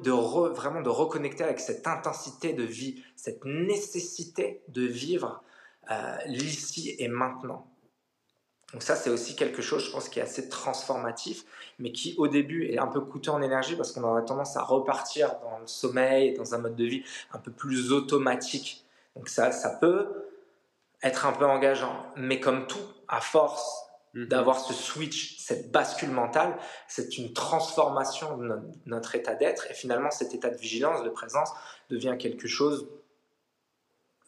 de 0.00 0.10
vraiment 0.50 0.80
de 0.80 0.88
reconnecter 0.88 1.44
avec 1.44 1.60
cette 1.60 1.86
intensité 1.86 2.52
de 2.52 2.64
vie, 2.64 3.04
cette 3.14 3.44
nécessité 3.44 4.62
de 4.66 4.82
vivre 4.82 5.44
euh, 5.92 6.16
l'ici 6.26 6.96
et 6.98 7.06
maintenant. 7.06 7.69
Donc 8.72 8.82
ça, 8.82 8.94
c'est 8.94 9.10
aussi 9.10 9.34
quelque 9.34 9.62
chose, 9.62 9.84
je 9.84 9.90
pense, 9.90 10.08
qui 10.08 10.20
est 10.20 10.22
assez 10.22 10.48
transformatif, 10.48 11.44
mais 11.78 11.90
qui 11.90 12.14
au 12.18 12.28
début 12.28 12.66
est 12.66 12.78
un 12.78 12.86
peu 12.86 13.00
coûteux 13.00 13.30
en 13.30 13.42
énergie 13.42 13.74
parce 13.76 13.92
qu'on 13.92 14.04
aurait 14.04 14.24
tendance 14.24 14.56
à 14.56 14.62
repartir 14.62 15.36
dans 15.42 15.58
le 15.58 15.66
sommeil, 15.66 16.34
dans 16.34 16.54
un 16.54 16.58
mode 16.58 16.76
de 16.76 16.84
vie 16.84 17.02
un 17.32 17.38
peu 17.38 17.50
plus 17.50 17.92
automatique. 17.92 18.84
Donc 19.16 19.28
ça, 19.28 19.50
ça 19.50 19.70
peut 19.70 20.30
être 21.02 21.26
un 21.26 21.32
peu 21.32 21.46
engageant, 21.46 22.06
mais 22.16 22.38
comme 22.38 22.66
tout, 22.66 22.78
à 23.08 23.20
force 23.20 23.86
mhm. 24.14 24.26
d'avoir 24.28 24.60
ce 24.60 24.72
switch, 24.72 25.38
cette 25.38 25.72
bascule 25.72 26.10
mentale, 26.10 26.56
c'est 26.86 27.18
une 27.18 27.32
transformation 27.32 28.36
de 28.36 28.60
notre, 28.86 29.14
état 29.16 29.34
d'être, 29.34 29.68
et 29.70 29.74
finalement 29.74 30.10
cet 30.10 30.34
état 30.34 30.50
de 30.50 30.56
vigilance, 30.56 31.02
de 31.02 31.08
présence, 31.08 31.50
devient 31.88 32.16
quelque 32.18 32.46
chose, 32.46 32.86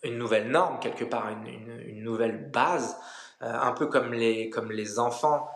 une 0.02 0.18
nouvelle 0.18 0.48
norme, 0.48 0.80
quelque 0.80 1.04
part, 1.04 1.28
une 1.28 2.02
nouvelle 2.02 2.50
base 2.50 2.96
un 3.42 3.72
peu 3.72 3.86
comme 3.86 4.12
les, 4.12 4.50
comme 4.50 4.70
les 4.70 4.98
enfants, 4.98 5.48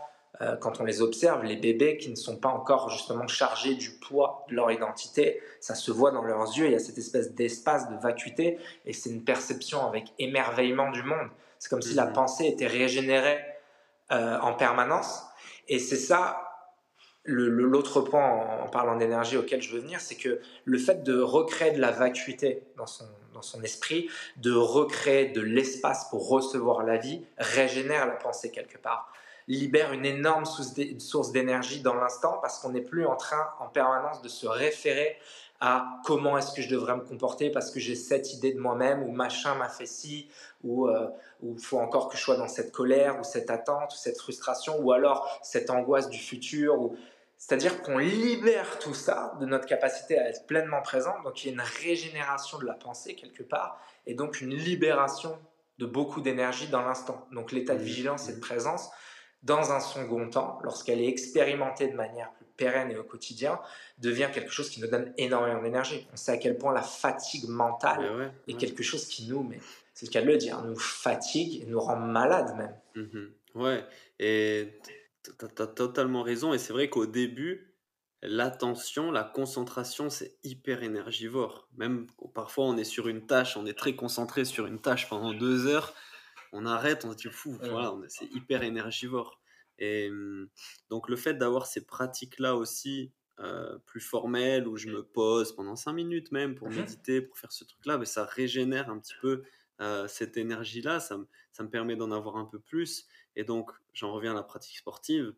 euh, 0.42 0.56
quand 0.56 0.80
on 0.80 0.84
les 0.84 1.00
observe, 1.00 1.44
les 1.44 1.56
bébés 1.56 1.96
qui 1.96 2.10
ne 2.10 2.14
sont 2.14 2.36
pas 2.36 2.50
encore 2.50 2.90
justement 2.90 3.26
chargés 3.26 3.74
du 3.74 3.90
poids 3.92 4.44
de 4.50 4.54
leur 4.54 4.70
identité, 4.70 5.40
ça 5.60 5.74
se 5.74 5.90
voit 5.90 6.10
dans 6.10 6.22
leurs 6.22 6.56
yeux, 6.56 6.66
il 6.66 6.72
y 6.72 6.74
a 6.74 6.78
cette 6.78 6.98
espèce 6.98 7.32
d'espace 7.32 7.88
de 7.88 7.96
vacuité, 7.96 8.58
et 8.84 8.92
c'est 8.92 9.10
une 9.10 9.24
perception 9.24 9.86
avec 9.86 10.12
émerveillement 10.18 10.90
du 10.90 11.02
monde. 11.02 11.28
C'est 11.58 11.70
comme 11.70 11.80
si 11.80 11.94
la 11.94 12.06
mhm. 12.06 12.12
pensée 12.12 12.46
était 12.46 12.66
régénérée 12.66 13.38
euh, 14.12 14.38
en 14.40 14.52
permanence, 14.52 15.24
et 15.68 15.78
c'est 15.78 15.96
ça 15.96 16.42
L'autre 17.28 18.02
point 18.02 18.24
en, 18.62 18.68
parlant 18.68 18.94
d'énergie 18.94 19.36
auquel 19.36 19.60
je 19.60 19.74
veux 19.74 19.80
venir, 19.80 20.00
c'est 20.00 20.14
que 20.14 20.38
le 20.64 20.78
fait 20.78 21.02
de 21.02 21.18
recréer 21.18 21.72
de 21.72 21.80
la 21.80 21.90
vacuité 21.90 22.62
dans 22.76 22.86
son, 22.86 23.04
dans 23.36 23.42
son 23.42 23.62
esprit, 23.62 24.08
de 24.36 24.52
recréer 24.52 25.26
de 25.26 25.40
l'espace 25.40 26.08
pour 26.10 26.28
recevoir 26.28 26.82
la 26.82 26.96
vie, 26.96 27.24
régénère 27.38 28.06
la 28.06 28.16
pensée 28.16 28.50
quelque 28.50 28.78
part, 28.78 29.12
libère 29.46 29.92
une 29.92 30.06
énorme 30.06 30.44
source 30.44 31.32
d'énergie 31.32 31.80
dans 31.80 31.94
l'instant 31.94 32.38
parce 32.42 32.58
qu'on 32.58 32.70
n'est 32.70 32.80
plus 32.80 33.06
en 33.06 33.14
train 33.14 33.48
en 33.60 33.68
permanence 33.68 34.22
de 34.22 34.28
se 34.28 34.46
référer 34.46 35.16
à 35.60 36.00
comment 36.04 36.36
est-ce 36.36 36.52
que 36.52 36.60
je 36.60 36.68
devrais 36.68 36.96
me 36.96 37.02
comporter 37.02 37.50
parce 37.50 37.70
que 37.70 37.80
j'ai 37.80 37.94
cette 37.94 38.34
idée 38.34 38.52
de 38.52 38.60
moi-même 38.60 39.02
ou 39.02 39.12
machin 39.12 39.54
m'a 39.54 39.68
fait 39.68 39.86
ci 39.86 40.28
ou 40.64 40.88
euh, 40.88 41.08
faut 41.58 41.78
encore 41.78 42.08
que 42.08 42.16
je 42.16 42.22
sois 42.22 42.36
dans 42.36 42.48
cette 42.48 42.72
colère 42.72 43.18
ou 43.20 43.24
cette 43.24 43.50
attente 43.50 43.92
ou 43.94 43.96
cette 43.96 44.18
frustration 44.18 44.78
ou 44.80 44.92
alors 44.92 45.38
cette 45.42 45.70
angoisse 45.70 46.10
du 46.10 46.18
futur 46.18 46.78
ou 46.78 46.96
c'est-à-dire 47.38 47.82
qu'on 47.82 47.98
libère 47.98 48.78
tout 48.78 48.94
ça 48.94 49.36
de 49.40 49.46
notre 49.46 49.66
capacité 49.66 50.18
à 50.18 50.28
être 50.28 50.46
pleinement 50.46 50.82
présent. 50.82 51.14
Donc 51.22 51.44
il 51.44 51.48
y 51.48 51.50
a 51.50 51.52
une 51.52 51.60
régénération 51.60 52.58
de 52.58 52.64
la 52.64 52.74
pensée 52.74 53.14
quelque 53.14 53.42
part 53.42 53.80
et 54.06 54.14
donc 54.14 54.40
une 54.40 54.54
libération 54.54 55.38
de 55.78 55.86
beaucoup 55.86 56.20
d'énergie 56.20 56.68
dans 56.68 56.82
l'instant. 56.82 57.26
Donc 57.32 57.52
l'état 57.52 57.74
de 57.74 57.82
vigilance 57.82 58.28
et 58.28 58.34
de 58.34 58.40
présence, 58.40 58.90
dans 59.42 59.72
un 59.72 59.80
second 59.80 60.28
temps, 60.30 60.58
lorsqu'elle 60.62 61.00
est 61.00 61.08
expérimentée 61.08 61.88
de 61.88 61.94
manière 61.94 62.32
plus 62.32 62.46
pérenne 62.56 62.90
et 62.90 62.96
au 62.96 63.04
quotidien, 63.04 63.60
devient 63.98 64.28
quelque 64.32 64.50
chose 64.50 64.70
qui 64.70 64.80
nous 64.80 64.88
donne 64.88 65.12
énormément 65.18 65.62
d'énergie. 65.62 66.08
On 66.12 66.16
sait 66.16 66.32
à 66.32 66.38
quel 66.38 66.56
point 66.56 66.72
la 66.72 66.82
fatigue 66.82 67.48
mentale 67.48 68.32
est 68.48 68.56
quelque 68.56 68.82
chose 68.82 69.06
qui 69.06 69.28
nous, 69.28 69.42
mais 69.42 69.58
c'est 69.92 70.06
le 70.06 70.10
cas 70.10 70.22
de 70.22 70.26
le 70.26 70.38
dire, 70.38 70.62
nous 70.62 70.78
fatigue 70.78 71.62
et 71.62 71.66
nous 71.66 71.80
rend 71.80 71.96
malades 71.96 72.56
même. 72.56 72.76
Mmh 72.94 73.26
ouais, 73.56 73.84
et 74.18 74.72
tu 75.38 75.62
as, 75.62 75.66
totalement 75.66 76.22
raison. 76.22 76.52
Et 76.52 76.58
c'est 76.58 76.72
vrai 76.72 76.88
qu'au 76.90 77.06
début, 77.06 77.74
l'attention, 78.22 79.10
la 79.10 79.24
concentration, 79.24 80.10
c'est 80.10 80.38
hyper 80.44 80.82
énergivore. 80.82 81.68
Même 81.76 82.06
parfois, 82.34 82.66
on 82.66 82.76
est 82.76 82.84
sur 82.84 83.08
une 83.08 83.26
tâche, 83.26 83.56
on 83.56 83.66
est 83.66 83.78
très 83.78 83.94
concentré 83.94 84.44
sur 84.44 84.66
une 84.66 84.80
tâche 84.80 85.08
pendant 85.08 85.32
deux 85.32 85.66
heures, 85.66 85.94
on 86.52 86.66
arrête, 86.66 87.04
on 87.04 87.12
se 87.12 87.16
dit 87.16 87.28
fou, 87.30 87.56
voilà, 87.60 87.94
c'est 88.08 88.30
hyper 88.32 88.62
énergivore. 88.62 89.40
Et 89.78 90.08
hum, 90.10 90.48
donc, 90.90 91.08
le 91.08 91.16
fait 91.16 91.34
d'avoir 91.34 91.66
ces 91.66 91.84
pratiques-là 91.84 92.56
aussi, 92.56 93.12
euh, 93.40 93.76
plus 93.84 94.00
formelles, 94.00 94.66
où 94.66 94.78
je 94.78 94.88
me 94.88 95.02
pose 95.02 95.54
pendant 95.54 95.76
cinq 95.76 95.92
minutes 95.92 96.32
même 96.32 96.54
pour 96.54 96.70
mmh 96.70 96.76
méditer, 96.76 97.20
pour 97.20 97.36
faire 97.36 97.52
ce 97.52 97.64
truc-là, 97.64 97.98
mais 97.98 98.06
ça 98.06 98.24
régénère 98.24 98.88
un 98.88 98.98
petit 98.98 99.12
peu 99.20 99.42
euh, 99.82 100.08
cette 100.08 100.38
énergie-là, 100.38 101.00
ça, 101.00 101.18
ça, 101.52 101.62
me 101.62 101.68
permet 101.68 101.96
d'en 101.96 102.10
avoir 102.12 102.36
un 102.38 102.46
peu 102.46 102.58
plus. 102.58 103.06
Et 103.36 103.44
donc, 103.44 103.70
j'en 103.92 104.12
reviens 104.12 104.32
à 104.32 104.34
la 104.34 104.42
pratique 104.42 104.76
sportive. 104.76 105.34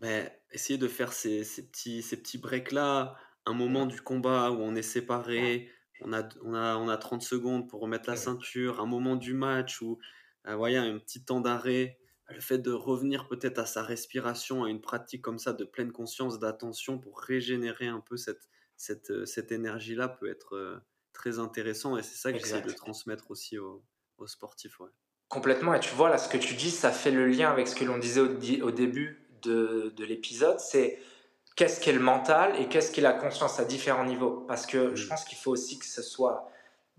Mais 0.00 0.40
essayer 0.52 0.78
de 0.78 0.88
faire 0.88 1.12
ces, 1.12 1.42
petits, 1.42 2.02
ces 2.02 2.16
petits 2.16 2.38
breaks-là, 2.38 3.16
un 3.46 3.54
moment 3.54 3.86
du 3.86 4.00
combat 4.00 4.50
où 4.52 4.60
on 4.60 4.74
est 4.76 4.82
séparé, 4.82 5.70
on 6.00 6.12
a, 6.12 6.28
on, 6.44 6.54
a, 6.54 6.76
on 6.76 6.88
a 6.88 6.96
30 6.96 7.22
secondes 7.22 7.68
pour 7.68 7.80
remettre 7.80 8.08
la 8.08 8.16
ceinture, 8.16 8.80
un 8.80 8.86
moment 8.86 9.16
du 9.16 9.34
match 9.34 9.82
où 9.82 9.98
euh, 10.46 10.54
voyez, 10.54 10.76
un 10.76 10.98
petit 10.98 11.24
temps 11.24 11.40
d'arrêt, 11.40 11.98
le 12.28 12.40
fait 12.40 12.58
de 12.58 12.70
revenir 12.70 13.26
peut-être 13.26 13.58
à 13.58 13.66
sa 13.66 13.82
respiration, 13.82 14.64
à 14.64 14.70
une 14.70 14.80
pratique 14.80 15.22
comme 15.22 15.38
ça 15.38 15.52
de 15.52 15.64
pleine 15.64 15.92
conscience, 15.92 16.38
d'attention 16.38 16.98
pour 16.98 17.20
régénérer 17.20 17.88
un 17.88 18.00
peu 18.00 18.16
cette, 18.16 18.48
cette, 18.76 19.10
euh, 19.10 19.26
cette 19.26 19.50
énergie-là 19.50 20.08
peut 20.08 20.28
être 20.28 20.54
euh, 20.56 20.78
très 21.12 21.38
intéressant 21.38 21.96
et 21.96 22.02
c'est 22.02 22.16
ça 22.16 22.32
que 22.32 22.38
j'essaie 22.38 22.62
de 22.62 22.70
transmettre 22.70 23.30
aussi 23.30 23.58
aux, 23.58 23.84
aux 24.18 24.26
sportifs. 24.26 24.78
Ouais. 24.80 24.90
Complètement. 25.28 25.74
Et 25.74 25.80
tu 25.80 25.94
vois, 25.94 26.08
là, 26.08 26.16
ce 26.16 26.28
que 26.28 26.38
tu 26.38 26.54
dis, 26.54 26.70
ça 26.70 26.90
fait 26.90 27.10
le 27.10 27.26
lien 27.26 27.50
avec 27.50 27.68
ce 27.68 27.74
que 27.74 27.84
l'on 27.84 27.98
disait 27.98 28.20
au, 28.20 28.70
début 28.70 29.26
de, 29.42 29.92
l'épisode. 29.98 30.58
C'est 30.58 30.98
qu'est-ce 31.54 31.80
qu'est 31.80 31.92
le 31.92 32.00
mental 32.00 32.58
et 32.58 32.66
qu'est-ce 32.68 32.90
qu'est 32.92 33.02
la 33.02 33.12
conscience 33.12 33.60
à 33.60 33.64
différents 33.64 34.04
niveaux. 34.04 34.44
Parce 34.48 34.64
que 34.64 34.94
je 34.94 35.06
pense 35.06 35.24
qu'il 35.24 35.36
faut 35.36 35.50
aussi 35.50 35.78
que 35.78 35.84
ce 35.84 36.02
soit 36.02 36.50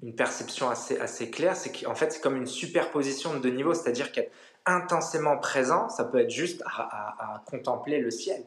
une 0.04 0.16
perception 0.16 0.70
assez, 0.70 1.00
assez 1.00 1.32
claire. 1.32 1.56
C'est 1.56 1.72
qu'en 1.72 1.96
fait, 1.96 2.12
c'est 2.12 2.22
comme 2.22 2.36
une 2.36 2.46
superposition 2.46 3.34
de 3.34 3.40
deux 3.40 3.50
niveaux. 3.50 3.74
C'est-à-dire 3.74 4.12
qu'être 4.12 4.32
intensément 4.68 5.38
présent, 5.38 5.90
ça 5.90 6.04
peut 6.04 6.20
être 6.20 6.30
juste 6.30 6.62
à, 6.68 7.44
contempler 7.48 8.00
le 8.00 8.12
ciel. 8.12 8.46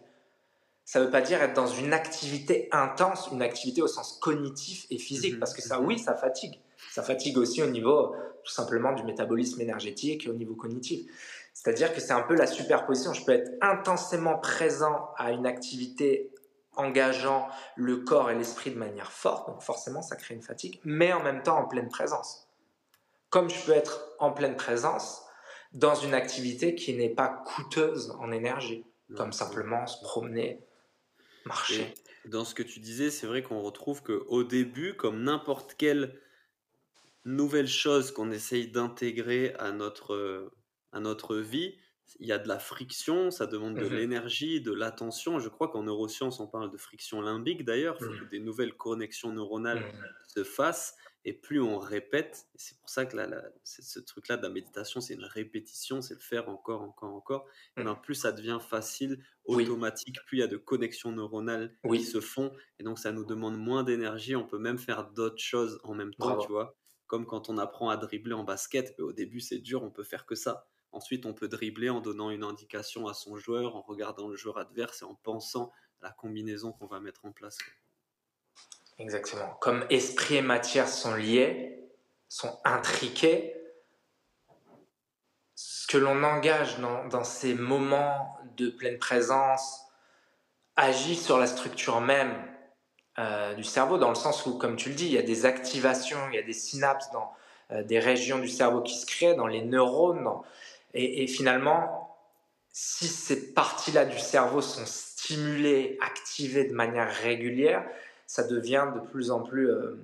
Ça 0.85 1.01
ne 1.01 1.07
veut 1.07 1.11
pas 1.11 1.23
dire 1.23 1.43
être 1.43 1.55
dans 1.55 1.67
une 1.67 1.93
activité 1.93 2.69
intense, 2.71 3.31
une 3.33 3.43
activité 3.43 3.83
au 3.83 3.89
sens 3.89 4.19
cognitif 4.21 4.87
et 4.91 4.99
physique. 4.99 5.35
Mhm. 5.35 5.39
Parce 5.41 5.55
que 5.55 5.63
ça, 5.63 5.81
oui, 5.81 5.99
ça 5.99 6.15
fatigue. 6.15 6.61
Ça 6.93 7.03
fatigue 7.03 7.39
aussi 7.39 7.63
au 7.63 7.67
niveau 7.69 8.15
tout 8.45 8.53
simplement 8.53 8.93
du 8.93 9.05
métabolisme 9.05 9.61
énergétique 9.61 10.27
et 10.27 10.29
au 10.29 10.35
niveau 10.35 10.55
cognitif. 10.55 11.11
C'est-à-dire 11.55 11.95
que 11.95 12.01
c'est 12.01 12.13
un 12.13 12.23
peu 12.23 12.35
la 12.35 12.47
superposition. 12.47 13.13
Je 13.13 13.25
peux 13.25 13.33
être 13.33 13.51
intensément 13.61 14.39
présent 14.39 15.11
à 15.17 15.33
une 15.33 15.47
activité 15.47 16.33
engageant 16.77 17.49
le 17.77 17.99
corps 17.99 18.31
et 18.31 18.35
l'esprit 18.35 18.71
de 18.71 18.79
manière 18.79 19.13
forte, 19.13 19.49
donc 19.49 19.61
forcément 19.61 20.01
ça 20.01 20.17
crée 20.17 20.35
une 20.35 20.43
fatigue, 20.43 20.81
mais 20.85 21.13
en 21.13 21.23
même 21.23 21.43
temps 21.43 21.59
en 21.59 21.67
pleine 21.67 21.89
présence. 21.89 22.49
Comme 23.29 23.51
je 23.51 23.65
peux 23.65 23.73
être 23.73 24.09
en 24.19 24.33
pleine 24.33 24.57
présence 24.57 25.23
dans 25.73 25.95
une 25.95 26.15
activité 26.15 26.75
qui 26.75 26.95
n'est 26.95 27.11
pas 27.11 27.29
coûteuse 27.29 28.15
en 28.21 28.33
énergie, 28.33 28.85
comme 29.17 29.33
simplement 29.33 29.87
se 29.87 30.03
promener, 30.03 30.61
marcher. 31.45 31.95
dans 32.27 32.45
ce 32.45 32.55
que 32.55 32.63
tu 32.63 32.81
disais, 32.81 33.11
c'est 33.11 33.27
vrai 33.27 33.43
qu'on 33.43 33.61
retrouve 33.61 34.03
qu'au 34.03 34.45
début, 34.45 34.95
comme 34.95 35.23
n'importe 35.23 35.75
quel 35.77 36.19
nouvelles 37.25 37.69
choses 37.69 38.11
qu'on 38.11 38.31
essaye 38.31 38.69
d'intégrer 38.69 39.55
à 39.55 39.73
notre, 39.73 40.51
à 40.93 41.01
notre 41.01 41.37
vie, 41.37 41.77
il 42.21 42.27
y 42.27 42.33
a 42.33 42.39
de 42.39 42.49
la 42.49 42.59
friction, 42.59 43.31
ça 43.31 43.47
demande 43.47 43.77
de 43.77 43.89
mmh 43.89 43.95
l'énergie, 43.95 44.61
de 44.61 44.73
l'attention. 44.73 45.39
Je 45.39 45.49
crois 45.49 45.69
qu'en 45.69 45.85
neurosciences, 45.85 46.41
on 46.41 46.47
parle 46.47 46.71
de 46.71 46.77
friction 46.77 47.21
limbique 47.21 47.65
d'ailleurs, 47.65 47.97
il 48.01 48.05
faut 48.05 48.13
que 48.13 48.25
mmh. 48.25 48.29
des 48.29 48.41
nouvelles 48.41 48.75
connexions 48.75 49.33
neuronales 49.33 49.81
mmh 49.81 49.93
se 50.29 50.45
fassent. 50.45 50.97
Et 51.25 51.33
plus 51.33 51.61
on 51.61 51.79
répète, 51.79 52.47
c'est 52.57 52.77
pour 52.81 52.91
ça 52.91 53.07
que 53.07 53.17
ce 53.63 54.01
truc-là 54.01 54.37
de 54.37 54.43
la 54.43 54.49
méditation, 54.49 55.01
c'est 55.01 55.15
une 55.15 55.25
répétition, 55.25 56.03
c'est 56.03 56.15
le 56.15 56.21
faire 56.21 56.49
encore, 56.49 56.83
encore, 56.83 57.15
encore. 57.15 57.47
Et 57.77 57.85
ben, 57.85 57.95
plus 57.95 58.17
ça 58.17 58.33
devient 58.33 58.59
facile, 58.61 59.25
automatique, 59.45 60.17
plus 60.27 60.39
il 60.39 60.41
y 60.41 60.43
a 60.43 60.49
de 60.49 60.57
connexions 60.57 61.13
neuronales 61.13 61.77
qui 61.89 62.03
se 62.03 62.21
font. 62.21 62.53
Et 62.81 62.83
donc 62.83 62.99
ça 62.99 63.13
nous 63.13 63.25
demande 63.25 63.57
moins 63.57 63.85
d'énergie. 63.85 64.35
On 64.35 64.47
peut 64.47 64.59
même 64.59 64.79
faire 64.79 65.13
d'autres 65.13 65.41
choses 65.41 65.79
en 65.85 65.95
même 65.95 66.13
temps, 66.13 66.39
tu 66.39 66.49
vois 66.49 66.77
comme 67.13 67.27
quand 67.27 67.51
on 67.51 67.59
apprend 67.59 67.91
à 67.91 67.99
dribbler 67.99 68.33
en 68.33 68.43
basket, 68.43 68.99
au 68.99 69.13
début 69.13 69.41
c'est 69.41 69.59
dur, 69.59 69.83
on 69.83 69.91
peut 69.91 70.03
faire 70.03 70.25
que 70.25 70.35
ça. 70.35 70.67
Ensuite, 70.93 71.27
on 71.27 71.35
peut 71.35 71.47
dribbler 71.47 71.91
en 71.91 72.01
donnant 72.01 72.31
une 72.31 72.43
indication 72.43 73.07
à 73.07 73.13
son 73.13 73.37
joueur, 73.37 73.77
en 73.77 73.83
regardant 73.83 74.29
le 74.29 74.37
joueur 74.37 74.57
adverse 74.57 75.03
et 75.03 75.05
en 75.05 75.15
pensant 75.15 75.71
à 76.01 76.07
la 76.07 76.11
combinaison 76.11 76.73
qu'on 76.73 76.87
va 76.87 77.01
mettre 77.01 77.27
en 77.27 77.31
place. 77.31 77.59
Exactement. 78.97 79.59
Comme 79.61 79.85
esprit 79.91 80.37
et 80.37 80.43
matière 80.43 80.89
sont 80.89 81.15
liés, 81.15 81.87
sont 82.31 82.59
intriqués, 82.65 83.57
ce 85.55 85.87
que 85.87 85.99
l'on 85.99 86.25
engage 86.25 86.79
dans, 86.79 87.25
ces 87.25 87.53
moments 87.53 88.39
de 88.57 88.71
pleine 88.71 88.99
présence 88.99 89.83
agit 90.77 91.17
sur 91.17 91.37
la 91.37 91.47
structure 91.47 92.01
même 92.01 92.52
euh, 93.19 93.53
du 93.55 93.65
cerveau, 93.65 93.99
dans 93.99 94.09
le 94.09 94.15
sens 94.15 94.47
où, 94.47 94.57
comme 94.57 94.77
tu 94.77 94.89
le 94.89 94.95
dis, 94.95 95.05
il 95.05 95.13
y 95.13 95.19
a 95.19 95.23
des 95.23 95.45
activations, 95.45 96.19
il 96.31 96.37
y 96.37 96.39
a 96.39 96.43
des 96.43 96.55
synapses 96.55 97.11
dans 97.13 97.31
euh, 97.71 97.83
des 97.83 97.99
régions 97.99 98.39
du 98.39 98.49
cerveau 98.49 98.81
qui 98.81 98.95
se 98.95 99.05
créent, 99.05 99.35
dans 99.35 99.47
les 99.47 99.61
neurones. 99.61 100.27
Et, 100.95 101.27
finalement, 101.27 102.17
si 102.71 103.07
ces 103.07 103.53
parties-là 103.53 104.07
du 104.07 104.19
cerveau 104.19 104.61
sont 104.63 104.85
stimulées, 104.87 105.99
activées 106.03 106.65
de 106.65 106.75
manière 106.75 107.11
régulière, 107.11 107.85
ça 108.27 108.45
devient 108.45 108.87
de 108.95 109.01
plus 109.01 109.31
en 109.31 109.41
plus 109.41 109.71
euh, 109.71 109.95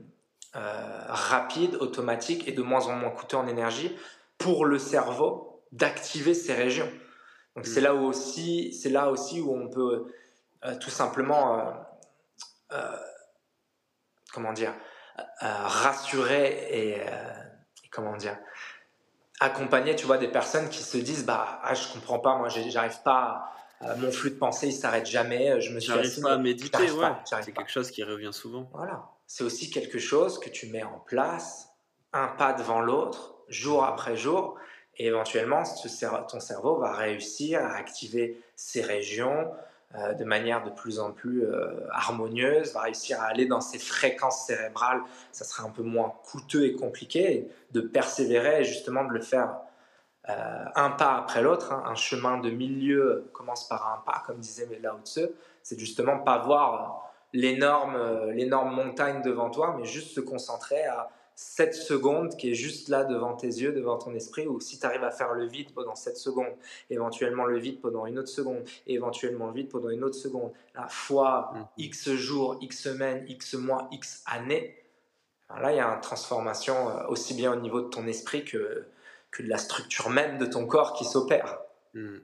rapide, 0.55 1.77
automatique 1.77 2.47
et 2.49 2.53
de 2.53 2.63
moins 2.63 2.87
en 2.87 2.95
moins 2.95 3.11
coûteux 3.11 3.37
en 3.37 3.47
énergie 3.47 3.95
pour 4.39 4.65
le 4.65 4.79
cerveau 4.79 5.63
d'activer 5.73 6.33
ces 6.33 6.55
régions. 6.55 6.91
Donc 7.55 7.67
c'est 7.67 7.81
mm. 7.81 7.85
là 7.85 7.95
où 7.95 8.05
aussi, 8.07 8.73
c'est 8.73 8.91
là 8.91 9.11
aussi 9.11 9.41
où 9.41 9.55
on 9.55 9.69
peut 9.69 10.07
tout 10.81 10.91
simplement, 10.91 11.73
comment 14.33 14.53
dire, 14.53 14.75
rassurer 15.41 16.69
et, 16.71 17.01
comment 17.91 18.17
dire, 18.17 18.37
accompagner, 19.41 19.97
tu 19.97 20.07
vois, 20.07 20.19
des 20.19 20.29
personnes 20.29 20.69
qui 20.69 20.83
se 20.83 20.99
disent, 20.99 21.25
bah, 21.25 21.61
ah, 21.63 21.75
je 21.75 21.89
comprends 21.93 22.19
pas, 22.19 22.37
moi, 22.37 22.49
j'arrive 22.49 23.03
pas. 23.03 23.53
mon 23.99 24.11
flux 24.11 24.31
de 24.31 24.37
pensée, 24.37 24.69
il 24.69 24.73
s'arrête 24.73 25.07
jamais. 25.07 25.61
Je 25.61 25.73
me 25.73 25.81
suis 25.81 25.93
j'arrive 25.93 26.21
pas 26.21 26.33
à 26.33 26.39
méditer, 26.39 26.91
ouais. 26.91 27.13
C'est 27.25 27.53
quelque 27.53 27.71
chose 27.71 27.91
qui 27.91 28.03
revient 28.03 28.33
souvent. 28.33 28.69
Voilà. 28.73 29.09
C'est 29.27 29.45
aussi 29.45 29.71
quelque 29.71 29.99
chose 29.99 30.41
que 30.41 30.49
tu 30.49 30.69
mets 30.69 30.83
en 30.83 30.99
place, 31.01 31.69
un 32.13 32.29
pas 32.29 32.53
devant 32.55 32.81
l'autre, 32.81 33.35
jour 33.49 33.85
après 33.85 34.17
jour, 34.17 34.59
et 34.97 35.07
éventuellement, 35.07 35.63
ton 36.29 36.41
cerveau 36.41 36.79
va 36.79 36.93
réussir 36.93 37.65
à 37.65 37.75
activer 37.75 38.43
ces 38.57 38.83
régions 38.83 39.53
euh, 39.95 40.13
de 40.13 40.25
manière 40.25 40.63
de 40.65 40.69
plus 40.69 41.01
en 41.01 41.13
plus 41.13 41.47
euh, 41.47 41.89
harmonieuse, 41.91 42.75
va 42.75 42.83
réussir 42.83 43.23
à 43.23 43.25
aller 43.25 43.47
dans 43.47 43.63
ces 43.63 43.79
fréquences 43.79 44.45
cérébrales. 44.45 45.01
Ça 45.33 45.45
sera 45.45 45.67
un 45.67 45.71
peu 45.71 45.83
moins 45.83 46.13
coûteux 46.31 46.67
et 46.67 46.75
compliqué 46.75 47.49
de 47.71 47.81
persévérer 47.81 48.61
et 48.61 48.65
justement 48.65 49.05
de 49.05 49.15
le 49.15 49.23
faire 49.23 49.57
euh, 50.29 50.65
un 50.75 50.91
pas 50.91 51.17
après 51.17 51.41
l'autre. 51.41 51.73
Hein. 51.73 51.85
Un 51.87 51.95
chemin 51.95 52.37
de 52.37 52.51
milieu 52.51 53.31
commence 53.33 53.67
par 53.67 53.91
un 53.91 54.03
pas, 54.05 54.23
comme 54.27 54.41
disait 54.41 54.69
Lao 54.83 54.99
Tse. 55.05 55.31
C'est 55.63 55.79
justement 55.79 56.19
pas 56.19 56.37
voir 56.37 57.11
l'énorme, 57.33 57.99
l'énorme 58.33 58.75
montagne 58.75 59.23
devant 59.23 59.49
toi, 59.49 59.75
mais 59.79 59.87
juste 59.87 60.15
se 60.15 60.21
concentrer 60.21 60.85
à 60.85 61.09
7 61.39 61.73
secondes 61.73 62.37
qui 62.37 62.51
est 62.51 62.55
juste 62.55 62.89
là 62.89 63.05
devant 63.05 63.37
tes 63.37 63.47
yeux, 63.47 63.71
devant 63.71 63.97
ton 63.97 64.13
esprit, 64.13 64.49
ou 64.49 64.59
si 64.59 64.81
tu 64.81 64.85
arrives 64.85 65.05
à 65.05 65.13
faire 65.13 65.35
le 65.35 65.47
vide 65.47 65.73
pendant 65.73 65.95
7 65.95 66.17
secondes, 66.17 66.53
éventuellement 66.91 67.45
le 67.45 67.61
vide 67.61 67.81
pendant 67.81 68.07
une 68.07 68.19
autre 68.19 68.29
seconde, 68.29 68.65
et 68.89 68.95
éventuellement 68.95 69.47
le 69.47 69.53
vide 69.53 69.69
pendant 69.69 69.89
une 69.91 70.03
autre 70.03 70.17
seconde, 70.17 70.51
la 70.75 70.89
fois 70.89 71.53
mm. 71.55 71.83
X 71.83 72.11
jours, 72.15 72.59
X 72.61 72.83
semaines, 72.83 73.25
X 73.29 73.55
mois, 73.55 73.87
X 73.93 74.25
années, 74.27 74.83
là 75.49 75.71
il 75.71 75.77
y 75.77 75.81
a 75.81 75.87
une 75.87 76.01
transformation 76.01 76.91
euh, 76.91 77.07
aussi 77.07 77.35
bien 77.35 77.53
au 77.53 77.61
niveau 77.61 77.83
de 77.83 77.89
ton 77.89 78.09
esprit 78.09 78.45
que, 78.45 78.89
que 79.31 79.45
de 79.45 79.49
la 79.49 79.59
structure 79.59 80.11
même 80.11 80.39
de 80.39 80.47
ton 80.47 80.67
corps 80.67 80.93
qui 80.95 81.05
s'opère. 81.05 81.61
Mm. 81.95 82.17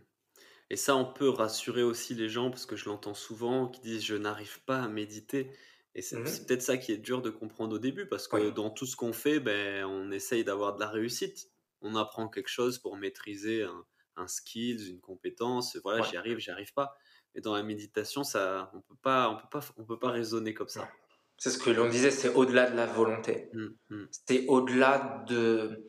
Et 0.71 0.77
ça, 0.77 0.97
on 0.97 1.05
peut 1.05 1.29
rassurer 1.29 1.85
aussi 1.85 2.17
les 2.17 2.29
gens, 2.29 2.51
parce 2.51 2.67
que 2.67 2.75
je 2.75 2.89
l'entends 2.89 3.15
souvent, 3.15 3.69
qui 3.69 3.81
disent 3.81 4.05
je 4.05 4.17
n'arrive 4.17 4.61
pas 4.65 4.83
à 4.83 4.89
méditer. 4.89 5.53
Et 5.95 6.01
mmh 6.01 6.27
c'est 6.27 6.47
peut-être 6.47 6.63
ça 6.63 6.77
qui 6.77 6.93
est 6.93 6.99
dur 6.99 7.23
de 7.23 7.31
comprendre 7.31 7.77
au 7.77 7.79
début, 7.79 8.07
parce 8.07 8.27
que 8.27 8.51
dans 8.51 8.71
tout 8.71 8.87
ce 8.87 8.97
qu'on 8.97 9.13
fait, 9.13 9.39
ben, 9.39 9.85
on 9.85 10.11
essaye 10.11 10.45
d'avoir 10.45 10.75
de 10.75 10.81
la 10.81 10.89
réussite. 10.89 11.51
On 11.83 11.95
apprend 11.97 12.29
quelque 12.29 12.49
chose 12.49 12.79
pour 12.79 12.97
maîtriser 12.97 13.63
un, 13.63 13.85
un 14.17 14.27
skills, 14.27 14.91
une 14.91 15.01
compétence. 15.01 15.77
Voilà, 15.83 16.03
j'y 16.03 16.17
arrive, 16.17 16.39
j'y 16.39 16.51
arrive 16.51 16.73
pas. 16.73 16.97
Mais 17.35 17.41
dans 17.41 17.55
la 17.55 17.63
méditation, 17.63 18.25
ça, 18.25 18.71
on 18.75 18.81
peut 18.81 18.97
pas, 19.03 19.29
on 19.31 19.37
peut 19.37 19.49
pas, 19.51 19.61
on 19.77 19.85
peut 19.85 19.99
pas 19.99 20.11
raisonner 20.11 20.55
comme 20.55 20.69
ça. 20.69 20.89
C'est 21.37 21.51
ce 21.51 21.59
que 21.59 21.71
l'on 21.71 21.89
disait, 21.89 22.11
c'est 22.11 22.29
au-delà 22.29 22.71
de 22.71 22.77
la 22.77 22.87
volonté. 22.87 23.51
Mmh, 23.53 23.67
mmh. 23.91 24.05
C'est 24.27 24.47
au-delà 24.47 25.25
de, 25.29 25.85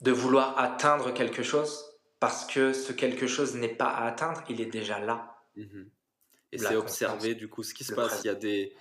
de 0.00 0.12
vouloir 0.12 0.58
atteindre 0.58 1.12
quelque 1.12 1.42
chose, 1.42 1.84
parce 2.20 2.46
que 2.46 2.72
ce 2.72 2.92
quelque 2.92 3.26
chose 3.26 3.56
n'est 3.56 3.74
pas 3.74 3.88
à 3.88 4.06
atteindre, 4.06 4.42
il 4.48 4.60
est 4.60 4.70
déjà 4.70 4.98
là. 5.00 5.36
Et 6.52 6.58
c'est 6.58 6.76
observer 6.76 7.34
du 7.34 7.48
coup 7.48 7.62
ce 7.62 7.74
qui 7.74 7.84
se 7.84 7.94
passe. 7.94 8.22
Il 8.24 8.28
y 8.28 8.30
a 8.30 8.34
des, 8.34 8.74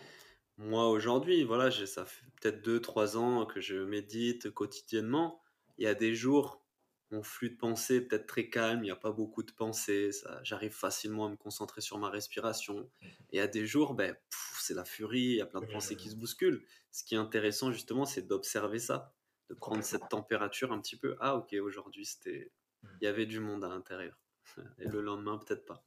moi, 0.58 0.88
aujourd'hui, 0.90 1.44
voilà, 1.44 1.70
ça 1.72 2.06
fait 2.06 2.26
peut-être 2.40 2.66
2-3 2.66 3.18
ans 3.18 3.46
que 3.46 3.60
je 3.60 3.76
médite 3.76 4.52
quotidiennement. 4.52 5.42
Il 5.78 5.84
y 5.84 5.88
a 5.88 5.96
des 5.96 6.16
jours, 6.16 6.66
mon 7.12 7.24
flux 7.24 7.50
de 7.50 7.58
pensée 7.58 7.96
est 7.96 8.02
peut-être 8.02 8.26
très 8.26 8.50
calme, 8.50 8.80
il 8.80 8.86
n'y 8.86 8.92
a 8.92 8.96
pas 8.96 9.12
beaucoup 9.12 9.44
de 9.44 9.52
pensées, 9.52 10.12
j'arrive 10.44 10.72
facilement 10.72 11.26
à 11.26 11.30
me 11.30 11.36
concentrer 11.36 11.82
sur 11.82 11.98
ma 11.98 12.10
respiration. 12.10 12.80
Mmh. 12.80 13.06
Et 13.06 13.12
il 13.34 13.38
y 13.38 13.42
a 13.42 13.48
des 13.48 13.66
jours, 13.66 13.96
ben, 13.96 14.16
c'est 14.60 14.74
la 14.74 14.86
furie, 14.86 15.20
il 15.20 15.36
y 15.36 15.42
a 15.42 15.46
plein 15.46 15.62
de 15.62 15.72
pensées 15.72 15.98
qui 15.98 16.10
se 16.10 16.16
bousculent. 16.16 16.66
Ce 16.92 17.04
qui 17.04 17.16
est 17.16 17.20
intéressant, 17.20 17.74
justement, 17.74 18.06
c'est 18.06 18.26
d'observer 18.26 18.80
ça, 18.80 19.14
de 19.50 19.56
prendre 19.56 19.84
cette 19.84 20.08
température 20.10 20.72
un 20.72 20.80
petit 20.80 20.96
peu. 20.96 21.18
Ah, 21.20 21.36
ok, 21.36 21.54
aujourd'hui, 21.62 22.06
c'était, 22.06 22.54
mmh. 22.84 22.88
il 23.02 23.06
y 23.06 23.08
avait 23.08 23.26
du 23.26 23.42
monde 23.42 23.66
à 23.66 23.68
l'intérieur. 23.68 24.18
Et 24.80 24.88
le 24.88 25.02
lendemain, 25.02 25.38
peut-être 25.38 25.66
pas 25.66 25.86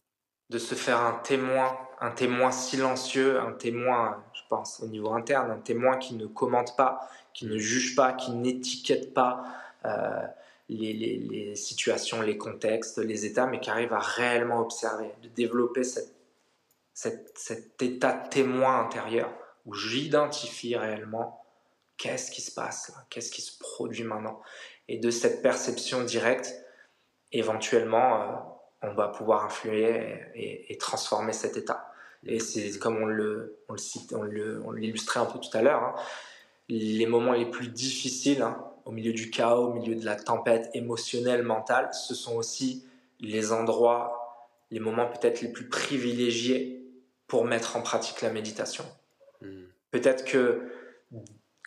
de 0.50 0.58
se 0.58 0.74
faire 0.74 1.00
un 1.00 1.14
témoin, 1.22 1.76
un 2.00 2.10
témoin 2.10 2.50
silencieux, 2.50 3.40
un 3.40 3.52
témoin, 3.52 4.24
je 4.32 4.40
pense, 4.48 4.80
au 4.80 4.86
niveau 4.86 5.12
interne, 5.12 5.50
un 5.50 5.58
témoin 5.58 5.98
qui 5.98 6.14
ne 6.14 6.26
commente 6.26 6.76
pas, 6.76 7.08
qui 7.34 7.46
ne 7.46 7.58
juge 7.58 7.94
pas, 7.94 8.12
qui 8.12 8.32
n'étiquette 8.32 9.12
pas 9.12 9.44
euh, 9.84 10.26
les, 10.68 11.54
situations, 11.54 12.22
les 12.22 12.38
contextes, 12.38 12.98
les 12.98 13.26
états, 13.26 13.46
mais 13.46 13.60
qui 13.60 13.70
arrive 13.70 13.92
à 13.92 13.98
réellement 13.98 14.60
observer, 14.60 15.10
de 15.22 15.28
développer 15.28 15.82
cet 16.94 17.82
état 17.82 18.12
témoin 18.12 18.80
intérieur 18.80 19.30
où 19.66 19.74
j'identifie 19.74 20.76
réellement 20.76 21.44
qu'est-ce 21.98 22.30
qui 22.30 22.40
se 22.40 22.52
passe, 22.52 22.92
qu'est-ce 23.10 23.30
qui 23.30 23.42
se 23.42 23.58
produit 23.58 24.04
maintenant. 24.04 24.40
Et 24.88 24.98
de 24.98 25.10
cette 25.10 25.42
perception 25.42 26.04
directe, 26.04 26.54
éventuellement, 27.32 28.22
euh, 28.22 28.34
on 28.82 28.92
va 28.92 29.08
pouvoir 29.08 29.44
influer 29.44 30.20
et, 30.34 30.76
transformer 30.78 31.32
cet 31.32 31.56
état. 31.56 31.92
Et 32.24 32.40
c'est 32.40 32.78
comme 32.78 33.02
on 33.02 33.06
le, 33.06 33.58
on 33.68 33.74
le 34.22 34.62
on 34.64 34.72
l'illustrait 34.72 35.20
un 35.20 35.26
peu 35.26 35.38
tout 35.38 35.56
à 35.56 35.62
l'heure, 35.62 35.82
hein, 35.82 35.94
les 36.68 37.06
moments 37.06 37.32
les 37.32 37.46
plus 37.46 37.68
difficiles, 37.68 38.42
hein, 38.42 38.62
au 38.84 38.90
milieu 38.90 39.12
du 39.12 39.30
chaos, 39.30 39.68
au 39.68 39.74
milieu 39.74 39.94
de 39.94 40.04
la 40.04 40.16
tempête 40.16 40.70
émotionnelle, 40.74 41.42
mentale, 41.42 41.90
ce 41.92 42.14
sont 42.14 42.36
aussi 42.36 42.84
les 43.20 43.52
endroits, 43.52 44.46
les 44.70 44.80
moments 44.80 45.06
peut-être 45.06 45.40
les 45.40 45.48
plus 45.48 45.68
privilégiés 45.68 46.84
pour 47.26 47.44
mettre 47.44 47.76
en 47.76 47.82
pratique 47.82 48.22
la 48.22 48.30
méditation. 48.30 48.84
Hmm. 49.40 49.64
Peut-être 49.90 50.24
que, 50.24 50.70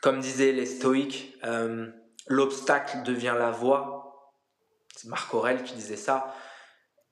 comme 0.01 0.19
disaient 0.19 0.51
les 0.51 0.65
stoïques, 0.65 1.37
euh, 1.43 1.87
l'obstacle 2.27 3.03
devient 3.03 3.35
la 3.37 3.51
voie. 3.51 4.33
C'est 4.95 5.07
Marc 5.07 5.33
Aurèle 5.33 5.63
qui 5.63 5.73
disait 5.73 5.95
ça 5.95 6.33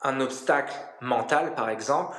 un 0.01 0.21
obstacle 0.21 0.73
mental, 1.01 1.55
par 1.55 1.69
exemple, 1.69 2.15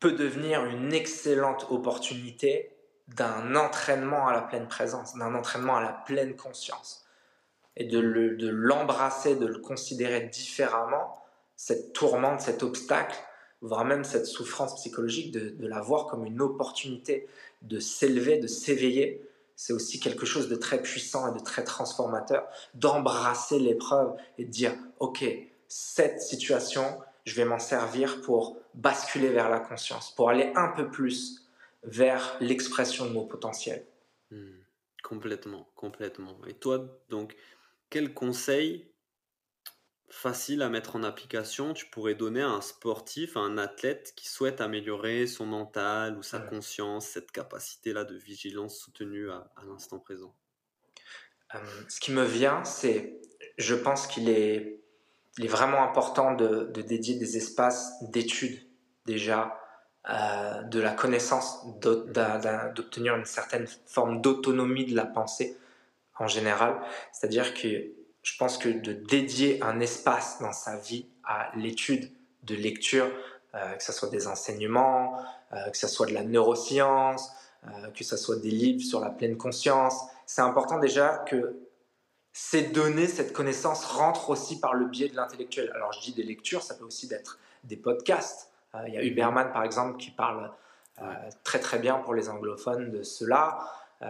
peut 0.00 0.12
devenir 0.12 0.64
une 0.64 0.92
excellente 0.92 1.66
opportunité 1.70 2.76
d'un 3.08 3.54
entraînement 3.54 4.26
à 4.26 4.32
la 4.32 4.42
pleine 4.42 4.66
présence, 4.66 5.16
d'un 5.16 5.34
entraînement 5.34 5.76
à 5.76 5.82
la 5.82 5.92
pleine 5.92 6.36
conscience. 6.36 7.06
Et 7.76 7.84
de 7.84 8.00
l'embrasser, 8.48 9.36
de, 9.36 9.46
le 9.46 9.58
considérer 9.58 10.22
différemment, 10.22 11.22
cette 11.56 11.92
tourmente, 11.92 12.40
cet 12.40 12.62
obstacle, 12.62 13.16
voire 13.60 13.84
même 13.84 14.04
cette 14.04 14.26
souffrance 14.26 14.74
psychologique, 14.74 15.32
de, 15.32 15.50
de 15.50 15.66
la 15.66 15.80
voir 15.80 16.06
comme 16.06 16.26
une 16.26 16.40
opportunité 16.40 17.28
de 17.62 17.78
s'élever, 17.78 18.38
de 18.38 18.48
s'éveiller. 18.48 19.22
C'est 19.54 19.72
aussi 19.72 20.00
quelque 20.00 20.26
chose 20.26 20.48
de 20.48 20.56
très 20.56 20.82
puissant 20.82 21.32
et 21.32 21.38
de 21.38 21.44
très 21.44 21.62
transformateur, 21.62 22.48
d'embrasser 22.74 23.58
l'épreuve 23.58 24.14
et 24.36 24.44
de 24.44 24.50
dire, 24.50 24.74
OK, 24.98 25.24
cette 25.68 26.20
situation, 26.20 26.98
je 27.24 27.34
vais 27.34 27.44
m'en 27.44 27.58
servir 27.58 28.20
pour 28.22 28.58
basculer 28.74 29.28
vers 29.30 29.48
la 29.48 29.60
conscience, 29.60 30.14
pour 30.14 30.30
aller 30.30 30.52
un 30.54 30.68
peu 30.68 30.90
plus 30.90 31.48
vers 31.84 32.36
l'expression 32.40 33.06
de 33.06 33.12
mon 33.12 33.26
potentiel. 33.26 33.86
Hmm. 34.30 34.60
complètement, 35.02 35.68
complètement. 35.74 36.38
Et 36.46 36.54
toi, 36.54 37.02
donc, 37.10 37.36
quel 37.90 38.14
conseil 38.14 38.90
facile 40.08 40.62
à 40.62 40.68
mettre 40.68 40.96
en 40.96 41.02
application 41.02 41.72
tu 41.74 41.86
pourrais 41.86 42.14
donner 42.14 42.42
à 42.42 42.48
un 42.48 42.60
sportif, 42.60 43.36
à 43.36 43.40
un 43.40 43.58
athlète 43.58 44.12
qui 44.14 44.28
souhaite 44.28 44.60
améliorer 44.60 45.26
son 45.26 45.46
mental 45.46 46.16
ou 46.16 46.22
sa 46.22 46.38
conscience, 46.38 47.06
cette 47.06 47.32
capacité-là 47.32 48.04
de 48.04 48.16
vigilance 48.16 48.78
soutenue 48.78 49.30
à, 49.30 49.50
l'instant 49.66 49.98
présent? 49.98 50.34
Euh, 51.54 51.58
Ce 51.88 51.98
qui 51.98 52.12
me 52.12 52.24
vient, 52.24 52.62
c'est, 52.64 53.20
je 53.58 53.74
pense 53.74 54.06
qu'il 54.06 54.28
est 54.28 54.81
il 55.38 55.44
est 55.46 55.48
vraiment 55.48 55.82
important 55.82 56.34
de, 56.34 56.70
dédier 56.82 57.14
des 57.14 57.36
espaces 57.36 57.92
d'études 58.02 58.60
déjà, 59.06 59.58
euh, 60.10 60.62
de 60.62 60.80
la 60.80 60.90
connaissance, 60.90 61.64
d'obtenir 61.80 63.16
une 63.16 63.24
certaine 63.24 63.66
forme 63.86 64.20
d'autonomie 64.20 64.84
de 64.84 64.94
la 64.94 65.06
pensée 65.06 65.56
en 66.18 66.28
général. 66.28 66.80
C'est-à-dire 67.12 67.54
que 67.54 67.68
je 68.22 68.36
pense 68.36 68.58
que 68.58 68.68
de 68.68 68.92
dédier 68.92 69.62
un 69.62 69.80
espace 69.80 70.40
dans 70.40 70.52
sa 70.52 70.76
vie 70.76 71.06
à 71.24 71.50
l'étude 71.56 72.10
de 72.44 72.54
lecture, 72.54 73.10
euh, 73.54 73.72
que 73.74 73.82
ce 73.82 73.92
soit 73.92 74.10
des 74.10 74.26
enseignements, 74.26 75.16
euh, 75.52 75.70
que 75.70 75.76
ce 75.76 75.88
soit 75.88 76.06
de 76.06 76.14
la 76.14 76.24
neuroscience, 76.24 77.30
que 77.94 78.02
ce 78.02 78.16
soit 78.16 78.40
des 78.40 78.50
livres 78.50 78.82
sur 78.82 78.98
la 78.98 79.10
pleine 79.10 79.36
conscience, 79.36 79.94
c'est 80.26 80.42
important 80.42 80.80
déjà 80.80 81.18
que 81.28 81.54
ces 82.32 82.62
données, 82.62 83.08
cette 83.08 83.32
connaissance 83.32 83.84
rentre 83.84 84.30
aussi 84.30 84.58
par 84.58 84.74
le 84.74 84.86
biais 84.86 85.08
de 85.08 85.16
l'intellectuel. 85.16 85.70
Alors 85.74 85.92
je 85.92 86.00
dis 86.00 86.12
des 86.12 86.22
lectures, 86.22 86.62
ça 86.62 86.74
peut 86.74 86.84
aussi 86.84 87.12
être 87.12 87.38
des 87.64 87.76
podcasts. 87.76 88.50
Euh, 88.74 88.78
il 88.88 88.94
y 88.94 88.96
a 88.96 89.02
Huberman 89.02 89.52
par 89.52 89.64
exemple 89.64 89.98
qui 89.98 90.10
parle 90.10 90.50
euh, 91.00 91.04
très 91.44 91.58
très 91.58 91.78
bien 91.78 91.96
pour 91.96 92.14
les 92.14 92.30
anglophones 92.30 92.90
de 92.90 93.02
cela. 93.02 93.58
Euh, 94.00 94.06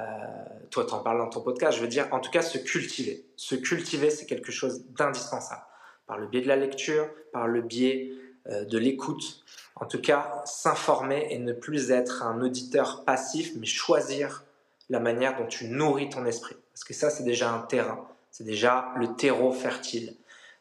toi, 0.71 0.85
tu 0.87 0.95
en 0.95 1.01
parles 1.01 1.19
dans 1.19 1.29
ton 1.29 1.41
podcast. 1.41 1.77
Je 1.77 1.83
veux 1.83 1.89
dire, 1.89 2.09
en 2.13 2.21
tout 2.21 2.31
cas, 2.31 2.43
se 2.43 2.59
cultiver. 2.59 3.27
Se 3.37 3.57
cultiver, 3.57 4.09
c'est 4.11 4.27
quelque 4.27 4.53
chose 4.53 4.87
d'indispensable. 4.87 5.63
Par 6.07 6.19
le 6.19 6.27
biais 6.27 6.41
de 6.41 6.49
la 6.49 6.57
lecture, 6.57 7.09
par 7.33 7.47
le 7.47 7.61
biais 7.61 8.13
de 8.47 8.79
l'écoute. 8.79 9.45
En 9.77 9.85
tout 9.85 10.01
cas, 10.01 10.43
s'informer 10.47 11.29
et 11.31 11.39
ne 11.39 11.53
plus 11.53 11.91
être 11.91 12.23
un 12.23 12.41
auditeur 12.41 13.05
passif, 13.05 13.53
mais 13.57 13.67
choisir 13.67 14.45
la 14.89 14.99
manière 14.99 15.37
dont 15.37 15.47
tu 15.47 15.69
nourris 15.69 16.09
ton 16.09 16.25
esprit. 16.25 16.57
Parce 16.73 16.85
que 16.85 16.95
ça, 16.95 17.11
c'est 17.11 17.25
déjà 17.25 17.53
un 17.53 17.61
terrain. 17.61 18.09
C'est 18.33 18.45
déjà 18.45 18.93
le 18.97 19.15
terreau 19.15 19.53
fertile. 19.53 20.17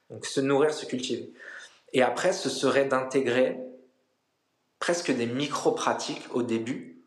Donc 0.09 0.25
se 0.25 0.41
nourrir, 0.41 0.73
se 0.73 0.85
cultiver. 0.85 1.33
Et 1.93 2.03
après, 2.03 2.33
ce 2.33 2.49
serait 2.49 2.85
d'intégrer 2.85 3.59
presque 4.79 5.11
des 5.11 5.25
micro-pratiques 5.25 6.27
au 6.35 6.43
début, 6.43 7.01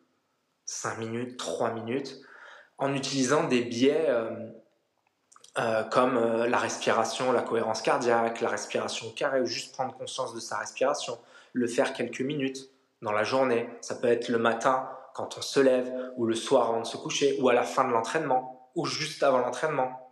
5 0.64 0.98
minutes, 0.98 1.36
3 1.36 1.72
minutes, 1.72 2.16
en 2.78 2.94
utilisant 2.94 3.44
des 3.44 3.62
biais 3.62 4.06
euh, 4.08 4.30
euh, 5.58 5.84
comme 5.84 6.16
euh, 6.16 6.48
la 6.48 6.58
respiration, 6.58 7.30
la 7.30 7.42
cohérence 7.42 7.82
cardiaque, 7.82 8.40
la 8.40 8.48
respiration 8.48 9.10
carrée, 9.10 9.42
ou 9.42 9.46
juste 9.46 9.74
prendre 9.74 9.94
conscience 9.94 10.34
de 10.34 10.40
sa 10.40 10.56
respiration, 10.56 11.18
le 11.52 11.66
faire 11.66 11.92
quelques 11.92 12.22
minutes 12.22 12.70
dans 13.02 13.12
la 13.12 13.22
journée. 13.22 13.68
Ça 13.82 13.96
peut 13.96 14.08
être 14.08 14.28
le 14.28 14.38
matin 14.38 14.88
quand 15.14 15.36
on 15.36 15.42
se 15.42 15.60
lève, 15.60 15.92
ou 16.16 16.24
le 16.24 16.34
soir 16.34 16.70
avant 16.70 16.80
de 16.80 16.86
se 16.86 16.96
coucher, 16.96 17.38
ou 17.40 17.50
à 17.50 17.54
la 17.54 17.64
fin 17.64 17.84
de 17.84 17.92
l'entraînement, 17.92 18.70
ou 18.74 18.86
juste 18.86 19.22
avant 19.22 19.38
l'entraînement 19.38 20.03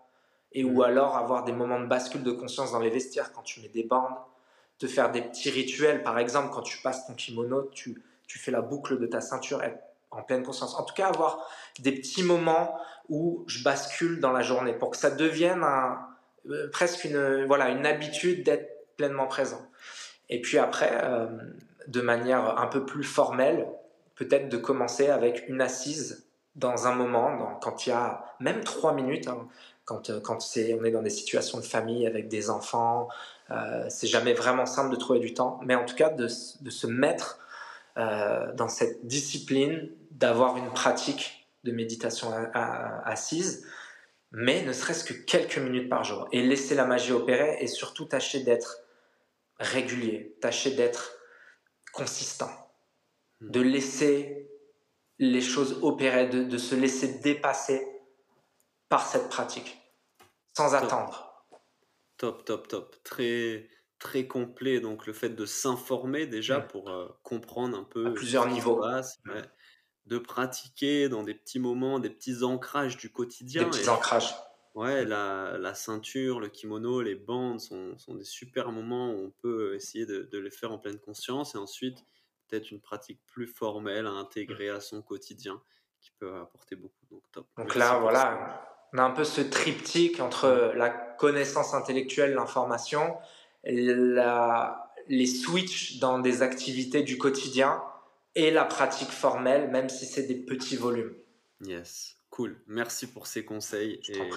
et 0.55 0.65
ou 0.65 0.83
alors 0.83 1.17
avoir 1.17 1.45
des 1.45 1.53
moments 1.53 1.81
de 1.81 1.87
bascule 1.87 2.23
de 2.23 2.33
conscience 2.33 2.73
dans 2.73 2.81
les 2.81 2.91
vestiaires 2.91 3.33
quand 3.33 3.43
tu 3.43 3.61
mets 3.61 3.69
des 3.69 3.85
bandes, 3.85 4.15
te 4.79 4.87
faire 4.87 5.11
des 5.11 5.23
petits 5.23 5.51
rituels, 5.51 6.03
par 6.03 6.19
exemple 6.19 6.51
quand 6.53 6.63
tu 6.63 6.79
passes 6.83 7.07
ton 7.07 7.15
kimono, 7.15 7.71
tu, 7.73 8.03
tu 8.27 8.39
fais 8.39 8.51
la 8.51 8.63
boucle 8.63 8.99
de 8.99 9.07
ta 9.07 9.21
ceinture 9.21 9.63
en 10.11 10.23
pleine 10.23 10.43
conscience. 10.43 10.79
En 10.79 10.85
tout 10.85 10.95
cas, 10.95 11.09
avoir 11.09 11.49
des 11.79 11.93
petits 11.93 12.23
moments 12.23 12.79
où 13.09 13.45
je 13.47 13.63
bascule 13.65 14.21
dans 14.21 14.33
la 14.33 14.43
journée 14.43 14.73
pour 14.73 14.91
que 14.91 14.97
ça 14.97 15.11
devienne 15.11 15.63
un, 15.63 15.99
euh, 16.51 16.69
presque 16.71 17.05
une, 17.05 17.45
voilà, 17.47 17.69
une 17.71 17.87
habitude 17.87 18.45
d'être 18.45 18.87
pleinement 18.97 19.27
présent. 19.27 19.63
Et 20.29 20.41
puis 20.41 20.59
après, 20.59 20.91
euh, 21.03 21.27
de 21.87 22.01
manière 22.01 22.59
un 22.59 22.67
peu 22.67 22.85
plus 22.85 23.05
formelle, 23.05 23.69
peut-être 24.15 24.49
de 24.49 24.57
commencer 24.57 25.09
avec 25.09 25.49
une 25.49 25.61
assise 25.61 26.27
dans 26.55 26.87
un 26.87 26.95
moment, 26.95 27.59
quand 27.63 27.87
il 27.87 27.91
y 27.91 27.93
a 27.93 28.25
même 28.41 28.63
trois 28.63 28.93
minutes, 28.93 29.29
hein, 29.29 29.49
quand, 29.93 30.11
euh, 30.11 30.21
quand 30.21 30.41
c'est, 30.41 30.75
on 30.75 30.85
est 30.85 30.91
dans 30.91 31.03
des 31.03 31.11
situations 31.11 31.59
de 31.59 31.65
famille 31.65 32.07
avec 32.07 32.29
des 32.29 32.49
enfants, 32.49 33.09
euh, 33.51 33.87
c'est 33.91 34.07
jamais 34.07 34.33
vraiment 34.33 34.67
simple 34.67 34.91
de 34.91 34.97
trouver 34.97 35.21
du 35.21 35.35
temps, 35.35 35.61
mais 35.65 35.75
en 35.75 35.85
tout 35.85 35.95
cas 35.95 36.09
de, 36.09 36.25
de 36.25 36.71
se 36.71 36.87
mettre 36.87 37.39
euh, 37.99 38.53
dans 38.55 38.69
cette 38.69 39.07
discipline, 39.07 39.91
d'avoir 40.11 40.57
une 40.57 40.71
pratique 40.71 41.47
de 41.65 41.73
méditation 41.73 42.33
assise, 43.05 43.67
mais 44.33 44.63
ne 44.63 44.73
serait-ce 44.73 45.05
que 45.05 45.13
quelques 45.13 45.59
minutes 45.59 45.89
par 45.89 46.05
jour, 46.05 46.27
et 46.33 46.43
laisser 46.43 46.75
la 46.75 46.87
magie 46.87 47.13
opérer, 47.13 47.59
et 47.61 47.67
surtout 47.67 48.07
tâcher 48.07 48.41
d'être 48.41 48.79
régulier, 49.59 50.37
tâcher 50.41 50.73
d'être 50.73 51.19
consistant, 51.93 52.51
de 53.43 53.61
laisser 53.61 54.49
les 55.19 55.43
choses 55.43 55.79
opérer, 55.83 56.29
de, 56.29 56.43
de 56.43 56.59
se 56.59 56.75
laisser 56.75 57.21
dépasser 57.21 57.87
par 58.89 59.07
cette 59.07 59.29
pratique, 59.29 59.82
sans 60.57 60.75
attendre. 60.75 61.47
Top, 62.17 62.45
top, 62.45 62.69
top. 62.69 63.03
Très, 63.05 63.69
très 63.99 64.27
complet. 64.27 64.81
Donc, 64.81 65.07
le 65.07 65.13
fait 65.13 65.31
de 65.31 65.47
s'informer 65.47 66.27
déjà 66.27 66.61
pour 66.61 66.91
euh, 66.91 67.09
comprendre 67.23 67.77
un 67.77 67.85
peu. 67.85 68.07
À 68.07 68.11
plusieurs 68.11 68.49
niveaux. 68.49 68.83
De 70.07 70.19
pratiquer 70.19 71.09
dans 71.09 71.23
des 71.23 71.35
petits 71.35 71.61
moments, 71.61 72.01
des 72.01 72.11
petits 72.11 72.43
ancrages 72.43 72.97
du 72.97 73.13
quotidien. 73.13 73.63
Des 73.63 73.71
petits 73.71 73.89
ancrages. 73.89 74.35
Ouais, 74.75 75.05
la, 75.05 75.59
la, 75.59 75.75
ceinture, 75.75 76.41
le 76.41 76.49
kimono, 76.49 77.03
les 77.03 77.15
bandes 77.15 77.61
sont, 77.61 77.97
sont, 77.99 78.15
des 78.15 78.25
super 78.25 78.73
moments 78.73 79.13
où 79.13 79.27
on 79.27 79.31
peut 79.31 79.75
essayer 79.75 80.07
de, 80.07 80.23
de, 80.23 80.39
les 80.39 80.51
faire 80.51 80.73
en 80.73 80.79
pleine 80.79 80.99
conscience 80.99 81.55
et 81.55 81.59
ensuite 81.59 81.99
peut-être 82.49 82.71
une 82.71 82.81
pratique 82.81 83.21
plus 83.27 83.47
formelle 83.47 84.07
à 84.07 84.11
intégrer 84.11 84.71
à 84.71 84.81
son 84.81 85.03
quotidien 85.03 85.63
qui 86.01 86.11
peut 86.19 86.35
apporter 86.37 86.75
beaucoup. 86.75 87.07
Donc, 87.11 87.23
top. 87.33 87.47
Donc 87.59 87.75
là, 87.75 87.99
voilà, 87.99 88.72
on 88.93 88.99
a 88.99 89.03
un 89.03 89.11
peu 89.11 89.25
ce 89.25 89.41
triptyque 89.41 90.21
entre 90.21 90.73
la 90.77 90.91
connaissance 90.91 91.75
intellectuelle, 91.75 92.35
l'information, 92.35 93.17
les 93.65 95.27
switches 95.27 95.99
dans 95.99 96.19
des 96.19 96.43
activités 96.43 97.03
du 97.03 97.19
quotidien 97.19 97.83
et 98.35 98.51
la 98.51 98.65
pratique 98.65 99.11
formelle, 99.11 99.71
même 99.71 99.89
si 99.89 100.07
c'est 100.07 100.25
des 100.25 100.35
petits 100.35 100.77
volumes. 100.77 101.15
Yes, 101.61 102.17
cool. 102.31 102.61
Merci 102.67 103.07
pour 103.07 103.27
ces 103.27 103.45
conseils. 103.45 104.01
Je, 104.03 104.13
et 104.13 104.31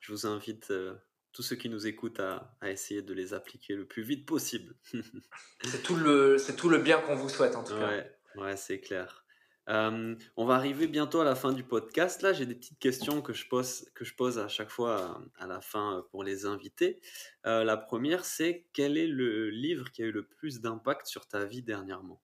je 0.00 0.12
vous 0.12 0.26
invite, 0.26 0.70
euh, 0.70 0.94
tous 1.32 1.42
ceux 1.42 1.56
qui 1.56 1.68
nous 1.68 1.86
écoutent, 1.86 2.20
à, 2.20 2.52
essayer 2.62 3.02
de 3.02 3.14
les 3.14 3.34
appliquer 3.34 3.74
le 3.74 3.86
plus 3.86 4.02
vite 4.02 4.26
possible. 4.26 4.74
c'est 5.64 5.82
tout, 5.82 5.96
le, 5.96 6.36
tout 6.56 6.68
le 6.68 6.78
bien 6.78 7.00
qu'on 7.00 7.16
vous 7.16 7.28
souhaite 7.28 7.56
en 7.56 7.64
tout 7.64 7.74
cas. 7.74 8.04
Ouais, 8.36 8.56
c'est 8.56 8.80
clair. 8.80 9.21
Euh, 9.68 10.16
on 10.36 10.44
va 10.44 10.54
arriver 10.54 10.88
bientôt 10.88 11.20
à 11.20 11.24
la 11.24 11.34
fin 11.34 11.52
du 11.52 11.62
podcast. 11.62 12.22
Là, 12.22 12.32
j'ai 12.32 12.46
des 12.46 12.54
petites 12.54 12.78
questions 12.78 13.22
que 13.22 13.32
je 13.32 13.46
pose, 13.48 13.88
que 13.94 14.04
je 14.04 14.14
pose 14.14 14.38
à 14.38 14.48
chaque 14.48 14.70
fois 14.70 15.22
à, 15.38 15.46
la 15.46 15.60
fin 15.60 15.98
euh, 15.98 16.02
pour 16.10 16.24
les 16.24 16.46
invités. 16.46 17.00
Euh, 17.46 17.62
la 17.62 17.76
première, 17.76 18.24
c'est 18.24 18.66
quel 18.72 18.98
est 18.98 19.06
le 19.06 19.50
livre 19.50 19.90
qui 19.92 20.02
a 20.02 20.06
eu 20.06 20.12
le 20.12 20.26
plus 20.26 20.60
d'impact 20.60 21.06
sur 21.06 21.28
ta 21.28 21.44
vie 21.44 21.62
dernièrement? 21.62 22.20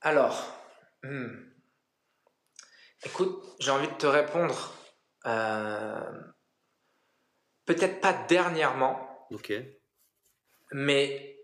Alors, 0.00 0.52
hmm. 1.04 1.28
écoute, 3.04 3.40
j'ai 3.60 3.70
envie 3.70 3.88
de 3.88 3.94
te 3.94 4.06
répondre. 4.06 4.74
Peut-être 7.64 8.00
pas 8.00 8.12
dernièrement. 8.26 9.28
Ok. 9.30 9.52
Mais 10.72 11.38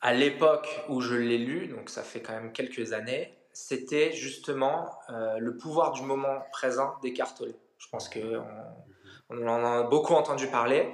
à 0.00 0.12
l'époque 0.12 0.68
où 0.88 1.00
je 1.00 1.14
l'ai 1.14 1.38
lu, 1.38 1.68
donc 1.68 1.88
ça 1.88 2.02
fait 2.02 2.20
quand 2.20 2.32
même 2.32 2.52
quelques 2.52 2.92
années, 2.92 3.32
c'était 3.54 4.12
justement 4.12 4.90
euh, 5.08 5.38
le 5.38 5.56
pouvoir 5.56 5.92
du 5.92 6.02
moment 6.02 6.42
présent 6.52 6.96
d'Eckhart 7.02 7.34
Je 7.78 7.88
pense 7.88 8.08
qu'on 8.08 8.44
on 9.30 9.48
en 9.48 9.64
a 9.64 9.82
beaucoup 9.84 10.14
entendu 10.14 10.48
parler. 10.48 10.92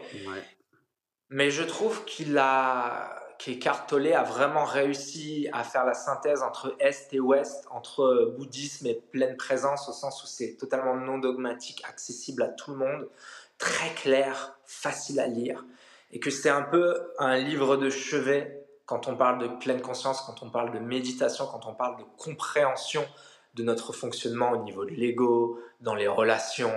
Mais 1.30 1.50
je 1.50 1.62
trouve 1.62 2.04
qu'il 2.04 2.38
a 2.38 3.16
qu'Eckhart 3.40 3.86
a 3.92 4.22
vraiment 4.22 4.64
réussi 4.64 5.48
à 5.52 5.64
faire 5.64 5.86
la 5.86 5.94
synthèse 5.94 6.42
entre 6.42 6.76
Est 6.78 7.14
et 7.14 7.20
Ouest, 7.20 7.64
entre 7.70 8.34
bouddhisme 8.36 8.86
et 8.86 8.94
pleine 8.94 9.36
présence, 9.38 9.88
au 9.88 9.92
sens 9.92 10.22
où 10.22 10.26
c'est 10.26 10.56
totalement 10.58 10.94
non 10.94 11.16
dogmatique, 11.16 11.82
accessible 11.88 12.42
à 12.42 12.48
tout 12.48 12.72
le 12.72 12.76
monde, 12.76 13.08
très 13.56 13.94
clair, 13.94 14.58
facile 14.66 15.20
à 15.20 15.26
lire, 15.26 15.64
et 16.12 16.20
que 16.20 16.28
c'est 16.28 16.50
un 16.50 16.60
peu 16.60 17.12
un 17.18 17.38
livre 17.38 17.78
de 17.78 17.88
chevet 17.88 18.59
quand 18.90 19.06
on 19.06 19.14
parle 19.14 19.38
de 19.38 19.46
pleine 19.46 19.80
conscience, 19.80 20.20
quand 20.22 20.42
on 20.42 20.50
parle 20.50 20.72
de 20.72 20.80
méditation, 20.80 21.46
quand 21.46 21.64
on 21.64 21.74
parle 21.74 21.96
de 21.98 22.02
compréhension 22.18 23.06
de 23.54 23.62
notre 23.62 23.92
fonctionnement 23.92 24.50
au 24.50 24.56
niveau 24.64 24.84
de 24.84 24.90
l'ego, 24.90 25.60
dans 25.80 25.94
les 25.94 26.08
relations, 26.08 26.74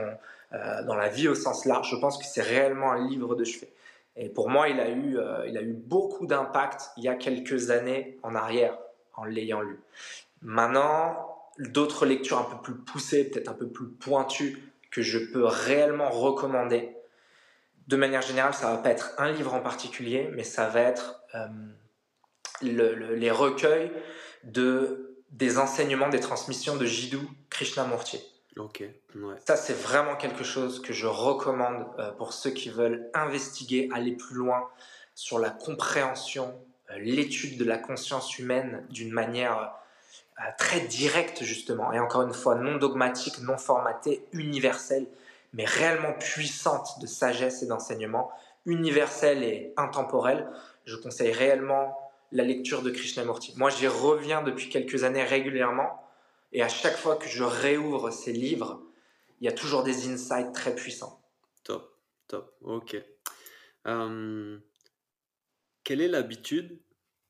euh, 0.51 0.83
dans 0.83 0.93
la 0.93 1.09
vie 1.09 1.27
au 1.27 1.33
sens 1.33 1.65
large, 1.65 1.89
je 1.89 1.95
pense 1.95 2.19
que 2.19 2.25
c'est 2.25 2.43
réellement 2.43 2.91
un 2.91 3.07
livre 3.07 3.33
de 3.33 3.43
chevet. 3.43 3.73
Et 4.15 4.29
pour 4.29 4.47
moi, 4.47 4.69
il 4.69 4.79
a 4.79 4.89
eu, 4.89 5.17
euh, 5.17 5.47
il 5.47 5.57
a 5.57 5.63
eu 5.63 5.73
beaucoup 5.73 6.27
d'impact 6.27 6.91
il 6.97 7.03
y 7.03 7.07
a 7.07 7.15
quelques 7.15 7.71
années 7.71 8.19
en 8.21 8.35
arrière 8.35 8.77
en 9.15 9.23
l'ayant 9.23 9.61
lu. 9.61 9.79
Maintenant, 10.43 11.35
d'autres 11.57 12.05
lectures 12.05 12.37
un 12.37 12.43
peu 12.43 12.61
plus 12.61 12.75
poussées, 12.75 13.27
peut-être 13.27 13.49
un 13.49 13.55
peu 13.55 13.69
plus 13.69 13.87
pointues, 13.87 14.71
que 14.91 15.01
je 15.01 15.17
peux 15.17 15.45
réellement 15.45 16.11
recommander. 16.11 16.95
De 17.87 17.95
manière 17.95 18.21
générale, 18.21 18.53
ça 18.53 18.69
va 18.69 18.77
pas 18.77 18.91
être 18.91 19.13
un 19.17 19.31
livre 19.31 19.55
en 19.55 19.61
particulier, 19.61 20.29
mais 20.35 20.43
ça 20.43 20.67
va 20.67 20.81
être 20.81 21.23
euh, 21.33 21.47
les 22.61 23.31
recueils 23.31 23.91
de, 24.43 25.17
des 25.31 25.57
enseignements, 25.57 26.09
des 26.09 26.19
transmissions 26.19 26.75
de 26.75 26.85
Jiddu 26.85 27.19
Krishnamurti. 27.49 28.21
Ok, 28.57 28.83
Ça, 29.47 29.55
c'est 29.55 29.73
vraiment 29.73 30.15
quelque 30.15 30.43
chose 30.43 30.79
que 30.79 30.93
je 30.93 31.07
recommande 31.07 31.87
euh, 31.97 32.11
pour 32.11 32.33
ceux 32.33 32.51
qui 32.51 32.69
veulent 32.69 33.09
investiguer, 33.15 33.89
aller 33.91 34.11
plus 34.11 34.35
loin 34.35 34.69
sur 35.15 35.39
la 35.39 35.49
compréhension, 35.49 36.53
euh, 36.91 36.99
l'étude 36.99 37.57
de 37.57 37.65
la 37.65 37.79
conscience 37.79 38.37
humaine 38.37 38.85
d'une 38.91 39.11
manière 39.11 39.73
euh, 40.39 40.43
très 40.59 40.81
directe, 40.81 41.43
justement, 41.43 41.91
et 41.93 41.99
encore 41.99 42.21
une 42.21 42.33
fois, 42.33 42.53
non 42.53 42.75
dogmatique, 42.75 43.39
non 43.39 43.57
formatée, 43.57 44.23
universelle, 44.33 45.07
mais 45.53 45.65
réellement 45.65 46.13
puissante 46.13 46.99
de 47.01 47.07
sagesse 47.07 47.63
et 47.63 47.65
d'enseignement, 47.65 48.29
universelle 48.67 49.41
et 49.43 49.73
intemporelle. 49.77 50.47
Je 50.85 50.95
conseille 50.95 51.31
réellement 51.31 52.02
la 52.33 52.43
lecture 52.43 52.81
de 52.81 52.89
Krishnamurti. 52.89 53.53
Moi, 53.57 53.69
j'y 53.69 53.87
reviens 53.87 54.41
depuis 54.41 54.67
quelques 54.67 55.03
années 55.03 55.23
régulièrement 55.23 56.03
et 56.51 56.63
à 56.63 56.67
chaque 56.67 56.97
fois 56.97 57.15
que 57.15 57.27
je 57.27 57.43
réouvre 57.43 58.09
ces 58.09 58.33
livres, 58.33 58.83
il 59.39 59.45
y 59.45 59.47
a 59.47 59.51
toujours 59.53 59.83
des 59.83 60.09
insights 60.11 60.51
très 60.51 60.75
puissants. 60.75 61.23
Top, 61.63 61.95
top, 62.27 62.57
ok. 62.61 62.97
Hum, 63.85 64.61
quelle 65.83 66.01
est 66.01 66.07
l'habitude 66.07 66.81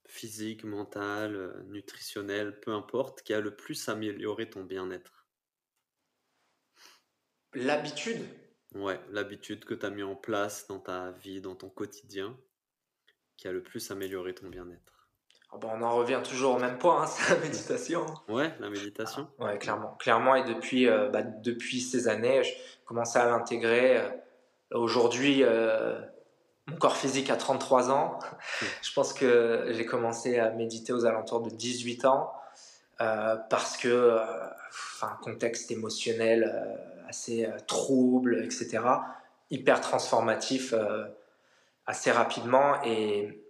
physique, 0.07 0.63
mentale, 0.63 1.65
nutritionnelle, 1.67 2.59
peu 2.61 2.71
importe, 2.71 3.23
qui 3.23 3.34
a 3.34 3.41
le 3.41 3.55
plus 3.55 3.89
amélioré 3.89 4.49
ton 4.49 4.63
bien-être? 4.63 5.27
L'habitude? 7.53 8.25
Ouais, 8.73 8.99
l'habitude 9.09 9.65
que 9.65 9.73
tu 9.73 9.85
as 9.85 9.89
mis 9.89 10.03
en 10.03 10.15
place 10.15 10.67
dans 10.67 10.80
ta 10.80 11.11
vie, 11.11 11.41
dans 11.41 11.55
ton 11.55 11.69
quotidien, 11.69 12.39
qui 13.38 13.47
a 13.47 13.51
le 13.51 13.63
plus 13.63 13.91
amélioré 13.91 14.34
ton 14.34 14.47
bien-être 14.47 14.92
ah 15.53 15.57
bah, 15.61 15.69
on 15.71 15.81
en 15.84 15.95
revient 15.95 16.21
toujours 16.23 16.55
au 16.55 16.59
même 16.59 16.77
point, 16.77 17.03
hein, 17.03 17.05
c'est 17.07 17.34
la 17.34 17.39
méditation. 17.39 18.05
Ouais, 18.27 18.51
la 18.59 18.69
méditation. 18.69 19.27
Ah, 19.39 19.45
ouais, 19.45 19.57
clairement. 19.57 19.95
Clairement, 19.99 20.35
et 20.35 20.43
depuis, 20.43 20.88
euh, 20.88 21.09
bah, 21.09 21.21
depuis 21.21 21.81
ces 21.81 22.07
années, 22.07 22.43
je 22.43 22.51
commençais 22.85 23.19
à 23.19 23.25
l'intégrer. 23.25 23.97
Euh, 23.97 24.09
aujourd'hui, 24.71 25.43
euh, 25.43 25.99
mon 26.67 26.75
corps 26.77 26.97
physique 26.97 27.30
a 27.30 27.35
33 27.35 27.91
ans. 27.91 28.19
je 28.81 28.93
pense 28.93 29.13
que 29.13 29.67
j'ai 29.69 29.85
commencé 29.85 30.39
à 30.39 30.49
méditer 30.49 30.91
aux 30.91 31.05
alentours 31.05 31.41
de 31.41 31.49
18 31.49 32.05
ans 32.05 32.34
parce 33.49 33.75
que, 33.75 34.17
enfin, 34.69 35.17
contexte 35.21 35.69
émotionnel 35.71 36.65
assez 37.09 37.49
trouble, 37.67 38.41
etc. 38.45 38.80
Hyper 39.51 39.81
transformatif 39.81 40.73
assez 41.85 42.11
rapidement 42.11 42.81
et 42.85 43.42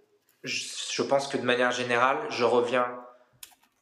je 0.44 1.02
pense 1.02 1.26
que 1.26 1.36
de 1.36 1.42
manière 1.42 1.72
générale, 1.72 2.18
je 2.30 2.44
reviens. 2.44 2.86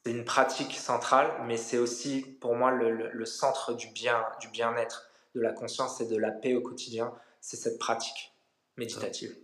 C'est 0.04 0.12
une 0.12 0.24
pratique 0.24 0.74
centrale, 0.74 1.30
mais 1.46 1.56
c'est 1.56 1.78
aussi 1.78 2.22
pour 2.40 2.56
moi 2.56 2.70
le, 2.70 3.24
centre 3.24 3.72
du 3.74 3.88
bien, 3.88 4.24
du 4.40 4.48
bien-être, 4.48 5.08
de 5.34 5.40
la 5.40 5.52
conscience 5.52 6.00
et 6.00 6.06
de 6.06 6.16
la 6.16 6.30
paix 6.30 6.54
au 6.54 6.60
quotidien. 6.60 7.12
C'est 7.40 7.56
cette 7.56 7.78
pratique 7.78 8.32
méditative. 8.76 9.36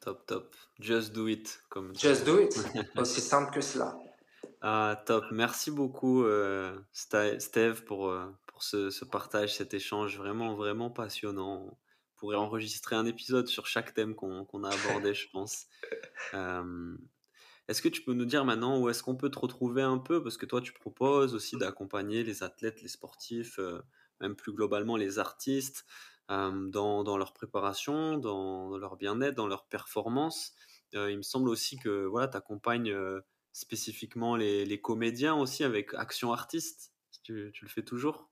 Top, 0.00 0.24
top. 0.26 0.54
Just 0.78 1.12
do 1.12 1.26
it. 1.28 1.60
Comme 1.68 1.94
Just 1.96 2.24
do 2.24 2.40
it. 2.40 2.56
Aussi 2.96 3.20
simple 3.20 3.52
que 3.52 3.60
cela. 3.60 3.98
Ah, 4.62 5.02
top. 5.06 5.24
Merci 5.32 5.70
beaucoup, 5.70 6.24
euh, 6.24 6.78
Steve, 6.92 7.84
pour, 7.84 8.08
euh, 8.08 8.26
pour 8.46 8.62
ce, 8.62 8.90
ce, 8.90 9.04
partage, 9.04 9.56
cet 9.56 9.74
échange 9.74 10.16
vraiment, 10.16 10.54
vraiment 10.54 10.90
passionnant 10.90 11.76
pourrait 12.16 12.36
enregistrer 12.36 12.96
un 12.96 13.06
épisode 13.06 13.48
sur 13.48 13.66
chaque 13.66 13.94
thème 13.94 14.14
qu'on 14.14 14.64
a 14.64 14.70
abordé, 14.70 15.14
je 15.14 15.28
pense. 15.30 15.66
est-ce 17.68 17.82
que 17.82 17.88
tu 17.88 18.02
peux 18.02 18.14
nous 18.14 18.24
dire 18.24 18.44
maintenant 18.44 18.78
où 18.80 18.88
est-ce 18.88 19.02
qu'on 19.02 19.16
peut 19.16 19.30
te 19.30 19.38
retrouver 19.38 19.82
un 19.82 19.98
peu? 19.98 20.22
Parce 20.22 20.36
que 20.36 20.46
toi, 20.46 20.60
tu 20.60 20.72
proposes 20.72 21.34
aussi 21.34 21.56
d'accompagner 21.56 22.22
les 22.24 22.42
athlètes, 22.42 22.82
les 22.82 22.88
sportifs, 22.88 23.58
euh, 23.58 23.80
même 24.20 24.36
plus 24.36 24.52
globalement 24.52 24.96
les 24.96 25.18
artistes, 25.18 25.84
dans, 26.28 27.04
dans, 27.04 27.16
leur 27.16 27.32
préparation, 27.32 28.18
dans, 28.18 28.76
leur 28.78 28.96
bien-être, 28.96 29.36
dans 29.36 29.46
leur 29.46 29.66
performance. 29.66 30.54
Euh, 30.94 31.10
il 31.10 31.18
me 31.18 31.22
semble 31.22 31.48
aussi 31.48 31.78
que 31.78 32.04
voilà, 32.06 32.28
tu 32.28 32.36
accompagnes 32.36 32.90
euh, 32.90 33.20
spécifiquement 33.52 34.36
les, 34.36 34.64
les, 34.64 34.80
comédiens 34.80 35.34
aussi 35.34 35.64
avec 35.64 35.94
Action 35.94 36.32
Artiste. 36.32 36.92
Tu, 37.22 37.50
tu 37.52 37.64
le 37.64 37.70
fais 37.70 37.82
toujours 37.82 38.28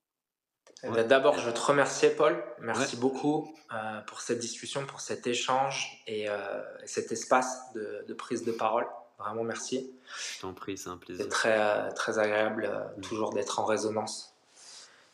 d'abord, 0.83 1.37
je 1.37 1.45
veux 1.45 1.53
te 1.53 1.61
remercier, 1.61 2.09
Paul. 2.09 2.41
Merci 2.59 2.97
beaucoup 2.97 3.53
euh, 3.73 4.01
pour 4.01 4.21
cette 4.21 4.39
discussion, 4.39 4.85
pour 4.85 5.01
cet 5.01 5.27
échange 5.27 6.03
et, 6.07 6.29
euh, 6.29 6.35
cet 6.85 7.11
espace 7.11 7.59
de, 7.73 8.13
prise 8.13 8.43
de 8.43 8.51
parole. 8.51 8.85
Vraiment, 9.17 9.43
merci. 9.43 9.91
Je 10.35 10.41
t'en 10.41 10.53
prie, 10.53 10.77
c'est 10.77 10.89
un 10.89 10.97
plaisir. 10.97 11.23
C'est 11.23 11.29
très, 11.29 11.57
euh, 11.57 11.89
très 11.91 12.19
agréable 12.19 12.69
mm. 12.97 13.01
toujours 13.01 13.33
d'être 13.33 13.59
en 13.59 13.65
résonance 13.65 14.33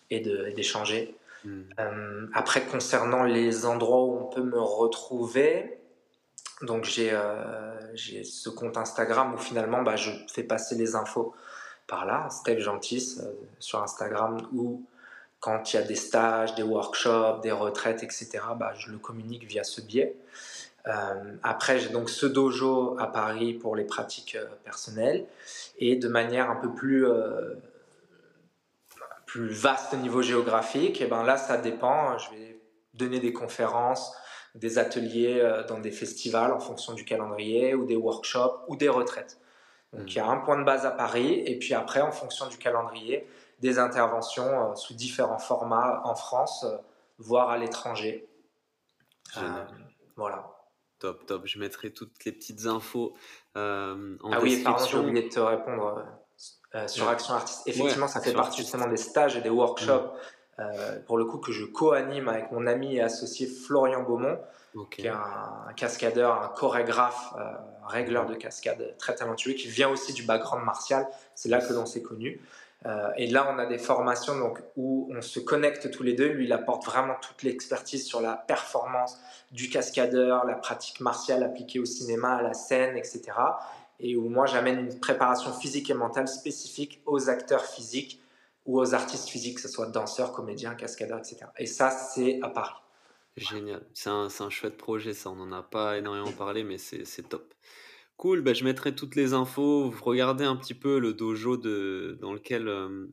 et 0.09 0.19
d'échanger. 0.19 1.15
Mm. 1.45 2.29
après, 2.33 2.63
concernant 2.65 3.23
les 3.23 3.65
endroits 3.65 4.03
où 4.03 4.19
on 4.19 4.25
peut 4.25 4.43
me 4.43 4.59
retrouver, 4.59 5.79
donc 6.61 6.83
j'ai 6.83 7.13
ce 8.23 8.49
compte 8.49 8.77
Instagram 8.77 9.33
où 9.33 9.37
finalement 9.37 9.81
bah, 9.81 9.95
je 9.95 10.11
fais 10.31 10.43
passer 10.43 10.75
les 10.75 10.95
infos 10.95 11.33
par 11.87 12.05
là, 12.05 12.27
Steve 12.29 12.59
Gentis 12.59 13.19
sur 13.59 13.81
Instagram 13.81 14.37
ou 14.53 14.85
quand 15.41 15.73
il 15.73 15.75
y 15.75 15.79
a 15.79 15.83
des 15.83 15.95
stages, 15.95 16.55
des 16.55 16.63
workshops, 16.63 17.41
des 17.41 17.51
retraites, 17.51 18.03
etc., 18.03 18.29
bah, 18.55 18.73
je 18.77 18.91
le 18.91 18.99
communique 18.99 19.43
via 19.43 19.63
ce 19.63 19.81
biais. 19.81 20.15
Euh, 20.87 21.35
après, 21.43 21.79
j'ai 21.79 21.89
donc 21.89 22.09
ce 22.09 22.27
dojo 22.27 22.95
à 22.99 23.07
Paris 23.07 23.53
pour 23.53 23.75
les 23.75 23.83
pratiques 23.83 24.35
euh, 24.35 24.45
personnelles 24.63 25.25
et 25.77 25.95
de 25.95 26.07
manière 26.07 26.49
un 26.49 26.55
peu 26.55 26.73
plus, 26.73 27.07
euh, 27.07 27.55
plus 29.25 29.49
vaste 29.49 29.93
au 29.93 29.97
niveau 29.97 30.21
géographique, 30.21 31.01
et 31.01 31.07
ben 31.07 31.23
là, 31.23 31.37
ça 31.37 31.57
dépend. 31.57 32.17
Je 32.19 32.29
vais 32.31 32.59
donner 32.93 33.19
des 33.19 33.33
conférences, 33.33 34.13
des 34.53 34.77
ateliers 34.77 35.41
dans 35.69 35.79
des 35.79 35.91
festivals 35.91 36.51
en 36.51 36.59
fonction 36.59 36.93
du 36.93 37.05
calendrier 37.05 37.73
ou 37.73 37.85
des 37.85 37.95
workshops 37.95 38.65
ou 38.67 38.75
des 38.75 38.89
retraites. 38.89 39.39
Donc, 39.93 40.13
il 40.13 40.17
y 40.17 40.19
a 40.19 40.27
un 40.27 40.37
point 40.37 40.57
de 40.57 40.63
base 40.63 40.85
à 40.85 40.91
Paris 40.91 41.41
et 41.45 41.57
puis 41.57 41.73
après, 41.73 42.01
en 42.01 42.11
fonction 42.11 42.47
du 42.47 42.57
calendrier, 42.57 43.27
des 43.61 43.79
interventions 43.79 44.71
euh, 44.71 44.75
sous 44.75 44.93
différents 44.93 45.37
formats 45.37 46.01
en 46.03 46.15
France, 46.15 46.65
euh, 46.65 46.77
voire 47.19 47.49
à 47.49 47.57
l'étranger. 47.57 48.27
Euh, 49.37 49.41
voilà. 50.15 50.49
Top, 50.99 51.25
top. 51.25 51.43
Je 51.45 51.59
mettrai 51.59 51.91
toutes 51.91 52.25
les 52.25 52.31
petites 52.31 52.65
infos 52.65 53.15
en 53.55 54.17
Ah 54.31 54.39
oui, 54.41 54.61
pardon, 54.63 54.85
j'ai 54.85 54.97
oublié 54.97 55.23
de 55.23 55.33
te 55.33 55.39
répondre 55.39 56.03
sur 56.87 57.07
Action 57.07 57.33
Artiste. 57.33 57.61
Effectivement, 57.65 58.07
ça 58.07 58.21
fait 58.21 58.33
partie 58.33 58.61
justement 58.61 58.87
des 58.87 58.97
stages 58.97 59.35
et 59.35 59.41
des 59.41 59.49
workshops, 59.49 60.11
pour 61.07 61.17
le 61.17 61.25
coup, 61.25 61.39
que 61.39 61.51
je 61.51 61.65
co-anime 61.65 62.27
avec 62.27 62.51
mon 62.51 62.67
ami 62.67 62.97
et 62.97 63.01
associé 63.01 63.47
Florian 63.47 64.03
Beaumont, 64.03 64.39
qui 64.91 65.07
est 65.07 65.09
un, 65.09 65.73
cascadeur, 65.75 66.39
un 66.39 66.49
chorégraphe, 66.49 67.33
un 67.35 67.87
régleur 67.87 68.27
de 68.27 68.35
cascade 68.35 68.95
très 68.99 69.15
talentueux, 69.15 69.53
qui 69.53 69.69
vient 69.69 69.89
aussi 69.89 70.13
du 70.13 70.21
background 70.21 70.63
martial. 70.63 71.07
C'est 71.33 71.49
là 71.49 71.61
que 71.61 71.73
l'on 71.73 71.87
s'est 71.87 72.03
connus. 72.03 72.39
Euh, 72.85 73.09
et 73.15 73.27
là, 73.27 73.53
on 73.53 73.59
a 73.59 73.65
des 73.65 73.77
formations 73.77 74.37
donc, 74.37 74.59
où 74.75 75.07
on 75.15 75.21
se 75.21 75.39
connecte 75.39 75.91
tous 75.91 76.03
les 76.03 76.13
deux. 76.13 76.29
Lui, 76.29 76.45
il 76.45 76.53
apporte 76.53 76.85
vraiment 76.85 77.15
toute 77.21 77.43
l'expertise 77.43 78.05
sur 78.05 78.21
la 78.21 78.35
performance 78.35 79.19
du 79.51 79.69
cascadeur, 79.69 80.45
la 80.45 80.55
pratique 80.55 80.99
martiale 80.99 81.43
appliquée 81.43 81.79
au 81.79 81.85
cinéma, 81.85 82.37
à 82.37 82.41
la 82.41 82.53
scène, 82.53 82.97
etc. 82.97 83.21
Et 83.99 84.15
où 84.15 84.29
moi, 84.29 84.47
j'amène 84.47 84.79
une 84.79 84.99
préparation 84.99 85.53
physique 85.53 85.91
et 85.91 85.93
mentale 85.93 86.27
spécifique 86.27 87.01
aux 87.05 87.29
acteurs 87.29 87.65
physiques 87.65 88.19
ou 88.65 88.79
aux 88.79 88.95
artistes 88.95 89.29
physiques, 89.29 89.55
que 89.55 89.61
ce 89.61 89.67
soit 89.67 89.87
danseurs, 89.87 90.31
comédiens, 90.31 90.73
cascadeurs, 90.73 91.19
etc. 91.19 91.45
Et 91.57 91.67
ça, 91.67 91.91
c'est 91.91 92.39
à 92.41 92.49
Paris. 92.49 92.73
Génial. 93.37 93.83
C'est 93.93 94.09
un, 94.09 94.27
un, 94.39 94.49
chouette 94.49 94.77
projet, 94.77 95.13
ça. 95.13 95.29
On 95.29 95.35
n'en 95.35 95.51
a 95.51 95.63
pas 95.63 95.97
énormément 95.97 96.31
parlé, 96.31 96.63
mais 96.63 96.77
c'est 96.77 97.29
top. 97.29 97.53
Cool, 98.17 98.41
bah, 98.41 98.53
je 98.53 98.63
mettrai 98.63 98.93
toutes 98.93 99.15
les 99.15 99.33
infos. 99.33 99.89
Vous 99.89 100.03
regardez 100.03 100.45
un 100.45 100.55
petit 100.55 100.75
peu 100.75 100.99
le 100.99 101.13
dojo 101.13 101.57
de, 101.57 102.17
dans 102.21 102.33
lequel 102.33 102.67
euh, 102.67 103.07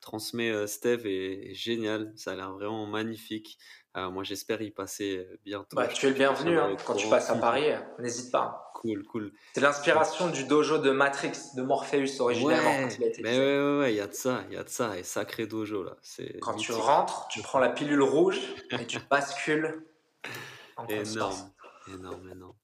transmet 0.00 0.50
euh, 0.50 0.66
Steve 0.66 1.06
est, 1.06 1.54
génial. 1.54 2.12
Ça 2.16 2.32
a 2.32 2.34
l'air 2.34 2.52
vraiment 2.52 2.86
magnifique. 2.86 3.58
Euh, 3.96 4.10
moi, 4.10 4.24
j'espère 4.24 4.60
y 4.60 4.70
passer 4.70 5.26
bientôt. 5.44 5.76
Bah, 5.76 5.88
tu 5.88 6.06
es 6.06 6.10
le 6.10 6.14
bienvenu 6.14 6.58
hein. 6.58 6.76
quand 6.86 6.94
tu 6.94 7.08
passes 7.08 7.30
à 7.30 7.36
Paris. 7.36 7.64
N'hésite 7.98 8.30
pas. 8.30 8.72
Cool, 8.74 9.04
cool. 9.04 9.32
C'est 9.54 9.60
l'inspiration 9.60 10.28
du 10.28 10.44
dojo 10.44 10.78
de 10.78 10.90
Matrix, 10.90 11.54
de 11.56 11.62
Morpheus 11.62 12.20
originellement. 12.20 12.88
Ouais, 12.88 13.12
mais 13.22 13.38
ouais, 13.38 13.78
ouais, 13.78 13.92
il 13.94 13.96
y 13.96 14.00
a 14.00 14.08
de 14.08 14.12
ça, 14.12 14.42
il 14.48 14.54
y 14.54 14.58
a 14.58 14.64
de 14.64 14.68
ça. 14.68 14.98
Et 14.98 15.04
sacré 15.04 15.46
dojo 15.46 15.84
là. 15.84 15.96
Quand 16.40 16.54
tu 16.54 16.72
rentres, 16.72 17.28
tu 17.28 17.42
prends 17.42 17.60
la 17.60 17.68
pilule 17.68 18.02
rouge 18.02 18.40
et 18.72 18.86
tu 18.86 18.98
bascules 19.10 19.84
en 20.76 20.86
Énorme, 20.88 21.52
énorme, 21.94 22.28
énorme. 22.28 22.54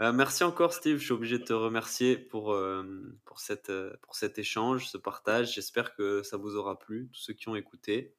Euh, 0.00 0.12
merci 0.12 0.44
encore 0.44 0.72
Steve, 0.72 0.98
je 0.98 1.04
suis 1.04 1.12
obligé 1.12 1.38
de 1.38 1.44
te 1.44 1.52
remercier 1.52 2.16
pour, 2.16 2.52
euh, 2.52 2.82
pour, 3.26 3.38
cette, 3.38 3.68
euh, 3.68 3.92
pour 4.00 4.14
cet 4.14 4.38
échange, 4.38 4.88
ce 4.88 4.96
partage. 4.96 5.54
J'espère 5.54 5.94
que 5.94 6.22
ça 6.22 6.38
vous 6.38 6.56
aura 6.56 6.78
plu, 6.78 7.10
tous 7.12 7.20
ceux 7.20 7.34
qui 7.34 7.48
ont 7.48 7.56
écouté. 7.56 8.14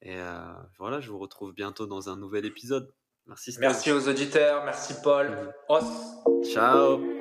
Et 0.00 0.16
voilà, 0.78 1.00
je 1.00 1.10
vous 1.10 1.18
retrouve 1.18 1.52
bientôt 1.52 1.86
dans 1.86 2.08
un 2.08 2.16
nouvel 2.16 2.44
épisode. 2.44 2.94
Merci 3.26 3.50
Steve. 3.50 3.62
Merci 3.62 3.90
aux 3.90 4.08
auditeurs, 4.08 4.64
merci 4.64 4.94
Paul. 5.02 5.52
Mmh. 5.68 6.44
Ciao 6.44 7.17